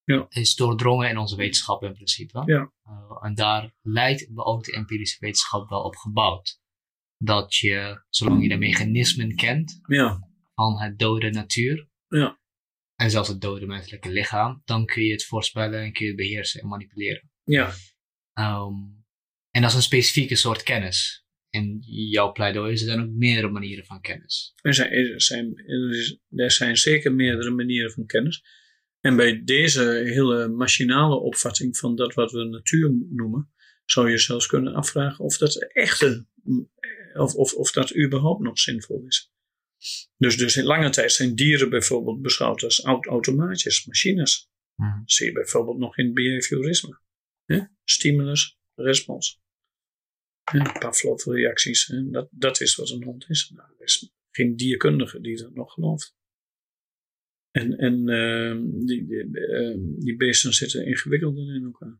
Ja. 0.04 0.26
Is 0.30 0.56
doordrongen 0.56 1.10
in 1.10 1.18
onze 1.18 1.36
wetenschap 1.36 1.84
in 1.84 1.94
principe. 1.94 2.44
Ja. 2.46 2.72
Uh, 2.88 3.18
en 3.22 3.36
daar 3.36 3.76
lijkt 3.82 4.30
ook 4.34 4.64
de 4.64 4.72
empirische 4.72 5.18
wetenschap 5.20 5.70
wel 5.70 5.82
op 5.82 5.96
gebouwd. 5.96 6.60
Dat 7.18 7.56
je, 7.56 8.04
zolang 8.10 8.42
je 8.42 8.50
de 8.50 8.58
mechanismen 8.58 9.36
kent, 9.36 9.80
ja 9.88 10.25
van 10.56 10.82
het 10.82 11.00
dode 11.00 11.30
natuur. 11.30 11.90
Ja. 12.08 12.40
En 12.96 13.12
zelfs 13.12 13.30
het 13.30 13.42
dode 13.42 13.66
menselijke 13.66 14.10
lichaam. 14.10 14.62
Dan 14.66 14.86
kun 14.86 15.04
je 15.04 15.12
het 15.12 15.26
voorspellen 15.26 15.82
en 15.84 15.94
kun 15.94 16.06
je 16.06 16.12
het 16.12 16.22
beheersen 16.22 16.62
en 16.62 16.68
manipuleren. 16.68 17.32
Ja. 17.44 17.74
Um, 18.34 19.06
en 19.52 19.62
dat 19.62 19.70
is 19.70 19.76
een 19.76 19.82
specifieke 19.82 20.36
soort 20.36 20.64
kennis. 20.64 21.26
In 21.50 21.78
jouw 22.10 22.32
pleidooi 22.32 22.78
zijn 22.78 23.00
er 23.00 23.06
ook 23.06 23.12
meerdere 23.12 23.50
manieren 23.50 23.86
van 23.86 24.02
kennis. 24.02 24.54
Er 24.62 24.74
zijn, 24.74 24.92
er, 24.92 25.22
zijn, 25.22 25.54
er 26.30 26.52
zijn 26.52 26.78
zeker 26.78 27.14
meerdere 27.14 27.52
manieren 27.52 27.92
van 27.92 28.06
kennis. 28.06 28.44
En 29.00 29.16
bij 29.16 29.44
deze 29.44 29.82
hele 30.06 30.48
machinale 30.48 31.20
opvatting 31.20 31.78
van 31.78 31.96
dat 31.96 32.14
wat 32.14 32.32
we 32.32 32.44
natuur 32.44 32.92
noemen, 33.10 33.54
zou 33.86 34.10
je 34.10 34.18
zelfs 34.18 34.48
kunnen 34.48 34.74
afvragen 34.74 35.26
of 35.26 35.38
dat 35.38 35.72
echte, 35.74 36.28
of, 37.14 37.36
of, 37.36 37.54
of 37.54 37.72
dat 37.72 37.98
überhaupt 37.98 38.44
nog 38.44 38.60
zinvol 38.60 39.06
is. 39.08 39.34
Dus, 40.18 40.38
dus 40.38 40.56
in 40.56 40.64
lange 40.64 40.90
tijd 40.90 41.12
zijn 41.12 41.36
dieren 41.36 41.70
bijvoorbeeld 41.70 42.22
beschouwd 42.22 42.64
als 42.64 42.84
automaatjes, 42.84 43.86
machines. 43.86 44.50
Dat 44.76 45.02
zie 45.06 45.26
je 45.26 45.32
bijvoorbeeld 45.32 45.78
nog 45.78 45.98
in 45.98 46.14
behaviorisme. 46.14 47.00
Ja? 47.46 47.72
Stimulus, 47.84 48.58
respons. 48.76 49.42
Pavlov-reacties. 50.80 51.94
Dat, 52.12 52.28
dat 52.32 52.62
is 52.62 52.76
wat 52.76 52.90
een 52.90 53.04
hond 53.04 53.30
is. 53.30 53.52
Nou, 53.56 53.70
er 53.78 53.86
is 53.86 54.12
geen 54.32 54.56
dierkundige 54.56 55.22
die 55.22 55.38
dat 55.38 55.54
nog 55.54 55.74
gelooft. 55.74 56.16
En, 57.52 57.78
en 57.78 58.10
ehm, 58.10 58.86
die, 58.86 59.06
die, 59.06 59.40
ehm, 59.40 59.80
die 60.00 60.16
beesten 60.16 60.54
zitten 60.54 60.86
ingewikkelder 60.86 61.56
in 61.56 61.64
elkaar. 61.64 62.00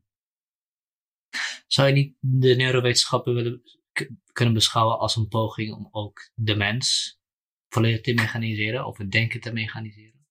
Zou 1.66 1.88
je 1.88 1.94
niet 1.94 2.16
de 2.20 2.54
neurowetenschappen 2.54 3.34
willen 3.34 3.62
kunnen 4.32 4.54
beschouwen 4.54 4.98
als 4.98 5.16
een 5.16 5.28
poging 5.28 5.72
om 5.74 5.88
ook 5.90 6.30
de 6.34 6.54
mens 6.54 7.18
volledig 7.68 8.00
te 8.00 8.14
mechaniseren 8.14 8.86
of 8.86 8.98
het 8.98 9.10
denken 9.10 9.40
te 9.40 9.52
mechaniseren? 9.52 10.26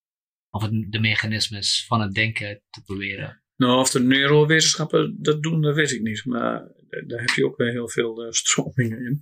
Of 0.50 0.62
het, 0.62 0.92
de 0.92 1.00
mechanismes 1.00 1.86
van 1.88 2.02
het 2.02 2.14
denken 2.14 2.62
te 2.70 2.82
proberen? 2.84 3.44
Nou, 3.56 3.80
of 3.80 3.92
de 3.92 4.00
neurowetenschappen 4.00 5.18
dat 5.20 5.44
doen, 5.44 5.62
dat 5.62 5.76
weet 5.76 5.92
ik 5.92 6.02
niet. 6.02 6.26
Maar 6.26 6.72
daar 7.08 7.20
heb 7.20 7.30
je 7.30 7.46
ook 7.46 7.58
weer 7.58 7.72
heel 7.72 7.90
veel 7.90 8.24
eh, 8.24 8.32
stromingen 8.32 9.06
in. 9.06 9.22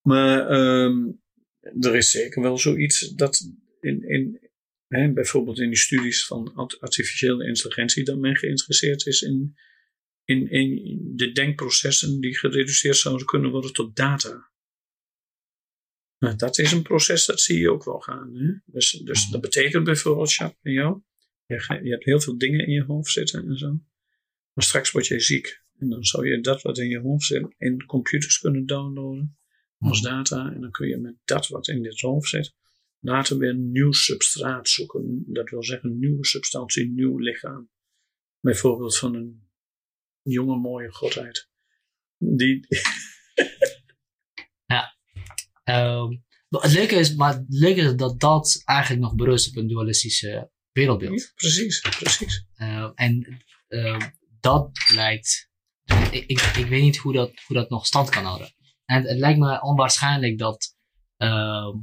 Maar 0.00 0.48
ehm, 0.48 1.12
er 1.80 1.96
is 1.96 2.10
zeker 2.10 2.42
wel 2.42 2.58
zoiets 2.58 3.14
dat 3.14 3.52
in, 3.80 4.08
in, 4.08 4.50
hè, 4.86 5.12
bijvoorbeeld 5.12 5.60
in 5.60 5.68
die 5.68 5.78
studies 5.78 6.26
van 6.26 6.54
art- 6.54 6.80
artificiële 6.80 7.46
intelligentie, 7.46 8.04
dat 8.04 8.18
men 8.18 8.36
geïnteresseerd 8.36 9.06
is 9.06 9.22
in, 9.22 9.56
in, 10.24 10.50
in 10.50 11.12
de 11.14 11.32
denkprocessen 11.32 12.20
die 12.20 12.38
gereduceerd 12.38 12.96
zouden 12.96 13.26
kunnen 13.26 13.50
worden 13.50 13.72
tot 13.72 13.96
data. 13.96 14.52
Nou, 16.18 16.36
dat 16.36 16.58
is 16.58 16.72
een 16.72 16.82
proces, 16.82 17.26
dat 17.26 17.40
zie 17.40 17.58
je 17.58 17.70
ook 17.70 17.84
wel 17.84 17.98
gaan. 17.98 18.34
Hè? 18.36 18.54
Dus, 18.64 18.90
dus 18.90 19.28
dat 19.30 19.40
betekent 19.40 19.84
bijvoorbeeld, 19.84 20.32
Jacques, 20.32 20.58
en 20.62 20.72
jou, 20.72 21.00
je, 21.46 21.90
hebt 21.90 22.04
heel 22.04 22.20
veel 22.20 22.38
dingen 22.38 22.66
in 22.66 22.72
je 22.72 22.84
hoofd 22.84 23.12
zitten 23.12 23.48
en 23.48 23.58
zo. 23.58 23.68
Maar 24.52 24.64
straks 24.64 24.90
word 24.90 25.06
je 25.06 25.20
ziek. 25.20 25.62
En 25.78 25.88
dan 25.88 26.04
zou 26.04 26.28
je 26.28 26.40
dat 26.40 26.62
wat 26.62 26.78
in 26.78 26.88
je 26.88 27.00
hoofd 27.00 27.26
zit 27.26 27.54
in 27.58 27.86
computers 27.86 28.38
kunnen 28.38 28.66
downloaden 28.66 29.38
als 29.78 30.00
data. 30.00 30.52
En 30.52 30.60
dan 30.60 30.70
kun 30.70 30.88
je 30.88 30.96
met 30.96 31.14
dat 31.24 31.48
wat 31.48 31.68
in 31.68 31.82
dit 31.82 32.00
hoofd 32.00 32.28
zit 32.28 32.54
later 33.04 33.38
weer 33.38 33.50
een 33.50 33.70
nieuw 33.70 33.92
substraat 33.92 34.68
zoeken. 34.68 35.24
Dat 35.26 35.50
wil 35.50 35.64
zeggen 35.64 35.90
een 35.90 35.98
nieuwe 35.98 36.26
substantie, 36.26 36.84
een 36.84 36.94
nieuw 36.94 37.18
lichaam. 37.18 37.70
Bijvoorbeeld 38.40 38.98
van 38.98 39.14
een 39.14 39.48
jonge 40.22 40.56
mooie 40.56 40.92
godheid. 40.92 41.48
Die, 42.16 42.60
Ehm, 45.64 46.16
het 46.48 46.72
leuke 46.72 46.94
is, 46.94 47.14
maar 47.14 47.32
het 47.32 47.44
leuke 47.48 47.80
is 47.80 47.94
dat 47.94 48.20
dat 48.20 48.62
eigenlijk 48.64 49.02
nog 49.02 49.14
berust 49.14 49.48
op 49.48 49.56
een 49.56 49.68
dualistische 49.68 50.50
wereldbeeld. 50.72 51.32
precies, 51.34 51.80
precies. 51.80 52.46
Uh, 52.56 52.90
en 52.94 53.42
uh, 53.68 54.00
dat 54.40 54.70
lijkt. 54.94 55.50
Ik, 56.10 56.24
ik, 56.26 56.40
ik, 56.40 56.66
weet 56.66 56.82
niet 56.82 56.96
hoe 56.96 57.12
dat, 57.12 57.32
hoe 57.46 57.56
dat 57.56 57.70
nog 57.70 57.86
stand 57.86 58.08
kan 58.08 58.24
houden. 58.24 58.54
En 58.84 58.96
het, 58.96 59.08
het 59.08 59.18
lijkt 59.18 59.38
me 59.38 59.62
onwaarschijnlijk 59.62 60.38
dat 60.38 60.76
uh, 61.18 61.74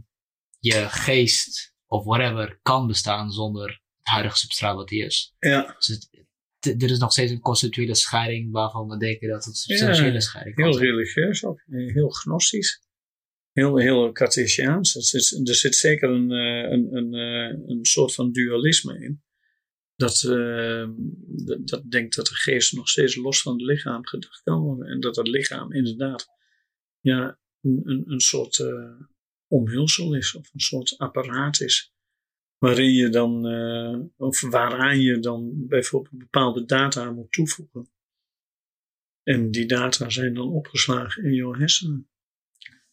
je 0.60 0.90
geest 0.90 1.74
of 1.88 2.04
whatever 2.04 2.60
kan 2.62 2.88
bestaan 2.88 3.32
zonder 3.32 3.82
het 3.98 4.08
huidige 4.08 4.38
substraat 4.38 4.76
wat 4.76 4.88
die 4.88 5.06
is. 5.06 5.36
Ja. 5.40 5.76
Dus 5.78 5.88
het, 5.88 6.10
er 6.84 6.90
is 6.92 7.00
nog 7.00 7.12
steeds 7.12 7.32
een 7.32 7.40
conceptuele 7.40 7.96
scheiding 7.96 8.52
waarvan 8.52 8.88
we 8.88 8.98
denken 8.98 9.30
dat 9.30 9.46
het 9.46 9.58
substantiële 9.58 10.12
ja, 10.12 10.20
scheiding 10.20 10.56
Heel 10.56 10.80
religieus 10.80 11.46
ook, 11.46 11.64
heel 11.68 12.10
gnostisch. 12.10 12.82
Heel, 13.52 13.78
heel 13.78 14.12
Cartesiaans. 14.12 14.96
Er 14.96 15.04
zit, 15.04 15.48
er 15.68 15.74
zeker 15.74 16.10
een, 16.10 16.30
een, 16.30 16.96
een, 16.96 17.14
een 17.70 17.86
soort 17.86 18.14
van 18.14 18.32
dualisme 18.32 19.00
in 19.00 19.22
dat, 20.02 20.22
uh, 20.22 20.90
dat, 21.46 21.68
dat 21.68 21.92
denkt 21.92 22.16
dat 22.16 22.26
de 22.26 22.36
geest 22.36 22.74
nog 22.74 22.90
steeds 22.90 23.16
los 23.16 23.42
van 23.42 23.54
het 23.54 23.62
lichaam 23.62 24.06
gedacht 24.06 24.42
kan 24.44 24.60
worden. 24.60 24.88
En 24.88 25.00
dat 25.00 25.16
het 25.16 25.28
lichaam 25.28 25.74
inderdaad 25.74 26.28
ja, 27.00 27.40
een, 27.62 27.82
een, 27.84 28.04
een 28.12 28.20
soort 28.20 28.58
uh, 28.58 29.02
omhulsel 29.48 30.16
is 30.16 30.36
of 30.36 30.54
een 30.54 30.60
soort 30.60 30.98
apparaat 30.98 31.62
is. 31.62 31.94
Waarin 32.58 32.94
je 32.94 33.10
dan, 33.10 33.46
of 34.18 34.42
waaraan 34.42 35.02
je 35.02 35.20
dan 35.20 35.68
bijvoorbeeld 35.68 36.18
bepaalde 36.18 36.66
data 36.66 37.12
moet 37.12 37.32
toevoegen. 37.32 37.92
En 39.24 39.52
die 39.52 39.66
data 39.66 40.10
zijn 40.10 40.34
dan 40.34 40.52
opgeslagen 40.52 41.24
in 41.24 41.34
jouw 41.34 41.54
hersenen. 41.54 42.11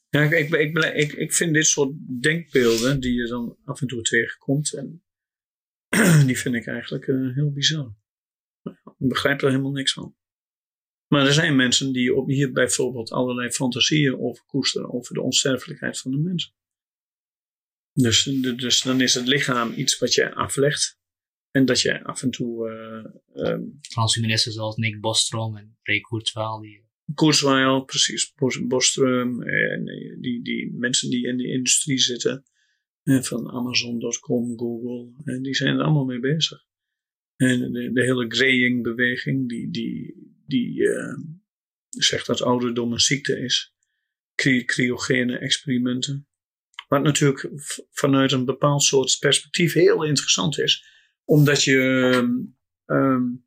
Ja, 0.09 0.23
ik, 0.23 0.31
ik, 0.31 0.53
ik, 0.53 0.79
ik, 0.85 1.13
ik 1.13 1.33
vind 1.33 1.55
dit 1.55 1.67
soort 1.67 1.93
denkbeelden 2.23 3.01
die 3.01 3.15
je 3.15 3.27
dan 3.27 3.57
af 3.65 3.81
en 3.81 3.87
toe 3.87 4.03
tegenkomt. 4.03 4.73
En 4.73 5.03
die 6.27 6.39
vind 6.39 6.55
ik 6.55 6.67
eigenlijk 6.67 7.07
uh, 7.07 7.35
heel 7.35 7.53
bizar. 7.53 7.97
Ik 8.99 9.09
begrijp 9.09 9.43
er 9.43 9.51
helemaal 9.51 9.73
niks 9.73 9.93
van. 9.93 10.17
Maar 11.09 11.27
er 11.27 11.33
zijn 11.33 11.57
mensen 11.57 11.93
die 11.93 12.15
op 12.15 12.29
hier 12.29 12.53
bijvoorbeeld 12.53 13.11
allerlei 13.11 13.51
fantasieën 13.51 14.19
over 14.19 14.45
koesteren 14.45 14.93
over 14.93 15.15
de 15.15 15.23
onsterfelijkheid 15.23 15.99
van 15.99 16.11
de 16.11 16.19
mens. 16.19 16.57
Dus, 17.93 18.23
dus 18.57 18.83
dan 18.83 19.01
is 19.01 19.15
het 19.15 19.27
lichaam 19.27 19.73
iets 19.73 19.99
wat 19.99 20.15
je 20.15 20.35
aflegt. 20.35 20.99
En 21.51 21.65
dat 21.65 21.81
je 21.81 22.05
af 22.05 22.23
en 22.23 22.31
toe. 22.31 22.71
Uh, 23.35 23.47
um, 23.47 23.79
Transhumanisten 23.81 24.53
zoals 24.53 24.77
Nick 24.77 25.01
Bostrom 25.01 25.57
en 25.57 25.79
Ray 25.83 26.01
Kurzweil. 26.01 26.61
Die... 26.61 26.88
Kurzweil, 27.15 27.85
precies. 27.85 28.35
Bostrom. 28.67 29.43
En 29.43 29.85
die, 30.21 30.43
die 30.43 30.73
mensen 30.73 31.11
die 31.11 31.27
in 31.27 31.37
de 31.37 31.49
industrie 31.49 31.99
zitten 31.99 32.45
van 33.03 33.51
Amazon.com, 33.51 34.59
Google, 34.59 35.13
en 35.25 35.43
die 35.43 35.55
zijn 35.55 35.77
er 35.77 35.83
allemaal 35.83 36.05
mee 36.05 36.21
bezig. 36.21 36.67
En 37.37 37.73
de, 37.73 38.03
hele 38.03 38.25
graying-beweging, 38.29 39.49
die, 39.49 39.71
die, 39.71 40.15
die 40.47 40.89
zegt 41.89 42.27
dat 42.27 42.43
ouderdom 42.43 42.93
een 42.93 43.01
ziekte 43.01 43.41
is. 43.41 43.75
Cry 44.35 44.65
cryogene 44.65 45.39
experimenten. 45.39 46.29
Wat 46.89 47.03
natuurlijk 47.03 47.51
vanuit 47.91 48.33
een 48.33 48.45
bepaald 48.45 48.83
soort 48.83 49.17
perspectief 49.19 49.73
heel 49.73 50.05
interessant 50.05 50.59
is. 50.59 50.87
Omdat 51.25 51.65
je, 51.65 51.79
um, 52.87 53.47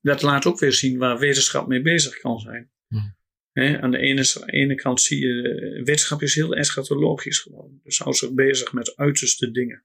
dat 0.00 0.22
laat 0.22 0.46
ook 0.46 0.58
weer 0.58 0.72
zien 0.72 0.98
waar 0.98 1.18
wetenschap 1.18 1.68
mee 1.68 1.82
bezig 1.82 2.18
kan 2.18 2.38
zijn. 2.38 2.70
Hmm. 2.88 3.16
He, 3.52 3.80
aan 3.80 3.90
de 3.90 3.98
ene, 3.98 4.42
ene, 4.46 4.74
kant 4.74 5.00
zie 5.00 5.26
je, 5.26 5.42
wetenschap 5.84 6.22
is 6.22 6.34
heel 6.34 6.54
eschatologisch 6.54 7.38
geworden. 7.38 7.80
Dus 7.82 7.98
houdt 7.98 8.18
zich 8.18 8.32
bezig 8.32 8.72
met 8.72 8.96
uiterste 8.96 9.50
dingen. 9.50 9.84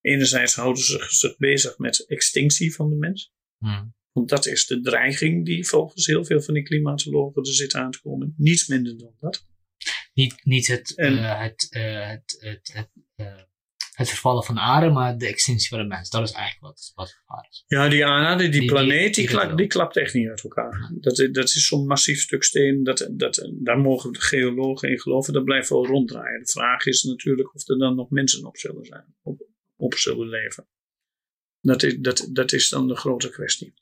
Enerzijds 0.00 0.54
houden 0.54 0.82
ze 0.82 1.06
zich 1.08 1.36
bezig 1.36 1.78
met 1.78 2.06
extinctie 2.06 2.74
van 2.74 2.90
de 2.90 2.96
mens. 2.96 3.32
Hmm. 3.58 3.94
Want 4.12 4.28
dat 4.28 4.46
is 4.46 4.66
de 4.66 4.80
dreiging 4.80 5.44
die 5.44 5.66
volgens 5.66 6.06
heel 6.06 6.24
veel 6.24 6.42
van 6.42 6.54
die 6.54 6.62
klimatologen 6.62 7.42
er 7.42 7.54
zit 7.54 7.74
aan 7.74 7.90
te 7.90 8.00
komen. 8.00 8.34
Niets 8.36 8.66
minder 8.66 8.98
dan 8.98 9.14
dat. 9.20 9.46
Niet, 10.14 10.44
niet 10.44 10.66
het, 10.66 10.96
en, 10.96 11.12
uh, 11.12 11.40
het, 11.40 11.68
uh, 11.76 12.08
het, 12.08 12.36
het, 12.40 12.70
het, 12.72 12.90
uh, 13.16 13.42
het 13.92 14.08
vervallen 14.08 14.44
van 14.44 14.54
de 14.54 14.60
aarde, 14.60 14.90
maar 14.90 15.18
de 15.18 15.26
extinctie 15.26 15.68
van 15.68 15.78
de 15.78 15.84
mens. 15.84 16.10
Dat 16.10 16.28
is 16.28 16.32
eigenlijk 16.32 16.64
wat, 16.64 16.92
wat 16.94 17.10
gevaar 17.10 17.46
is. 17.50 17.64
Ja, 17.66 17.88
die 17.88 18.06
aarde, 18.06 18.48
die, 18.48 18.60
die 18.60 18.68
planeet, 18.68 19.14
die, 19.14 19.26
die, 19.26 19.36
klap, 19.36 19.56
die, 19.56 19.66
klapt 19.66 19.96
echt 19.96 20.14
niet 20.14 20.28
uit 20.28 20.42
elkaar. 20.42 20.78
Ja. 20.80 20.96
Dat, 21.00 21.28
dat 21.34 21.44
is 21.44 21.66
zo'n 21.66 21.86
massief 21.86 22.20
stuk 22.20 22.42
steen, 22.42 22.82
dat, 22.82 23.08
dat, 23.12 23.50
daar 23.54 23.78
mogen 23.78 24.12
de 24.12 24.20
geologen 24.20 24.90
in 24.90 25.00
geloven, 25.00 25.32
dat 25.32 25.44
blijft 25.44 25.68
wel 25.68 25.86
ronddraaien. 25.86 26.40
De 26.40 26.50
vraag 26.50 26.86
is 26.86 27.02
natuurlijk 27.02 27.54
of 27.54 27.68
er 27.68 27.78
dan 27.78 27.94
nog 27.94 28.10
mensen 28.10 28.46
op 28.46 28.56
zullen 28.56 28.84
zijn, 28.84 29.14
op, 29.22 29.46
op 29.76 29.94
zullen 29.94 30.28
leven. 30.28 30.68
Dat 31.60 31.82
is, 31.82 31.96
dat, 31.98 32.28
dat 32.30 32.52
is 32.52 32.68
dan 32.68 32.88
de 32.88 32.96
grote 32.96 33.30
kwestie. 33.30 33.74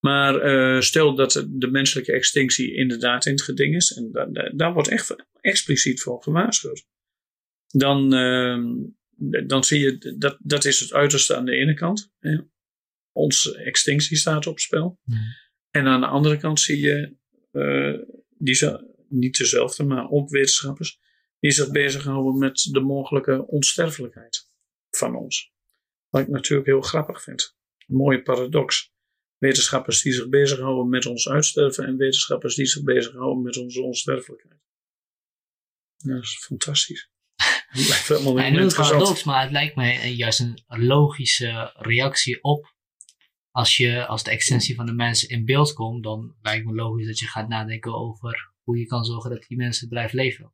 Maar 0.00 0.44
uh, 0.44 0.80
stel 0.80 1.14
dat 1.14 1.46
de 1.48 1.70
menselijke 1.70 2.12
extinctie 2.12 2.74
inderdaad 2.74 3.26
in 3.26 3.32
het 3.32 3.42
geding 3.42 3.74
is, 3.74 3.92
en 3.92 4.08
da, 4.12 4.26
da, 4.26 4.50
daar 4.54 4.72
wordt 4.72 4.88
echt 4.88 5.16
expliciet 5.40 6.02
voor 6.02 6.22
gewaarschuwd, 6.22 6.86
dan, 7.66 8.14
uh, 8.14 8.58
dan 9.46 9.64
zie 9.64 9.80
je 9.80 10.16
dat 10.18 10.38
dat 10.42 10.64
is 10.64 10.80
het 10.80 10.92
uiterste 10.92 11.36
aan 11.36 11.44
de 11.44 11.56
ene 11.56 11.74
kant. 11.74 12.12
Hè. 12.18 12.38
Onze 13.12 13.56
extinctie 13.56 14.16
staat 14.16 14.46
op 14.46 14.58
spel. 14.58 14.98
Mm. 15.04 15.16
En 15.70 15.86
aan 15.86 16.00
de 16.00 16.06
andere 16.06 16.36
kant 16.36 16.60
zie 16.60 16.80
je, 16.80 17.16
uh, 17.52 17.98
die 18.38 18.56
niet 19.08 19.36
dezelfde, 19.36 19.84
maar 19.84 20.10
ook 20.10 20.30
wetenschappers, 20.30 21.00
die 21.38 21.50
zich 21.50 21.70
bezighouden 21.70 22.38
met 22.38 22.68
de 22.70 22.80
mogelijke 22.80 23.46
onsterfelijkheid 23.46 24.50
van 24.90 25.16
ons. 25.16 25.52
Wat 26.08 26.20
ik 26.20 26.28
natuurlijk 26.28 26.68
heel 26.68 26.80
grappig 26.80 27.22
vind. 27.22 27.56
Een 27.78 27.96
mooie 27.96 28.22
paradox. 28.22 28.92
Wetenschappers 29.36 30.02
die 30.02 30.12
zich 30.12 30.28
bezighouden 30.28 30.88
met 30.88 31.06
ons 31.06 31.28
uitsterven 31.28 31.84
en 31.84 31.96
wetenschappers 31.96 32.54
die 32.54 32.66
zich 32.66 32.82
bezighouden 32.82 33.42
met 33.42 33.56
onze 33.56 33.82
onsterfelijkheid. 33.82 34.60
Dat 35.96 36.22
is 36.22 36.44
fantastisch. 36.44 37.10
Dat 37.72 37.88
lijkt 37.88 38.08
helemaal 38.08 38.38
ja, 38.38 38.48
niet 38.48 38.74
paradox, 38.74 39.24
maar 39.24 39.42
het 39.42 39.50
lijkt 39.50 39.76
mij 39.76 40.12
juist 40.12 40.40
een 40.40 40.58
logische 40.66 41.72
reactie 41.76 42.42
op. 42.42 42.74
Als, 43.50 43.76
je, 43.76 44.06
als 44.06 44.24
de 44.24 44.30
extensie 44.30 44.74
van 44.74 44.86
de 44.86 44.92
mensen 44.92 45.28
in 45.28 45.44
beeld 45.44 45.72
komt, 45.72 46.02
dan 46.02 46.34
lijkt 46.42 46.66
me 46.66 46.74
logisch 46.74 47.06
dat 47.06 47.18
je 47.18 47.26
gaat 47.26 47.48
nadenken 47.48 47.94
over 47.94 48.52
hoe 48.62 48.78
je 48.78 48.86
kan 48.86 49.04
zorgen 49.04 49.30
dat 49.30 49.44
die 49.48 49.56
mensen 49.56 49.88
blijven 49.88 50.16
leven. 50.16 50.52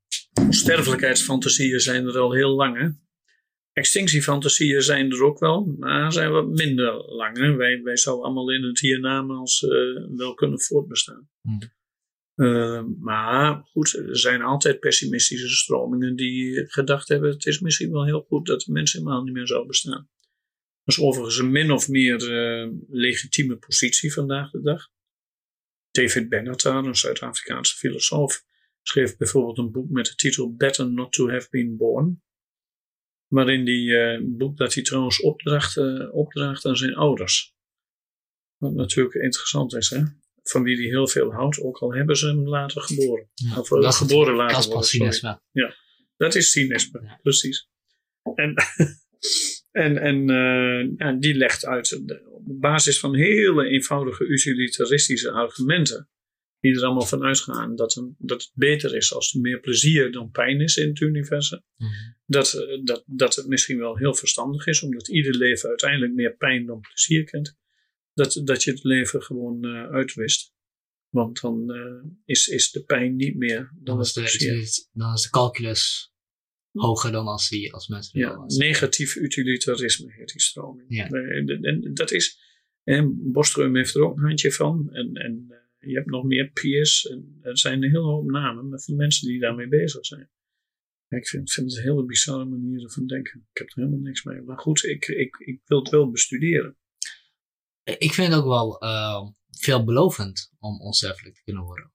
Sterfelijkheidsfantasieën 0.48 1.80
zijn 1.80 2.06
er 2.06 2.18
al 2.18 2.32
heel 2.32 2.50
lang. 2.50 2.78
Hè? 2.78 2.88
extinctiefantasieën 3.76 4.82
zijn 4.82 5.10
er 5.10 5.24
ook 5.24 5.38
wel, 5.38 5.74
maar 5.78 6.12
zijn 6.12 6.30
wat 6.30 6.48
minder 6.48 6.92
lang. 6.92 7.36
Hè? 7.36 7.54
Wij, 7.54 7.82
wij 7.82 7.96
zouden 7.96 8.24
allemaal 8.24 8.52
in 8.52 8.62
het 8.62 8.80
hiernamaals 8.80 9.62
uh, 9.62 9.70
wel 10.16 10.34
kunnen 10.34 10.60
voortbestaan. 10.60 11.28
Hmm. 11.40 11.58
Uh, 12.36 12.82
maar 12.98 13.62
goed, 13.64 13.92
er 13.94 14.18
zijn 14.18 14.42
altijd 14.42 14.80
pessimistische 14.80 15.48
stromingen 15.48 16.16
die 16.16 16.66
gedacht 16.70 17.08
hebben: 17.08 17.30
het 17.30 17.46
is 17.46 17.60
misschien 17.60 17.92
wel 17.92 18.04
heel 18.04 18.20
goed 18.20 18.46
dat 18.46 18.60
de 18.60 18.72
mens 18.72 18.92
helemaal 18.92 19.22
niet 19.22 19.34
meer 19.34 19.46
zou 19.46 19.66
bestaan. 19.66 20.08
Dat 20.84 20.96
is 20.96 21.00
overigens 21.00 21.38
een 21.38 21.50
min 21.50 21.70
of 21.70 21.88
meer 21.88 22.30
uh, 22.30 22.72
legitieme 22.88 23.56
positie 23.56 24.12
vandaag 24.12 24.50
de 24.50 24.60
dag. 24.60 24.88
David 25.90 26.28
Benatar, 26.28 26.84
een 26.84 26.96
Zuid-Afrikaanse 26.96 27.76
filosoof, 27.76 28.44
schreef 28.82 29.16
bijvoorbeeld 29.16 29.58
een 29.58 29.72
boek 29.72 29.90
met 29.90 30.06
de 30.06 30.14
titel 30.14 30.54
Better 30.54 30.92
Not 30.92 31.12
to 31.12 31.30
Have 31.30 31.46
Been 31.50 31.76
Born. 31.76 32.22
Waarin 33.26 33.64
die 33.64 33.88
uh, 33.88 34.20
boek 34.24 34.56
dat 34.56 34.74
hij 34.74 34.82
trouwens 34.82 35.20
opdracht, 35.20 35.76
uh, 35.76 36.14
opdraagt 36.14 36.64
aan 36.64 36.76
zijn 36.76 36.94
ouders. 36.94 37.54
Wat 38.56 38.74
natuurlijk 38.74 39.14
interessant 39.14 39.74
is, 39.74 39.90
hè? 39.90 40.02
Van 40.50 40.62
wie 40.62 40.76
hij 40.76 40.84
heel 40.86 41.08
veel 41.08 41.32
houdt, 41.32 41.60
ook 41.60 41.78
al 41.78 41.94
hebben 41.94 42.16
ze 42.16 42.26
hem 42.26 42.48
later 42.48 42.82
geboren. 42.82 43.30
Ja, 43.34 43.58
of 43.58 43.70
uh, 43.70 43.92
geboren 43.92 44.34
later. 44.34 44.54
Dat 44.54 44.64
is 44.64 44.72
pas 44.72 44.88
cynisme. 44.88 45.40
Ja, 45.50 45.74
dat 46.16 46.34
is 46.34 46.50
cynisme, 46.50 47.00
Ja. 47.02 47.18
precies. 47.22 47.68
En, 48.34 48.54
en, 49.84 49.98
en 49.98 50.26
ja, 50.96 51.12
die 51.12 51.34
legt 51.34 51.66
uit 51.66 52.02
op 52.30 52.60
basis 52.60 53.00
van 53.00 53.14
hele 53.14 53.68
eenvoudige 53.68 54.24
utilitaristische 54.24 55.30
argumenten 55.30 56.08
die 56.60 56.76
er 56.76 56.84
allemaal 56.84 57.06
van 57.06 57.22
uitgaan 57.22 57.76
dat, 57.76 57.96
een, 57.96 58.14
dat 58.18 58.42
het 58.42 58.50
beter 58.54 58.96
is 58.96 59.14
als 59.14 59.34
er 59.34 59.40
meer 59.40 59.60
plezier 59.60 60.12
dan 60.12 60.30
pijn 60.30 60.60
is 60.60 60.76
in 60.76 60.88
het 60.88 61.00
universum. 61.00 61.62
Mhm. 61.76 61.90
Dat, 62.26 62.66
dat, 62.84 63.02
dat 63.06 63.34
het 63.34 63.46
misschien 63.46 63.78
wel 63.78 63.96
heel 63.96 64.14
verstandig 64.14 64.66
is, 64.66 64.82
omdat 64.82 65.08
ieder 65.08 65.36
leven 65.36 65.68
uiteindelijk 65.68 66.12
meer 66.12 66.36
pijn 66.36 66.66
dan 66.66 66.80
plezier 66.80 67.24
kent. 67.24 67.56
Dat, 68.16 68.40
dat 68.44 68.62
je 68.62 68.70
het 68.70 68.84
leven 68.84 69.22
gewoon 69.22 69.66
uh, 69.66 69.90
uitwist. 69.90 70.54
Want 71.08 71.40
dan 71.40 71.76
uh, 71.76 72.04
is, 72.24 72.46
is 72.46 72.70
de 72.70 72.84
pijn 72.84 73.16
niet 73.16 73.36
meer 73.36 73.72
dan, 73.74 74.00
is, 74.00 74.12
de, 74.12 74.88
dan 74.92 75.12
is 75.12 75.22
de 75.22 75.30
calculus 75.30 76.12
hoger 76.72 77.12
dan 77.12 77.26
als, 77.26 77.48
die, 77.48 77.72
als 77.72 77.88
mensen 77.88 78.20
Ja, 78.20 78.44
negatief 78.46 79.16
utilitarisme 79.16 80.12
heet 80.12 80.28
die 80.28 80.40
stroming. 80.40 80.86
Ja. 80.88 81.08
En, 81.08 81.62
en 81.62 81.94
dat 81.94 82.12
is, 82.12 82.38
en 82.82 83.32
Bostrom 83.32 83.76
heeft 83.76 83.94
er 83.94 84.02
ook 84.02 84.16
een 84.16 84.26
handje 84.26 84.52
van. 84.52 84.88
En, 84.92 85.14
en 85.14 85.46
je 85.78 85.94
hebt 85.94 86.10
nog 86.10 86.24
meer 86.24 86.50
peers. 86.50 87.06
En 87.06 87.38
er 87.42 87.58
zijn 87.58 87.82
een 87.82 87.90
hele 87.90 88.04
hoop 88.04 88.30
namen 88.30 88.80
van 88.80 88.96
mensen 88.96 89.28
die 89.28 89.40
daarmee 89.40 89.68
bezig 89.68 90.06
zijn. 90.06 90.30
Ik 91.08 91.28
vind, 91.28 91.52
vind 91.52 91.70
het 91.70 91.78
een 91.78 91.90
hele 91.90 92.04
bizarre 92.04 92.44
manier 92.44 92.90
van 92.90 93.06
denken. 93.06 93.46
Ik 93.52 93.58
heb 93.58 93.68
er 93.68 93.74
helemaal 93.74 94.00
niks 94.00 94.24
mee. 94.24 94.40
Maar 94.40 94.58
goed, 94.58 94.84
ik, 94.84 95.06
ik, 95.06 95.36
ik 95.36 95.60
wil 95.64 95.78
het 95.78 95.90
wel 95.90 96.10
bestuderen. 96.10 96.76
Ik 97.86 98.12
vind 98.12 98.32
het 98.32 98.38
ook 98.38 98.46
wel 98.46 98.84
uh, 98.84 99.28
veelbelovend 99.50 100.52
om 100.58 100.80
onsterfelijk 100.80 101.34
te 101.34 101.42
kunnen 101.42 101.62
worden. 101.62 101.92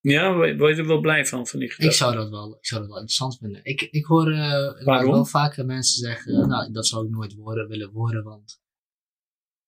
Ja, 0.00 0.34
word 0.34 0.76
je 0.76 0.82
er 0.82 0.86
wel 0.86 1.00
blij 1.00 1.26
van, 1.26 1.46
van 1.46 1.58
die 1.58 1.70
gedachte? 1.70 1.92
Ik 1.92 1.98
zou 1.98 2.14
dat 2.14 2.30
wel, 2.30 2.56
ik 2.56 2.66
zou 2.66 2.80
dat 2.80 2.90
wel 2.90 2.98
interessant 2.98 3.38
vinden. 3.38 3.64
Ik, 3.64 3.80
ik 3.80 4.04
hoor 4.04 4.32
uh, 4.32 4.84
wel 4.84 5.24
vaker 5.24 5.64
mensen 5.64 5.98
zeggen, 5.98 6.48
nou, 6.48 6.72
dat 6.72 6.86
zou 6.86 7.04
ik 7.04 7.10
nooit 7.10 7.34
worden, 7.34 7.68
willen 7.68 7.92
worden, 7.92 8.24
want 8.24 8.60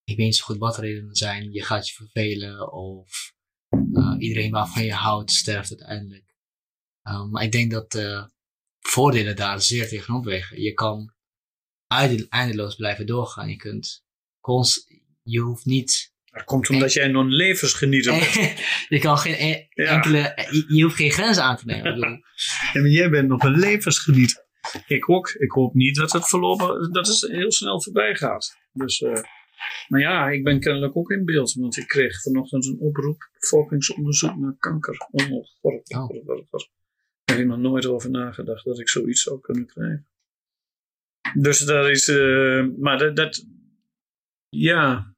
ik 0.04 0.16
weet 0.16 0.26
niet 0.26 0.36
zo 0.36 0.44
goed 0.44 0.58
wat 0.58 0.78
redenen 0.78 1.14
zijn. 1.14 1.52
Je 1.52 1.62
gaat 1.62 1.88
je 1.88 1.94
vervelen 1.94 2.72
of 2.72 3.34
uh, 3.92 4.16
iedereen 4.18 4.50
waarvan 4.50 4.84
je 4.84 4.92
houdt 4.92 5.30
sterft 5.30 5.70
uiteindelijk. 5.70 6.36
Um, 7.08 7.30
maar 7.30 7.42
ik 7.42 7.52
denk 7.52 7.70
dat 7.70 7.90
de 7.90 8.30
voordelen 8.80 9.36
daar 9.36 9.60
zeer 9.60 9.88
tegenop 9.88 10.24
wegen. 10.24 10.60
Je 10.60 10.72
kan 10.72 11.14
eindeloos 12.28 12.74
blijven 12.74 13.06
doorgaan. 13.06 13.48
Je 13.48 13.56
kunt 13.56 14.04
const, 14.40 14.89
je 15.22 15.40
hoeft 15.40 15.64
niet. 15.64 16.12
Dat 16.30 16.44
komt 16.44 16.70
omdat 16.70 16.92
jij 16.92 17.08
nog 17.08 17.26
levensgenieter 17.28 18.12
bent. 18.12 18.58
je 18.88 18.98
kan 18.98 19.18
geen 19.18 19.34
e 19.34 19.66
ja. 19.70 19.84
enkele, 19.84 20.46
je, 20.50 20.64
je, 20.68 20.82
hoeft 20.82 20.96
geen 20.96 21.10
grenzen 21.10 21.42
aan 21.42 21.56
te 21.56 21.64
nemen. 21.64 21.98
ja, 22.72 22.80
maar 22.80 22.90
jij 22.90 23.10
bent 23.10 23.28
nog 23.28 23.42
een 23.42 23.58
levensgenieter. 23.58 24.44
Ik 24.86 25.10
ook. 25.10 25.30
Ik 25.30 25.50
hoop 25.50 25.74
niet 25.74 25.96
dat 25.96 26.12
het 26.12 26.28
voorlopig, 26.28 26.90
dat 26.90 27.06
het 27.06 27.30
heel 27.30 27.52
snel 27.52 27.82
voorbij 27.82 28.14
gaat. 28.14 28.58
Dus, 28.72 29.00
uh, 29.00 29.22
maar 29.88 30.00
ja, 30.00 30.28
ik 30.28 30.44
ben 30.44 30.60
kennelijk 30.60 30.96
ook 30.96 31.10
in 31.10 31.24
beeld, 31.24 31.52
want 31.52 31.76
ik 31.76 31.86
kreeg 31.86 32.22
vanochtend 32.22 32.66
een 32.66 32.78
oproep, 32.78 33.30
bevolkingsonderzoek 33.40 34.36
naar 34.36 34.56
kanker. 34.58 35.08
Oh, 35.10 35.46
god. 35.60 35.88
Daar 37.24 37.36
heb 37.36 37.38
ik 37.38 37.46
nog 37.46 37.58
nooit 37.58 37.86
over 37.86 38.10
nagedacht 38.10 38.64
dat 38.64 38.78
ik 38.78 38.88
zoiets 38.88 39.22
zou 39.22 39.40
kunnen 39.40 39.66
krijgen. 39.66 40.06
Dus 41.34 41.58
dat 41.58 41.88
is, 41.88 42.08
uh, 42.08 42.66
maar 42.78 42.98
dat, 42.98 43.16
dat, 43.16 43.44
ja, 44.50 45.14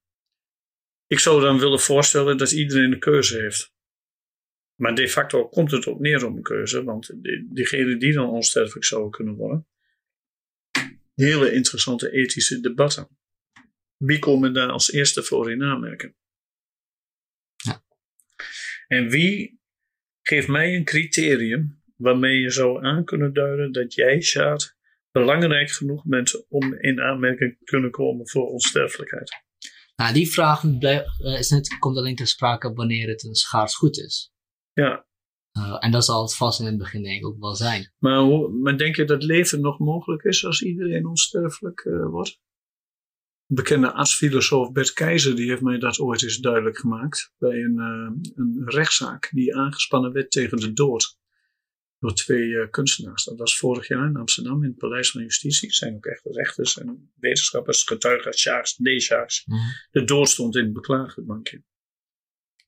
ik 1.06 1.18
zou 1.18 1.40
dan 1.40 1.58
willen 1.58 1.80
voorstellen 1.80 2.36
dat 2.36 2.52
iedereen 2.52 2.92
een 2.92 2.98
keuze 2.98 3.40
heeft. 3.40 3.72
Maar 4.74 4.94
de 4.94 5.08
facto 5.08 5.48
komt 5.48 5.70
het 5.70 5.86
ook 5.86 6.00
neer 6.00 6.24
op 6.24 6.36
een 6.36 6.42
keuze, 6.42 6.84
want 6.84 7.10
diegenen 7.54 7.98
die 7.98 8.12
dan 8.12 8.28
onsterfelijk 8.28 8.84
zouden 8.84 9.10
kunnen 9.10 9.34
worden, 9.34 9.66
hele 11.14 11.52
interessante 11.52 12.10
ethische 12.10 12.60
debatten. 12.60 13.18
Wie 13.96 14.18
komen 14.18 14.54
daar 14.54 14.68
als 14.68 14.92
eerste 14.92 15.22
voor 15.22 15.50
in 15.50 15.62
aanmerking? 15.62 16.14
Ja. 17.56 17.84
En 18.86 19.08
wie 19.08 19.60
geeft 20.22 20.48
mij 20.48 20.76
een 20.76 20.84
criterium 20.84 21.82
waarmee 21.96 22.40
je 22.40 22.50
zou 22.50 22.84
aan 22.84 23.04
kunnen 23.04 23.32
duiden 23.32 23.72
dat 23.72 23.94
jij, 23.94 24.20
Sjaad, 24.20 24.76
belangrijk 25.12 25.70
genoeg 25.70 26.04
bent 26.04 26.46
om 26.48 26.74
in 26.74 27.00
aanmerking 27.00 27.58
te 27.58 27.64
kunnen 27.64 27.90
komen 27.90 28.28
voor 28.28 28.46
onsterfelijkheid? 28.46 29.30
Nou, 29.96 30.14
die 30.14 30.32
vraag 30.32 30.64
is 31.18 31.50
net, 31.50 31.78
komt 31.78 31.96
alleen 31.96 32.16
ter 32.16 32.26
sprake 32.26 32.72
wanneer 32.72 33.08
het 33.08 33.24
een 33.24 33.34
schaars 33.34 33.76
goed 33.76 33.98
is. 33.98 34.32
Ja. 34.72 35.06
Uh, 35.58 35.76
en 35.78 35.90
dat 35.90 36.04
zal 36.04 36.22
het 36.22 36.36
vast 36.36 36.60
in 36.60 36.66
het 36.66 36.78
begin 36.78 37.02
denk 37.02 37.18
ik 37.18 37.26
ook 37.26 37.40
wel 37.40 37.54
zijn. 37.54 37.92
Maar, 37.98 38.18
hoe, 38.18 38.52
maar 38.52 38.78
denk 38.78 38.96
je 38.96 39.04
dat 39.04 39.22
leven 39.22 39.60
nog 39.60 39.78
mogelijk 39.78 40.22
is 40.22 40.44
als 40.44 40.62
iedereen 40.62 41.06
onsterfelijk 41.06 41.84
uh, 41.84 42.06
wordt? 42.06 42.40
Bekende 43.46 43.92
artsfilosoof 43.92 44.72
Bert 44.72 44.92
Keizer 44.92 45.36
die 45.36 45.48
heeft 45.48 45.62
mij 45.62 45.78
dat 45.78 45.98
ooit 45.98 46.22
eens 46.22 46.38
duidelijk 46.38 46.78
gemaakt. 46.78 47.32
Bij 47.38 47.62
een, 47.62 47.76
uh, 47.76 48.32
een 48.34 48.62
rechtszaak 48.64 49.30
die 49.32 49.56
aangespannen 49.56 50.12
werd 50.12 50.30
tegen 50.30 50.58
de 50.58 50.72
dood. 50.72 51.18
Door 52.02 52.14
twee 52.14 52.70
kunstenaars. 52.70 53.24
Dat 53.24 53.38
was 53.38 53.58
vorig 53.58 53.88
jaar 53.88 54.08
in 54.08 54.16
Amsterdam 54.16 54.62
in 54.62 54.68
het 54.68 54.78
Paleis 54.78 55.10
van 55.10 55.22
Justitie. 55.22 55.68
Het 55.68 55.76
zijn 55.76 55.94
ook 55.94 56.06
echt 56.06 56.24
rechters 56.24 56.78
en 56.78 57.12
wetenschappers, 57.14 57.82
getuigen, 57.82 58.34
Sjaars, 58.34 58.74
D-Sjaars. 58.74 59.44
Mm. 59.46 59.58
De 59.90 60.04
dood 60.04 60.28
stond 60.28 60.56
in 60.56 60.64
het 60.64 60.72
beklaagdenbankje. 60.72 61.62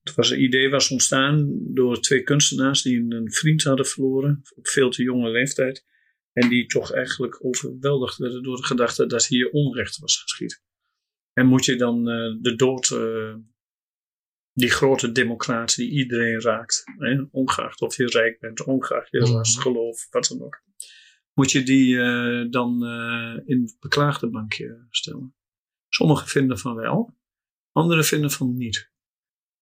Het 0.03 0.15
was 0.15 0.31
een 0.31 0.43
idee 0.43 0.69
was 0.69 0.91
ontstaan 0.91 1.61
door 1.75 2.01
twee 2.01 2.23
kunstenaars 2.23 2.83
die 2.83 3.15
een 3.15 3.33
vriend 3.33 3.63
hadden 3.63 3.87
verloren 3.87 4.43
op 4.55 4.69
veel 4.69 4.91
te 4.91 5.03
jonge 5.03 5.31
leeftijd. 5.31 5.85
En 6.33 6.49
die 6.49 6.67
toch 6.67 6.93
eigenlijk 6.93 7.45
overweldigd 7.45 8.19
werden 8.19 8.43
door 8.43 8.57
de 8.57 8.67
gedachte 8.67 9.07
dat 9.07 9.27
hier 9.27 9.51
onrecht 9.51 9.99
was 9.99 10.21
geschied. 10.21 10.63
En 11.33 11.47
moet 11.47 11.65
je 11.65 11.77
dan 11.77 11.99
uh, 11.99 12.37
de 12.41 12.55
dood, 12.57 12.91
uh, 12.91 13.35
die 14.55 14.71
grote 14.71 15.13
democraat 15.13 15.77
die 15.77 15.91
iedereen 15.91 16.41
raakt, 16.41 16.83
hè, 16.99 17.23
ongeacht 17.31 17.81
of 17.81 17.97
je 17.97 18.07
rijk 18.07 18.41
bent, 18.41 18.65
ongeacht 18.65 19.11
je 19.11 19.19
ras, 19.19 19.59
geloof, 19.59 20.07
wat 20.11 20.27
dan 20.27 20.43
ook, 20.43 20.63
moet 21.33 21.51
je 21.51 21.63
die 21.63 21.95
uh, 21.95 22.51
dan 22.51 22.85
in 23.45 23.63
het 23.63 23.77
beklaagde 23.81 24.31
bankje 24.31 24.87
stellen. 24.91 25.35
Sommigen 25.89 26.29
vinden 26.29 26.59
van 26.59 26.75
wel, 26.75 27.17
anderen 27.73 28.05
vinden 28.05 28.31
van 28.31 28.57
niet. 28.57 28.93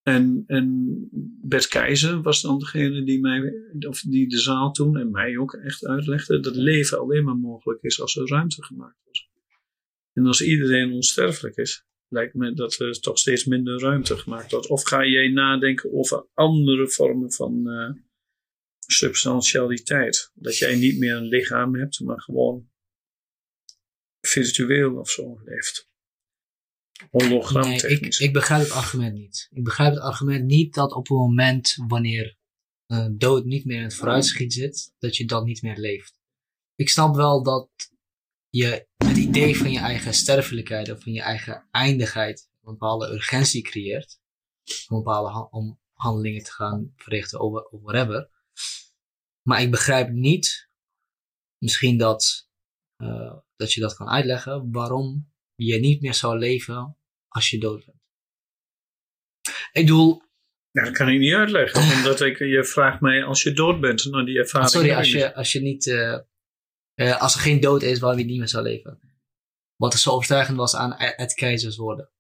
En, 0.03 0.45
en 0.47 1.09
Bert 1.43 1.69
Keizer 1.69 2.23
was 2.23 2.43
dan 2.43 2.59
degene 2.59 3.05
die, 3.05 3.21
mij, 3.21 3.53
of 3.89 4.01
die 4.01 4.29
de 4.29 4.39
zaal 4.39 4.73
toen 4.73 4.99
en 4.99 5.11
mij 5.11 5.39
ook 5.39 5.55
echt 5.55 5.87
uitlegde 5.87 6.41
dat 6.41 6.57
leven 6.57 6.99
alleen 6.99 7.25
maar 7.25 7.37
mogelijk 7.37 7.83
is 7.83 8.01
als 8.01 8.17
er 8.17 8.29
ruimte 8.29 8.65
gemaakt 8.65 9.01
wordt. 9.05 9.29
En 10.13 10.27
als 10.27 10.43
iedereen 10.43 10.93
onsterfelijk 10.93 11.57
is, 11.57 11.87
lijkt 12.13 12.35
me 12.35 12.55
dat 12.55 12.79
er 12.79 13.01
toch 13.01 13.19
steeds 13.19 13.45
minder 13.45 13.81
ruimte 13.81 14.19
gemaakt 14.19 14.51
wordt. 14.51 14.67
Of 14.67 14.83
ga 14.83 15.05
jij 15.05 15.29
nadenken 15.29 15.93
over 15.93 16.27
andere 16.35 16.89
vormen 16.89 17.33
van 17.33 17.69
uh, 17.69 17.91
substantialiteit? 18.87 20.31
Dat 20.35 20.59
jij 20.59 20.77
niet 20.77 20.99
meer 20.99 21.17
een 21.17 21.29
lichaam 21.29 21.75
hebt, 21.75 22.01
maar 22.01 22.21
gewoon 22.21 22.71
virtueel 24.21 24.97
of 24.97 25.11
zo 25.11 25.41
leeft. 25.45 25.91
Nee, 27.81 28.01
ik, 28.01 28.19
ik 28.19 28.33
begrijp 28.33 28.63
het 28.63 28.73
argument 28.73 29.15
niet. 29.15 29.49
Ik 29.51 29.65
begrijp 29.65 29.95
het 29.95 30.03
argument 30.03 30.45
niet 30.45 30.75
dat 30.75 30.93
op 30.93 31.11
een 31.11 31.17
moment 31.17 31.75
wanneer 31.87 32.37
uh, 32.87 33.07
dood 33.13 33.45
niet 33.45 33.65
meer 33.65 33.77
in 33.77 33.83
het 33.83 33.95
vooruitschiet 33.95 34.53
zit, 34.53 34.93
dat 34.99 35.17
je 35.17 35.27
dan 35.27 35.45
niet 35.45 35.63
meer 35.63 35.77
leeft. 35.77 36.21
Ik 36.75 36.89
snap 36.89 37.15
wel 37.15 37.43
dat 37.43 37.71
je 38.49 38.87
het 38.97 39.12
idee 39.37 39.57
van 39.57 39.71
je 39.71 39.79
eigen 39.79 40.15
sterfelijkheid 40.15 40.91
of 40.91 41.03
van 41.03 41.13
je 41.13 41.23
eigen 41.23 41.69
eindigheid 41.71 42.51
een 42.63 42.73
bepaalde 42.73 43.13
urgentie 43.13 43.63
creëert. 43.63 44.21
Om 44.89 44.97
bepaalde 44.97 45.31
ha 45.31 45.41
om 45.51 45.81
handelingen 45.93 46.43
te 46.43 46.53
gaan 46.53 46.93
verrichten 46.97 47.41
of, 47.41 47.65
of 47.65 47.81
whatever. 47.83 48.31
Maar 49.43 49.63
ik 49.63 49.71
begrijp 49.71 50.09
niet, 50.11 50.69
misschien 51.59 51.99
dat 51.99 52.49
eh, 52.97 53.35
dat 53.57 53.73
je 53.73 53.81
dat 53.81 53.95
kan 53.95 54.09
uitleggen 54.09 54.73
waarom 54.73 55.33
je 55.55 55.79
niet 55.79 56.01
meer 56.01 56.15
zou 56.15 56.39
leven 56.39 56.97
als 57.29 57.51
je 57.51 57.59
dood 57.59 57.85
bent. 57.85 58.01
Ik 59.73 59.87
bedoel, 59.87 60.23
Ja, 60.71 60.85
dat 60.85 60.93
kan 60.93 61.09
ik 61.09 61.19
niet 61.19 61.35
uitleggen. 61.35 61.97
Omdat 61.97 62.21
ik, 62.21 62.39
je 62.39 62.65
vraagt 62.65 63.01
mij 63.01 63.25
als 63.25 63.43
je 63.43 63.53
dood 63.53 63.81
bent. 63.81 64.05
Nou, 64.05 64.25
die 64.25 64.39
ervaring 64.39 64.71
sorry, 64.71 64.93
als 64.93 65.13
je, 65.13 65.35
als 65.35 65.53
je 65.53 65.61
niet, 65.61 65.87
eh, 65.87 66.19
eh, 66.95 67.21
als 67.21 67.35
er 67.35 67.41
geen 67.41 67.61
dood 67.61 67.83
is 67.83 67.99
waarom 67.99 68.19
je 68.19 68.25
niet 68.25 68.39
meer 68.39 68.49
zou 68.49 68.63
leven. 68.63 69.12
Wat 69.83 69.93
er 69.93 69.99
zo 69.99 70.11
overtuigend 70.11 70.57
was 70.57 70.77
aan 70.77 70.95
het 70.97 71.35
keizers 71.35 71.77
woorden. 71.77 72.11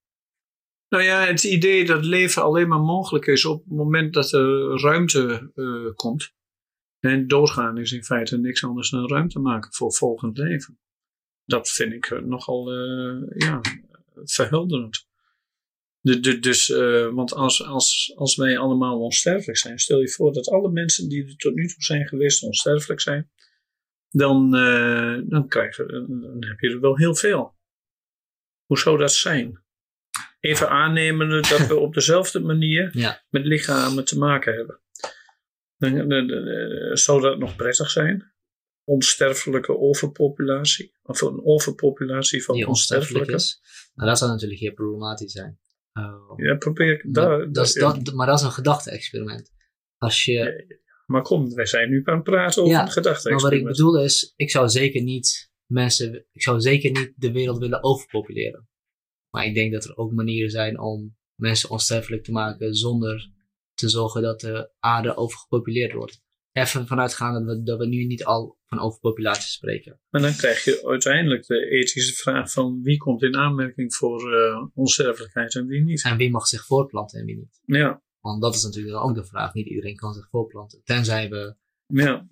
Nou 0.88 1.02
ja, 1.04 1.26
het 1.26 1.44
idee 1.44 1.84
dat 1.84 2.04
leven 2.04 2.42
alleen 2.42 2.68
maar 2.68 2.80
mogelijk 2.80 3.26
is 3.26 3.44
op 3.44 3.64
het 3.64 3.72
moment 3.72 4.14
dat 4.14 4.32
er 4.32 4.80
ruimte 4.80 5.50
eh, 5.54 5.94
komt. 5.94 6.32
En 6.98 7.28
doodgaan 7.28 7.78
is 7.78 7.92
in 7.92 8.04
feite 8.04 8.38
niks 8.38 8.64
anders 8.64 8.90
dan 8.90 9.08
ruimte 9.08 9.38
maken 9.38 9.72
voor 9.72 9.92
volgend 9.92 10.38
leven. 10.38 10.78
Dat 11.44 11.68
vind 11.68 11.92
ik 11.92 12.06
eh, 12.06 12.18
nogal 12.18 12.72
eh, 12.72 13.48
ja, 13.48 13.60
verhelderend. 14.24 15.06
De, 16.00 16.20
de, 16.20 16.38
dus, 16.38 16.68
want 17.12 17.34
als, 17.34 17.64
als, 17.64 18.12
als 18.16 18.36
wij 18.36 18.58
allemaal 18.58 19.00
onsterfelijk 19.00 19.58
zijn, 19.58 19.78
stel 19.78 20.00
je 20.00 20.10
voor 20.10 20.32
dat 20.32 20.48
alle 20.48 20.70
mensen 20.70 21.08
die 21.08 21.24
er 21.24 21.36
tot 21.36 21.54
nu 21.54 21.66
toe 21.66 21.82
zijn 21.82 22.08
geweest 22.08 22.42
onsterfelijk 22.42 23.00
zijn, 23.00 23.30
dan, 24.12 24.54
eh, 24.56 25.18
dan, 25.24 25.48
krijg 25.48 25.76
je, 25.76 25.86
dan 25.86 26.44
heb 26.48 26.58
je 26.60 26.70
er 26.70 26.80
wel 26.80 26.96
heel 26.96 27.14
veel. 27.14 27.54
Hoe 28.66 28.78
zou 28.78 28.98
dat 28.98 29.12
zijn? 29.12 29.64
Even 30.40 30.68
aannemende 30.68 31.40
dat 31.40 31.66
we 31.66 31.76
op 31.86 31.94
dezelfde 31.94 32.40
manier 32.40 32.90
Ja. 32.98 33.22
met 33.30 33.44
lichamen 33.44 34.04
te 34.04 34.18
maken 34.18 34.54
hebben. 34.54 34.80
Dan, 35.76 35.94
dan- 35.94 36.08
dan- 36.08 36.26
dan- 36.26 36.96
zou 36.96 37.20
dat 37.20 37.38
nog 37.38 37.56
prettig 37.56 37.90
zijn? 37.90 38.32
Onsterfelijke 38.84 39.78
overpopulatie? 39.78 40.94
Of 41.02 41.20
een 41.20 41.44
overpopulatie 41.44 42.44
van 42.44 42.54
Die 42.54 42.66
onsterfelijk 42.66 43.30
onsterfelijke? 43.30 43.70
is. 43.88 43.90
Nou, 43.94 44.08
dat 44.08 44.18
zou 44.18 44.30
natuurlijk 44.30 44.60
heel 44.60 44.72
problematisch 44.74 45.32
zijn. 45.32 45.60
Eh, 45.92 46.14
Ja, 46.36 46.54
probeer 46.56 46.92
ik 46.92 47.04
maar, 47.04 47.12
daar. 47.12 47.52
dat 47.52 47.72
dat, 47.74 48.12
maar 48.14 48.26
dat 48.26 48.38
is 48.38 48.44
een 48.44 48.50
gedachte-experiment. 48.52 49.52
Als 49.98 50.24
je, 50.24 50.66
Maar 51.06 51.22
kom, 51.22 51.54
wij 51.54 51.66
zijn 51.66 51.90
nu 51.90 52.02
aan 52.04 52.14
het 52.14 52.24
praten 52.24 52.62
over 52.62 52.74
Ja, 52.74 52.82
een 52.82 52.90
gedachte. 52.90 53.30
maar 53.30 53.40
wat 53.40 53.52
ik 53.52 53.64
bedoel 53.64 54.02
is, 54.02 54.32
ik 54.36 54.50
zou 54.50 54.68
zeker 54.68 55.02
niet 55.02 55.50
mensen, 55.66 56.26
ik 56.32 56.42
zou 56.42 56.60
zeker 56.60 56.90
niet 56.90 57.12
de 57.16 57.32
wereld 57.32 57.58
willen 57.58 57.82
overpopuleren. 57.82 58.68
Maar 59.30 59.44
ik 59.46 59.54
denk 59.54 59.72
dat 59.72 59.84
er 59.84 59.96
ook 59.96 60.12
manieren 60.12 60.50
zijn 60.50 60.80
om 60.80 61.16
mensen 61.34 61.70
onsterfelijk 61.70 62.24
te 62.24 62.32
maken 62.32 62.74
zonder 62.74 63.30
te 63.74 63.88
zorgen 63.88 64.22
dat 64.22 64.40
de 64.40 64.70
aarde 64.78 65.16
overgepopuleerd 65.16 65.92
wordt. 65.92 66.20
Even 66.52 66.86
vanuitgaande 66.86 67.44
dat 67.44 67.56
we, 67.56 67.62
dat 67.62 67.78
we 67.78 67.86
nu 67.86 68.04
niet 68.04 68.24
al 68.24 68.58
van 68.66 68.80
overpopulatie 68.80 69.50
spreken. 69.50 70.00
Maar 70.10 70.20
dan 70.20 70.36
krijg 70.36 70.64
je 70.64 70.86
uiteindelijk 70.86 71.46
de 71.46 71.66
ethische 71.70 72.14
vraag 72.14 72.52
van 72.52 72.82
wie 72.82 72.96
komt 72.96 73.22
in 73.22 73.36
aanmerking 73.36 73.94
voor 73.94 74.34
eh, 74.34 74.66
onsterfelijkheid 74.74 75.54
en 75.54 75.66
wie 75.66 75.82
niet. 75.82 76.04
En 76.04 76.16
wie 76.16 76.30
mag 76.30 76.46
zich 76.46 76.66
voortplanten 76.66 77.20
en 77.20 77.26
wie 77.26 77.36
niet? 77.36 77.60
Ja, 77.64 78.02
Want 78.22 78.42
dat 78.42 78.54
is 78.54 78.62
natuurlijk 78.62 78.96
ook 78.96 79.14
de 79.14 79.24
vraag. 79.24 79.54
Niet 79.54 79.66
iedereen 79.66 79.96
kan 79.96 80.12
zich 80.12 80.28
voortplanten. 80.28 80.80
Tenzij 80.84 81.28
we 81.28 81.56
ja. 81.86 82.28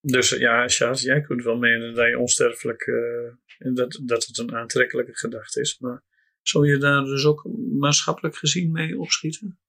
Dus 0.00 0.28
ja, 0.28 0.68
Sjaas, 0.68 1.02
jij 1.02 1.20
kunt 1.20 1.42
wel 1.42 1.56
menen 1.56 1.94
dat 1.94 2.08
je 2.08 2.18
onsterfelijk, 2.18 2.80
eh, 2.80 3.74
dat, 3.74 4.00
dat 4.02 4.24
het 4.26 4.38
een 4.38 4.54
aantrekkelijke 4.54 5.16
gedachte 5.16 5.60
is. 5.60 5.78
Maar 5.78 6.04
zou 6.42 6.68
je 6.68 6.78
daar 6.78 7.04
dus 7.04 7.24
ook 7.24 7.48
maatschappelijk 7.78 8.36
gezien 8.36 8.72
mee 8.72 8.98
opschieten? 8.98 9.60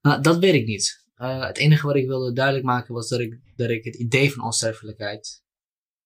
Nou, 0.00 0.22
dat 0.22 0.38
weet 0.38 0.54
ik 0.54 0.66
niet. 0.66 1.04
Eh, 1.14 1.46
het 1.46 1.58
enige 1.58 1.86
wat 1.86 1.96
ik 1.96 2.06
wilde 2.06 2.32
duidelijk 2.32 2.64
maken 2.64 2.94
was 2.94 3.08
dat 3.08 3.20
ik, 3.20 3.40
dat 3.56 3.70
ik 3.70 3.84
het 3.84 3.94
idee 3.94 4.32
van 4.32 4.44
onsterfelijkheid 4.44 5.42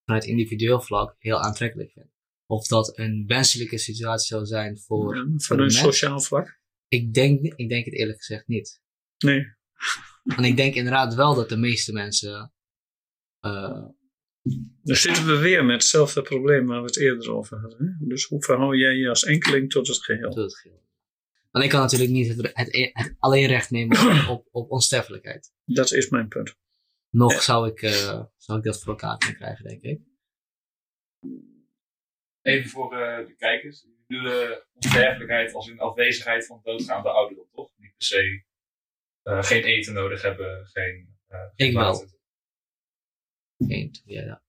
vanuit 0.05 0.25
individueel 0.25 0.81
vlak 0.81 1.15
heel 1.19 1.41
aantrekkelijk 1.41 1.91
vind. 1.91 2.07
Of 2.47 2.67
dat 2.67 2.99
een 2.99 3.25
wenselijke 3.27 3.79
situatie 3.79 4.27
zou 4.27 4.45
zijn 4.47 4.79
voor. 4.79 5.17
Ja, 5.17 5.33
voor 5.37 5.57
een 5.57 5.63
mens. 5.63 5.79
sociaal 5.79 6.21
vlak? 6.21 6.61
Ik 6.89 7.15
denk, 7.15 7.43
ik 7.55 7.69
denk 7.69 7.85
het 7.85 7.95
eerlijk 7.95 8.19
gezegd 8.19 8.47
niet. 8.47 8.81
Nee. 9.19 9.57
En 10.37 10.45
ik 10.45 10.57
denk 10.57 10.75
inderdaad 10.75 11.15
wel 11.15 11.35
dat 11.35 11.49
de 11.49 11.57
meeste 11.57 11.93
mensen. 11.93 12.53
eh, 13.41 13.87
Dan 14.83 14.97
zitten 14.97 15.27
we 15.27 15.39
weer 15.39 15.65
met 15.65 15.75
hetzelfde 15.75 16.23
probleem 16.23 16.67
waar 16.67 16.81
we 16.81 16.87
het 16.87 16.99
eerder 16.99 17.33
over 17.33 17.61
hadden. 17.61 17.97
Hè? 17.99 18.07
Dus 18.07 18.25
hoe 18.25 18.43
verhoud 18.45 18.77
jij 18.77 18.95
je 18.95 19.09
als 19.09 19.25
enkeling 19.25 19.71
tot 19.71 19.87
het 19.87 20.05
geheel? 20.05 20.31
tot 20.31 20.43
het 20.43 20.57
geheel. 20.59 20.87
Want 21.51 21.65
ik 21.65 21.71
kan 21.71 21.81
natuurlijk 21.81 22.11
niet 22.11 22.29
het, 22.29 22.51
het, 22.53 22.91
het 22.93 23.15
alleen 23.19 23.47
recht 23.47 23.71
nemen 23.71 23.99
op, 23.99 24.29
op, 24.39 24.49
op 24.51 24.71
onsterfelijkheid. 24.71 25.53
Dat 25.65 25.93
is 25.93 26.09
mijn 26.09 26.29
punt. 26.29 26.55
Nog 27.11 27.43
zou 27.43 27.69
ik, 27.69 27.83
eh, 27.83 28.25
zou 28.37 28.59
ik 28.59 28.65
dat 28.65 28.79
voor 28.81 28.89
elkaar 28.93 29.19
kunnen 29.19 29.37
krijgen, 29.37 29.65
denk 29.65 29.83
ik. 29.83 30.01
Even 32.43 32.71
voor 32.71 32.93
eh, 32.93 33.27
de 33.27 33.35
kijkers. 33.37 33.85
Ik 33.85 34.07
bedoel 34.07 34.63
onsterfelijkheid 34.73 35.53
als 35.55 35.69
in 35.69 35.79
afwezigheid 35.81 36.47
van 36.47 36.61
doodgaande 36.63 37.09
ouderdom, 37.09 37.49
toch? 37.53 37.73
Niet 37.77 37.93
per 37.97 38.07
se 38.07 38.47
geen 39.45 39.63
eten 39.65 39.93
nodig 39.93 40.23
hebben, 40.23 40.67
geen, 40.67 41.19
eh 41.27 41.39
geen 41.57 41.67
Ik 41.69 41.75
wel. 41.75 41.85
water. 41.93 42.09
Twee, 43.57 43.91
ja, 44.05 44.23
ja. 44.23 44.43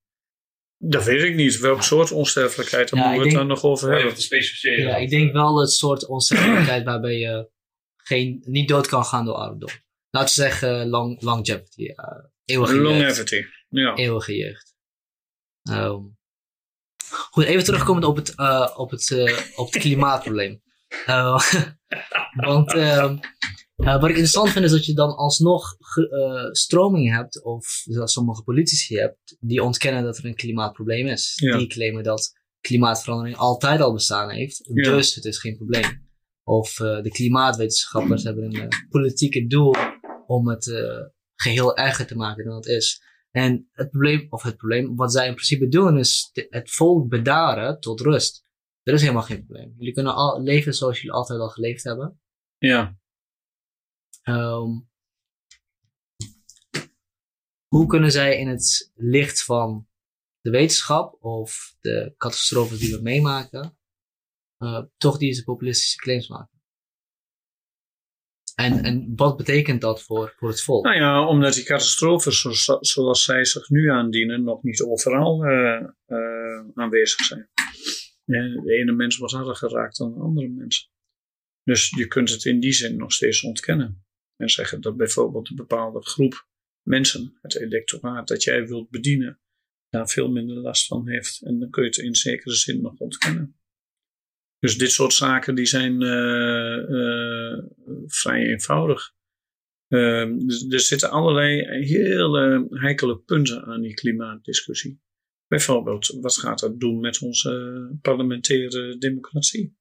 Dat 0.77 1.03
weet 1.03 1.22
ik 1.23 1.35
niet. 1.35 1.57
Welk 1.60 1.81
soort 1.84 2.11
onsterfelijkheid, 2.11 2.89
daar 2.89 2.99
Ja, 2.99 3.06
moeten 3.06 3.22
we 3.23 3.30
het 3.30 3.38
dan 3.38 3.47
nog 3.47 3.64
over 3.64 3.88
even 3.88 3.97
hebben. 3.99 4.15
te 4.15 4.22
specificeren. 4.22 4.80
Ja, 4.80 4.89
want, 4.89 5.01
ik 5.01 5.10
denk 5.10 5.27
eh, 5.27 5.34
wel 5.34 5.60
het 5.60 5.72
soort 5.72 6.06
onsterfelijkheid 6.07 6.84
waarbij 6.85 7.18
je 7.18 7.49
geen, 7.97 8.43
niet 8.45 8.68
dood 8.68 8.88
kan 8.88 9.06
gaan 9.06 9.26
door 9.26 9.35
ouderdom. 9.35 9.69
Laten 10.10 10.35
we 10.35 10.41
zeggen 10.49 10.88
long, 10.89 11.22
longevity. 11.22 11.85
eh 11.85 12.06
eeuwige 12.45 12.73
jeugd. 12.73 12.84
Longevity. 12.88 13.43
Ja. 13.69 13.95
Eeuwige 13.95 14.35
jeugd. 14.35 14.76
Ehm, 15.64 16.01
goed, 17.10 17.43
even 17.43 17.64
terugkomend 17.64 18.06
op 18.06 18.15
het, 18.15 18.35
eh, 18.35 18.73
op 18.76 18.89
het, 18.91 19.11
eh, 19.11 19.38
op 19.56 19.73
het 19.73 19.81
klimaatprobleem. 19.81 20.61
Eh, 21.06 21.39
want 22.47 22.72
eh, 23.80 23.93
wat 23.93 24.03
ik 24.03 24.10
interessant 24.10 24.49
vind 24.49 24.65
is 24.65 24.72
dat 24.72 24.85
je 24.85 24.93
dan 24.93 25.15
alsnog 25.15 25.76
ge- 25.80 26.10
eh, 26.10 26.51
stromingen 26.51 27.14
hebt, 27.14 27.43
of 27.43 27.65
zelfs 27.68 28.14
sommige 28.14 28.43
politici 28.43 28.95
hebt, 28.97 29.38
die 29.39 29.64
ontkennen 29.64 30.03
dat 30.03 30.18
er 30.18 30.26
een 30.26 30.35
klimaatprobleem 30.35 31.07
is. 31.07 31.34
Ja. 31.35 31.57
Die 31.57 31.68
claimen 31.68 32.03
dat 32.03 32.31
klimaatverandering 32.61 33.35
altijd 33.38 33.81
al 33.81 33.93
bestaan 33.93 34.30
heeft, 34.30 34.69
Ja. 34.73 34.91
dus 34.91 35.15
het 35.15 35.26
is 35.26 35.39
geen 35.39 35.56
probleem. 35.56 36.07
Of 36.43 36.80
eh, 36.80 37.01
de 37.01 37.10
klimaatwetenschappers 37.10 38.23
hebben 38.23 38.43
een 38.56 38.68
politieke 38.89 39.47
doel 39.47 39.76
om 40.27 40.47
het 40.47 40.68
eh, 40.72 40.99
geheel 41.35 41.77
erger 41.77 42.07
te 42.07 42.15
maken 42.15 42.45
dan 42.45 42.56
het 42.56 42.65
is. 42.65 43.01
En 43.31 43.69
het 43.72 43.89
probleem, 43.89 44.27
of 44.30 44.43
het 44.43 44.57
probleem, 44.57 44.95
wat 44.95 45.11
zij 45.11 45.27
in 45.27 45.34
principe 45.34 45.68
doen, 45.68 45.97
is 45.97 46.30
het 46.49 46.72
volk 46.72 47.10
bedaren 47.10 47.80
tot 47.80 47.99
rust. 48.01 48.43
Er 48.84 48.93
is 48.93 49.01
helemaal 49.01 49.22
geen 49.23 49.45
probleem. 49.45 49.73
Jullie 49.77 49.93
kunnen 49.93 50.14
al 50.15 50.41
leven 50.41 50.73
zoals 50.73 50.95
jullie 50.97 51.11
altijd 51.11 51.39
al 51.39 51.49
geleefd 51.49 51.84
hebben. 51.84 52.19
ja. 52.57 52.97
Ehm, 54.30 54.80
hoe 57.68 57.88
kunnen 57.88 58.11
zij 58.11 58.38
in 58.38 58.47
het 58.47 58.91
licht 58.95 59.43
van 59.43 59.88
de 60.41 60.49
wetenschap 60.49 61.23
of 61.23 61.76
de 61.80 62.14
catastrofes 62.18 62.80
die 62.80 62.95
we 62.95 63.01
meemaken, 63.01 63.77
eh, 64.57 64.84
toch 64.97 65.18
deze 65.18 65.43
populistische 65.43 65.97
claims 65.97 66.27
maken? 66.27 66.57
En, 68.56 68.84
en 68.84 69.14
wat 69.15 69.38
betekent 69.38 69.81
dat 69.81 70.03
voor, 70.03 70.34
voor 70.38 70.49
het 70.49 70.61
volk? 70.61 70.84
Nou 70.84 70.95
ja, 70.95 71.27
omdat 71.27 71.53
die 71.53 71.64
catastrofes 71.64 72.41
zo- 72.41 72.77
zoals 72.80 73.23
zij 73.23 73.45
zich 73.45 73.69
nu 73.69 73.89
aandienen 73.91 74.43
nog 74.43 74.64
niet 74.64 74.81
overal 74.81 75.43
eh, 75.45 75.89
eh, 76.06 76.68
aanwezig 76.73 77.26
zijn. 77.26 77.49
En 78.26 78.61
de 78.64 78.73
ene 78.73 78.91
mens 78.91 79.18
wordt 79.18 79.34
harder 79.34 79.56
geraakt 79.56 79.97
dan 79.97 80.14
de 80.14 80.19
andere 80.19 80.49
mens. 80.49 80.91
Dus 81.64 81.89
je 81.89 82.07
kunt 82.07 82.30
het 82.30 82.45
in 82.45 82.60
die 82.60 82.72
zin 82.72 82.97
nog 82.97 83.11
steeds 83.11 83.43
ontkennen. 83.43 84.03
En 84.40 84.49
zeggen 84.49 84.82
dat 84.82 84.98
bijvoorbeeld 84.98 85.49
een 85.49 85.56
bepaalde 85.56 86.02
groep 86.02 86.48
mensen, 86.82 87.38
het 87.41 87.56
electoraat 87.56 88.28
dat 88.28 88.44
jij 88.44 88.68
wilt 88.68 88.90
bedienen, 88.90 89.40
daar 89.90 90.10
veel 90.10 90.32
minder 90.32 90.56
last 90.56 90.88
van 90.88 91.10
heeft. 91.10 91.41
En 91.41 91.60
dan 91.60 91.70
kun 91.70 91.84
je 91.84 91.90
het 91.90 91.98
in 91.98 92.16
zekere 92.16 92.56
zin 92.56 92.82
nog 92.82 92.98
ontkennen. 92.98 93.60
Dus 94.60 94.78
dit 94.78 94.91
soort 94.91 95.14
zaken 95.14 95.56
die 95.56 95.66
zijn 95.66 96.02
eh, 96.02 96.78
eh, 96.78 97.64
vrij 98.06 98.45
eenvoudig. 98.45 99.14
Ehm, 99.88 100.38
dus 100.38 100.70
er 100.70 100.80
zitten 100.80 101.10
allerlei 101.10 101.61
hele 101.86 102.68
heikele 102.70 103.20
punten 103.20 103.64
aan 103.64 103.82
die 103.82 103.94
klimaatdiscussie. 103.94 105.02
Bijvoorbeeld, 105.48 106.18
wat 106.22 106.38
gaat 106.38 106.60
dat 106.60 106.80
doen 106.80 106.99
met 106.99 107.22
onze 107.22 107.98
parlementaire 108.02 108.98
democratie? 108.98 109.78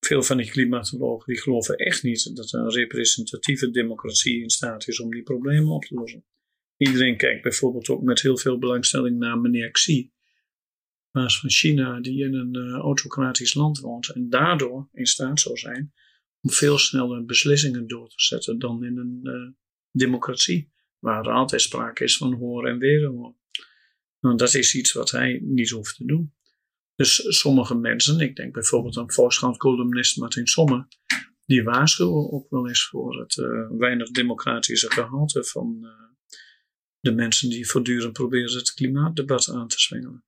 Veel 0.00 0.22
van 0.22 0.36
die 0.36 0.50
klimatologen 0.50 1.32
die 1.32 1.42
geloven 1.42 1.76
echt 1.76 2.02
niet 2.02 2.36
dat 2.36 2.52
een 2.52 2.70
representatieve 2.70 3.70
democratie 3.70 4.42
in 4.42 4.50
staat 4.50 4.88
is 4.88 5.00
om 5.00 5.10
die 5.10 5.22
problemen 5.22 5.70
op 5.70 5.84
te 5.84 5.94
lossen. 5.94 6.24
Iedereen 6.76 7.16
kijkt 7.16 7.42
bijvoorbeeld 7.42 7.88
ook 7.88 8.02
met 8.02 8.20
heel 8.20 8.38
veel 8.38 8.58
belangstelling 8.58 9.18
naar 9.18 9.38
meneer 9.38 9.70
Xi, 9.70 10.12
baas 11.10 11.40
van 11.40 11.50
China, 11.50 12.00
die 12.00 12.24
in 12.24 12.34
een 12.34 12.54
eh, 12.54 12.78
autocratisch 12.78 13.54
land 13.54 13.78
woont 13.78 14.08
en 14.08 14.28
daardoor 14.28 14.88
in 14.92 15.06
staat 15.06 15.40
zou 15.40 15.56
zijn 15.56 15.92
om 16.40 16.50
veel 16.50 16.78
sneller 16.78 17.24
beslissingen 17.24 17.86
door 17.86 18.08
te 18.08 18.22
zetten 18.22 18.58
dan 18.58 18.84
in 18.84 18.96
een 18.96 19.20
eh, 19.22 19.52
democratie, 19.90 20.72
waar 20.98 21.26
er 21.26 21.32
altijd 21.32 21.60
sprake 21.60 22.04
is 22.04 22.16
van 22.16 22.34
hoor 22.34 22.68
en 22.68 22.78
wederhoor. 22.78 23.34
Nou, 24.20 24.36
dat 24.36 24.54
is 24.54 24.74
iets 24.74 24.92
wat 24.92 25.10
hij 25.10 25.40
niet 25.42 25.70
hoeft 25.70 25.96
te 25.96 26.04
doen. 26.04 26.34
Dus 27.00 27.38
sommige 27.38 27.74
mensen, 27.74 28.20
ik 28.20 28.36
denk 28.36 28.52
bijvoorbeeld 28.52 28.96
aan 28.96 29.12
Volkskrant-columnist 29.12 30.16
Martin 30.16 30.46
Sommer, 30.46 30.88
die 31.46 31.62
waarschuwen 31.62 32.32
ook 32.32 32.50
wel 32.50 32.68
eens 32.68 32.88
voor 32.88 33.20
het 33.20 33.36
uh, 33.36 33.70
weinig 33.70 34.10
democratische 34.10 34.90
gehalte 34.90 35.44
van 35.44 35.78
uh, 35.82 35.90
de 36.98 37.12
mensen 37.12 37.48
die 37.48 37.68
voortdurend 37.68 38.12
proberen 38.12 38.56
het 38.56 38.74
klimaatdebat 38.74 39.48
aan 39.48 39.68
te 39.68 39.80
zwengelen. 39.80 40.24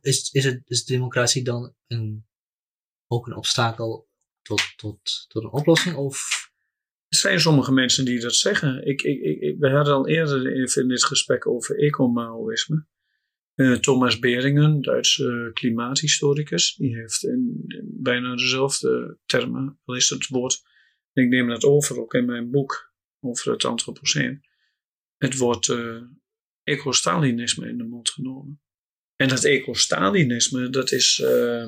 Is, 0.00 0.30
is, 0.30 0.44
het, 0.44 0.62
is 0.64 0.84
democratie 0.84 1.44
dan 1.44 1.74
een, 1.86 2.26
ook 3.06 3.26
een 3.26 3.36
obstakel 3.36 4.08
tot, 4.42 4.62
tot, 4.76 5.24
tot 5.28 5.44
een 5.44 5.50
oplossing? 5.50 5.96
Of 5.96 6.50
er 7.08 7.18
zijn 7.18 7.40
sommige 7.40 7.72
mensen 7.72 8.04
die 8.04 8.20
dat 8.20 8.34
zeggen. 8.34 8.86
Ik, 8.86 9.02
ik, 9.02 9.20
ik, 9.20 9.58
we 9.58 9.70
hadden 9.70 9.94
al 9.94 10.08
eerder 10.08 10.76
in 10.76 10.88
dit 10.88 11.04
gesprek 11.04 11.46
over 11.46 11.78
ecomaoïsme. 11.78 12.86
Uh, 13.60 13.78
Thomas 13.78 14.18
Beringen, 14.18 14.80
Duitse 14.80 15.50
klimaathistoricus, 15.52 16.74
die 16.74 16.96
heeft 16.96 17.24
in, 17.24 17.64
bijna 17.84 18.34
dezelfde 18.34 19.18
termen, 19.26 19.80
al 19.84 19.94
is 19.94 20.08
het 20.08 20.26
woord, 20.26 20.62
ik 21.12 21.28
neem 21.28 21.48
dat 21.48 21.64
over 21.64 22.00
ook 22.00 22.14
in 22.14 22.24
mijn 22.24 22.50
boek 22.50 22.92
over 23.20 23.52
het 23.52 23.64
antropoceen, 23.64 24.40
het 25.16 25.36
woord 25.36 25.66
uh, 25.66 26.02
ecostalinisme 26.62 27.68
in 27.68 27.76
de 27.76 27.84
mond 27.84 28.10
genomen. 28.10 28.60
En 29.16 29.28
dat 29.28 29.44
ecostalinisme, 29.44 30.70
dat, 30.70 30.92
is, 30.92 31.18
uh, 31.24 31.66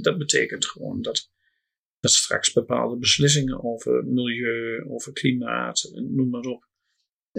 dat 0.00 0.18
betekent 0.18 0.66
gewoon 0.66 1.02
dat 1.02 1.30
dat 2.00 2.12
straks 2.12 2.52
bepaalde 2.52 2.98
beslissingen 2.98 3.64
over 3.64 4.04
milieu, 4.04 4.84
over 4.88 5.12
klimaat, 5.12 5.90
noem 5.94 6.28
maar 6.28 6.44
op, 6.44 6.67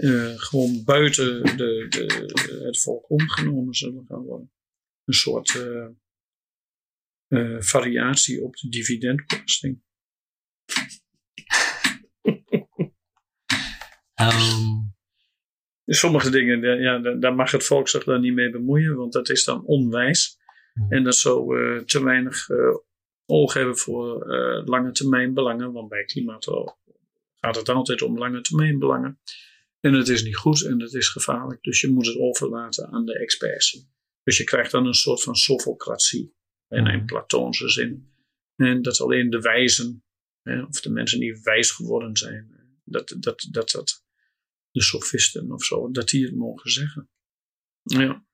uh, 0.00 0.32
gewoon 0.36 0.84
buiten 0.84 1.42
de, 1.56 1.86
de, 1.88 2.60
het 2.64 2.80
volk 2.80 3.10
omgenomen 3.10 3.74
zullen 3.74 4.04
gaan 4.08 4.22
worden. 4.22 4.52
Een 5.04 5.14
soort 5.14 5.54
uh, 5.54 5.86
uh, 7.28 7.60
variatie 7.60 8.42
op 8.44 8.56
de 8.56 8.68
dividendbelasting. 8.68 9.82
um. 14.20 14.88
Sommige 15.92 16.30
dingen, 16.30 16.80
ja, 16.80 16.98
daar 16.98 17.34
mag 17.34 17.50
het 17.50 17.64
volk 17.64 17.88
zich 17.88 18.04
dan 18.04 18.20
niet 18.20 18.34
mee 18.34 18.50
bemoeien, 18.50 18.96
want 18.96 19.12
dat 19.12 19.30
is 19.30 19.44
dan 19.44 19.64
onwijs. 19.64 20.38
En 20.88 21.04
dat 21.04 21.16
zou 21.16 21.84
te 21.84 22.04
weinig 22.04 22.48
oog 23.26 23.54
hebben 23.54 23.76
voor 23.76 24.26
lange 24.64 24.92
termijn 24.92 25.34
belangen. 25.34 25.72
Want 25.72 25.88
bij 25.88 26.04
klimaat 26.04 26.46
gaat 27.40 27.56
het 27.56 27.68
altijd 27.68 28.02
om 28.02 28.18
lange 28.18 28.40
termijn 28.40 28.78
belangen. 28.78 29.20
En 29.80 29.92
het 29.92 30.08
is 30.08 30.22
niet 30.22 30.36
goed 30.36 30.64
en 30.64 30.80
het 30.80 30.92
is 30.94 31.08
gevaarlijk. 31.08 31.62
Dus 31.62 31.80
je 31.80 31.90
moet 31.90 32.06
het 32.06 32.18
overlaten 32.18 32.88
aan 32.92 33.04
de 33.04 33.18
experts. 33.18 33.86
Dus 34.22 34.36
je 34.36 34.44
krijgt 34.44 34.70
dan 34.70 34.86
een 34.86 34.94
soort 34.94 35.22
van 35.22 35.34
sofocratie. 35.34 36.34
In 36.68 36.86
een 36.86 37.04
platoonse 37.04 37.68
zin. 37.68 38.14
En 38.56 38.82
dat 38.82 39.00
alleen 39.00 39.30
de 39.30 39.40
wijzen, 39.40 40.04
hè, 40.42 40.62
of 40.62 40.80
de 40.80 40.90
mensen 40.90 41.20
die 41.20 41.40
wijs 41.42 41.70
geworden 41.70 42.16
zijn, 42.16 42.50
dat, 42.84 43.16
dat, 43.18 43.48
dat, 43.50 43.70
dat 43.70 44.04
de 44.70 44.82
sofisten 44.82 45.52
of 45.52 45.64
zo, 45.64 45.90
dat 45.90 46.08
die 46.08 46.24
het 46.24 46.34
mogen 46.34 46.70
zeggen. 46.70 47.10
Ja. 47.82 48.24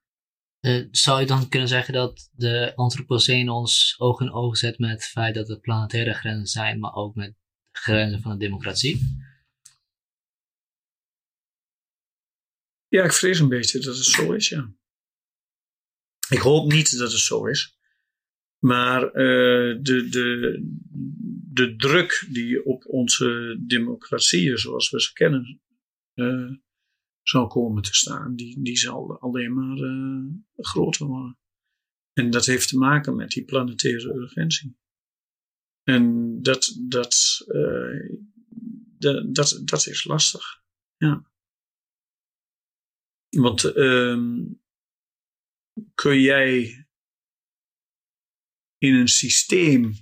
Uh, 0.60 0.86
zou 0.90 1.20
je 1.20 1.26
dan 1.26 1.48
kunnen 1.48 1.68
zeggen 1.68 1.94
dat 1.94 2.30
de 2.32 2.72
antropoceen 2.74 3.48
ons 3.48 3.94
oog 3.98 4.20
in 4.20 4.32
oog 4.32 4.56
zet 4.56 4.78
met 4.78 4.90
het 4.90 5.04
feit 5.04 5.34
dat 5.34 5.48
er 5.48 5.60
planetaire 5.60 6.12
grenzen 6.12 6.46
zijn, 6.46 6.78
maar 6.78 6.94
ook 6.94 7.14
met 7.14 7.34
de 7.70 7.78
grenzen 7.78 8.20
van 8.20 8.30
de 8.30 8.44
democratie? 8.44 9.00
Ja, 12.88 13.04
ik 13.04 13.12
vrees 13.12 13.38
een 13.38 13.48
beetje 13.48 13.80
dat 13.80 13.96
het 13.96 14.04
zo 14.04 14.32
is, 14.32 14.48
ja. 14.48 14.74
Ik 16.28 16.38
hoop 16.38 16.72
niet 16.72 16.98
dat 16.98 17.12
het 17.12 17.20
zo 17.20 17.46
is. 17.46 17.78
Maar 18.58 19.04
uh, 19.06 19.82
de, 19.82 20.08
de, 20.08 20.58
de 21.52 21.76
druk 21.76 22.26
die 22.30 22.64
op 22.64 22.86
onze 22.86 23.58
democratieën, 23.60 24.58
zoals 24.58 24.90
we 24.90 25.00
ze 25.00 25.12
kennen, 25.12 25.60
uh, 26.14 26.52
zal 27.22 27.46
komen 27.46 27.82
te 27.82 27.94
staan, 27.94 28.36
die, 28.36 28.62
die 28.62 28.76
zal 28.76 29.20
alleen 29.20 29.54
maar 29.54 29.76
uh, 29.76 30.24
groter 30.56 31.06
worden. 31.06 31.38
En 32.12 32.30
dat 32.30 32.46
heeft 32.46 32.68
te 32.68 32.78
maken 32.78 33.16
met 33.16 33.30
die 33.30 33.44
planetaire 33.44 34.14
urgentie. 34.14 34.76
En 35.82 36.36
dat, 36.42 36.76
dat, 36.80 37.44
dat, 38.98 39.26
dat, 39.34 39.60
dat 39.64 39.86
is 39.86 40.04
lastig. 40.04 40.62
Ja. 40.96 41.30
Want 43.36 43.76
um, 43.76 44.60
kun 45.94 46.20
jij 46.20 46.86
in 48.78 48.94
een 48.94 49.08
systeem 49.08 49.92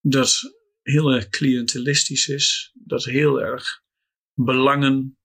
dat 0.00 0.40
heel 0.82 1.10
erg 1.10 1.28
cliëntelistisch 1.28 2.28
is, 2.28 2.72
dat 2.74 3.04
heel 3.04 3.40
erg 3.40 3.82
belangen 4.34 5.18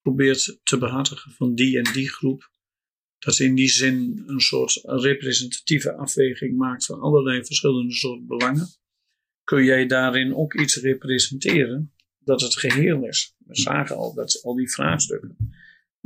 probeert 0.00 0.58
te 0.62 0.78
behartigen 0.78 1.32
van 1.32 1.54
die 1.54 1.78
en 1.78 1.92
die 1.92 2.08
groep. 2.08 2.50
Dat 3.18 3.38
in 3.38 3.54
die 3.54 3.68
zin 3.68 4.22
een 4.26 4.40
soort 4.40 4.80
representatieve 4.82 5.96
afweging 5.96 6.56
maakt 6.56 6.86
van 6.86 7.00
allerlei 7.00 7.44
verschillende 7.44 7.94
soorten 7.94 8.26
belangen. 8.26 8.68
Kun 9.44 9.64
jij 9.64 9.86
daarin 9.86 10.34
ook 10.34 10.54
iets 10.54 10.76
representeren 10.76 11.94
dat 12.18 12.40
het 12.40 12.56
geheel 12.56 13.06
is? 13.06 13.34
We 13.38 13.56
zagen 13.56 13.96
al 13.96 14.14
dat 14.14 14.42
al 14.42 14.54
die 14.54 14.70
vraagstukken, 14.70 15.36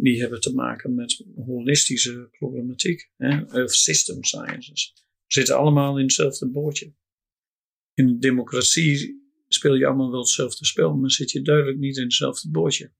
die 0.02 0.20
hebben 0.20 0.40
te 0.40 0.54
maken 0.54 0.94
met 0.94 1.24
holistische 1.36 2.28
problematiek. 2.38 3.10
Hè? 3.16 3.62
Of 3.62 3.74
system 3.74 4.24
sciences. 4.24 4.92
We 4.96 5.32
zitten 5.38 5.56
allemaal 5.56 5.96
in 5.96 6.02
hetzelfde 6.02 6.50
bootje. 6.50 6.94
In 7.94 8.06
de 8.06 8.18
democratie 8.18 9.22
speel 9.48 9.74
je 9.74 9.86
allemaal 9.86 10.10
wel 10.10 10.20
hetzelfde 10.20 10.64
spel, 10.64 10.96
maar 10.96 11.10
zit 11.10 11.30
je 11.30 11.42
duidelijk 11.42 11.78
niet 11.78 11.96
in 11.96 12.02
hetzelfde 12.02 12.50
bootje. 12.50 12.92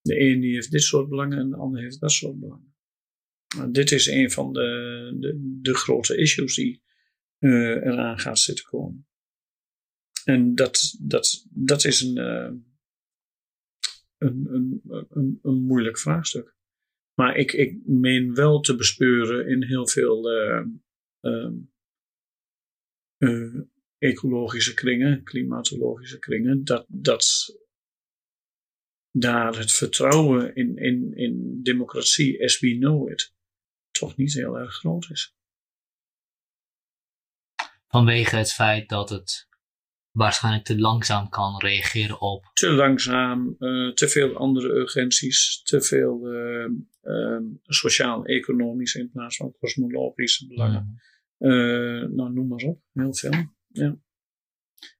De 0.00 0.20
een 0.20 0.40
die 0.40 0.54
heeft 0.54 0.70
dit 0.70 0.82
soort 0.82 1.08
belangen 1.08 1.38
en 1.38 1.50
de 1.50 1.56
ander 1.56 1.82
heeft 1.82 2.00
dat 2.00 2.12
soort 2.12 2.40
belangen. 2.40 2.74
Nou, 3.56 3.70
dit 3.70 3.92
is 3.92 4.06
een 4.06 4.30
van 4.30 4.52
de, 4.52 5.16
de, 5.18 5.58
de 5.62 5.74
grote 5.74 6.16
issues 6.16 6.54
die 6.54 6.82
uh, 7.38 7.52
eraan 7.70 8.18
gaat 8.18 8.38
zitten 8.38 8.64
komen. 8.64 9.06
En 10.24 10.54
dat, 10.54 10.96
dat, 11.00 11.46
dat 11.50 11.84
is 11.84 12.00
een, 12.00 12.18
uh, 12.18 12.50
een, 14.20 14.80
een, 15.10 15.38
een, 15.42 15.62
moeilijk 15.62 15.98
vraagstuk. 15.98 16.54
Maar 17.14 17.36
ik, 17.36 17.52
ik 17.52 17.86
meen 17.86 18.34
wel 18.34 18.60
te 18.60 18.76
bespeuren 18.76 19.48
in 19.48 19.64
heel 19.64 19.88
veel 19.88 20.30
uh, 23.18 23.60
ecologische 23.98 24.74
kringen, 24.74 25.22
klimatologische 25.22 26.18
kringen, 26.18 26.64
dat, 26.64 26.86
dat 26.88 27.54
daar 29.10 29.58
het 29.58 29.72
vertrouwen 29.72 30.54
in, 30.54 30.76
in, 30.76 31.14
in 31.14 31.62
democratie 31.62 32.44
as 32.44 32.60
we 32.60 32.78
know 32.78 33.10
it 33.10 33.34
toch 33.90 34.16
niet 34.16 34.32
heel 34.32 34.58
erg 34.58 34.74
groot 34.74 35.10
is. 35.10 35.34
Vanwege 37.86 38.36
het 38.36 38.52
feit 38.52 38.88
dat 38.88 39.08
het 39.08 39.48
waarschijnlijk 40.10 40.64
te 40.64 40.78
langzaam 40.78 41.28
kan 41.28 41.58
reageren 41.58 42.20
op. 42.20 42.50
Te 42.52 42.70
langzaam, 42.70 43.56
uh, 43.58 43.92
te 43.92 44.08
veel 44.08 44.36
andere 44.36 44.68
urgenties, 44.68 45.62
te 45.62 45.82
veel 45.82 46.34
uh, 46.34 46.68
uh, 47.02 47.38
sociaal-economisch 47.62 48.94
in 48.94 49.10
plaats 49.10 49.36
van 49.36 49.54
kosmologische 49.58 50.46
belangen. 50.46 51.00
Mm. 51.38 52.14
nou, 52.14 52.32
noem 52.32 52.48
maar 52.48 52.62
op, 52.62 52.80
heel 52.92 53.14
veel. 53.14 53.32
Ja. 53.68 53.96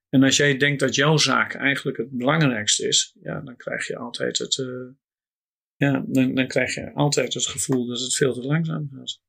En 0.08 0.22
als 0.22 0.36
jij 0.36 0.56
denkt 0.56 0.80
dat 0.80 0.94
jouw 0.94 1.16
zaak 1.16 1.54
eigenlijk 1.54 1.96
het 1.96 2.10
belangrijkste 2.10 2.88
is, 2.88 3.16
ja, 3.22 3.40
dan 3.40 3.56
krijg 3.56 3.86
je 3.86 3.96
altijd 3.96 4.38
het, 4.38 4.64
ja, 5.76 6.04
dan, 6.06 6.34
dan 6.34 6.46
krijg 6.46 6.74
je 6.74 6.94
altijd 6.94 7.34
het 7.34 7.46
gevoel 7.46 7.86
dat 7.86 8.00
het 8.00 8.14
veel 8.14 8.32
te 8.32 8.42
langzaam 8.42 8.88
gaat. 8.92 9.20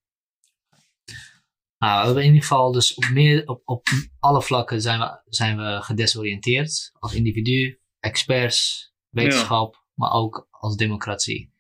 Nou, 1.82 2.00
we 2.00 2.06
hebben 2.06 2.24
in 2.24 2.30
ieder 2.30 2.48
geval 2.48 2.72
dus 2.72 2.94
op, 2.94 3.10
meer, 3.10 3.48
op, 3.48 3.62
op 3.66 3.88
alle 4.20 4.42
vlakken 4.42 4.82
zijn 4.82 5.00
we, 5.00 5.22
zijn 5.26 5.58
we 5.58 5.82
gedesoriënteerd. 5.82 6.92
Als 7.00 7.14
individu, 7.14 7.80
experts, 8.00 8.92
wetenschap, 9.10 9.86
maar 9.94 10.12
ook 10.12 10.48
als 10.52 10.76
democratie. 10.76 11.54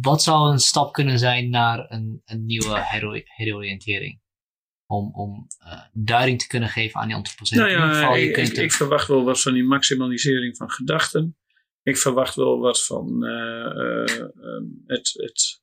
Wat 0.00 0.22
zou 0.22 0.50
een 0.50 0.58
stap 0.58 0.92
kunnen 0.92 1.18
zijn 1.18 1.50
naar 1.50 1.90
een, 1.90 2.22
een 2.24 2.44
nieuwe 2.44 2.82
heroriëntering? 3.24 4.20
om, 4.86 5.10
om 5.14 5.46
uh, 5.66 5.80
duiding 5.92 6.38
te 6.38 6.46
kunnen 6.46 6.68
geven 6.68 7.00
aan 7.00 7.06
die 7.06 7.16
antropocene. 7.16 7.60
Nou 7.60 7.72
ja, 7.72 8.14
ik, 8.14 8.36
ik, 8.36 8.52
ik, 8.52 8.72
verwacht 8.72 9.08
wel 9.08 9.24
wat 9.24 9.40
van 9.40 9.52
die 9.52 9.64
maximalisering 9.64 10.56
van 10.56 10.70
gedachten. 10.70 11.36
Ik 11.82 11.96
verwacht 11.96 12.34
wel 12.34 12.58
wat 12.58 12.84
van 12.84 13.24
uh, 13.24 13.74
uh, 13.74 14.26
het, 14.86 15.10
het 15.12 15.61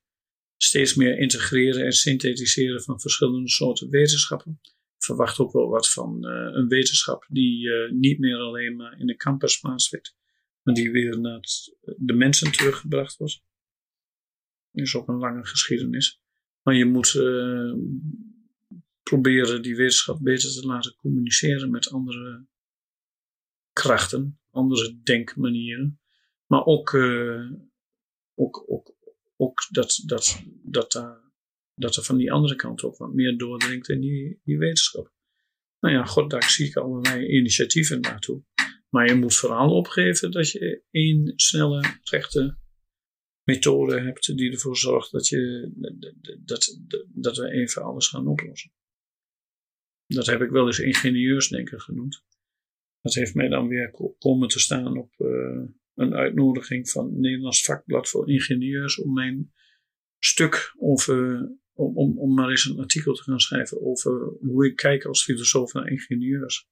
steeds 0.61 0.95
meer 0.95 1.17
integreren 1.17 1.85
en 1.85 1.91
synthetiseren 1.91 2.83
van 2.83 2.99
verschillende 2.99 3.49
soorten 3.49 3.89
wetenschappen. 3.89 4.59
Ik 4.61 5.05
verwacht 5.05 5.39
ook 5.39 5.51
wel 5.51 5.69
wat 5.69 5.91
van 5.91 6.25
een 6.25 6.67
wetenschap 6.67 7.25
die 7.29 7.69
niet 7.91 8.19
meer 8.19 8.37
alleen 8.37 8.75
maar 8.75 8.99
in 8.99 9.07
de 9.07 9.15
campus 9.15 9.59
plaatsvindt, 9.59 10.15
maar 10.61 10.73
die 10.73 10.91
weer 10.91 11.19
naar 11.19 11.41
de 11.97 12.13
mensen 12.13 12.51
teruggebracht 12.51 13.17
wordt. 13.17 13.43
Dat 14.71 14.85
is 14.85 14.95
ook 14.95 15.07
een 15.07 15.17
lange 15.17 15.45
geschiedenis. 15.45 16.21
Maar 16.61 16.75
je 16.75 16.85
moet 16.85 17.15
eh, 17.15 17.73
proberen 19.03 19.61
die 19.61 19.75
wetenschap 19.75 20.19
beter 20.21 20.51
te 20.51 20.67
laten 20.67 20.95
communiceren 20.95 21.71
met 21.71 21.89
andere 21.89 22.45
krachten, 23.73 24.39
andere 24.51 24.99
denkmanieren. 25.03 25.99
Maar 26.45 26.65
ook, 26.65 26.93
eh, 26.93 27.51
ook, 28.35 28.63
ook, 28.67 28.95
ook 29.41 29.67
dat, 29.69 30.03
dat, 30.05 30.43
dat, 30.63 30.91
daar, 30.91 31.31
dat 31.73 31.95
er 31.95 32.03
van 32.03 32.17
die 32.17 32.31
andere 32.31 32.55
kant 32.55 32.83
ook 32.83 32.97
wat 32.97 33.13
meer 33.13 33.37
doordringt 33.37 33.89
in 33.89 33.99
die, 33.99 34.39
die 34.43 34.57
wetenschap. 34.57 35.13
Nou 35.79 35.95
ja, 35.95 36.05
goddank 36.05 36.43
zie 36.43 36.67
ik 36.67 36.75
allerlei 36.75 37.27
initiatieven 37.27 38.01
daartoe. 38.01 38.43
Maar 38.89 39.07
je 39.07 39.15
moet 39.15 39.35
vooral 39.35 39.75
opgeven 39.75 40.31
dat 40.31 40.51
je 40.51 40.83
één 40.91 41.33
snelle, 41.35 41.99
rechte 42.03 42.57
methode 43.43 44.01
hebt 44.01 44.37
die 44.37 44.51
ervoor 44.51 44.77
zorgt 44.77 45.11
dat, 45.11 45.27
je, 45.27 45.71
dat, 46.45 46.77
dat, 46.87 47.07
dat 47.07 47.37
we 47.37 47.51
even 47.51 47.83
alles 47.83 48.07
gaan 48.07 48.27
oplossen. 48.27 48.71
Dat 50.05 50.25
heb 50.25 50.41
ik 50.41 50.49
wel 50.49 50.65
eens 50.65 50.79
ingenieursdenken 50.79 51.81
genoemd. 51.81 52.23
Dat 53.01 53.13
heeft 53.13 53.33
mij 53.33 53.47
dan 53.47 53.67
weer 53.67 53.91
ko- 53.91 54.15
komen 54.19 54.47
te 54.47 54.59
staan 54.59 54.97
op 54.97 55.13
eh, 55.17 55.63
een 55.95 56.13
uitnodiging 56.13 56.89
van 56.89 57.05
het 57.05 57.17
Nederlands 57.17 57.65
Vakblad 57.65 58.09
voor 58.09 58.29
Ingenieurs 58.29 58.99
om 58.99 59.13
mijn 59.13 59.53
stuk 60.19 60.73
over, 60.77 61.49
om, 61.73 61.97
om, 61.97 62.17
om 62.17 62.33
maar 62.33 62.49
eens 62.49 62.65
een 62.65 62.79
artikel 62.79 63.13
te 63.13 63.23
gaan 63.23 63.39
schrijven 63.39 63.81
over 63.81 64.33
hoe 64.41 64.65
ik 64.65 64.75
kijk 64.75 65.05
als 65.05 65.23
filosoof 65.23 65.73
naar 65.73 65.87
ingenieurs. 65.87 66.67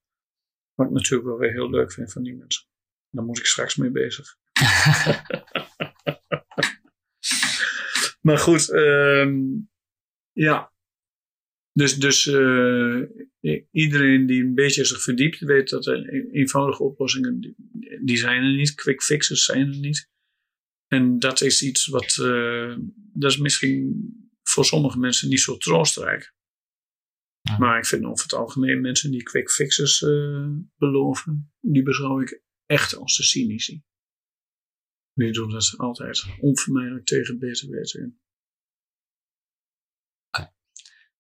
Wat 0.74 0.88
ik 0.88 0.94
natuurlijk 0.94 1.30
wel 1.30 1.38
weer 1.38 1.52
heel 1.52 1.70
leuk 1.70 1.92
vind 1.92 2.12
van 2.12 2.24
die 2.24 2.36
mensen. 2.36 2.68
Daar 3.10 3.26
moet 3.26 3.40
ik 3.40 3.46
straks 3.46 3.76
mee 3.76 3.92
bezig. 3.92 4.38
maar 8.28 8.38
goed, 8.38 8.72
ehm, 8.72 9.40
ja. 10.32 10.76
Dus, 11.78 11.96
dus 11.96 12.28
eh, 12.28 13.02
iedereen 13.72 14.26
die 14.26 14.44
een 14.44 14.54
beetje 14.54 14.86
zich 14.86 15.02
verdiept, 15.02 15.40
weet 15.40 15.70
dat 15.70 15.86
er 15.86 16.10
eenvoudige 16.32 16.84
oplossingen, 16.84 17.56
die, 18.02 18.18
zijn 18.18 18.44
er 18.44 18.56
niet. 18.56 18.76
Quick 18.76 19.02
fixes 19.02 19.46
zijn 19.46 19.68
er 19.68 19.80
niet. 19.80 20.10
En 20.88 21.20
dat 21.20 21.42
is 21.42 21.64
iets 21.64 21.88
wat, 21.88 22.18
eh, 22.22 22.78
dat 23.14 23.32
is 23.32 23.38
misschien 23.38 24.12
voor 24.44 24.66
sommige 24.66 25.00
mensen 25.00 25.30
niet 25.30 25.40
zo 25.40 25.58
troostrijk. 25.58 26.34
Ja. 27.42 27.58
Maar 27.58 27.78
ik 27.78 27.86
vind 27.86 28.06
over 28.06 28.24
het 28.24 28.34
algemeen 28.34 28.82
mensen 28.82 29.12
die 29.12 29.24
quick 29.24 29.52
fixes 29.52 30.02
eh, 30.02 30.50
beloven, 30.76 31.54
die 31.60 31.84
beschouw 31.84 32.22
ik 32.22 32.42
echt 32.66 32.96
als 32.96 33.18
de 33.18 33.24
cynici. 33.24 33.84
Die 35.14 35.32
doen 35.32 35.50
dat 35.50 35.74
altijd 35.78 36.26
onvermijdelijk 36.40 37.06
tegen 37.06 37.40
beter 37.40 37.70
weten 37.70 38.02
in. 38.02 38.20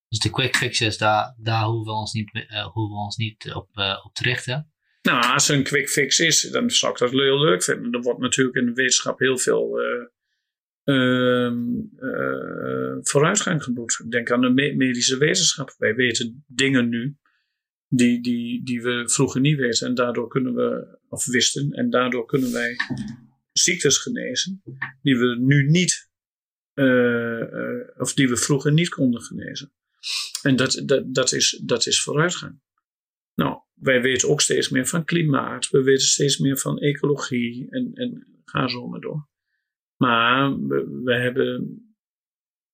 Dus 0.09 0.19
de 0.19 0.29
quick 0.29 0.55
fixes, 0.55 0.97
daar, 0.97 1.35
daar 1.37 1.63
hoeven 1.63 1.93
we 1.93 1.99
ons 1.99 2.13
niet, 2.13 2.31
eh, 2.33 2.63
hoeven 2.65 2.95
we 2.95 3.01
ons 3.01 3.17
niet 3.17 3.53
op, 3.53 3.69
eh, 3.77 4.01
op 4.05 4.13
te 4.13 4.23
richten. 4.23 4.71
Nou, 5.01 5.33
als 5.33 5.49
er 5.49 5.55
een 5.57 5.63
quick 5.63 5.89
fix 5.89 6.19
is, 6.19 6.41
dan 6.41 6.69
zou 6.69 6.91
ik 6.91 6.97
dat 6.97 7.11
heel 7.11 7.39
leuk 7.39 7.63
vinden. 7.63 7.91
Er 7.93 8.01
wordt 8.01 8.19
natuurlijk 8.19 8.55
in 8.57 8.65
de 8.65 8.73
wetenschap 8.73 9.19
heel 9.19 9.37
veel 9.37 9.79
eh, 9.79 10.07
eh, 10.83 11.53
vooruitgang 13.01 13.63
geboekt. 13.63 14.11
Denk 14.11 14.31
aan 14.31 14.41
de 14.41 14.49
me- 14.49 14.73
medische 14.75 15.17
wetenschap. 15.17 15.75
Wij 15.77 15.95
weten 15.95 16.43
dingen 16.47 16.89
nu 16.89 17.17
die, 17.87 18.21
die, 18.21 18.63
die 18.63 18.81
we 18.81 19.09
vroeger 19.09 19.41
niet 19.41 19.57
weten. 19.57 19.87
En 19.87 19.93
daardoor 19.95 20.27
kunnen 20.27 20.53
we, 20.55 20.97
of 21.09 21.25
wisten, 21.25 21.71
en 21.71 21.89
daardoor 21.89 22.25
kunnen 22.25 22.51
wij 22.51 22.75
ziektes 23.51 23.97
genezen 23.97 24.61
die 25.01 25.17
we 25.17 25.37
nu 25.39 25.69
niet, 25.69 26.09
eh, 26.73 27.41
eh, 27.41 27.87
of 27.97 28.13
die 28.13 28.29
we 28.29 28.37
vroeger 28.37 28.73
niet 28.73 28.89
konden 28.89 29.21
genezen. 29.21 29.71
En 30.41 30.55
dat, 30.55 30.81
dat, 30.85 31.13
dat, 31.13 31.31
is, 31.31 31.61
dat 31.63 31.85
is 31.85 32.01
vooruitgang. 32.01 32.59
Nou, 33.35 33.59
wij 33.73 34.01
weten 34.01 34.29
ook 34.29 34.41
steeds 34.41 34.69
meer 34.69 34.87
van 34.87 35.05
klimaat. 35.05 35.69
We 35.69 35.83
weten 35.83 36.07
steeds 36.07 36.37
meer 36.37 36.57
van 36.57 36.77
ecologie. 36.79 37.69
En, 37.69 37.91
en 37.93 38.41
ga 38.45 38.67
zo 38.67 38.87
maar 38.87 38.99
door. 38.99 39.29
Maar 39.97 40.61
we, 40.61 41.01
we 41.03 41.13
hebben. 41.13 41.81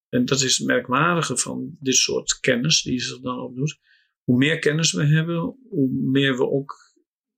En 0.10 0.26
dat 0.26 0.42
is 0.42 0.58
het 0.58 0.68
merkwaardige 0.68 1.38
van 1.38 1.78
dit 1.80 1.96
soort 1.96 2.40
kennis 2.40 2.82
die 2.82 3.00
zich 3.00 3.20
dan 3.20 3.40
opdoet. 3.40 3.80
Hoe 4.24 4.38
meer 4.38 4.60
kennis 4.60 4.92
we 4.92 5.06
hebben, 5.06 5.58
hoe 5.70 5.90
meer 5.92 6.38
we 6.38 6.50
ook 6.50 6.76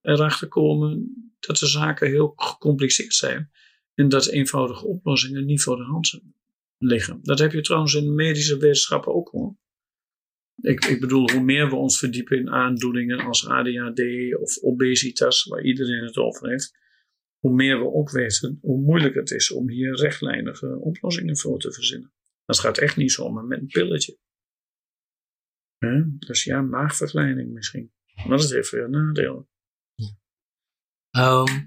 erachter 0.02 0.48
komen 0.48 1.14
dat 1.40 1.58
de 1.58 1.68
zaken 1.68 2.08
heel 2.08 2.34
gecompliceerd 2.36 3.14
zijn. 3.14 3.52
En 3.94 4.10
dat 4.10 4.28
eenvoudige 4.28 4.86
oplossingen 4.86 5.46
niet 5.46 5.64
voor 5.64 5.78
de 5.78 5.84
hand 5.84 6.20
liggen. 6.78 7.20
Dat 7.24 7.40
heb 7.40 7.52
je 7.52 7.62
trouwens 7.62 7.94
in 7.94 8.04
de 8.04 8.12
medische 8.12 8.58
wetenschappen 8.58 9.14
ook 9.14 9.30
hoor. 9.30 9.58
Ik, 10.62 10.86
ik 10.86 11.00
bedoel, 11.00 11.32
hoe 11.32 11.44
meer 11.44 11.70
we 11.70 11.76
ons 11.76 12.00
verdiepen 12.00 12.38
in 12.38 12.50
aandoeningen 12.50 13.20
als 13.20 13.48
ADHD 13.48 14.02
of 14.40 14.58
obesitas, 14.62 15.44
waar 15.44 15.64
iedereen 15.64 16.04
het 16.04 16.18
over 16.18 16.50
heeft, 16.50 16.78
hoe 17.40 17.54
meer 17.54 17.80
we 17.80 17.94
ook 17.94 18.12
weten 18.12 18.58
hoe 18.62 18.82
moeilijk 18.82 19.16
het 19.16 19.32
is 19.32 19.52
om 19.52 19.70
hier 19.70 19.96
rechtlijnige 19.96 20.80
oplossingen 20.80 21.38
voor 21.38 21.60
te 21.60 21.72
verzinnen. 21.72 22.14
Dat 22.46 22.60
gaat 22.60 22.78
echt 22.78 22.96
niet 22.96 23.12
zomaar 23.12 23.44
met 23.44 23.60
een 23.60 23.68
pilletje. 23.68 24.18
Dus 26.20 26.44
ja, 26.44 26.62
maagverkleining 26.62 27.54
misschien. 27.54 27.92
Maar 28.28 28.38
dat 28.38 28.52
heeft 28.52 28.72
weer 28.72 28.90
nadelen. 28.90 29.48
Ehm, 31.10 31.66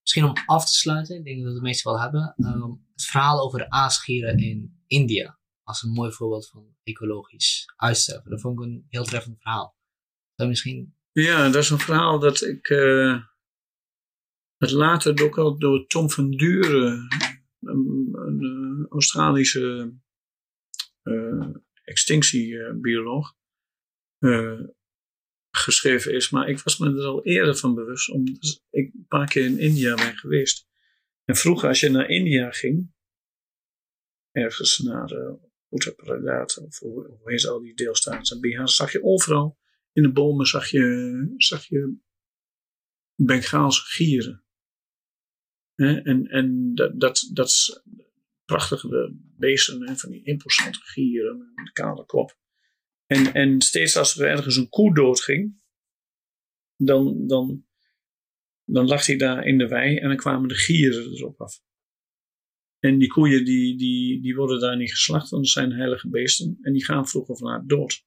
misschien 0.00 0.24
om 0.24 0.32
af 0.46 0.66
te 0.66 0.72
sluiten, 0.72 1.16
ik 1.16 1.24
denk 1.24 1.36
dat 1.38 1.46
we 1.46 1.52
het 1.52 1.62
meeste 1.62 1.88
wel 1.88 2.00
hebben. 2.00 2.34
ehm, 2.36 2.70
het 2.92 3.04
verhaal 3.04 3.40
over 3.40 3.58
de 3.58 3.70
aasgieren 3.70 4.38
in 4.38 4.82
India. 4.86 5.38
Als 5.64 5.82
een 5.82 5.90
mooi 5.90 6.12
voorbeeld 6.12 6.48
van 6.48 6.76
ecologisch 6.82 7.72
uitsterven. 7.76 8.30
Dat 8.30 8.40
vond 8.40 8.58
ik 8.58 8.64
een 8.64 8.86
heel 8.88 9.04
treffend 9.04 9.40
verhaal. 9.40 9.76
Je 10.34 10.46
misschien. 10.46 10.96
Ja, 11.12 11.44
dat 11.48 11.62
is 11.62 11.70
een 11.70 11.78
verhaal 11.78 12.18
dat 12.18 12.42
ik. 12.42 12.68
eh 12.68 13.32
het 14.64 14.72
later 14.72 15.24
ook 15.24 15.38
al 15.38 15.58
door 15.58 15.86
Tom 15.86 16.10
van 16.10 16.30
Duren, 16.30 17.08
een, 17.60 18.08
eh, 18.40 18.86
Australische 18.88 19.94
eh, 21.02 21.48
extinctiebioloog, 21.82 23.34
geschreven 25.50 26.14
is. 26.14 26.30
Maar 26.30 26.48
ik 26.48 26.58
was 26.58 26.78
me 26.78 26.96
er 26.96 27.04
al 27.04 27.24
eerder 27.24 27.56
van 27.56 27.74
bewust, 27.74 28.10
omdat 28.10 28.62
ik 28.70 28.94
een 28.94 29.06
paar 29.08 29.28
keer 29.28 29.44
in 29.44 29.58
India 29.58 29.94
ben 29.94 30.16
geweest. 30.16 30.66
En 31.24 31.36
vroeger, 31.36 31.68
als 31.68 31.80
je 31.80 31.90
naar 31.90 32.08
India 32.08 32.50
ging, 32.50 32.92
ergens 34.30 34.78
naar 34.78 35.12
uh, 35.12 35.32
Of 36.64 36.78
hoe, 36.78 37.18
heet 37.24 37.46
al 37.46 37.60
die 37.60 37.74
deelstaten, 37.74 38.40
Bihar, 38.40 38.68
zag 38.68 38.92
je 38.92 39.02
overal 39.02 39.58
in 39.94 40.02
de 40.02 40.12
bomen 40.12 40.46
zag 40.46 40.70
je, 40.70 41.34
zag 41.36 41.64
je 41.66 41.96
Bengaalse 43.14 43.80
gieren. 43.80 44.44
En, 45.74 46.26
en 46.26 46.74
dat, 46.74 47.30
dat, 47.32 47.82
prachtige 48.44 49.14
beesten, 49.38 49.96
van 49.98 50.10
die 50.10 50.24
imposante 50.24 50.78
gieren 50.78 51.38
met 51.38 51.66
een 51.66 51.72
kale 51.72 52.04
kop. 52.04 52.38
En, 53.06 53.34
en 53.34 53.60
steeds 53.60 53.96
als 53.96 54.18
er 54.18 54.28
ergens 54.28 54.56
een 54.56 54.68
koe 54.68 54.94
doodging, 54.94 55.60
dan, 56.76 57.26
dan, 57.26 57.66
dan 58.64 58.86
lag 58.86 59.06
hij 59.06 59.16
daar 59.16 59.46
in 59.46 59.58
de 59.58 59.68
wei 59.68 59.96
en 59.96 60.08
dan 60.08 60.16
kwamen 60.16 60.48
de 60.48 60.54
gieren 60.54 61.12
erop 61.12 61.40
af. 61.40 61.62
En 62.84 62.98
die 62.98 63.08
koeien 63.08 63.44
die, 63.44 63.76
die, 63.76 64.20
die 64.20 64.34
worden 64.34 64.60
daar 64.60 64.76
niet 64.76 64.90
geslacht, 64.90 65.30
want 65.30 65.42
dat 65.42 65.52
zijn 65.52 65.72
heilige 65.72 66.08
beesten. 66.08 66.58
En 66.60 66.72
die 66.72 66.84
gaan 66.84 67.08
vroeg 67.08 67.28
of 67.28 67.40
laat 67.40 67.68
dood. 67.68 68.04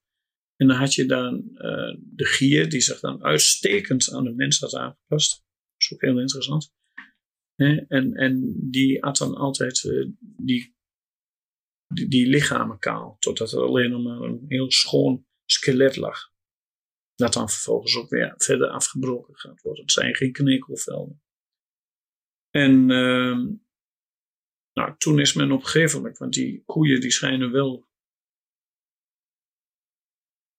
En 0.56 0.68
dan 0.68 0.78
had 0.78 0.94
je 0.94 1.06
dan 1.06 1.50
uh, 1.54 1.96
de 2.00 2.26
gier, 2.26 2.70
die 2.70 2.82
zich 2.82 3.00
dan 3.00 3.24
uitstekend 3.24 4.12
aan 4.12 4.24
de 4.24 4.34
mens 4.34 4.60
had 4.60 4.76
aangepast. 4.76 5.32
Dat 5.32 5.46
is 5.78 5.94
ook 5.94 6.02
heel 6.02 6.20
interessant. 6.20 6.74
En, 7.56 8.14
en 8.14 8.56
die 8.70 9.04
at 9.04 9.18
dan 9.18 9.36
altijd 9.36 9.84
uh, 9.84 10.08
die, 10.20 10.76
die, 11.88 12.08
die, 12.08 12.28
lichamen 12.28 12.80
kaal, 12.80 13.16
totdat 13.20 13.52
er 13.52 13.62
alleen 13.62 13.90
nog 13.90 14.04
maar 14.04 14.22
een 14.22 14.46
heel 14.48 14.72
schoon 14.72 15.26
skelet 15.46 15.96
lag. 15.96 16.32
Dat 17.16 17.34
dan 17.34 17.50
vervolgens 17.50 17.96
ook 17.96 18.10
weer 18.10 18.34
verder 18.38 18.70
afgebroken 18.70 19.36
gaat 19.36 19.62
worden. 19.62 19.82
Het 19.82 19.92
zijn 19.92 20.16
geen 20.16 20.32
knekelvelden. 20.32 21.22
En 22.50 22.90
uh, 22.90 23.56
nou, 24.78 24.96
toen 24.98 25.20
is 25.20 25.34
men 25.34 25.52
op 25.52 25.60
een 25.60 25.68
gegeven 25.68 25.98
moment, 25.98 26.18
want 26.18 26.34
die 26.34 26.64
koeien 26.66 27.02
die 27.02 27.12
schijnen 27.12 27.52
wel 27.52 27.88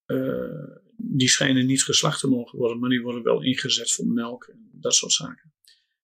uh, 0.07 0.77
die 0.97 1.29
schijnen 1.29 1.67
niet 1.67 1.85
geslacht 1.85 2.21
te 2.21 2.29
mogen 2.29 2.59
worden, 2.59 2.79
maar 2.79 2.91
die 2.91 3.01
worden 3.01 3.23
wel 3.23 3.43
ingezet 3.43 3.93
voor 3.93 4.07
melk 4.07 4.45
en 4.45 4.71
dat 4.73 4.95
soort 4.95 5.13
zaken. 5.13 5.53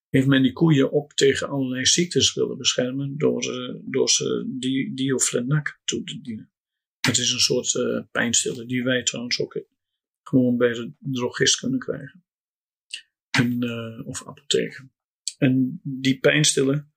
Heeft 0.08 0.26
men 0.26 0.42
die 0.42 0.52
koeien 0.52 0.92
ook 0.92 1.14
tegen 1.14 1.48
allerlei 1.48 1.86
ziektes 1.86 2.34
willen 2.34 2.58
beschermen 2.58 3.18
door, 3.18 3.44
uh, 3.44 3.74
door 3.82 4.10
ze 4.10 4.44
di 4.58 4.94
dioflenac 4.94 5.80
toe 5.84 6.04
te 6.04 6.20
dienen. 6.20 6.52
Het 7.00 7.18
is 7.18 7.32
een 7.32 7.38
soort 7.38 7.74
uh, 7.74 8.02
pijnstiller 8.10 8.66
die 8.66 8.82
wij 8.82 9.02
trouwens 9.02 9.40
ook 9.40 9.64
gewoon 10.22 10.56
bij 10.56 10.72
de 10.72 10.92
drogist 10.98 11.58
kunnen 11.58 11.78
krijgen. 11.78 12.24
En, 13.30 13.64
of 14.06 14.26
apotheken. 14.26 14.92
En 15.38 15.80
die 15.82 16.18
pijnstiller, 16.18 16.88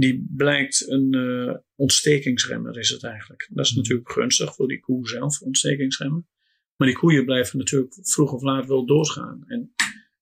die 0.00 0.26
blijkt 0.36 0.88
een 0.88 1.14
uh, 1.16 1.56
ontstekingsremmer 1.74 2.78
is 2.78 2.88
het 2.88 3.04
eigenlijk. 3.04 3.48
Dat 3.52 3.64
is 3.64 3.74
natuurlijk 3.74 4.10
gunstig 4.10 4.54
voor 4.54 4.68
die 4.68 4.80
koe 4.80 5.08
zelf, 5.08 5.40
ontstekingsremmer. 5.40 6.24
Maar 6.76 6.88
die 6.88 6.96
koeien 6.96 7.24
blijven 7.24 7.58
natuurlijk 7.58 7.98
vroeg 8.02 8.32
of 8.32 8.42
laat 8.42 8.66
wel 8.66 8.86
doorgaan. 8.86 9.44
En 9.46 9.74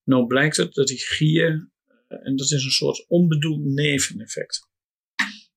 nou 0.05 0.27
blijkt 0.27 0.57
het 0.57 0.75
dat 0.75 0.87
die 0.87 0.99
gier, 0.99 1.71
en 2.09 2.37
dat 2.37 2.51
is 2.51 2.65
een 2.65 2.71
soort 2.71 3.05
onbedoeld 3.09 3.65
neveneffect. 3.65 4.69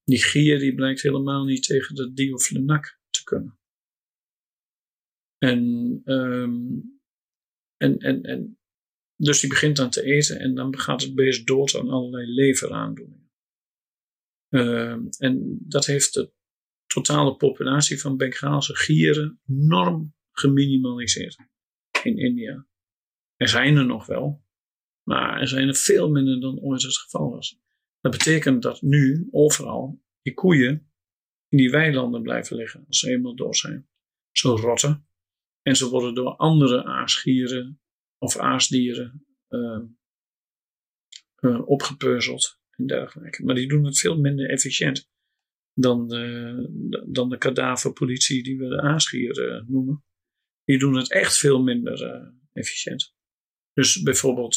Die 0.03 0.23
gier 0.23 0.59
die 0.59 0.75
blijkt 0.75 1.01
helemaal 1.01 1.45
niet 1.45 1.63
tegen 1.63 1.95
de 1.95 2.13
dioflenac 2.13 2.99
te 3.09 3.23
kunnen. 3.23 3.59
En, 5.37 5.61
um, 6.05 6.99
en, 7.77 7.97
en, 7.97 8.23
en 8.23 8.59
dus 9.15 9.39
die 9.39 9.49
begint 9.49 9.75
dan 9.75 9.89
te 9.89 10.03
eten 10.03 10.39
en 10.39 10.55
dan 10.55 10.79
gaat 10.79 11.01
het 11.01 11.15
beest 11.15 11.47
dood 11.47 11.75
aan 11.75 11.89
allerlei 11.89 12.33
leveraandoeningen. 12.33 13.20
Uh, 14.51 14.97
en 15.17 15.57
dat 15.59 15.85
heeft 15.85 16.13
de 16.13 16.31
totale 16.85 17.35
populatie 17.35 18.01
van 18.01 18.17
Bengaalse 18.17 18.75
gieren 18.75 19.39
enorm 19.47 20.15
geminimaliseerd 20.31 21.37
in 22.03 22.17
India. 22.17 22.67
Er 23.35 23.47
zijn 23.47 23.77
er 23.77 23.85
nog 23.85 24.05
wel, 24.05 24.45
maar 25.03 25.39
er 25.39 25.47
zijn 25.47 25.67
er 25.67 25.75
veel 25.75 26.09
minder 26.09 26.41
dan 26.41 26.59
ooit 26.59 26.81
het 26.81 26.97
geval 26.97 27.31
was. 27.31 27.59
Dat 27.99 28.11
betekent 28.11 28.61
dat 28.61 28.81
nu 28.81 29.27
overal 29.31 30.01
die 30.21 30.33
koeien 30.33 30.91
in 31.47 31.57
die 31.57 31.71
weilanden 31.71 32.21
blijven 32.21 32.55
liggen 32.55 32.85
als 32.87 32.99
ze 32.99 33.09
eenmaal 33.09 33.35
dood 33.35 33.57
zijn. 33.57 33.89
Zo 34.31 34.55
rotten. 34.55 35.07
En 35.61 35.75
ze 35.75 35.89
worden 35.89 36.13
door 36.13 36.35
andere 36.35 36.83
aasgieren 36.83 37.81
of 38.17 38.37
aasdieren 38.37 39.25
uh, 39.49 39.81
uh, 41.39 41.67
opgepeuzeld 41.67 42.60
Maar 43.43 43.55
die 43.55 43.67
doen 43.67 43.85
het 43.85 43.99
veel 43.99 44.17
minder 44.17 44.49
efficiënt 44.49 45.09
dan 45.73 46.07
de, 46.07 47.05
dan 47.07 47.29
de 47.29 47.37
kadaverpolitie 47.37 48.43
die 48.43 48.57
we 48.57 48.67
de 48.67 48.81
aasgieren 48.81 49.65
noemen. 49.67 50.03
Die 50.63 50.79
doen 50.79 50.95
het 50.95 51.11
echt 51.11 51.37
veel 51.37 51.61
minder 51.61 52.01
uh, 52.03 52.27
efficiënt. 52.53 53.13
Dus 53.73 54.01
bijvoorbeeld 54.01 54.55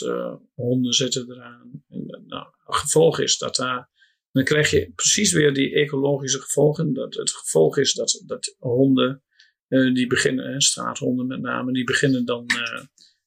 honden 0.54 0.92
zetten 0.92 1.30
eraan. 1.30 1.84
Nou, 2.26 2.46
het 2.64 2.76
gevolg 2.76 3.20
is 3.20 3.38
dat 3.38 3.56
daar. 3.56 3.90
Dan 4.32 4.44
krijg 4.44 4.70
je 4.70 4.92
precies 4.94 5.32
weer 5.32 5.54
die 5.54 5.74
ecologische 5.74 6.40
gevolgen. 6.40 6.92
Dat 6.92 7.14
het 7.14 7.30
gevolg 7.30 7.78
is 7.78 7.92
dat, 7.92 8.22
dat 8.26 8.56
honden, 8.58 9.22
die 9.68 10.06
beginnen, 10.06 10.60
straathonden 10.60 11.26
met 11.26 11.40
name, 11.40 11.72
die 11.72 11.84
beginnen 11.84 12.24
dan 12.24 12.46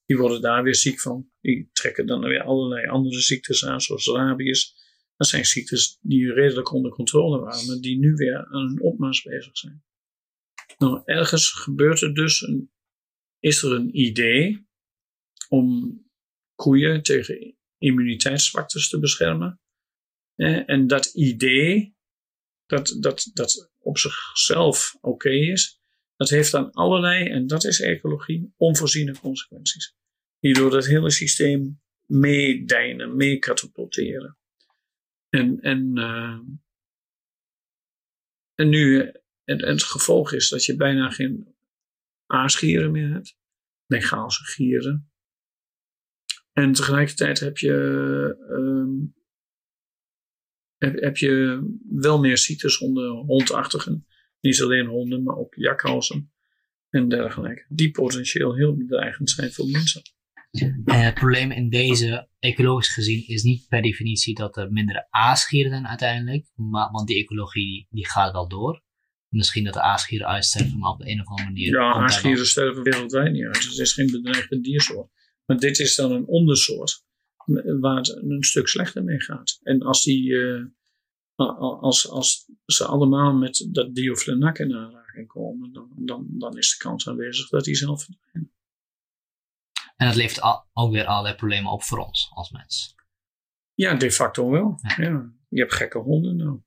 die 0.07 0.17
worden 0.17 0.41
daar 0.41 0.63
weer 0.63 0.75
ziek 0.75 0.99
van. 0.99 1.29
Die 1.41 1.69
trekken 1.71 2.05
dan 2.05 2.21
weer 2.21 2.43
allerlei 2.43 2.87
andere 2.87 3.21
ziektes 3.21 3.65
aan, 3.65 3.81
zoals 3.81 4.07
rabies. 4.07 4.75
Dat 5.17 5.27
zijn 5.27 5.45
ziektes 5.45 5.97
die 6.01 6.33
redelijk 6.33 6.71
onder 6.71 6.91
controle 6.91 7.39
waren, 7.39 7.67
maar 7.67 7.77
die 7.77 7.97
nu 7.97 8.13
weer 8.13 8.45
aan 8.45 8.69
een 8.69 8.81
opmars 8.81 9.21
bezig 9.21 9.57
zijn. 9.57 9.83
Nou, 10.77 11.01
ergens 11.05 11.49
gebeurt 11.51 12.01
er 12.01 12.13
dus 12.13 12.41
een, 12.41 12.71
is 13.39 13.63
er 13.63 13.71
een 13.71 13.99
idee 13.99 14.67
om 15.49 15.99
koeien 16.55 17.03
tegen 17.03 17.57
immuniteitszwaktes 17.77 18.89
te 18.89 18.99
beschermen. 18.99 19.61
En 20.65 20.87
dat 20.87 21.05
idee, 21.05 21.95
dat, 22.65 22.97
dat, 22.99 23.29
dat 23.33 23.71
op 23.77 23.97
zichzelf 23.97 24.97
oké 25.01 25.29
is, 25.29 25.81
dat 26.15 26.29
heeft 26.29 26.51
dan 26.51 26.71
allerlei, 26.71 27.29
en 27.29 27.47
dat 27.47 27.63
is 27.63 27.79
ecologie, 27.79 28.53
onvoorziene 28.57 29.19
consequenties. 29.19 29.95
Die 30.39 30.53
door 30.53 30.75
het 30.75 30.85
hele 30.85 31.11
systeem 31.11 31.81
meedijnen, 32.05 33.15
meekatapulteren. 33.15 34.36
En, 35.29 35.59
en, 35.61 35.97
uh, 35.97 36.39
en 38.55 38.69
nu, 38.69 39.11
het 39.43 39.83
gevolg 39.83 40.33
is 40.33 40.49
dat 40.49 40.65
je 40.65 40.75
bijna 40.75 41.09
geen 41.09 41.55
aasgieren 42.25 42.91
meer 42.91 43.13
hebt, 43.13 43.37
Bengaalse 43.85 44.43
gieren. 44.43 45.11
En 46.51 46.71
tegelijkertijd 46.71 47.39
heb 47.39 47.57
je, 47.57 47.73
um, 48.49 49.15
heb, 50.77 50.99
heb, 50.99 51.17
je 51.17 51.61
wel 51.89 52.19
meer 52.19 52.37
ziektes 52.37 52.77
onder 52.77 53.09
hondachtigen. 53.09 54.07
Niet 54.39 54.61
alleen 54.61 54.85
honden, 54.85 55.23
maar 55.23 55.37
ook 55.37 55.55
jakhalzen 55.55 56.33
en 56.89 57.09
dergelijke. 57.09 57.65
Die 57.69 57.91
potentieel 57.91 58.55
heel 58.55 58.75
bedreigend 58.77 59.29
zijn 59.29 59.51
voor 59.51 59.67
mensen. 59.67 60.01
En 60.61 61.05
het 61.05 61.13
probleem 61.13 61.51
in 61.51 61.69
deze, 61.69 62.29
ecologisch 62.39 62.93
gezien, 62.93 63.27
is 63.27 63.43
niet 63.43 63.67
per 63.67 63.81
definitie 63.81 64.35
dat 64.35 64.57
er 64.57 64.71
minder 64.71 65.07
aasgieren 65.09 65.71
zijn 65.71 65.87
uiteindelijk. 65.87 66.45
Maar, 66.55 66.91
want 66.91 67.07
die 67.07 67.23
ecologie 67.23 67.87
die 67.89 68.07
gaat 68.07 68.31
wel 68.31 68.47
door. 68.47 68.83
Misschien 69.27 69.63
dat 69.63 69.73
de 69.73 69.81
aasgieren 69.81 70.27
uitsterven, 70.27 70.79
maar 70.79 70.91
op 70.91 70.99
de 70.99 71.09
een 71.09 71.19
of 71.19 71.27
andere 71.27 71.47
manier. 71.47 71.69
Ja, 71.69 71.93
aasgieren 71.93 72.47
sterven 72.47 72.83
wereldwijd 72.83 73.31
niet 73.31 73.45
uit. 73.45 73.63
Het 73.63 73.77
is 73.77 73.93
geen 73.93 74.11
bedreigde 74.11 74.59
diersoort. 74.59 75.11
Maar 75.45 75.57
dit 75.57 75.79
is 75.79 75.95
dan 75.95 76.11
een 76.11 76.27
ondersoort 76.27 77.05
waar 77.79 77.95
het 77.95 78.15
een 78.15 78.43
stuk 78.43 78.67
slechter 78.67 79.03
mee 79.03 79.21
gaat. 79.21 79.59
En 79.63 79.81
als 79.81 80.03
die, 80.03 80.29
uh, 80.29 80.65
als, 81.35 82.09
als 82.09 82.49
ze 82.65 82.85
allemaal 82.85 83.33
met 83.33 83.67
dat 83.71 83.95
dioflenac 83.95 84.59
in 84.59 84.73
aanraking 84.73 85.27
komen, 85.27 85.73
dan, 85.73 85.91
dan, 85.95 86.25
dan 86.29 86.57
is 86.57 86.69
de 86.69 86.83
kans 86.83 87.07
aanwezig 87.07 87.49
dat 87.49 87.63
die 87.63 87.75
zelf 87.75 88.03
verdwijnen. 88.03 88.56
En 89.97 90.07
dat 90.07 90.15
levert 90.15 90.41
al, 90.41 90.69
ook 90.73 90.91
weer 90.91 91.05
allerlei 91.05 91.35
problemen 91.35 91.71
op 91.71 91.83
voor 91.83 91.97
ons 91.97 92.31
als 92.33 92.51
mens. 92.51 92.95
Ja, 93.73 93.93
de 93.93 94.11
facto 94.11 94.49
wel. 94.49 94.79
Ja. 94.97 95.31
Je 95.49 95.59
hebt 95.59 95.73
gekke 95.73 95.97
honden 95.97 96.35
nou. 96.35 96.61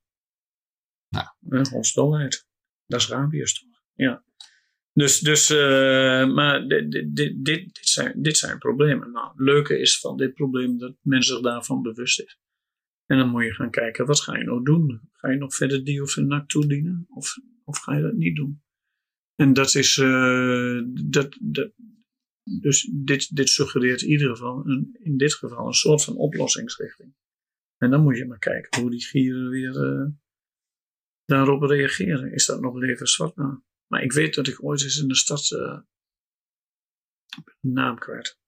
Nou. 1.09 1.69
hondsdolheid. 1.71 2.49
Dat 2.87 3.01
is 3.01 3.09
rabies 3.09 3.61
toch? 3.61 3.83
Ja. 3.95 4.25
Dus, 4.93 5.21
dus 5.21 5.51
uh, 5.51 6.35
maar 6.35 6.69
dit, 6.69 6.93
dit, 6.93 7.15
dit, 7.17 7.45
dit, 7.45 7.79
zijn, 7.81 8.23
dit 8.23 8.37
zijn 8.37 8.59
problemen. 8.59 9.13
Nou, 9.13 9.29
het 9.29 9.41
leuke 9.41 9.79
is 9.79 10.01
van 10.01 10.17
dit 10.17 10.35
probleem 10.35 10.79
dat 10.79 10.97
men 11.03 11.23
zich 11.23 11.41
daarvan 11.41 11.83
bewust 11.83 12.21
is. 12.21 12.39
En 13.07 13.19
dan 13.19 13.29
moet 13.29 13.45
je 13.45 13.55
gaan 13.55 13.71
kijken, 13.71 14.07
wat 14.07 14.21
ga 14.21 14.37
je 14.37 14.45
nou 14.45 14.65
doen? 14.65 15.11
Ga 15.13 15.31
je 15.31 15.37
nog 15.37 15.55
verder 15.55 15.85
diofenac 15.85 16.49
toedienen? 16.49 17.07
Of, 17.09 17.35
of 17.65 17.79
ga 17.79 17.97
je 17.97 18.03
dat 18.03 18.13
niet 18.13 18.37
doen? 18.37 18.63
En 19.35 19.53
dat 19.53 19.75
is, 19.75 19.97
uh, 19.97 20.83
dat, 21.05 21.37
dat, 21.41 21.73
dus 22.43 22.91
dit, 22.93 23.37
dit 23.37 23.49
suggereert 23.49 24.03
in 24.03 24.09
ieder 24.09 24.29
geval, 24.29 24.67
een, 24.67 24.99
in 25.03 25.17
dit 25.17 25.35
geval, 25.35 25.67
een 25.67 25.73
soort 25.73 26.05
van 26.05 26.17
oplossingsrichting. 26.17 27.15
En 27.77 27.91
dan 27.91 28.03
moet 28.03 28.17
je 28.17 28.27
maar 28.27 28.39
kijken 28.39 28.81
hoe 28.81 28.91
die 28.91 29.05
gieren 29.05 29.49
weer 29.49 29.75
uh, 29.75 30.09
daarop 31.25 31.63
reageren. 31.63 32.33
Is 32.33 32.47
dat 32.47 32.61
nog 32.61 32.75
levensvatbaar? 32.75 33.63
Maar 33.87 34.03
ik 34.03 34.13
weet 34.13 34.35
dat 34.35 34.47
ik 34.47 34.65
ooit 34.65 34.83
eens 34.83 35.01
in 35.01 35.09
de 35.09 35.15
stad 35.15 35.51
uh, 35.51 35.81
een 37.61 37.73
naam 37.73 37.99
kwijt. 37.99 38.39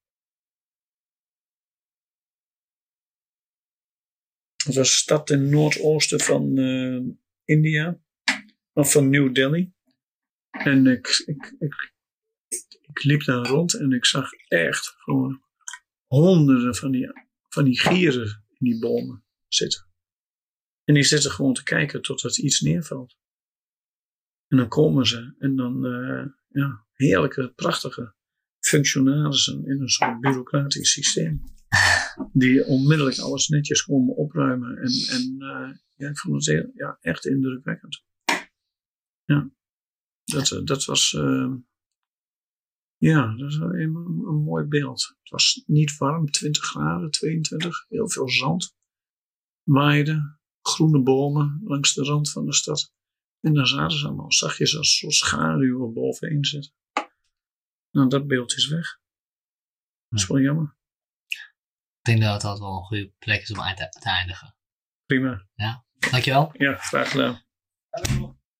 Het 4.64 4.74
was 4.74 4.76
een 4.76 4.84
stad 4.84 5.30
in 5.30 5.40
het 5.40 5.50
noordoosten 5.50 6.20
van 6.20 6.58
uh, 6.58 7.02
India, 7.44 8.00
of 8.72 8.92
van 8.92 9.10
New 9.10 9.34
Delhi. 9.34 9.72
En 10.50 10.86
ik, 10.86 11.22
ik, 11.26 11.54
ik 11.58 11.91
ik 12.92 13.04
liep 13.04 13.24
daar 13.24 13.46
rond 13.46 13.74
en 13.74 13.92
ik 13.92 14.04
zag 14.04 14.32
echt 14.48 14.94
gewoon 14.96 15.42
honderden 16.06 16.74
van 16.74 16.90
die, 16.90 17.10
van 17.48 17.64
die 17.64 17.80
gieren 17.80 18.44
in 18.48 18.70
die 18.70 18.78
bomen 18.78 19.24
zitten. 19.48 19.86
En 20.84 20.94
die 20.94 21.02
zitten 21.02 21.30
gewoon 21.30 21.54
te 21.54 21.62
kijken 21.62 22.02
totdat 22.02 22.38
iets 22.38 22.60
neervalt. 22.60 23.16
En 24.48 24.56
dan 24.56 24.68
komen 24.68 25.06
ze 25.06 25.34
en 25.38 25.56
dan, 25.56 25.86
uh, 25.86 26.26
ja, 26.48 26.86
heerlijke, 26.92 27.52
prachtige 27.54 28.14
functionarissen 28.58 29.66
in 29.66 29.80
een 29.80 29.88
soort 29.88 30.20
bureaucratisch 30.20 30.90
systeem. 30.90 31.40
Die 32.32 32.64
onmiddellijk 32.64 33.18
alles 33.18 33.48
netjes 33.48 33.82
komen 33.82 34.16
opruimen. 34.16 34.76
En, 34.76 34.92
en 35.08 35.34
uh, 35.38 35.76
ja, 35.94 36.08
ik 36.08 36.18
vond 36.18 36.46
het 36.46 36.70
ja, 36.74 36.98
echt 37.00 37.26
indrukwekkend. 37.26 38.04
Ja, 39.24 39.50
dat, 40.24 40.60
dat 40.64 40.84
was. 40.84 41.16
Ja, 43.02 43.36
dat 43.36 43.48
is 43.48 43.56
een, 43.56 43.94
een, 44.26 44.42
mooi 44.44 44.64
beeld. 44.64 45.16
Het 45.20 45.30
was 45.30 45.62
niet 45.66 45.96
warm, 45.96 46.30
20 46.30 46.64
graden, 46.64 47.10
22, 47.10 47.86
heel 47.88 48.08
veel 48.08 48.28
zand. 48.28 48.76
Waaide, 49.62 50.38
groene 50.60 51.02
bomen 51.02 51.60
langs 51.64 51.94
de 51.94 52.02
rand 52.02 52.30
van 52.30 52.46
de 52.46 52.54
stad. 52.54 52.94
En 53.40 53.54
dan 53.54 53.66
zaten 53.66 53.98
ze 53.98 54.06
allemaal 54.06 54.32
zachtjes 54.32 54.76
als 54.76 54.96
soort 54.96 55.12
schaduwen 55.12 55.92
bovenin 55.92 56.44
zitten. 56.44 56.72
Nou, 57.90 58.08
dat 58.08 58.26
beeld 58.26 58.56
is 58.56 58.68
weg. 58.68 59.00
Dat 60.08 60.20
is 60.20 60.26
wel 60.26 60.40
jammer. 60.40 60.76
Ik 61.28 62.02
denk 62.02 62.20
dat 62.20 62.40
dat 62.40 62.58
wel 62.58 62.76
een 62.76 62.84
goede 62.84 63.12
plek 63.18 63.42
is 63.42 63.50
om 63.50 63.56
te 63.56 64.00
eindigen. 64.00 64.56
Prima. 65.06 65.46
Ja, 65.54 65.84
dankjewel. 66.10 66.50
Ja, 66.52 66.76
graag 66.76 67.10
gedaan. 67.10 67.42